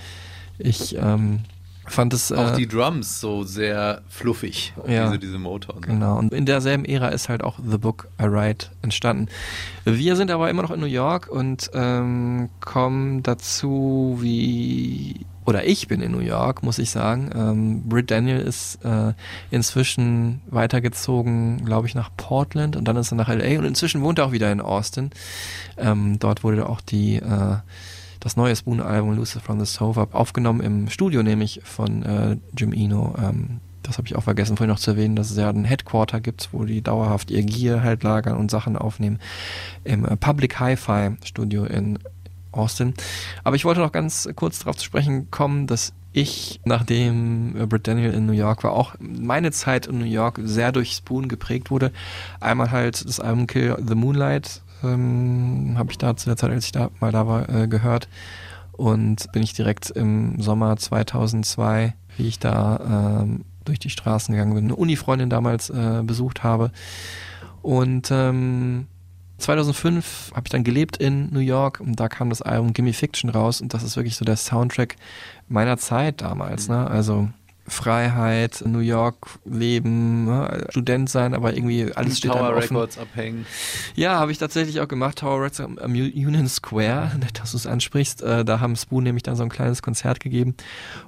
ich 0.59 0.97
ähm, 0.97 1.41
fand 1.87 2.15
es... 2.15 2.33
Auch 2.33 2.53
äh, 2.53 2.57
die 2.57 2.69
Drums 2.69 3.21
so 3.21 3.43
sehr 3.43 4.03
fluffig. 4.09 4.73
Ja. 4.87 5.07
Diese, 5.07 5.19
diese 5.19 5.39
Motown. 5.39 5.81
Genau. 5.81 6.19
Und 6.19 6.33
in 6.33 6.47
derselben 6.47 6.85
Ära 6.85 7.09
ist 7.09 7.29
halt 7.29 7.43
auch 7.43 7.59
The 7.65 7.79
Book 7.79 8.09
I 8.21 8.25
Write 8.25 8.69
entstanden. 8.83 9.29
Wir 9.85 10.17
sind 10.17 10.31
aber 10.31 10.51
immer 10.51 10.63
noch 10.63 10.71
in 10.71 10.81
New 10.81 10.87
York 10.87 11.29
und 11.29 11.71
ähm, 11.75 12.51
kommen 12.61 13.23
dazu, 13.23 14.19
wie 14.21 15.27
oder 15.45 15.65
ich 15.65 15.89
bin 15.89 16.01
in 16.01 16.13
New 16.13 16.21
York, 16.21 16.63
muss 16.63 16.79
ich 16.79 16.91
sagen. 16.91 17.31
Ähm, 17.35 17.83
Britt 17.89 18.11
Daniel 18.11 18.39
ist 18.39 18.85
äh, 18.85 19.13
inzwischen 19.51 20.41
weitergezogen, 20.49 21.65
glaube 21.65 21.89
ich, 21.89 21.95
nach 21.95 22.11
Portland 22.17 22.77
und 22.77 22.87
dann 22.87 22.97
ist 22.97 23.13
er 23.13 23.17
nach 23.17 23.29
LA 23.29 23.59
und 23.59 23.65
inzwischen 23.65 24.03
wohnt 24.03 24.19
er 24.19 24.27
auch 24.27 24.33
wieder 24.33 24.53
in 24.53 24.61
Austin. 24.61 25.11
Ähm, 25.77 26.19
dort 26.21 26.45
wurde 26.45 26.69
auch 26.69 26.81
die 26.81 27.17
äh, 27.17 27.57
das 28.23 28.37
neue 28.37 28.55
Spoon-Album 28.55 29.17
Lucifer 29.17 29.41
from 29.41 29.59
the 29.59 29.67
Sofa 29.67 30.07
aufgenommen 30.13 30.61
im 30.61 30.89
Studio, 30.89 31.25
nämlich 31.25 31.61
von 31.65 32.05
äh, 32.05 32.37
Jim 32.57 32.73
Eno. 32.73 33.15
Ähm, 33.19 33.61
das 33.83 33.99
habe 33.99 34.07
ich 34.07 34.15
auch 34.15 34.23
vergessen 34.23 34.57
vorhin 34.57 34.71
noch 34.71 34.79
zu 34.79 34.93
erwähnen, 34.93 35.17
dass 35.17 35.33
es 35.33 35.37
ja 35.37 35.51
ein 35.51 35.65
Headquarter 35.65 36.21
gibt, 36.21 36.51
wo 36.53 36.65
die 36.65 36.83
dauerhaft 36.83 37.33
ihr 37.33 37.43
Gear 37.43 37.83
halt 37.83 38.05
lagern 38.05 38.37
und 38.37 38.49
Sachen 38.49 38.77
aufnehmen. 38.77 39.19
Im 39.83 40.05
äh, 40.05 40.17
Public 40.17 40.61
Hi-Fi 40.61 41.17
Studio 41.25 41.65
in 41.65 41.99
Austin. 42.53 42.95
Aber 43.43 43.57
ich 43.57 43.65
wollte 43.65 43.81
noch 43.81 43.91
ganz 43.91 44.29
kurz 44.37 44.61
darauf 44.61 44.77
zu 44.77 44.85
sprechen 44.85 45.31
kommen, 45.33 45.67
dass 45.67 45.93
ich, 46.13 46.61
nachdem 46.65 47.57
äh, 47.57 47.67
Britt 47.67 47.89
Daniel 47.89 48.13
in 48.13 48.27
New 48.27 48.33
York 48.33 48.63
war, 48.63 48.73
auch 48.73 48.95
meine 49.01 49.51
Zeit 49.51 49.87
in 49.87 49.99
New 49.99 50.05
York 50.05 50.39
sehr 50.45 50.71
durch 50.71 50.93
Spoon 50.93 51.27
geprägt 51.27 51.73
wurde. 51.73 51.91
Einmal 52.39 52.71
halt 52.71 53.05
das 53.05 53.19
Album 53.19 53.49
Kill 53.49 53.77
the 53.85 53.97
Moonlight 53.97 54.63
ähm, 54.85 55.75
habe 55.77 55.91
ich 55.91 55.99
da 55.99 56.17
zu 56.17 56.27
der 56.27 56.37
Zeit, 56.37 56.51
als 56.51 56.67
ich 56.67 56.73
da 56.73 56.91
mal 57.01 57.13
da 57.13 57.27
war, 57.27 57.49
äh, 57.49 57.69
gehört. 57.69 58.09
Und 58.73 59.31
bin 59.33 59.43
ich 59.43 59.53
direkt 59.53 59.91
im 59.91 60.41
Sommer 60.41 60.77
2002, 60.77 61.95
wie 62.17 62.27
ich 62.27 62.39
da 62.39 63.23
ähm, 63.23 63.45
durch 63.65 63.79
die 63.79 63.91
Straßen 63.91 64.35
gegangen 64.35 64.55
bin, 64.55 64.65
eine 64.65 64.77
Uni-Freundin 64.77 65.31
damals 65.31 65.71
äh, 65.71 66.03
besucht 66.05 66.43
habe. 66.43 66.73
Und 67.63 68.11
ähm, 68.11 68.87
2005 69.39 70.33
habe 70.35 70.43
ich 70.47 70.51
dann 70.51 70.65
gelebt 70.65 70.97
in 70.97 71.33
New 71.33 71.41
York 71.41 71.81
und 71.81 71.99
da 71.99 72.09
kam 72.09 72.31
das 72.31 72.43
Album 72.43 72.73
Gimme 72.73 72.93
Fiction 72.93 73.31
raus 73.31 73.61
und 73.61 73.75
das 73.75 73.83
ist 73.83 73.97
wirklich 73.97 74.17
so 74.17 74.25
der 74.25 74.37
Soundtrack 74.37 74.97
meiner 75.49 75.79
Zeit 75.79 76.21
damals. 76.23 76.69
Ne? 76.69 76.87
Also 76.87 77.29
Freiheit, 77.67 78.65
New 78.67 78.81
York 78.81 79.39
leben, 79.45 80.25
ne? 80.25 80.67
Student 80.71 81.09
sein, 81.09 81.35
aber 81.35 81.55
irgendwie 81.55 81.93
alles 81.95 82.19
steht 82.19 82.33
Tower 82.33 82.51
offen. 82.51 82.77
Records 82.77 82.99
abhängen. 82.99 83.47
Ja, 83.95 84.19
habe 84.19 84.33
ich 84.33 84.39
tatsächlich 84.39 84.81
auch 84.81 84.89
gemacht. 84.89 85.19
Tower 85.19 85.37
Records 85.37 85.61
am 85.61 85.79
am 85.79 85.93
Union 85.93 86.49
Square, 86.49 87.13
nett, 87.19 87.39
dass 87.41 87.53
du 87.53 87.57
es 87.57 87.67
ansprichst. 87.67 88.23
Äh, 88.23 88.45
da 88.45 88.61
haben 88.61 88.75
Spoon 88.77 89.05
nämlich 89.05 89.23
dann 89.23 89.37
so 89.37 89.45
ein 89.45 89.49
kleines 89.49 89.83
Konzert 89.83 90.21
gegeben 90.21 90.55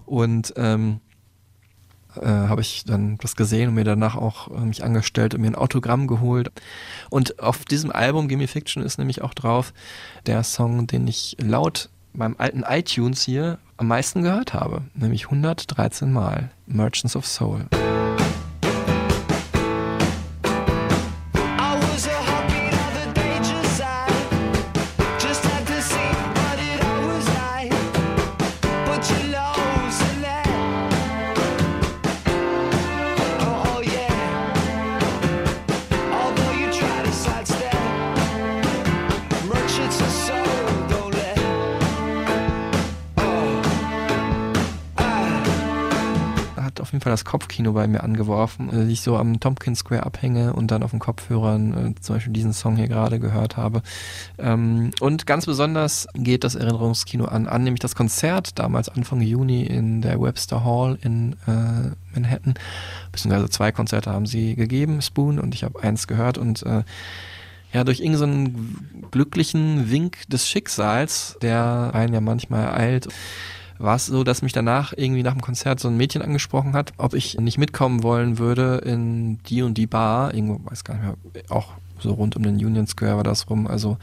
und 0.06 0.54
ähm, 0.56 1.00
äh, 2.16 2.26
habe 2.26 2.60
ich 2.60 2.84
dann 2.84 3.18
das 3.18 3.34
gesehen 3.36 3.70
und 3.70 3.74
mir 3.74 3.84
danach 3.84 4.14
auch 4.14 4.50
äh, 4.50 4.60
mich 4.60 4.84
angestellt 4.84 5.34
und 5.34 5.40
mir 5.40 5.48
ein 5.48 5.54
Autogramm 5.56 6.06
geholt. 6.06 6.52
Und 7.10 7.40
auf 7.40 7.64
diesem 7.64 7.90
Album 7.90 8.28
Gimme 8.28 8.46
Fiction 8.46 8.82
ist 8.82 8.98
nämlich 8.98 9.22
auch 9.22 9.34
drauf 9.34 9.72
der 10.26 10.44
Song, 10.44 10.86
den 10.86 11.06
ich 11.08 11.36
laut 11.40 11.90
meinem 12.12 12.36
alten 12.38 12.62
iTunes 12.62 13.22
hier 13.22 13.58
am 13.76 13.88
meisten 13.88 14.22
gehört 14.22 14.54
habe, 14.54 14.82
nämlich 14.94 15.24
113 15.26 16.12
Mal 16.12 16.50
Merchants 16.66 17.16
of 17.16 17.26
Soul. 17.26 17.66
Fall 47.04 47.12
das 47.12 47.24
Kopfkino 47.24 47.72
bei 47.72 47.86
mir 47.86 48.02
angeworfen, 48.02 48.70
äh, 48.70 48.86
die 48.86 48.92
ich 48.92 49.02
so 49.02 49.16
am 49.16 49.38
Tompkins 49.38 49.80
Square 49.80 50.04
abhänge 50.04 50.52
und 50.52 50.70
dann 50.70 50.82
auf 50.82 50.90
den 50.90 51.00
Kopfhörern 51.00 51.94
äh, 51.96 52.00
zum 52.00 52.16
Beispiel 52.16 52.32
diesen 52.32 52.52
Song 52.52 52.76
hier 52.76 52.88
gerade 52.88 53.20
gehört 53.20 53.56
habe. 53.56 53.82
Ähm, 54.38 54.90
und 55.00 55.26
ganz 55.26 55.46
besonders 55.46 56.08
geht 56.14 56.44
das 56.44 56.54
Erinnerungskino 56.54 57.26
an, 57.26 57.46
an 57.46 57.62
nämlich 57.62 57.80
das 57.80 57.94
Konzert 57.94 58.58
damals 58.58 58.88
Anfang 58.88 59.20
Juni 59.20 59.64
in 59.64 60.02
der 60.02 60.20
Webster 60.20 60.64
Hall 60.64 60.98
in 61.02 61.34
äh, 61.46 61.92
Manhattan. 62.14 62.54
Beziehungsweise 63.12 63.48
zwei 63.50 63.70
Konzerte 63.70 64.10
haben 64.10 64.26
sie 64.26 64.56
gegeben, 64.56 65.02
Spoon, 65.02 65.38
und 65.38 65.54
ich 65.54 65.62
habe 65.62 65.82
eins 65.82 66.06
gehört 66.06 66.38
und 66.38 66.64
äh, 66.64 66.82
ja, 67.72 67.82
durch 67.82 68.00
irgendeinen 68.00 69.08
glücklichen 69.10 69.90
Wink 69.90 70.28
des 70.28 70.48
Schicksals, 70.48 71.36
der 71.42 71.90
einen 71.92 72.14
ja 72.14 72.20
manchmal 72.20 72.64
ereilt, 72.64 73.08
war 73.78 73.96
es 73.96 74.06
so, 74.06 74.24
dass 74.24 74.42
mich 74.42 74.52
danach 74.52 74.92
irgendwie 74.96 75.22
nach 75.22 75.32
dem 75.32 75.40
Konzert 75.40 75.80
so 75.80 75.88
ein 75.88 75.96
Mädchen 75.96 76.22
angesprochen 76.22 76.74
hat, 76.74 76.92
ob 76.96 77.14
ich 77.14 77.38
nicht 77.38 77.58
mitkommen 77.58 78.02
wollen 78.02 78.38
würde 78.38 78.76
in 78.84 79.38
die 79.44 79.62
und 79.62 79.74
die 79.78 79.86
Bar, 79.86 80.34
irgendwo, 80.34 80.60
weiß 80.70 80.84
gar 80.84 80.94
nicht 80.94 81.04
mehr, 81.04 81.16
auch 81.48 81.72
so 81.98 82.12
rund 82.12 82.36
um 82.36 82.42
den 82.42 82.56
Union 82.56 82.86
Square 82.86 83.16
war 83.16 83.24
das 83.24 83.48
rum, 83.50 83.66
also 83.66 83.98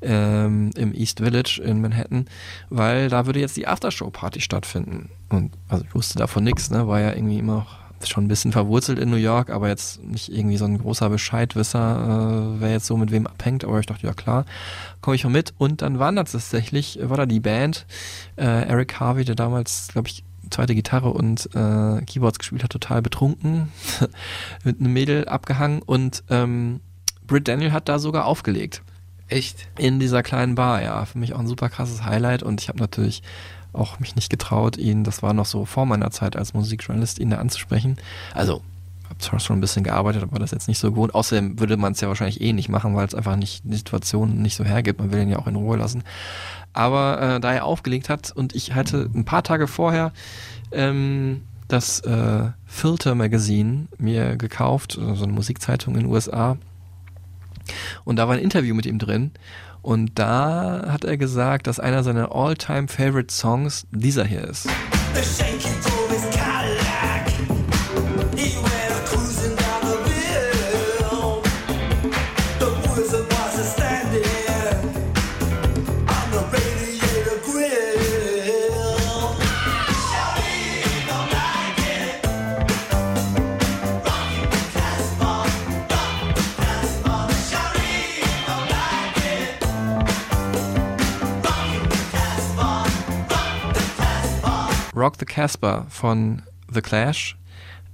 ähm, 0.00 0.70
im 0.76 0.94
East 0.94 1.18
Village 1.18 1.60
in 1.62 1.80
Manhattan, 1.80 2.26
weil 2.70 3.08
da 3.08 3.26
würde 3.26 3.40
jetzt 3.40 3.56
die 3.56 3.66
Aftershow-Party 3.66 4.40
stattfinden. 4.40 5.10
Und 5.28 5.52
also 5.68 5.84
ich 5.84 5.94
wusste 5.94 6.18
davon 6.18 6.44
nichts, 6.44 6.70
ne, 6.70 6.86
war 6.86 7.00
ja 7.00 7.12
irgendwie 7.12 7.38
immer 7.38 7.56
noch 7.56 7.76
schon 8.06 8.24
ein 8.24 8.28
bisschen 8.28 8.52
verwurzelt 8.52 8.98
in 8.98 9.10
New 9.10 9.16
York, 9.16 9.50
aber 9.50 9.68
jetzt 9.68 10.02
nicht 10.02 10.32
irgendwie 10.32 10.56
so 10.56 10.64
ein 10.64 10.78
großer 10.78 11.08
Bescheidwisser, 11.08 12.54
äh, 12.56 12.60
wer 12.60 12.70
jetzt 12.70 12.86
so 12.86 12.96
mit 12.96 13.10
wem 13.10 13.26
abhängt. 13.26 13.64
Aber 13.64 13.80
ich 13.80 13.86
dachte, 13.86 14.06
ja 14.06 14.12
klar, 14.12 14.44
komme 15.00 15.16
ich 15.16 15.24
mal 15.24 15.30
mit. 15.30 15.54
Und 15.58 15.82
dann 15.82 15.98
waren 15.98 16.16
das 16.16 16.32
tatsächlich, 16.32 16.98
war 17.02 17.16
da 17.16 17.26
die 17.26 17.40
Band, 17.40 17.86
äh, 18.36 18.44
Eric 18.44 19.00
Harvey, 19.00 19.24
der 19.24 19.34
damals, 19.34 19.88
glaube 19.88 20.08
ich, 20.08 20.24
zweite 20.50 20.74
Gitarre 20.74 21.10
und 21.10 21.46
äh, 21.54 22.02
Keyboards 22.02 22.38
gespielt 22.38 22.62
hat, 22.62 22.70
total 22.70 23.02
betrunken, 23.02 23.72
mit 24.64 24.80
einem 24.80 24.92
Mädel 24.92 25.28
abgehangen 25.28 25.82
und 25.82 26.22
ähm, 26.30 26.80
Britt 27.26 27.48
Daniel 27.48 27.72
hat 27.72 27.88
da 27.88 27.98
sogar 27.98 28.24
aufgelegt. 28.24 28.82
Echt? 29.28 29.68
In 29.76 30.00
dieser 30.00 30.22
kleinen 30.22 30.54
Bar, 30.54 30.82
ja. 30.82 31.04
Für 31.04 31.18
mich 31.18 31.34
auch 31.34 31.38
ein 31.38 31.46
super 31.46 31.68
krasses 31.68 32.04
Highlight 32.04 32.42
und 32.42 32.62
ich 32.62 32.68
habe 32.68 32.78
natürlich 32.78 33.22
auch 33.72 34.00
mich 34.00 34.16
nicht 34.16 34.30
getraut, 34.30 34.76
ihn, 34.76 35.04
das 35.04 35.22
war 35.22 35.32
noch 35.32 35.46
so 35.46 35.64
vor 35.64 35.86
meiner 35.86 36.10
Zeit 36.10 36.36
als 36.36 36.54
Musikjournalist, 36.54 37.18
ihn 37.18 37.30
da 37.30 37.38
anzusprechen. 37.38 37.96
Also, 38.34 38.62
habe 39.08 39.18
zwar 39.18 39.40
schon 39.40 39.58
ein 39.58 39.60
bisschen 39.60 39.84
gearbeitet, 39.84 40.22
aber 40.22 40.38
das 40.38 40.50
jetzt 40.50 40.68
nicht 40.68 40.78
so 40.78 40.90
gewohnt. 40.90 41.14
Außerdem 41.14 41.58
würde 41.58 41.76
man 41.76 41.92
es 41.92 42.00
ja 42.00 42.08
wahrscheinlich 42.08 42.40
eh 42.40 42.52
nicht 42.52 42.68
machen, 42.68 42.94
weil 42.94 43.06
es 43.06 43.14
einfach 43.14 43.36
nicht 43.36 43.62
die 43.64 43.76
Situation 43.76 44.42
nicht 44.42 44.56
so 44.56 44.64
hergibt. 44.64 45.00
Man 45.00 45.12
will 45.12 45.20
ihn 45.20 45.30
ja 45.30 45.38
auch 45.38 45.46
in 45.46 45.56
Ruhe 45.56 45.76
lassen. 45.76 46.04
Aber 46.72 47.20
äh, 47.20 47.40
da 47.40 47.52
er 47.52 47.64
aufgelegt 47.64 48.08
hat 48.08 48.30
und 48.32 48.54
ich 48.54 48.74
hatte 48.74 49.10
ein 49.14 49.24
paar 49.24 49.42
Tage 49.42 49.66
vorher 49.66 50.12
ähm, 50.72 51.42
das 51.68 52.00
äh, 52.00 52.50
Filter 52.66 53.14
Magazine 53.14 53.88
mir 53.98 54.36
gekauft, 54.36 54.92
so 54.92 55.24
eine 55.24 55.32
Musikzeitung 55.32 55.94
in 55.94 56.02
den 56.02 56.10
USA. 56.10 56.56
Und 58.04 58.16
da 58.16 58.28
war 58.28 58.34
ein 58.34 58.42
Interview 58.42 58.74
mit 58.74 58.86
ihm 58.86 58.98
drin. 58.98 59.32
Und 59.88 60.18
da 60.18 60.84
hat 60.88 61.04
er 61.04 61.16
gesagt, 61.16 61.66
dass 61.66 61.80
einer 61.80 62.02
seiner 62.02 62.30
all-time 62.30 62.88
favorite 62.88 63.34
Songs 63.34 63.86
dieser 63.90 64.26
hier 64.26 64.44
ist. 64.44 64.68
Rock 94.98 95.14
the 95.18 95.24
Casbah 95.24 95.86
von 95.88 96.42
The 96.72 96.80
Clash. 96.80 97.36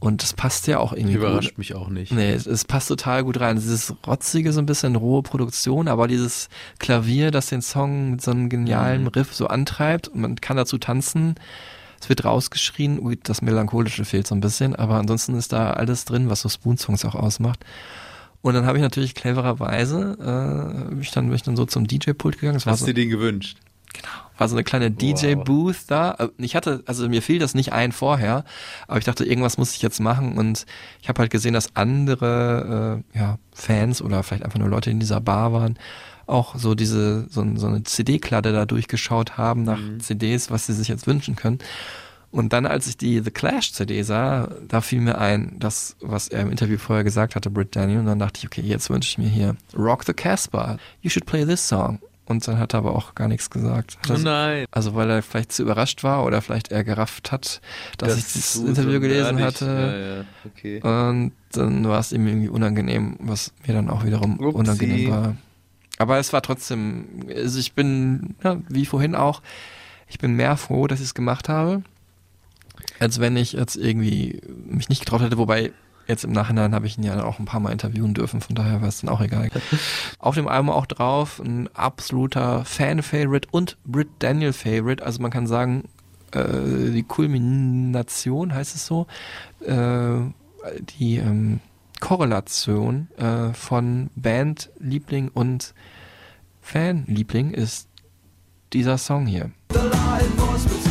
Und 0.00 0.22
das 0.22 0.34
passt 0.34 0.66
ja 0.66 0.80
auch 0.80 0.92
irgendwie 0.92 1.14
Überrascht 1.14 1.50
gut. 1.50 1.58
mich 1.58 1.74
auch 1.74 1.88
nicht. 1.88 2.12
Nee, 2.12 2.32
es, 2.32 2.46
es 2.46 2.66
passt 2.66 2.88
total 2.88 3.24
gut 3.24 3.40
rein. 3.40 3.56
Dieses 3.56 3.94
rotzige, 4.06 4.52
so 4.52 4.60
ein 4.60 4.66
bisschen 4.66 4.96
rohe 4.96 5.22
Produktion, 5.22 5.88
aber 5.88 6.08
dieses 6.08 6.50
Klavier, 6.78 7.30
das 7.30 7.46
den 7.46 7.62
Song 7.62 8.10
mit 8.12 8.20
so 8.20 8.30
einem 8.32 8.50
genialen 8.50 9.02
Mhm. 9.02 9.08
Riff 9.08 9.34
so 9.34 9.46
antreibt 9.46 10.08
und 10.08 10.20
man 10.20 10.36
kann 10.36 10.58
dazu 10.58 10.76
tanzen. 10.76 11.36
Es 12.02 12.10
wird 12.10 12.22
rausgeschrien, 12.26 12.98
ui, 13.00 13.18
das 13.22 13.40
Melancholische 13.40 14.04
fehlt 14.04 14.26
so 14.26 14.34
ein 14.34 14.42
bisschen, 14.42 14.76
aber 14.76 14.96
ansonsten 14.96 15.36
ist 15.36 15.54
da 15.54 15.70
alles 15.72 16.04
drin, 16.04 16.28
was 16.28 16.42
so 16.42 16.50
Spoon-Songs 16.50 17.06
auch 17.06 17.14
ausmacht. 17.14 17.64
Und 18.42 18.52
dann 18.52 18.66
habe 18.66 18.76
ich 18.76 18.82
natürlich 18.82 19.14
clevererweise, 19.14 20.18
äh, 20.20 20.88
bin 20.90 21.00
ich 21.00 21.12
dann, 21.12 21.26
bin 21.28 21.34
ich 21.36 21.42
dann 21.44 21.56
so 21.56 21.64
zum 21.64 21.86
DJ-Pult 21.86 22.38
gegangen. 22.40 22.62
War 22.66 22.72
Hast 22.72 22.80
so, 22.80 22.86
du 22.86 22.92
dir 22.92 23.02
den 23.04 23.08
gewünscht? 23.10 23.56
War 24.36 24.48
so 24.48 24.56
eine 24.56 24.64
kleine 24.64 24.90
DJ-Booth 24.90 25.84
da. 25.88 26.12
Äh, 26.18 26.28
Ich 26.38 26.56
hatte, 26.56 26.82
also 26.86 27.08
mir 27.08 27.22
fiel 27.22 27.38
das 27.38 27.54
nicht 27.54 27.72
ein 27.72 27.92
vorher, 27.92 28.44
aber 28.88 28.98
ich 28.98 29.04
dachte, 29.04 29.24
irgendwas 29.24 29.58
muss 29.58 29.74
ich 29.74 29.82
jetzt 29.82 30.00
machen 30.00 30.36
und 30.38 30.66
ich 31.00 31.08
habe 31.08 31.20
halt 31.20 31.30
gesehen, 31.30 31.54
dass 31.54 31.76
andere 31.76 33.02
äh, 33.14 33.18
ja, 33.18 33.38
Fans 33.52 34.02
oder 34.02 34.22
vielleicht 34.22 34.44
einfach 34.44 34.58
nur 34.58 34.68
Leute 34.68 34.90
in 34.90 35.00
dieser 35.00 35.20
Bar 35.20 35.52
waren, 35.52 35.78
auch 36.26 36.56
so 36.56 36.74
diese, 36.74 37.26
so, 37.28 37.44
so 37.56 37.66
eine 37.66 37.82
CD-Kladde 37.82 38.52
da 38.52 38.64
durchgeschaut 38.66 39.36
haben 39.36 39.62
nach 39.62 39.78
CDs, 39.98 40.50
was 40.50 40.66
sie 40.66 40.72
sich 40.72 40.88
jetzt 40.88 41.06
wünschen 41.06 41.36
können. 41.36 41.58
Und 42.30 42.52
dann, 42.52 42.66
als 42.66 42.88
ich 42.88 42.96
die 42.96 43.20
The 43.20 43.30
Clash 43.30 43.72
CD 43.72 44.02
sah, 44.02 44.48
da 44.66 44.80
fiel 44.80 45.00
mir 45.00 45.18
ein, 45.18 45.54
das, 45.60 45.94
was 46.00 46.26
er 46.26 46.42
im 46.42 46.50
Interview 46.50 46.78
vorher 46.78 47.04
gesagt 47.04 47.36
hatte, 47.36 47.48
Britt 47.48 47.76
Daniel. 47.76 48.00
Und 48.00 48.06
dann 48.06 48.18
dachte 48.18 48.38
ich, 48.38 48.46
okay, 48.46 48.62
jetzt 48.62 48.90
wünsche 48.90 49.08
ich 49.08 49.18
mir 49.18 49.28
hier 49.28 49.54
Rock 49.76 50.02
the 50.04 50.14
Casbah. 50.14 50.78
You 51.00 51.10
should 51.10 51.26
play 51.26 51.44
this 51.46 51.68
song. 51.68 52.00
Und 52.26 52.46
dann 52.48 52.58
hat 52.58 52.72
er 52.72 52.78
aber 52.78 52.94
auch 52.94 53.14
gar 53.14 53.28
nichts 53.28 53.50
gesagt. 53.50 53.98
Er 54.08 54.14
Oh 54.14 54.16
so- 54.16 54.22
nein. 54.24 54.64
Also 54.70 54.94
weil 54.94 55.10
er 55.10 55.22
vielleicht 55.22 55.52
zu 55.52 55.62
überrascht 55.62 56.02
war 56.04 56.24
oder 56.24 56.40
vielleicht 56.40 56.72
er 56.72 56.82
gerafft 56.82 57.32
hat, 57.32 57.60
dass 57.98 58.16
ich 58.16 58.24
das 58.32 58.56
Interview 58.56 58.98
gelesen 58.98 59.40
hatte. 59.42 59.66
Ja, 59.66 60.16
ja, 60.16 60.24
okay. 60.46 60.80
Und 60.80 61.32
dann 61.52 61.86
war 61.86 62.00
es 62.00 62.12
ihm 62.12 62.26
irgendwie 62.26 62.48
unangenehm, 62.48 63.16
was 63.20 63.52
mir 63.66 63.74
dann 63.74 63.90
auch 63.90 64.04
wiederum 64.06 64.38
Upsi. 64.40 64.56
unangenehm 64.58 65.10
war. 65.10 65.36
Aber 65.98 66.18
es 66.18 66.32
war 66.32 66.40
trotzdem, 66.42 67.04
also 67.34 67.58
ich 67.58 67.74
bin, 67.74 68.34
ja, 68.42 68.56
wie 68.68 68.86
vorhin 68.86 69.14
auch, 69.14 69.42
ich 70.08 70.18
bin 70.18 70.32
mehr 70.34 70.56
froh, 70.56 70.86
dass 70.86 71.00
ich 71.00 71.06
es 71.06 71.14
gemacht 71.14 71.48
habe, 71.48 71.82
als 72.98 73.20
wenn 73.20 73.36
ich 73.36 73.52
jetzt 73.52 73.76
irgendwie 73.76 74.40
mich 74.66 74.88
nicht 74.88 75.00
getraut 75.00 75.20
hätte, 75.20 75.38
wobei 75.38 75.72
jetzt 76.06 76.24
im 76.24 76.32
Nachhinein 76.32 76.74
habe 76.74 76.86
ich 76.86 76.98
ihn 76.98 77.04
ja 77.04 77.22
auch 77.24 77.38
ein 77.38 77.44
paar 77.44 77.60
Mal 77.60 77.72
interviewen 77.72 78.14
dürfen, 78.14 78.40
von 78.40 78.54
daher 78.54 78.80
war 78.80 78.88
es 78.88 79.00
dann 79.00 79.10
auch 79.10 79.20
egal. 79.20 79.50
Auf 80.18 80.34
dem 80.34 80.48
Album 80.48 80.70
auch 80.70 80.86
drauf 80.86 81.40
ein 81.40 81.68
absoluter 81.74 82.64
Fan-Favorite 82.64 83.48
und 83.50 83.76
Brit 83.84 84.08
Daniel-Favorite, 84.18 85.04
also 85.04 85.22
man 85.22 85.30
kann 85.30 85.46
sagen, 85.46 85.84
äh, 86.32 86.90
die 86.90 87.04
Kulmination 87.04 88.54
heißt 88.54 88.74
es 88.74 88.86
so, 88.86 89.06
äh, 89.64 90.20
die 90.98 91.16
ähm, 91.16 91.60
Korrelation 92.00 93.08
äh, 93.16 93.52
von 93.54 94.10
Bandliebling 94.16 95.30
und 95.32 95.74
Fanliebling 96.60 97.52
ist 97.52 97.88
dieser 98.72 98.98
Song 98.98 99.26
hier. 99.26 99.50
The 99.72 100.83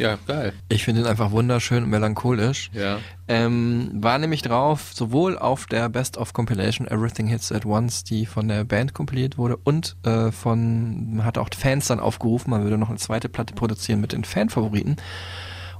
Ja, 0.00 0.16
geil. 0.26 0.54
Ich 0.70 0.84
finde 0.84 1.02
ihn 1.02 1.06
einfach 1.06 1.30
wunderschön 1.30 1.84
und 1.84 1.90
melancholisch. 1.90 2.70
Ja. 2.72 3.00
Ähm, 3.28 3.90
war 3.92 4.18
nämlich 4.18 4.40
drauf, 4.40 4.92
sowohl 4.94 5.36
auf 5.36 5.66
der 5.66 5.90
Best 5.90 6.16
of 6.16 6.32
Compilation 6.32 6.88
Everything 6.88 7.26
Hits 7.26 7.52
at 7.52 7.66
Once, 7.66 8.02
die 8.02 8.24
von 8.24 8.48
der 8.48 8.64
Band 8.64 8.94
kompiliert 8.94 9.36
wurde, 9.36 9.58
und 9.58 9.96
äh, 10.04 10.32
von, 10.32 11.16
man 11.16 11.26
hat 11.26 11.36
auch 11.36 11.50
Fans 11.54 11.88
dann 11.88 12.00
aufgerufen, 12.00 12.50
man 12.50 12.62
würde 12.62 12.78
noch 12.78 12.88
eine 12.88 12.96
zweite 12.96 13.28
Platte 13.28 13.52
produzieren 13.52 14.00
mit 14.00 14.12
den 14.12 14.24
Fanfavoriten. 14.24 14.96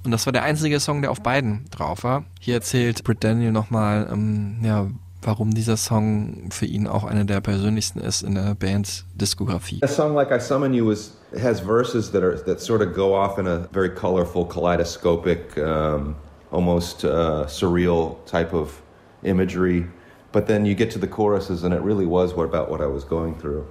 Und 0.05 0.11
das 0.11 0.27
war 0.27 0.35
der 0.35 0.43
einzige 0.43 0.81
Song, 0.81 1.01
der 1.01 1.13
auf 1.13 1.23
beiden 1.23 1.65
drauf 1.71 2.05
war. 2.05 2.25
Hier 2.41 2.55
erzählt 2.55 3.03
Britt 3.05 3.25
Daniel 3.25 3.53
nochmal, 3.53 4.07
ähm, 4.13 4.59
ja, 4.63 4.87
warum 5.23 5.53
dieser 5.53 5.77
Song 5.77 6.49
für 6.51 6.67
ihn 6.67 6.87
auch 6.87 7.05
einer 7.05 7.25
der 7.25 7.41
persönlichsten 7.41 8.01
ist 8.01 8.23
in 8.23 8.35
der 8.35 8.55
Bands 8.55 9.05
Diskografie. 9.15 9.81
A 9.83 9.89
song 9.89 10.15
like 10.15 10.31
I 10.31 10.39
Summon 10.41 10.73
You 10.73 10.91
is 10.91 11.13
has 11.41 11.61
verses 11.61 12.11
that 12.11 12.23
are 12.23 12.37
that 12.45 12.61
sort 12.61 12.83
of 12.83 12.95
go 12.95 13.15
off 13.15 13.39
in 13.39 13.47
a 13.47 13.69
very 13.73 13.91
colorful, 13.91 14.45
kaleidoscopic, 14.45 15.57
um, 15.59 16.17
almost 16.51 17.05
uh, 17.05 17.47
surreal 17.47 18.17
type 18.27 18.53
of 18.53 18.83
imagery. 19.23 19.87
But 20.33 20.47
then 20.47 20.65
you 20.65 20.75
get 20.75 20.91
to 20.93 20.99
the 20.99 21.09
choruses, 21.09 21.65
and 21.65 21.75
it 21.75 21.83
really 21.83 22.07
was 22.07 22.35
what, 22.35 22.45
about 22.45 22.71
what 22.71 22.81
I 22.81 22.87
was 22.87 23.05
going 23.05 23.35
through. 23.39 23.67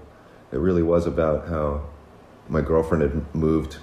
It 0.51 0.57
really 0.57 0.83
was 0.83 1.05
about 1.05 1.47
how 1.47 1.81
my 2.49 2.61
girlfriend 2.61 3.03
had 3.03 3.35
moved 3.35 3.77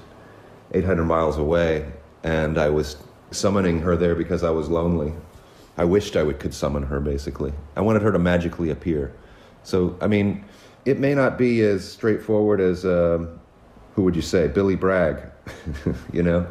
800 0.72 1.04
miles 1.04 1.38
away, 1.38 1.90
and 2.22 2.58
I 2.58 2.68
was 2.68 2.96
summoning 3.30 3.80
her 3.80 3.96
there 3.96 4.14
because 4.14 4.42
I 4.42 4.50
was 4.50 4.68
lonely. 4.68 5.12
I 5.78 5.84
wished 5.84 6.16
I 6.16 6.22
would 6.22 6.38
could 6.38 6.54
summon 6.54 6.84
her. 6.84 7.00
Basically, 7.00 7.52
I 7.76 7.80
wanted 7.80 8.02
her 8.02 8.12
to 8.12 8.18
magically 8.18 8.70
appear. 8.70 9.12
So, 9.62 9.96
I 10.00 10.06
mean, 10.06 10.44
it 10.84 10.98
may 10.98 11.14
not 11.14 11.36
be 11.36 11.60
as 11.62 11.84
straightforward 11.84 12.60
as 12.60 12.84
um, 12.84 13.40
who 13.94 14.02
would 14.02 14.14
you 14.14 14.22
say, 14.22 14.48
Billy 14.48 14.76
Bragg? 14.76 15.22
you 16.12 16.22
know, 16.22 16.46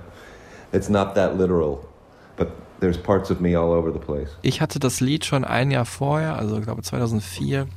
it's 0.74 0.90
not 0.90 1.16
that 1.16 1.38
literal, 1.38 1.88
but 2.36 2.52
there's 2.80 2.98
parts 2.98 3.30
of 3.30 3.40
me 3.40 3.56
all 3.56 3.72
over 3.72 3.92
the 3.92 4.00
place. 4.00 4.30
Ich 4.44 4.62
hatte 4.62 4.80
das 4.80 5.00
Lied 5.00 5.26
schon 5.26 5.46
ein 5.46 5.72
Jahr 5.72 5.86
vorher, 5.86 6.38
also 6.38 6.58
ich 6.58 6.66
glaube 6.66 6.82
2004, 6.82 7.68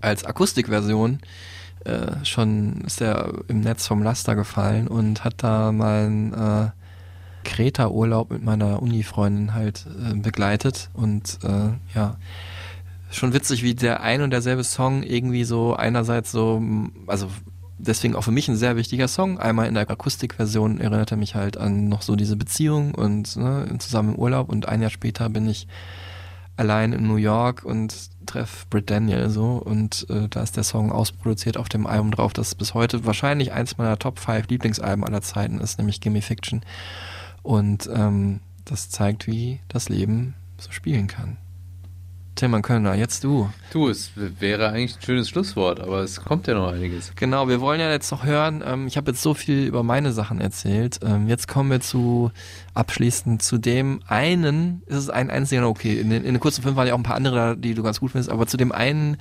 als 0.00 0.24
Akustikversion 0.24 1.20
äh, 1.84 2.24
schon 2.24 2.82
ist 2.86 3.00
er 3.00 3.32
im 3.48 3.60
Netz 3.60 3.86
vom 3.86 4.02
Laster 4.02 4.34
gefallen 4.34 4.88
und 4.88 5.24
hat 5.24 5.34
da 5.38 5.72
meinen 5.72 6.32
äh, 6.32 6.70
Kreta-Urlaub 7.46 8.30
mit 8.30 8.44
meiner 8.44 8.82
Uni-Freundin 8.82 9.54
halt 9.54 9.86
äh, 9.86 10.14
begleitet 10.14 10.90
und 10.92 11.38
äh, 11.44 11.70
ja, 11.94 12.16
schon 13.10 13.32
witzig, 13.32 13.62
wie 13.62 13.74
der 13.74 14.02
ein 14.02 14.20
und 14.20 14.30
derselbe 14.30 14.64
Song 14.64 15.02
irgendwie 15.02 15.44
so 15.44 15.74
einerseits 15.74 16.32
so, 16.32 16.62
also 17.06 17.28
deswegen 17.78 18.16
auch 18.16 18.22
für 18.22 18.32
mich 18.32 18.48
ein 18.48 18.56
sehr 18.56 18.76
wichtiger 18.76 19.08
Song. 19.08 19.38
Einmal 19.38 19.68
in 19.68 19.74
der 19.74 19.88
Akustikversion 19.88 20.80
erinnert 20.80 21.12
er 21.12 21.16
mich 21.16 21.34
halt 21.34 21.56
an 21.56 21.88
noch 21.88 22.02
so 22.02 22.16
diese 22.16 22.36
Beziehung 22.36 22.94
und 22.94 23.36
ne, 23.36 23.66
zusammen 23.78 24.14
im 24.14 24.18
Urlaub 24.18 24.48
und 24.48 24.68
ein 24.68 24.82
Jahr 24.82 24.90
später 24.90 25.28
bin 25.28 25.48
ich 25.48 25.68
allein 26.56 26.92
in 26.92 27.06
New 27.06 27.16
York 27.16 27.64
und 27.64 27.94
treff 28.26 28.66
Britt 28.70 28.90
Daniel 28.90 29.30
so 29.30 29.62
und 29.64 30.06
äh, 30.10 30.28
da 30.28 30.42
ist 30.42 30.56
der 30.56 30.64
Song 30.64 30.90
ausproduziert 30.90 31.58
auf 31.58 31.68
dem 31.68 31.86
Album 31.86 32.10
drauf, 32.10 32.32
das 32.32 32.54
bis 32.54 32.74
heute 32.74 33.04
wahrscheinlich 33.04 33.52
eins 33.52 33.78
meiner 33.78 33.98
Top 33.98 34.18
5 34.18 34.48
Lieblingsalben 34.48 35.04
aller 35.04 35.22
Zeiten 35.22 35.60
ist, 35.60 35.78
nämlich 35.78 36.00
Gimme 36.00 36.22
Fiction. 36.22 36.62
Und 37.46 37.88
ähm, 37.94 38.40
das 38.64 38.90
zeigt, 38.90 39.28
wie 39.28 39.60
das 39.68 39.88
Leben 39.88 40.34
so 40.58 40.72
spielen 40.72 41.06
kann. 41.06 41.36
Tilman 42.34 42.60
Kölner, 42.60 42.94
jetzt 42.94 43.22
du. 43.22 43.48
Du, 43.72 43.88
es 43.88 44.10
wäre 44.16 44.70
eigentlich 44.70 44.96
ein 44.96 45.02
schönes 45.02 45.28
Schlusswort, 45.28 45.78
aber 45.78 46.00
es 46.00 46.20
kommt 46.22 46.48
ja 46.48 46.54
noch 46.54 46.72
einiges. 46.72 47.12
Genau, 47.14 47.48
wir 47.48 47.60
wollen 47.60 47.78
ja 47.78 47.88
jetzt 47.88 48.10
noch 48.10 48.24
hören, 48.24 48.64
ähm, 48.66 48.88
ich 48.88 48.96
habe 48.96 49.12
jetzt 49.12 49.22
so 49.22 49.32
viel 49.32 49.64
über 49.64 49.84
meine 49.84 50.12
Sachen 50.12 50.40
erzählt. 50.40 50.98
Ähm, 51.04 51.28
jetzt 51.28 51.46
kommen 51.46 51.70
wir 51.70 51.80
zu 51.80 52.32
abschließend 52.74 53.42
zu 53.42 53.58
dem 53.58 54.00
einen, 54.08 54.82
ist 54.86 54.96
es 54.96 55.08
ein 55.08 55.30
einziger, 55.30 55.68
okay, 55.68 56.00
in 56.00 56.10
den, 56.10 56.24
in 56.24 56.34
den 56.34 56.40
kurzen 56.40 56.62
Filmen 56.62 56.76
waren 56.76 56.88
ja 56.88 56.94
auch 56.94 56.98
ein 56.98 57.04
paar 57.04 57.16
andere, 57.16 57.36
da, 57.36 57.54
die 57.54 57.74
du 57.74 57.84
ganz 57.84 58.00
gut 58.00 58.10
findest, 58.10 58.28
aber 58.28 58.48
zu 58.48 58.56
dem 58.56 58.72
einen 58.72 59.18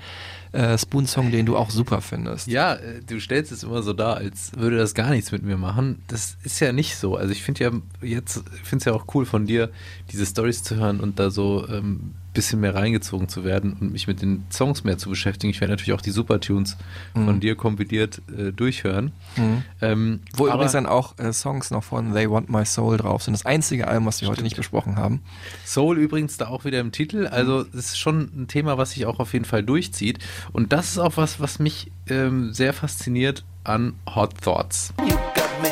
äh, 0.55 0.77
Spoon-Song, 0.77 1.31
den 1.31 1.45
du 1.45 1.57
auch 1.57 1.69
super 1.69 2.01
findest. 2.01 2.47
Ja, 2.47 2.75
äh, 2.75 3.01
du 3.05 3.19
stellst 3.19 3.51
es 3.51 3.63
immer 3.63 3.83
so 3.83 3.93
dar, 3.93 4.17
als 4.17 4.51
würde 4.57 4.77
das 4.77 4.93
gar 4.93 5.09
nichts 5.09 5.31
mit 5.31 5.43
mir 5.43 5.57
machen. 5.57 6.01
Das 6.07 6.37
ist 6.43 6.59
ja 6.59 6.71
nicht 6.71 6.95
so. 6.95 7.15
Also 7.15 7.31
ich 7.31 7.43
finde 7.43 7.63
ja 7.63 7.71
jetzt, 8.01 8.43
finde 8.63 8.77
es 8.81 8.85
ja 8.85 8.93
auch 8.93 9.05
cool 9.13 9.25
von 9.25 9.45
dir, 9.45 9.69
diese 10.11 10.25
Stories 10.25 10.63
zu 10.63 10.77
hören 10.77 10.99
und 10.99 11.19
da 11.19 11.29
so 11.29 11.67
ähm, 11.67 12.15
bisschen 12.35 12.59
mehr 12.59 12.75
reingezogen 12.75 13.27
zu 13.27 13.43
werden 13.43 13.73
und 13.79 13.91
mich 13.91 14.05
mit 14.07 14.21
den 14.21 14.45
Songs 14.51 14.83
mehr 14.83 14.99
zu 14.99 15.09
beschäftigen. 15.09 15.49
Ich 15.49 15.59
werde 15.61 15.73
natürlich 15.73 15.93
auch 15.93 16.01
die 16.01 16.11
Supertunes 16.11 16.77
von 17.13 17.25
Mhm. 17.25 17.39
dir 17.39 17.55
kombiniert 17.55 18.21
äh, 18.37 18.51
durchhören. 18.51 19.11
Mhm. 19.35 19.63
Ähm, 19.81 20.19
Wo 20.35 20.45
aber 20.45 20.55
übrigens 20.55 20.73
dann 20.73 20.85
auch 20.85 21.17
äh, 21.17 21.33
Songs 21.33 21.71
noch 21.71 21.83
von 21.83 22.13
They 22.13 22.29
Want 22.29 22.49
My 22.49 22.63
Soul 22.65 22.97
drauf 22.97 23.23
sind. 23.23 23.33
Das 23.33 23.45
einzige 23.45 23.87
Album, 23.87 24.05
was 24.05 24.21
wir 24.21 24.27
heute 24.29 24.43
nicht 24.43 24.55
besprochen 24.57 24.97
haben. 24.97 25.21
Soul 25.65 25.97
übrigens 25.97 26.37
da 26.37 26.47
auch 26.47 26.65
wieder 26.65 26.79
im 26.79 26.91
Titel. 26.91 27.25
Also 27.27 27.59
Mhm. 27.59 27.65
es 27.79 27.85
ist 27.87 27.97
schon 27.99 28.29
ein 28.35 28.47
Thema, 28.47 28.77
was 28.77 28.91
sich 28.91 29.05
auch 29.07 29.19
auf 29.19 29.33
jeden 29.33 29.45
Fall 29.45 29.63
durchzieht. 29.63 30.19
Und 30.53 30.71
das 30.73 30.89
ist 30.91 30.99
auch 30.99 31.17
was, 31.17 31.39
was 31.39 31.57
mich 31.59 31.91
ähm, 32.09 32.53
sehr 32.53 32.73
fasziniert 32.73 33.43
an 33.63 33.93
Hot 34.13 34.39
Thoughts. 34.41 34.93
You 34.99 35.07
got 35.07 35.49
me 35.63 35.69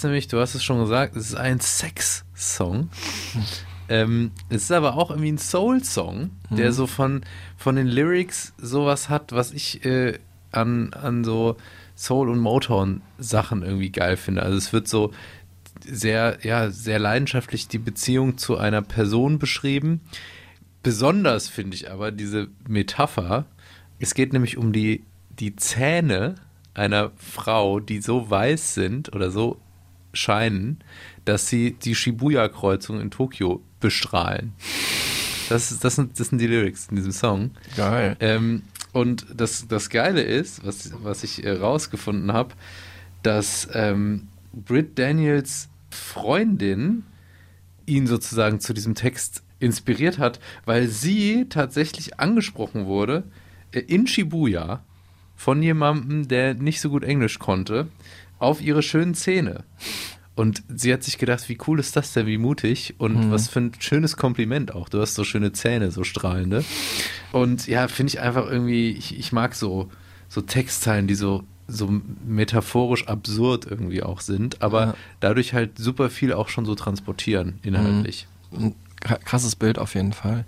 ist 0.00 0.04
nämlich, 0.04 0.28
du 0.28 0.40
hast 0.40 0.54
es 0.54 0.64
schon 0.64 0.80
gesagt, 0.80 1.14
es 1.14 1.26
ist 1.28 1.34
ein 1.34 1.60
Sex-Song. 1.60 2.88
Ähm, 3.90 4.30
es 4.48 4.62
ist 4.62 4.72
aber 4.72 4.96
auch 4.96 5.10
irgendwie 5.10 5.32
ein 5.32 5.36
Soul-Song, 5.38 6.30
der 6.50 6.68
Mhm. 6.68 6.72
so 6.72 6.86
von, 6.86 7.20
von 7.58 7.76
den 7.76 7.86
Lyrics 7.86 8.54
sowas 8.56 9.10
hat, 9.10 9.32
was 9.32 9.52
ich 9.52 9.84
äh, 9.84 10.18
an, 10.52 10.94
an 10.94 11.22
so 11.22 11.56
Soul- 11.96 12.30
und 12.30 12.38
Motown-Sachen 12.38 13.62
irgendwie 13.62 13.90
geil 13.90 14.16
finde. 14.16 14.42
Also 14.42 14.56
es 14.56 14.72
wird 14.72 14.88
so 14.88 15.12
sehr, 15.86 16.38
ja, 16.44 16.70
sehr 16.70 16.98
leidenschaftlich 16.98 17.68
die 17.68 17.78
Beziehung 17.78 18.38
zu 18.38 18.56
einer 18.56 18.80
Person 18.80 19.38
beschrieben. 19.38 20.00
Besonders 20.82 21.48
finde 21.48 21.74
ich 21.76 21.90
aber 21.90 22.10
diese 22.10 22.48
Metapher. 22.66 23.44
Es 23.98 24.14
geht 24.14 24.32
nämlich 24.32 24.56
um 24.56 24.72
die, 24.72 25.04
die 25.38 25.56
Zähne 25.56 26.36
einer 26.72 27.10
Frau, 27.18 27.80
die 27.80 28.00
so 28.00 28.30
weiß 28.30 28.72
sind 28.72 29.14
oder 29.14 29.30
so 29.30 29.60
scheinen, 30.12 30.78
dass 31.24 31.48
sie 31.48 31.72
die 31.72 31.94
Shibuya-Kreuzung 31.94 33.00
in 33.00 33.10
Tokio 33.10 33.62
bestrahlen. 33.80 34.52
Das, 35.48 35.76
das, 35.78 35.96
sind, 35.96 36.18
das 36.18 36.28
sind 36.28 36.40
die 36.40 36.46
Lyrics 36.46 36.88
in 36.88 36.96
diesem 36.96 37.12
Song. 37.12 37.50
Geil. 37.76 38.16
Ähm, 38.20 38.62
und 38.92 39.26
das, 39.34 39.66
das 39.68 39.90
Geile 39.90 40.22
ist, 40.22 40.64
was, 40.64 40.92
was 41.02 41.24
ich 41.24 41.44
äh, 41.44 41.50
rausgefunden 41.50 42.32
habe, 42.32 42.54
dass 43.22 43.68
ähm, 43.72 44.28
Britt 44.52 44.98
Daniels 44.98 45.68
Freundin 45.90 47.04
ihn 47.86 48.06
sozusagen 48.06 48.60
zu 48.60 48.72
diesem 48.72 48.94
Text 48.94 49.42
inspiriert 49.58 50.18
hat, 50.18 50.40
weil 50.64 50.88
sie 50.88 51.46
tatsächlich 51.48 52.18
angesprochen 52.18 52.86
wurde 52.86 53.24
äh, 53.72 53.80
in 53.80 54.06
Shibuya 54.06 54.82
von 55.36 55.62
jemandem, 55.62 56.28
der 56.28 56.54
nicht 56.54 56.80
so 56.80 56.90
gut 56.90 57.04
Englisch 57.04 57.38
konnte, 57.38 57.88
auf 58.40 58.60
ihre 58.60 58.82
schönen 58.82 59.14
Zähne. 59.14 59.62
Und 60.34 60.62
sie 60.74 60.92
hat 60.92 61.02
sich 61.02 61.18
gedacht, 61.18 61.48
wie 61.48 61.58
cool 61.66 61.78
ist 61.78 61.94
das 61.96 62.12
denn, 62.14 62.26
wie 62.26 62.38
mutig 62.38 62.94
und 62.98 63.26
Mhm. 63.26 63.30
was 63.30 63.48
für 63.48 63.60
ein 63.60 63.72
schönes 63.78 64.16
Kompliment 64.16 64.74
auch. 64.74 64.88
Du 64.88 65.00
hast 65.00 65.14
so 65.14 65.22
schöne 65.24 65.52
Zähne, 65.52 65.90
so 65.90 66.02
strahlende. 66.02 66.64
Und 67.32 67.66
ja, 67.66 67.86
finde 67.88 68.10
ich 68.14 68.20
einfach 68.20 68.46
irgendwie, 68.50 68.90
ich, 68.92 69.18
ich 69.18 69.32
mag 69.32 69.54
so, 69.54 69.90
so 70.28 70.40
Textzeilen, 70.40 71.06
die 71.06 71.14
so, 71.14 71.42
so 71.68 72.00
metaphorisch 72.26 73.06
absurd 73.06 73.66
irgendwie 73.68 74.02
auch 74.02 74.20
sind, 74.20 74.62
aber 74.62 74.80
Ja. 74.86 74.94
dadurch 75.20 75.52
halt 75.52 75.76
super 75.78 76.08
viel 76.10 76.32
auch 76.32 76.48
schon 76.48 76.64
so 76.64 76.74
transportieren 76.74 77.58
inhaltlich. 77.62 78.26
Ein 78.52 78.74
kra- 79.02 79.18
krasses 79.22 79.56
Bild 79.56 79.78
auf 79.78 79.94
jeden 79.94 80.12
Fall. 80.12 80.44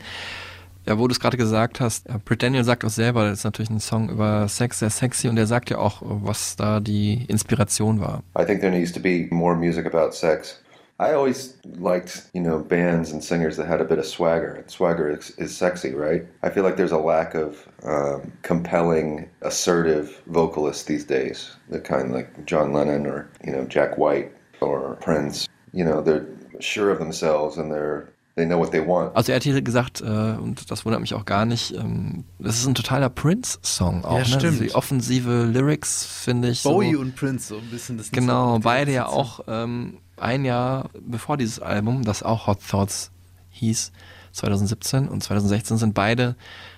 Ja, 0.86 0.98
wo 0.98 1.06
du 1.06 1.12
es 1.12 1.20
gerade 1.20 1.36
gesagt 1.36 1.80
hast, 1.80 2.08
Britt 2.24 2.42
Daniel 2.42 2.64
sagt 2.64 2.84
auch 2.84 2.90
selber, 2.90 3.24
das 3.28 3.38
ist 3.38 3.44
natürlich 3.44 3.70
ein 3.70 3.80
Song 3.80 4.08
über 4.08 4.48
Sex, 4.48 4.80
sehr 4.80 4.90
sexy 4.90 5.28
und 5.28 5.36
er 5.36 5.46
sagt 5.46 5.70
ja 5.70 5.78
auch, 5.78 6.02
was 6.02 6.56
da 6.56 6.80
die 6.80 7.24
Inspiration 7.28 8.00
war. 8.00 8.22
I 8.38 8.44
think 8.44 8.60
there 8.60 8.72
needs 8.72 8.92
to 8.92 9.00
be 9.00 9.28
more 9.30 9.54
music 9.54 9.86
about 9.86 10.12
sex. 10.12 10.60
I 11.02 11.14
always 11.14 11.58
liked, 11.80 12.30
you 12.32 12.40
know, 12.40 12.60
bands 12.60 13.12
and 13.12 13.22
singers 13.22 13.56
that 13.56 13.66
had 13.66 13.80
a 13.80 13.84
bit 13.84 13.98
of 13.98 14.06
swagger. 14.06 14.54
And 14.54 14.70
swagger 14.70 15.10
is, 15.10 15.30
is 15.30 15.56
sexy, 15.56 15.94
right? 15.94 16.24
I 16.44 16.50
feel 16.50 16.62
like 16.62 16.76
there's 16.76 16.92
a 16.92 16.98
lack 16.98 17.34
of 17.34 17.66
um, 17.82 18.32
compelling, 18.42 19.28
assertive 19.40 20.20
vocalists 20.26 20.84
these 20.84 21.04
days. 21.04 21.56
The 21.70 21.80
kind 21.80 22.12
like 22.12 22.44
John 22.46 22.72
Lennon 22.72 23.06
or, 23.06 23.28
you 23.44 23.50
know, 23.50 23.64
Jack 23.64 23.98
White 23.98 24.30
or 24.60 24.96
Prince. 25.00 25.48
You 25.72 25.84
know, 25.84 26.02
they're 26.02 26.26
sure 26.60 26.90
of 26.90 27.00
themselves 27.00 27.56
and 27.56 27.72
they're 27.72 28.11
They 28.34 28.46
know 28.46 28.58
what 28.58 28.70
they 28.72 28.80
want. 28.86 29.14
Also 29.14 29.30
er 29.32 29.36
hat 29.36 29.42
hier 29.42 29.60
gesagt, 29.60 30.00
äh, 30.00 30.04
und 30.04 30.70
das 30.70 30.86
wundert 30.86 31.02
mich 31.02 31.12
auch 31.14 31.26
gar 31.26 31.44
nicht, 31.44 31.74
ähm, 31.74 32.24
das 32.38 32.56
ist 32.58 32.66
ein 32.66 32.74
totaler 32.74 33.10
Prince-Song 33.10 34.04
auch. 34.06 34.12
Ja, 34.12 34.18
ne? 34.20 34.24
stimmt. 34.24 34.44
Also 34.44 34.62
die 34.64 34.74
offensive 34.74 35.44
Lyrics 35.44 36.04
finde 36.06 36.48
ich 36.48 36.62
Bowie 36.62 36.94
so, 36.94 37.00
und 37.00 37.14
Prince, 37.14 37.48
so 37.48 37.58
ein 37.58 37.68
bisschen 37.70 37.98
das 37.98 38.10
Genau, 38.10 38.54
so- 38.54 38.60
beide 38.60 38.90
ja 38.92 39.06
auch 39.06 39.40
ähm, 39.48 39.98
ein 40.16 40.44
Jahr 40.46 40.88
bevor 41.00 41.36
dieses 41.36 41.58
Album, 41.60 42.04
das 42.04 42.22
auch 42.22 42.46
Hot 42.46 42.60
Thoughts 42.66 43.10
hieß, 43.50 43.92
2017 44.32 45.08
und 45.08 45.22
2016 45.22 45.76
sind 45.76 45.92
beide 45.94 46.36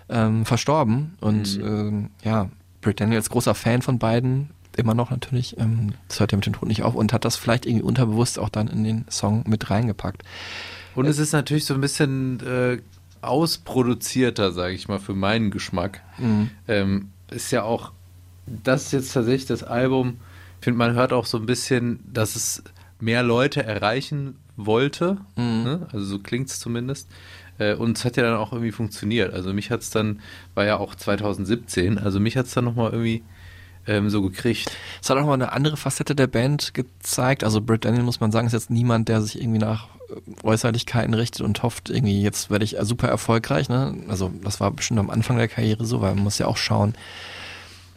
ähm, 0.09 0.45
verstorben. 0.45 1.17
Und 1.21 1.57
ähm, 1.63 2.11
ja, 2.25 2.51
Britt 2.81 3.01
Daniels 3.01 3.31
großer 3.31 3.55
Fan 3.55 3.81
von 3.81 4.01
beiden, 4.01 4.51
immer 4.77 4.95
noch 4.95 5.11
natürlich, 5.11 5.57
ähm, 5.59 5.93
das 6.09 6.19
hört 6.19 6.33
ja 6.33 6.37
mit 6.37 6.47
dem 6.47 6.53
Tod 6.55 6.69
nicht 6.69 6.83
auf 6.83 6.97
und 6.97 7.13
hat 7.13 7.25
das 7.25 7.37
vielleicht 7.37 7.65
irgendwie 7.65 7.85
unterbewusst 7.85 8.41
auch 8.41 8.49
dann 8.49 8.67
in 8.67 8.83
den 8.83 9.05
Song 9.09 9.45
mit 9.47 9.71
reingepackt. 9.71 10.25
Und 10.95 11.07
es 11.07 11.19
ist 11.19 11.33
natürlich 11.33 11.65
so 11.65 11.75
ein 11.75 11.81
bisschen 11.81 12.41
äh, 12.41 12.79
ausproduzierter, 13.21 14.53
sage 14.53 14.75
ich 14.75 14.89
mal, 14.89 14.99
für 15.01 15.15
meinen 15.15 15.51
Geschmack. 15.51 16.03
Mhm. 16.19 16.51
Ähm, 16.69 17.11
ist 17.31 17.51
ja 17.51 17.63
auch, 17.63 17.93
das 18.47 18.85
ist 18.87 18.93
jetzt 18.93 19.13
tatsächlich 19.13 19.47
das 19.47 19.63
Album, 19.63 20.19
ich 20.61 20.65
finde, 20.65 20.79
man 20.79 20.95
hört 20.95 21.13
auch 21.13 21.27
so 21.27 21.39
ein 21.39 21.47
bisschen, 21.47 22.01
dass 22.11 22.37
es 22.37 22.63
mehr 23.01 23.23
Leute 23.23 23.63
erreichen 23.63 24.37
wollte. 24.57 25.19
Ne? 25.65 25.87
Also 25.93 26.07
so 26.07 26.19
klingt 26.21 26.49
es 26.49 26.59
zumindest. 26.59 27.09
Äh, 27.59 27.75
und 27.75 27.99
es 27.99 28.05
hat 28.05 28.17
ja 28.17 28.23
dann 28.23 28.37
auch 28.37 28.53
irgendwie 28.53 28.73
funktioniert. 28.73 29.35
Also 29.35 29.53
mich 29.53 29.71
hat 29.71 29.81
es 29.81 29.91
dann, 29.91 30.21
war 30.55 30.65
ja 30.65 30.79
auch 30.79 30.95
2017, 30.95 31.99
also 31.99 32.21
mich 32.21 32.37
hat 32.37 32.47
es 32.47 32.55
dann 32.55 32.65
nochmal 32.65 32.93
irgendwie 32.93 33.23
ähm, 33.87 34.09
so 34.11 34.23
gekriegt. 34.23 34.71
Es 35.03 35.11
hat 35.11 35.19
auch 35.19 35.27
mal 35.27 35.35
eine 35.35 35.53
andere 35.53 35.77
Facette 35.77 36.15
der 36.15 36.27
Band 36.27 36.75
gezeigt. 36.75 37.45
Also 37.45 37.61
Britt 37.61 37.85
Daniel, 37.85 38.03
muss 38.03 38.21
man 38.21 38.33
sagen, 38.33 38.47
ist 38.47 38.53
jetzt 38.53 38.71
niemand, 38.71 39.09
der 39.09 39.21
sich 39.21 39.41
irgendwie 39.41 39.59
nach 39.59 39.89
Äußerlichkeiten 40.43 41.15
richtet 41.15 41.43
und 41.43 41.63
hofft, 41.63 41.91
irgendwie 41.91 42.23
jetzt 42.23 42.51
werde 42.51 42.65
ich 42.65 42.77
super 42.83 43.09
erfolgreich. 43.09 43.69
Ne? 43.69 43.97
Also 44.09 44.33
das 44.43 44.61
war 44.61 44.71
bestimmt 44.71 45.01
am 45.01 45.11
Anfang 45.11 45.37
der 45.37 45.49
Karriere 45.49 45.85
so, 45.85 46.01
weil 46.01 46.15
man 46.15 46.25
muss 46.25 46.39
ja 46.39 46.47
auch 46.47 46.57
schauen, 46.57 46.95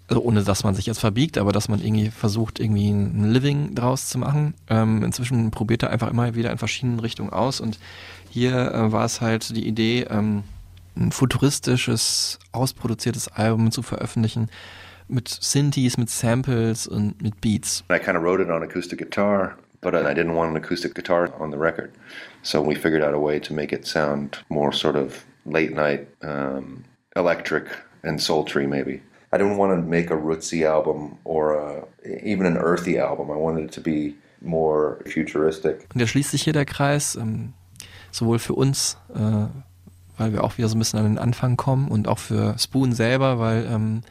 also 0.08 0.22
ohne 0.22 0.44
dass 0.44 0.64
man 0.64 0.74
sich 0.74 0.86
jetzt 0.86 1.00
verbiegt, 1.00 1.38
aber 1.38 1.52
dass 1.52 1.68
man 1.68 1.82
irgendwie 1.82 2.10
versucht, 2.10 2.60
irgendwie 2.60 2.90
ein 2.90 3.32
Living 3.32 3.76
draus 3.76 4.08
zu 4.08 4.18
machen. 4.18 4.54
Ähm, 4.70 5.04
inzwischen 5.04 5.52
probiert 5.52 5.84
er 5.84 5.90
einfach 5.90 6.10
immer 6.10 6.36
wieder 6.36 6.52
in 6.52 6.58
verschiedenen 6.58 7.00
Richtungen 7.00 7.32
aus 7.32 7.60
und 7.60 7.80
hier 8.30 8.54
äh, 8.54 8.92
war 8.92 9.06
es 9.06 9.22
halt 9.22 9.56
die 9.56 9.68
Idee, 9.68 10.08
ähm, 10.10 10.44
ein 10.96 11.12
futuristisches, 11.12 12.40
ausproduziertes 12.52 13.28
Album 13.28 13.72
zu 13.72 13.82
veröffentlichen 13.82 14.50
mit 15.08 15.30
Synthes, 15.30 15.98
mit 15.98 16.10
Samples 16.10 16.88
und 16.88 17.22
mit 17.22 17.40
Beats. 17.40 17.84
I 17.92 18.00
kind 18.00 18.18
of 18.18 18.24
wrote 18.24 18.42
it 18.42 18.50
on 18.50 18.64
acoustic 18.64 19.00
guitar, 19.00 19.58
but 19.82 19.96
I 19.96 20.14
didn't 20.14 20.36
want 20.36 20.52
an 20.52 20.58
acoustic 20.58 20.94
guitar 20.96 21.34
on 21.40 21.52
the 21.52 21.58
record. 21.58 21.92
So 22.44 22.62
we 22.62 22.76
figured 22.76 23.04
out 23.04 23.14
a 23.14 23.20
way 23.20 23.40
to 23.40 23.54
make 23.54 23.74
it 23.74 23.86
sound 23.86 24.40
more 24.50 24.72
sort 24.72 24.96
of 24.96 25.26
late 25.46 25.74
night, 25.74 26.08
um, 26.22 26.84
electric 27.16 27.66
and 28.04 28.22
sultry, 28.22 28.68
maybe. 28.68 29.02
I 29.32 29.38
didn't 29.38 29.58
want 29.58 29.74
to 29.74 29.82
make 29.82 30.10
a 30.10 30.16
rootsy 30.16 30.66
album 30.66 31.18
or 31.24 31.56
a, 31.56 31.88
even 32.24 32.46
an 32.46 32.58
earthy 32.58 32.98
album. 32.98 33.30
I 33.30 33.36
wanted 33.36 33.66
it 33.66 33.72
to 33.74 33.82
be 33.82 34.16
more 34.42 35.00
futuristic. 35.06 35.88
Und 35.94 36.02
da 36.02 36.08
schließt 36.08 36.32
sich 36.32 36.44
hier 36.44 36.54
der 36.54 36.66
Kreis, 36.66 37.16
ähm, 37.16 37.54
sowohl 38.12 38.40
für 38.40 38.54
uns, 38.54 38.98
äh, 39.14 39.48
weil 40.18 40.34
wir 40.34 40.44
auch 40.44 40.58
wieder 40.58 40.70
so 40.70 40.76
ein 40.76 40.80
bisschen 40.80 41.00
an 41.00 41.06
den 41.06 41.18
Anfang 41.18 41.58
kommen 41.58 41.90
und 41.90 42.08
auch 42.08 42.20
für 42.20 42.58
Spoon 42.58 42.94
selber, 42.94 43.40
weil 43.40 43.66
ähm, 43.66 44.02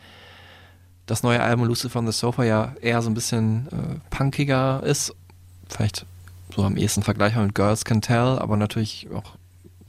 das 1.06 1.22
neue 1.22 1.40
Album 1.40 1.66
Lucifer 1.66 1.98
on 1.98 2.06
the 2.06 2.12
Sofa 2.12 2.44
ja 2.44 2.74
eher 2.80 3.00
so 3.00 3.08
ein 3.08 3.14
bisschen 3.14 3.68
äh, 3.68 4.14
punkiger 4.14 4.82
ist. 4.84 5.14
Vielleicht 5.68 6.06
so 6.54 6.62
am 6.62 6.76
ehesten 6.76 7.02
vergleichbar 7.02 7.44
mit 7.44 7.54
Girls 7.54 7.84
Can 7.84 8.00
Tell, 8.00 8.38
aber 8.38 8.56
natürlich 8.56 9.08
auch 9.12 9.36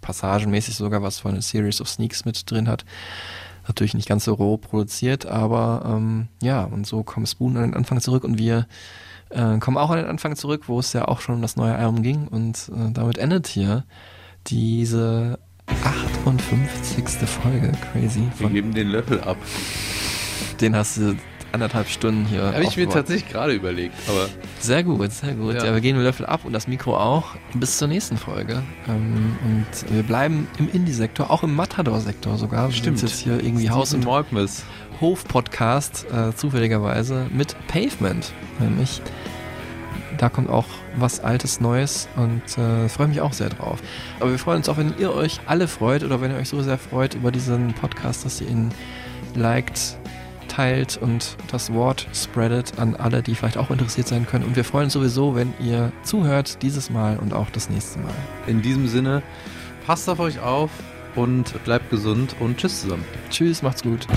passagenmäßig 0.01 0.75
sogar 0.75 1.01
was 1.01 1.19
von 1.19 1.31
einer 1.31 1.41
Series 1.41 1.81
of 1.81 1.89
Sneaks 1.89 2.25
mit 2.25 2.49
drin 2.49 2.67
hat. 2.67 2.85
Natürlich 3.67 3.93
nicht 3.93 4.07
ganz 4.07 4.23
so 4.23 4.33
roh 4.33 4.57
produziert, 4.57 5.25
aber 5.25 5.83
ähm, 5.85 6.29
ja, 6.41 6.63
und 6.63 6.87
so 6.87 7.03
kommt 7.03 7.27
Spoon 7.27 7.57
an 7.57 7.63
den 7.63 7.73
Anfang 7.73 7.99
zurück 7.99 8.23
und 8.23 8.37
wir 8.37 8.67
äh, 9.29 9.57
kommen 9.59 9.77
auch 9.77 9.89
an 9.89 9.97
den 9.97 10.07
Anfang 10.07 10.35
zurück, 10.35 10.63
wo 10.67 10.79
es 10.79 10.93
ja 10.93 11.07
auch 11.07 11.19
schon 11.19 11.35
um 11.35 11.41
das 11.41 11.57
neue 11.57 11.75
Album 11.75 12.01
ging 12.01 12.27
und 12.29 12.69
äh, 12.69 12.91
damit 12.91 13.17
endet 13.17 13.47
hier 13.47 13.83
diese 14.47 15.39
58. 15.83 17.03
Folge, 17.27 17.73
crazy. 17.91 18.23
Wir 18.37 18.49
geben 18.49 18.73
den 18.73 18.87
Löffel 18.87 19.19
ab. 19.21 19.37
den 20.61 20.75
hast 20.75 20.97
du 20.97 21.17
anderthalb 21.51 21.87
Stunden 21.89 22.25
hier. 22.25 22.43
Habe 22.43 22.63
ich 22.63 22.77
mir 22.77 22.89
tatsächlich 22.89 23.29
gerade 23.29 23.53
überlegt, 23.53 23.95
aber 24.07 24.27
Sehr 24.59 24.83
gut, 24.83 25.11
sehr 25.11 25.33
gut. 25.33 25.55
Ja. 25.55 25.65
Ja. 25.65 25.73
wir 25.73 25.81
gehen 25.81 25.95
den 25.95 26.03
Löffel 26.03 26.25
ab 26.25 26.41
und 26.43 26.53
das 26.53 26.67
Mikro 26.67 26.97
auch. 26.97 27.35
Bis 27.53 27.77
zur 27.77 27.87
nächsten 27.87 28.17
Folge. 28.17 28.63
Ähm, 28.87 29.35
und 29.43 29.93
wir 29.93 30.03
bleiben 30.03 30.47
im 30.59 30.69
Indie-Sektor, 30.71 31.31
auch 31.31 31.43
im 31.43 31.55
Matador-Sektor 31.55 32.37
sogar. 32.37 32.69
Wir 32.69 32.75
Stimmt. 32.75 32.99
sind 32.99 33.09
jetzt 33.09 33.19
hier 33.19 33.43
irgendwie 33.43 33.69
Haus- 33.69 33.93
und 33.93 34.03
Morgmus. 34.05 34.63
Hof-Podcast, 35.01 36.05
äh, 36.11 36.35
zufälligerweise, 36.35 37.27
mit 37.31 37.55
Pavement. 37.67 38.33
Nämlich, 38.59 39.01
da 40.17 40.29
kommt 40.29 40.49
auch 40.49 40.65
was 40.95 41.19
Altes, 41.19 41.59
Neues 41.61 42.07
und 42.15 42.41
äh, 42.57 42.89
freue 42.89 43.07
mich 43.07 43.21
auch 43.21 43.33
sehr 43.33 43.49
drauf. 43.49 43.79
Aber 44.19 44.31
wir 44.31 44.39
freuen 44.39 44.57
uns 44.57 44.69
auch, 44.69 44.77
wenn 44.77 44.95
ihr 44.97 45.13
euch 45.13 45.39
alle 45.45 45.67
freut 45.67 46.03
oder 46.03 46.19
wenn 46.21 46.31
ihr 46.31 46.37
euch 46.37 46.49
so 46.49 46.61
sehr 46.63 46.79
freut 46.79 47.13
über 47.13 47.31
diesen 47.31 47.73
Podcast, 47.73 48.25
dass 48.25 48.41
ihr 48.41 48.49
ihn 48.49 48.71
liked, 49.35 49.97
teilt 50.57 50.97
und 50.97 51.37
das 51.51 51.71
Wort 51.71 52.07
spreadet 52.13 52.79
an 52.79 52.95
alle, 52.95 53.21
die 53.21 53.35
vielleicht 53.35 53.57
auch 53.57 53.69
interessiert 53.69 54.07
sein 54.07 54.25
können. 54.25 54.43
Und 54.43 54.55
wir 54.55 54.63
freuen 54.63 54.85
uns 54.85 54.93
sowieso, 54.93 55.35
wenn 55.35 55.53
ihr 55.59 55.91
zuhört, 56.01 56.63
dieses 56.63 56.89
Mal 56.89 57.17
und 57.17 57.33
auch 57.33 57.51
das 57.51 57.69
nächste 57.69 57.99
Mal. 57.99 58.13
In 58.47 58.63
diesem 58.63 58.87
Sinne, 58.87 59.21
passt 59.85 60.09
auf 60.09 60.19
euch 60.19 60.39
auf 60.39 60.71
und 61.15 61.63
bleibt 61.63 61.91
gesund 61.91 62.35
und 62.39 62.57
tschüss 62.57 62.81
zusammen. 62.81 63.05
Tschüss, 63.29 63.61
macht's 63.61 63.83
gut. 63.83 64.07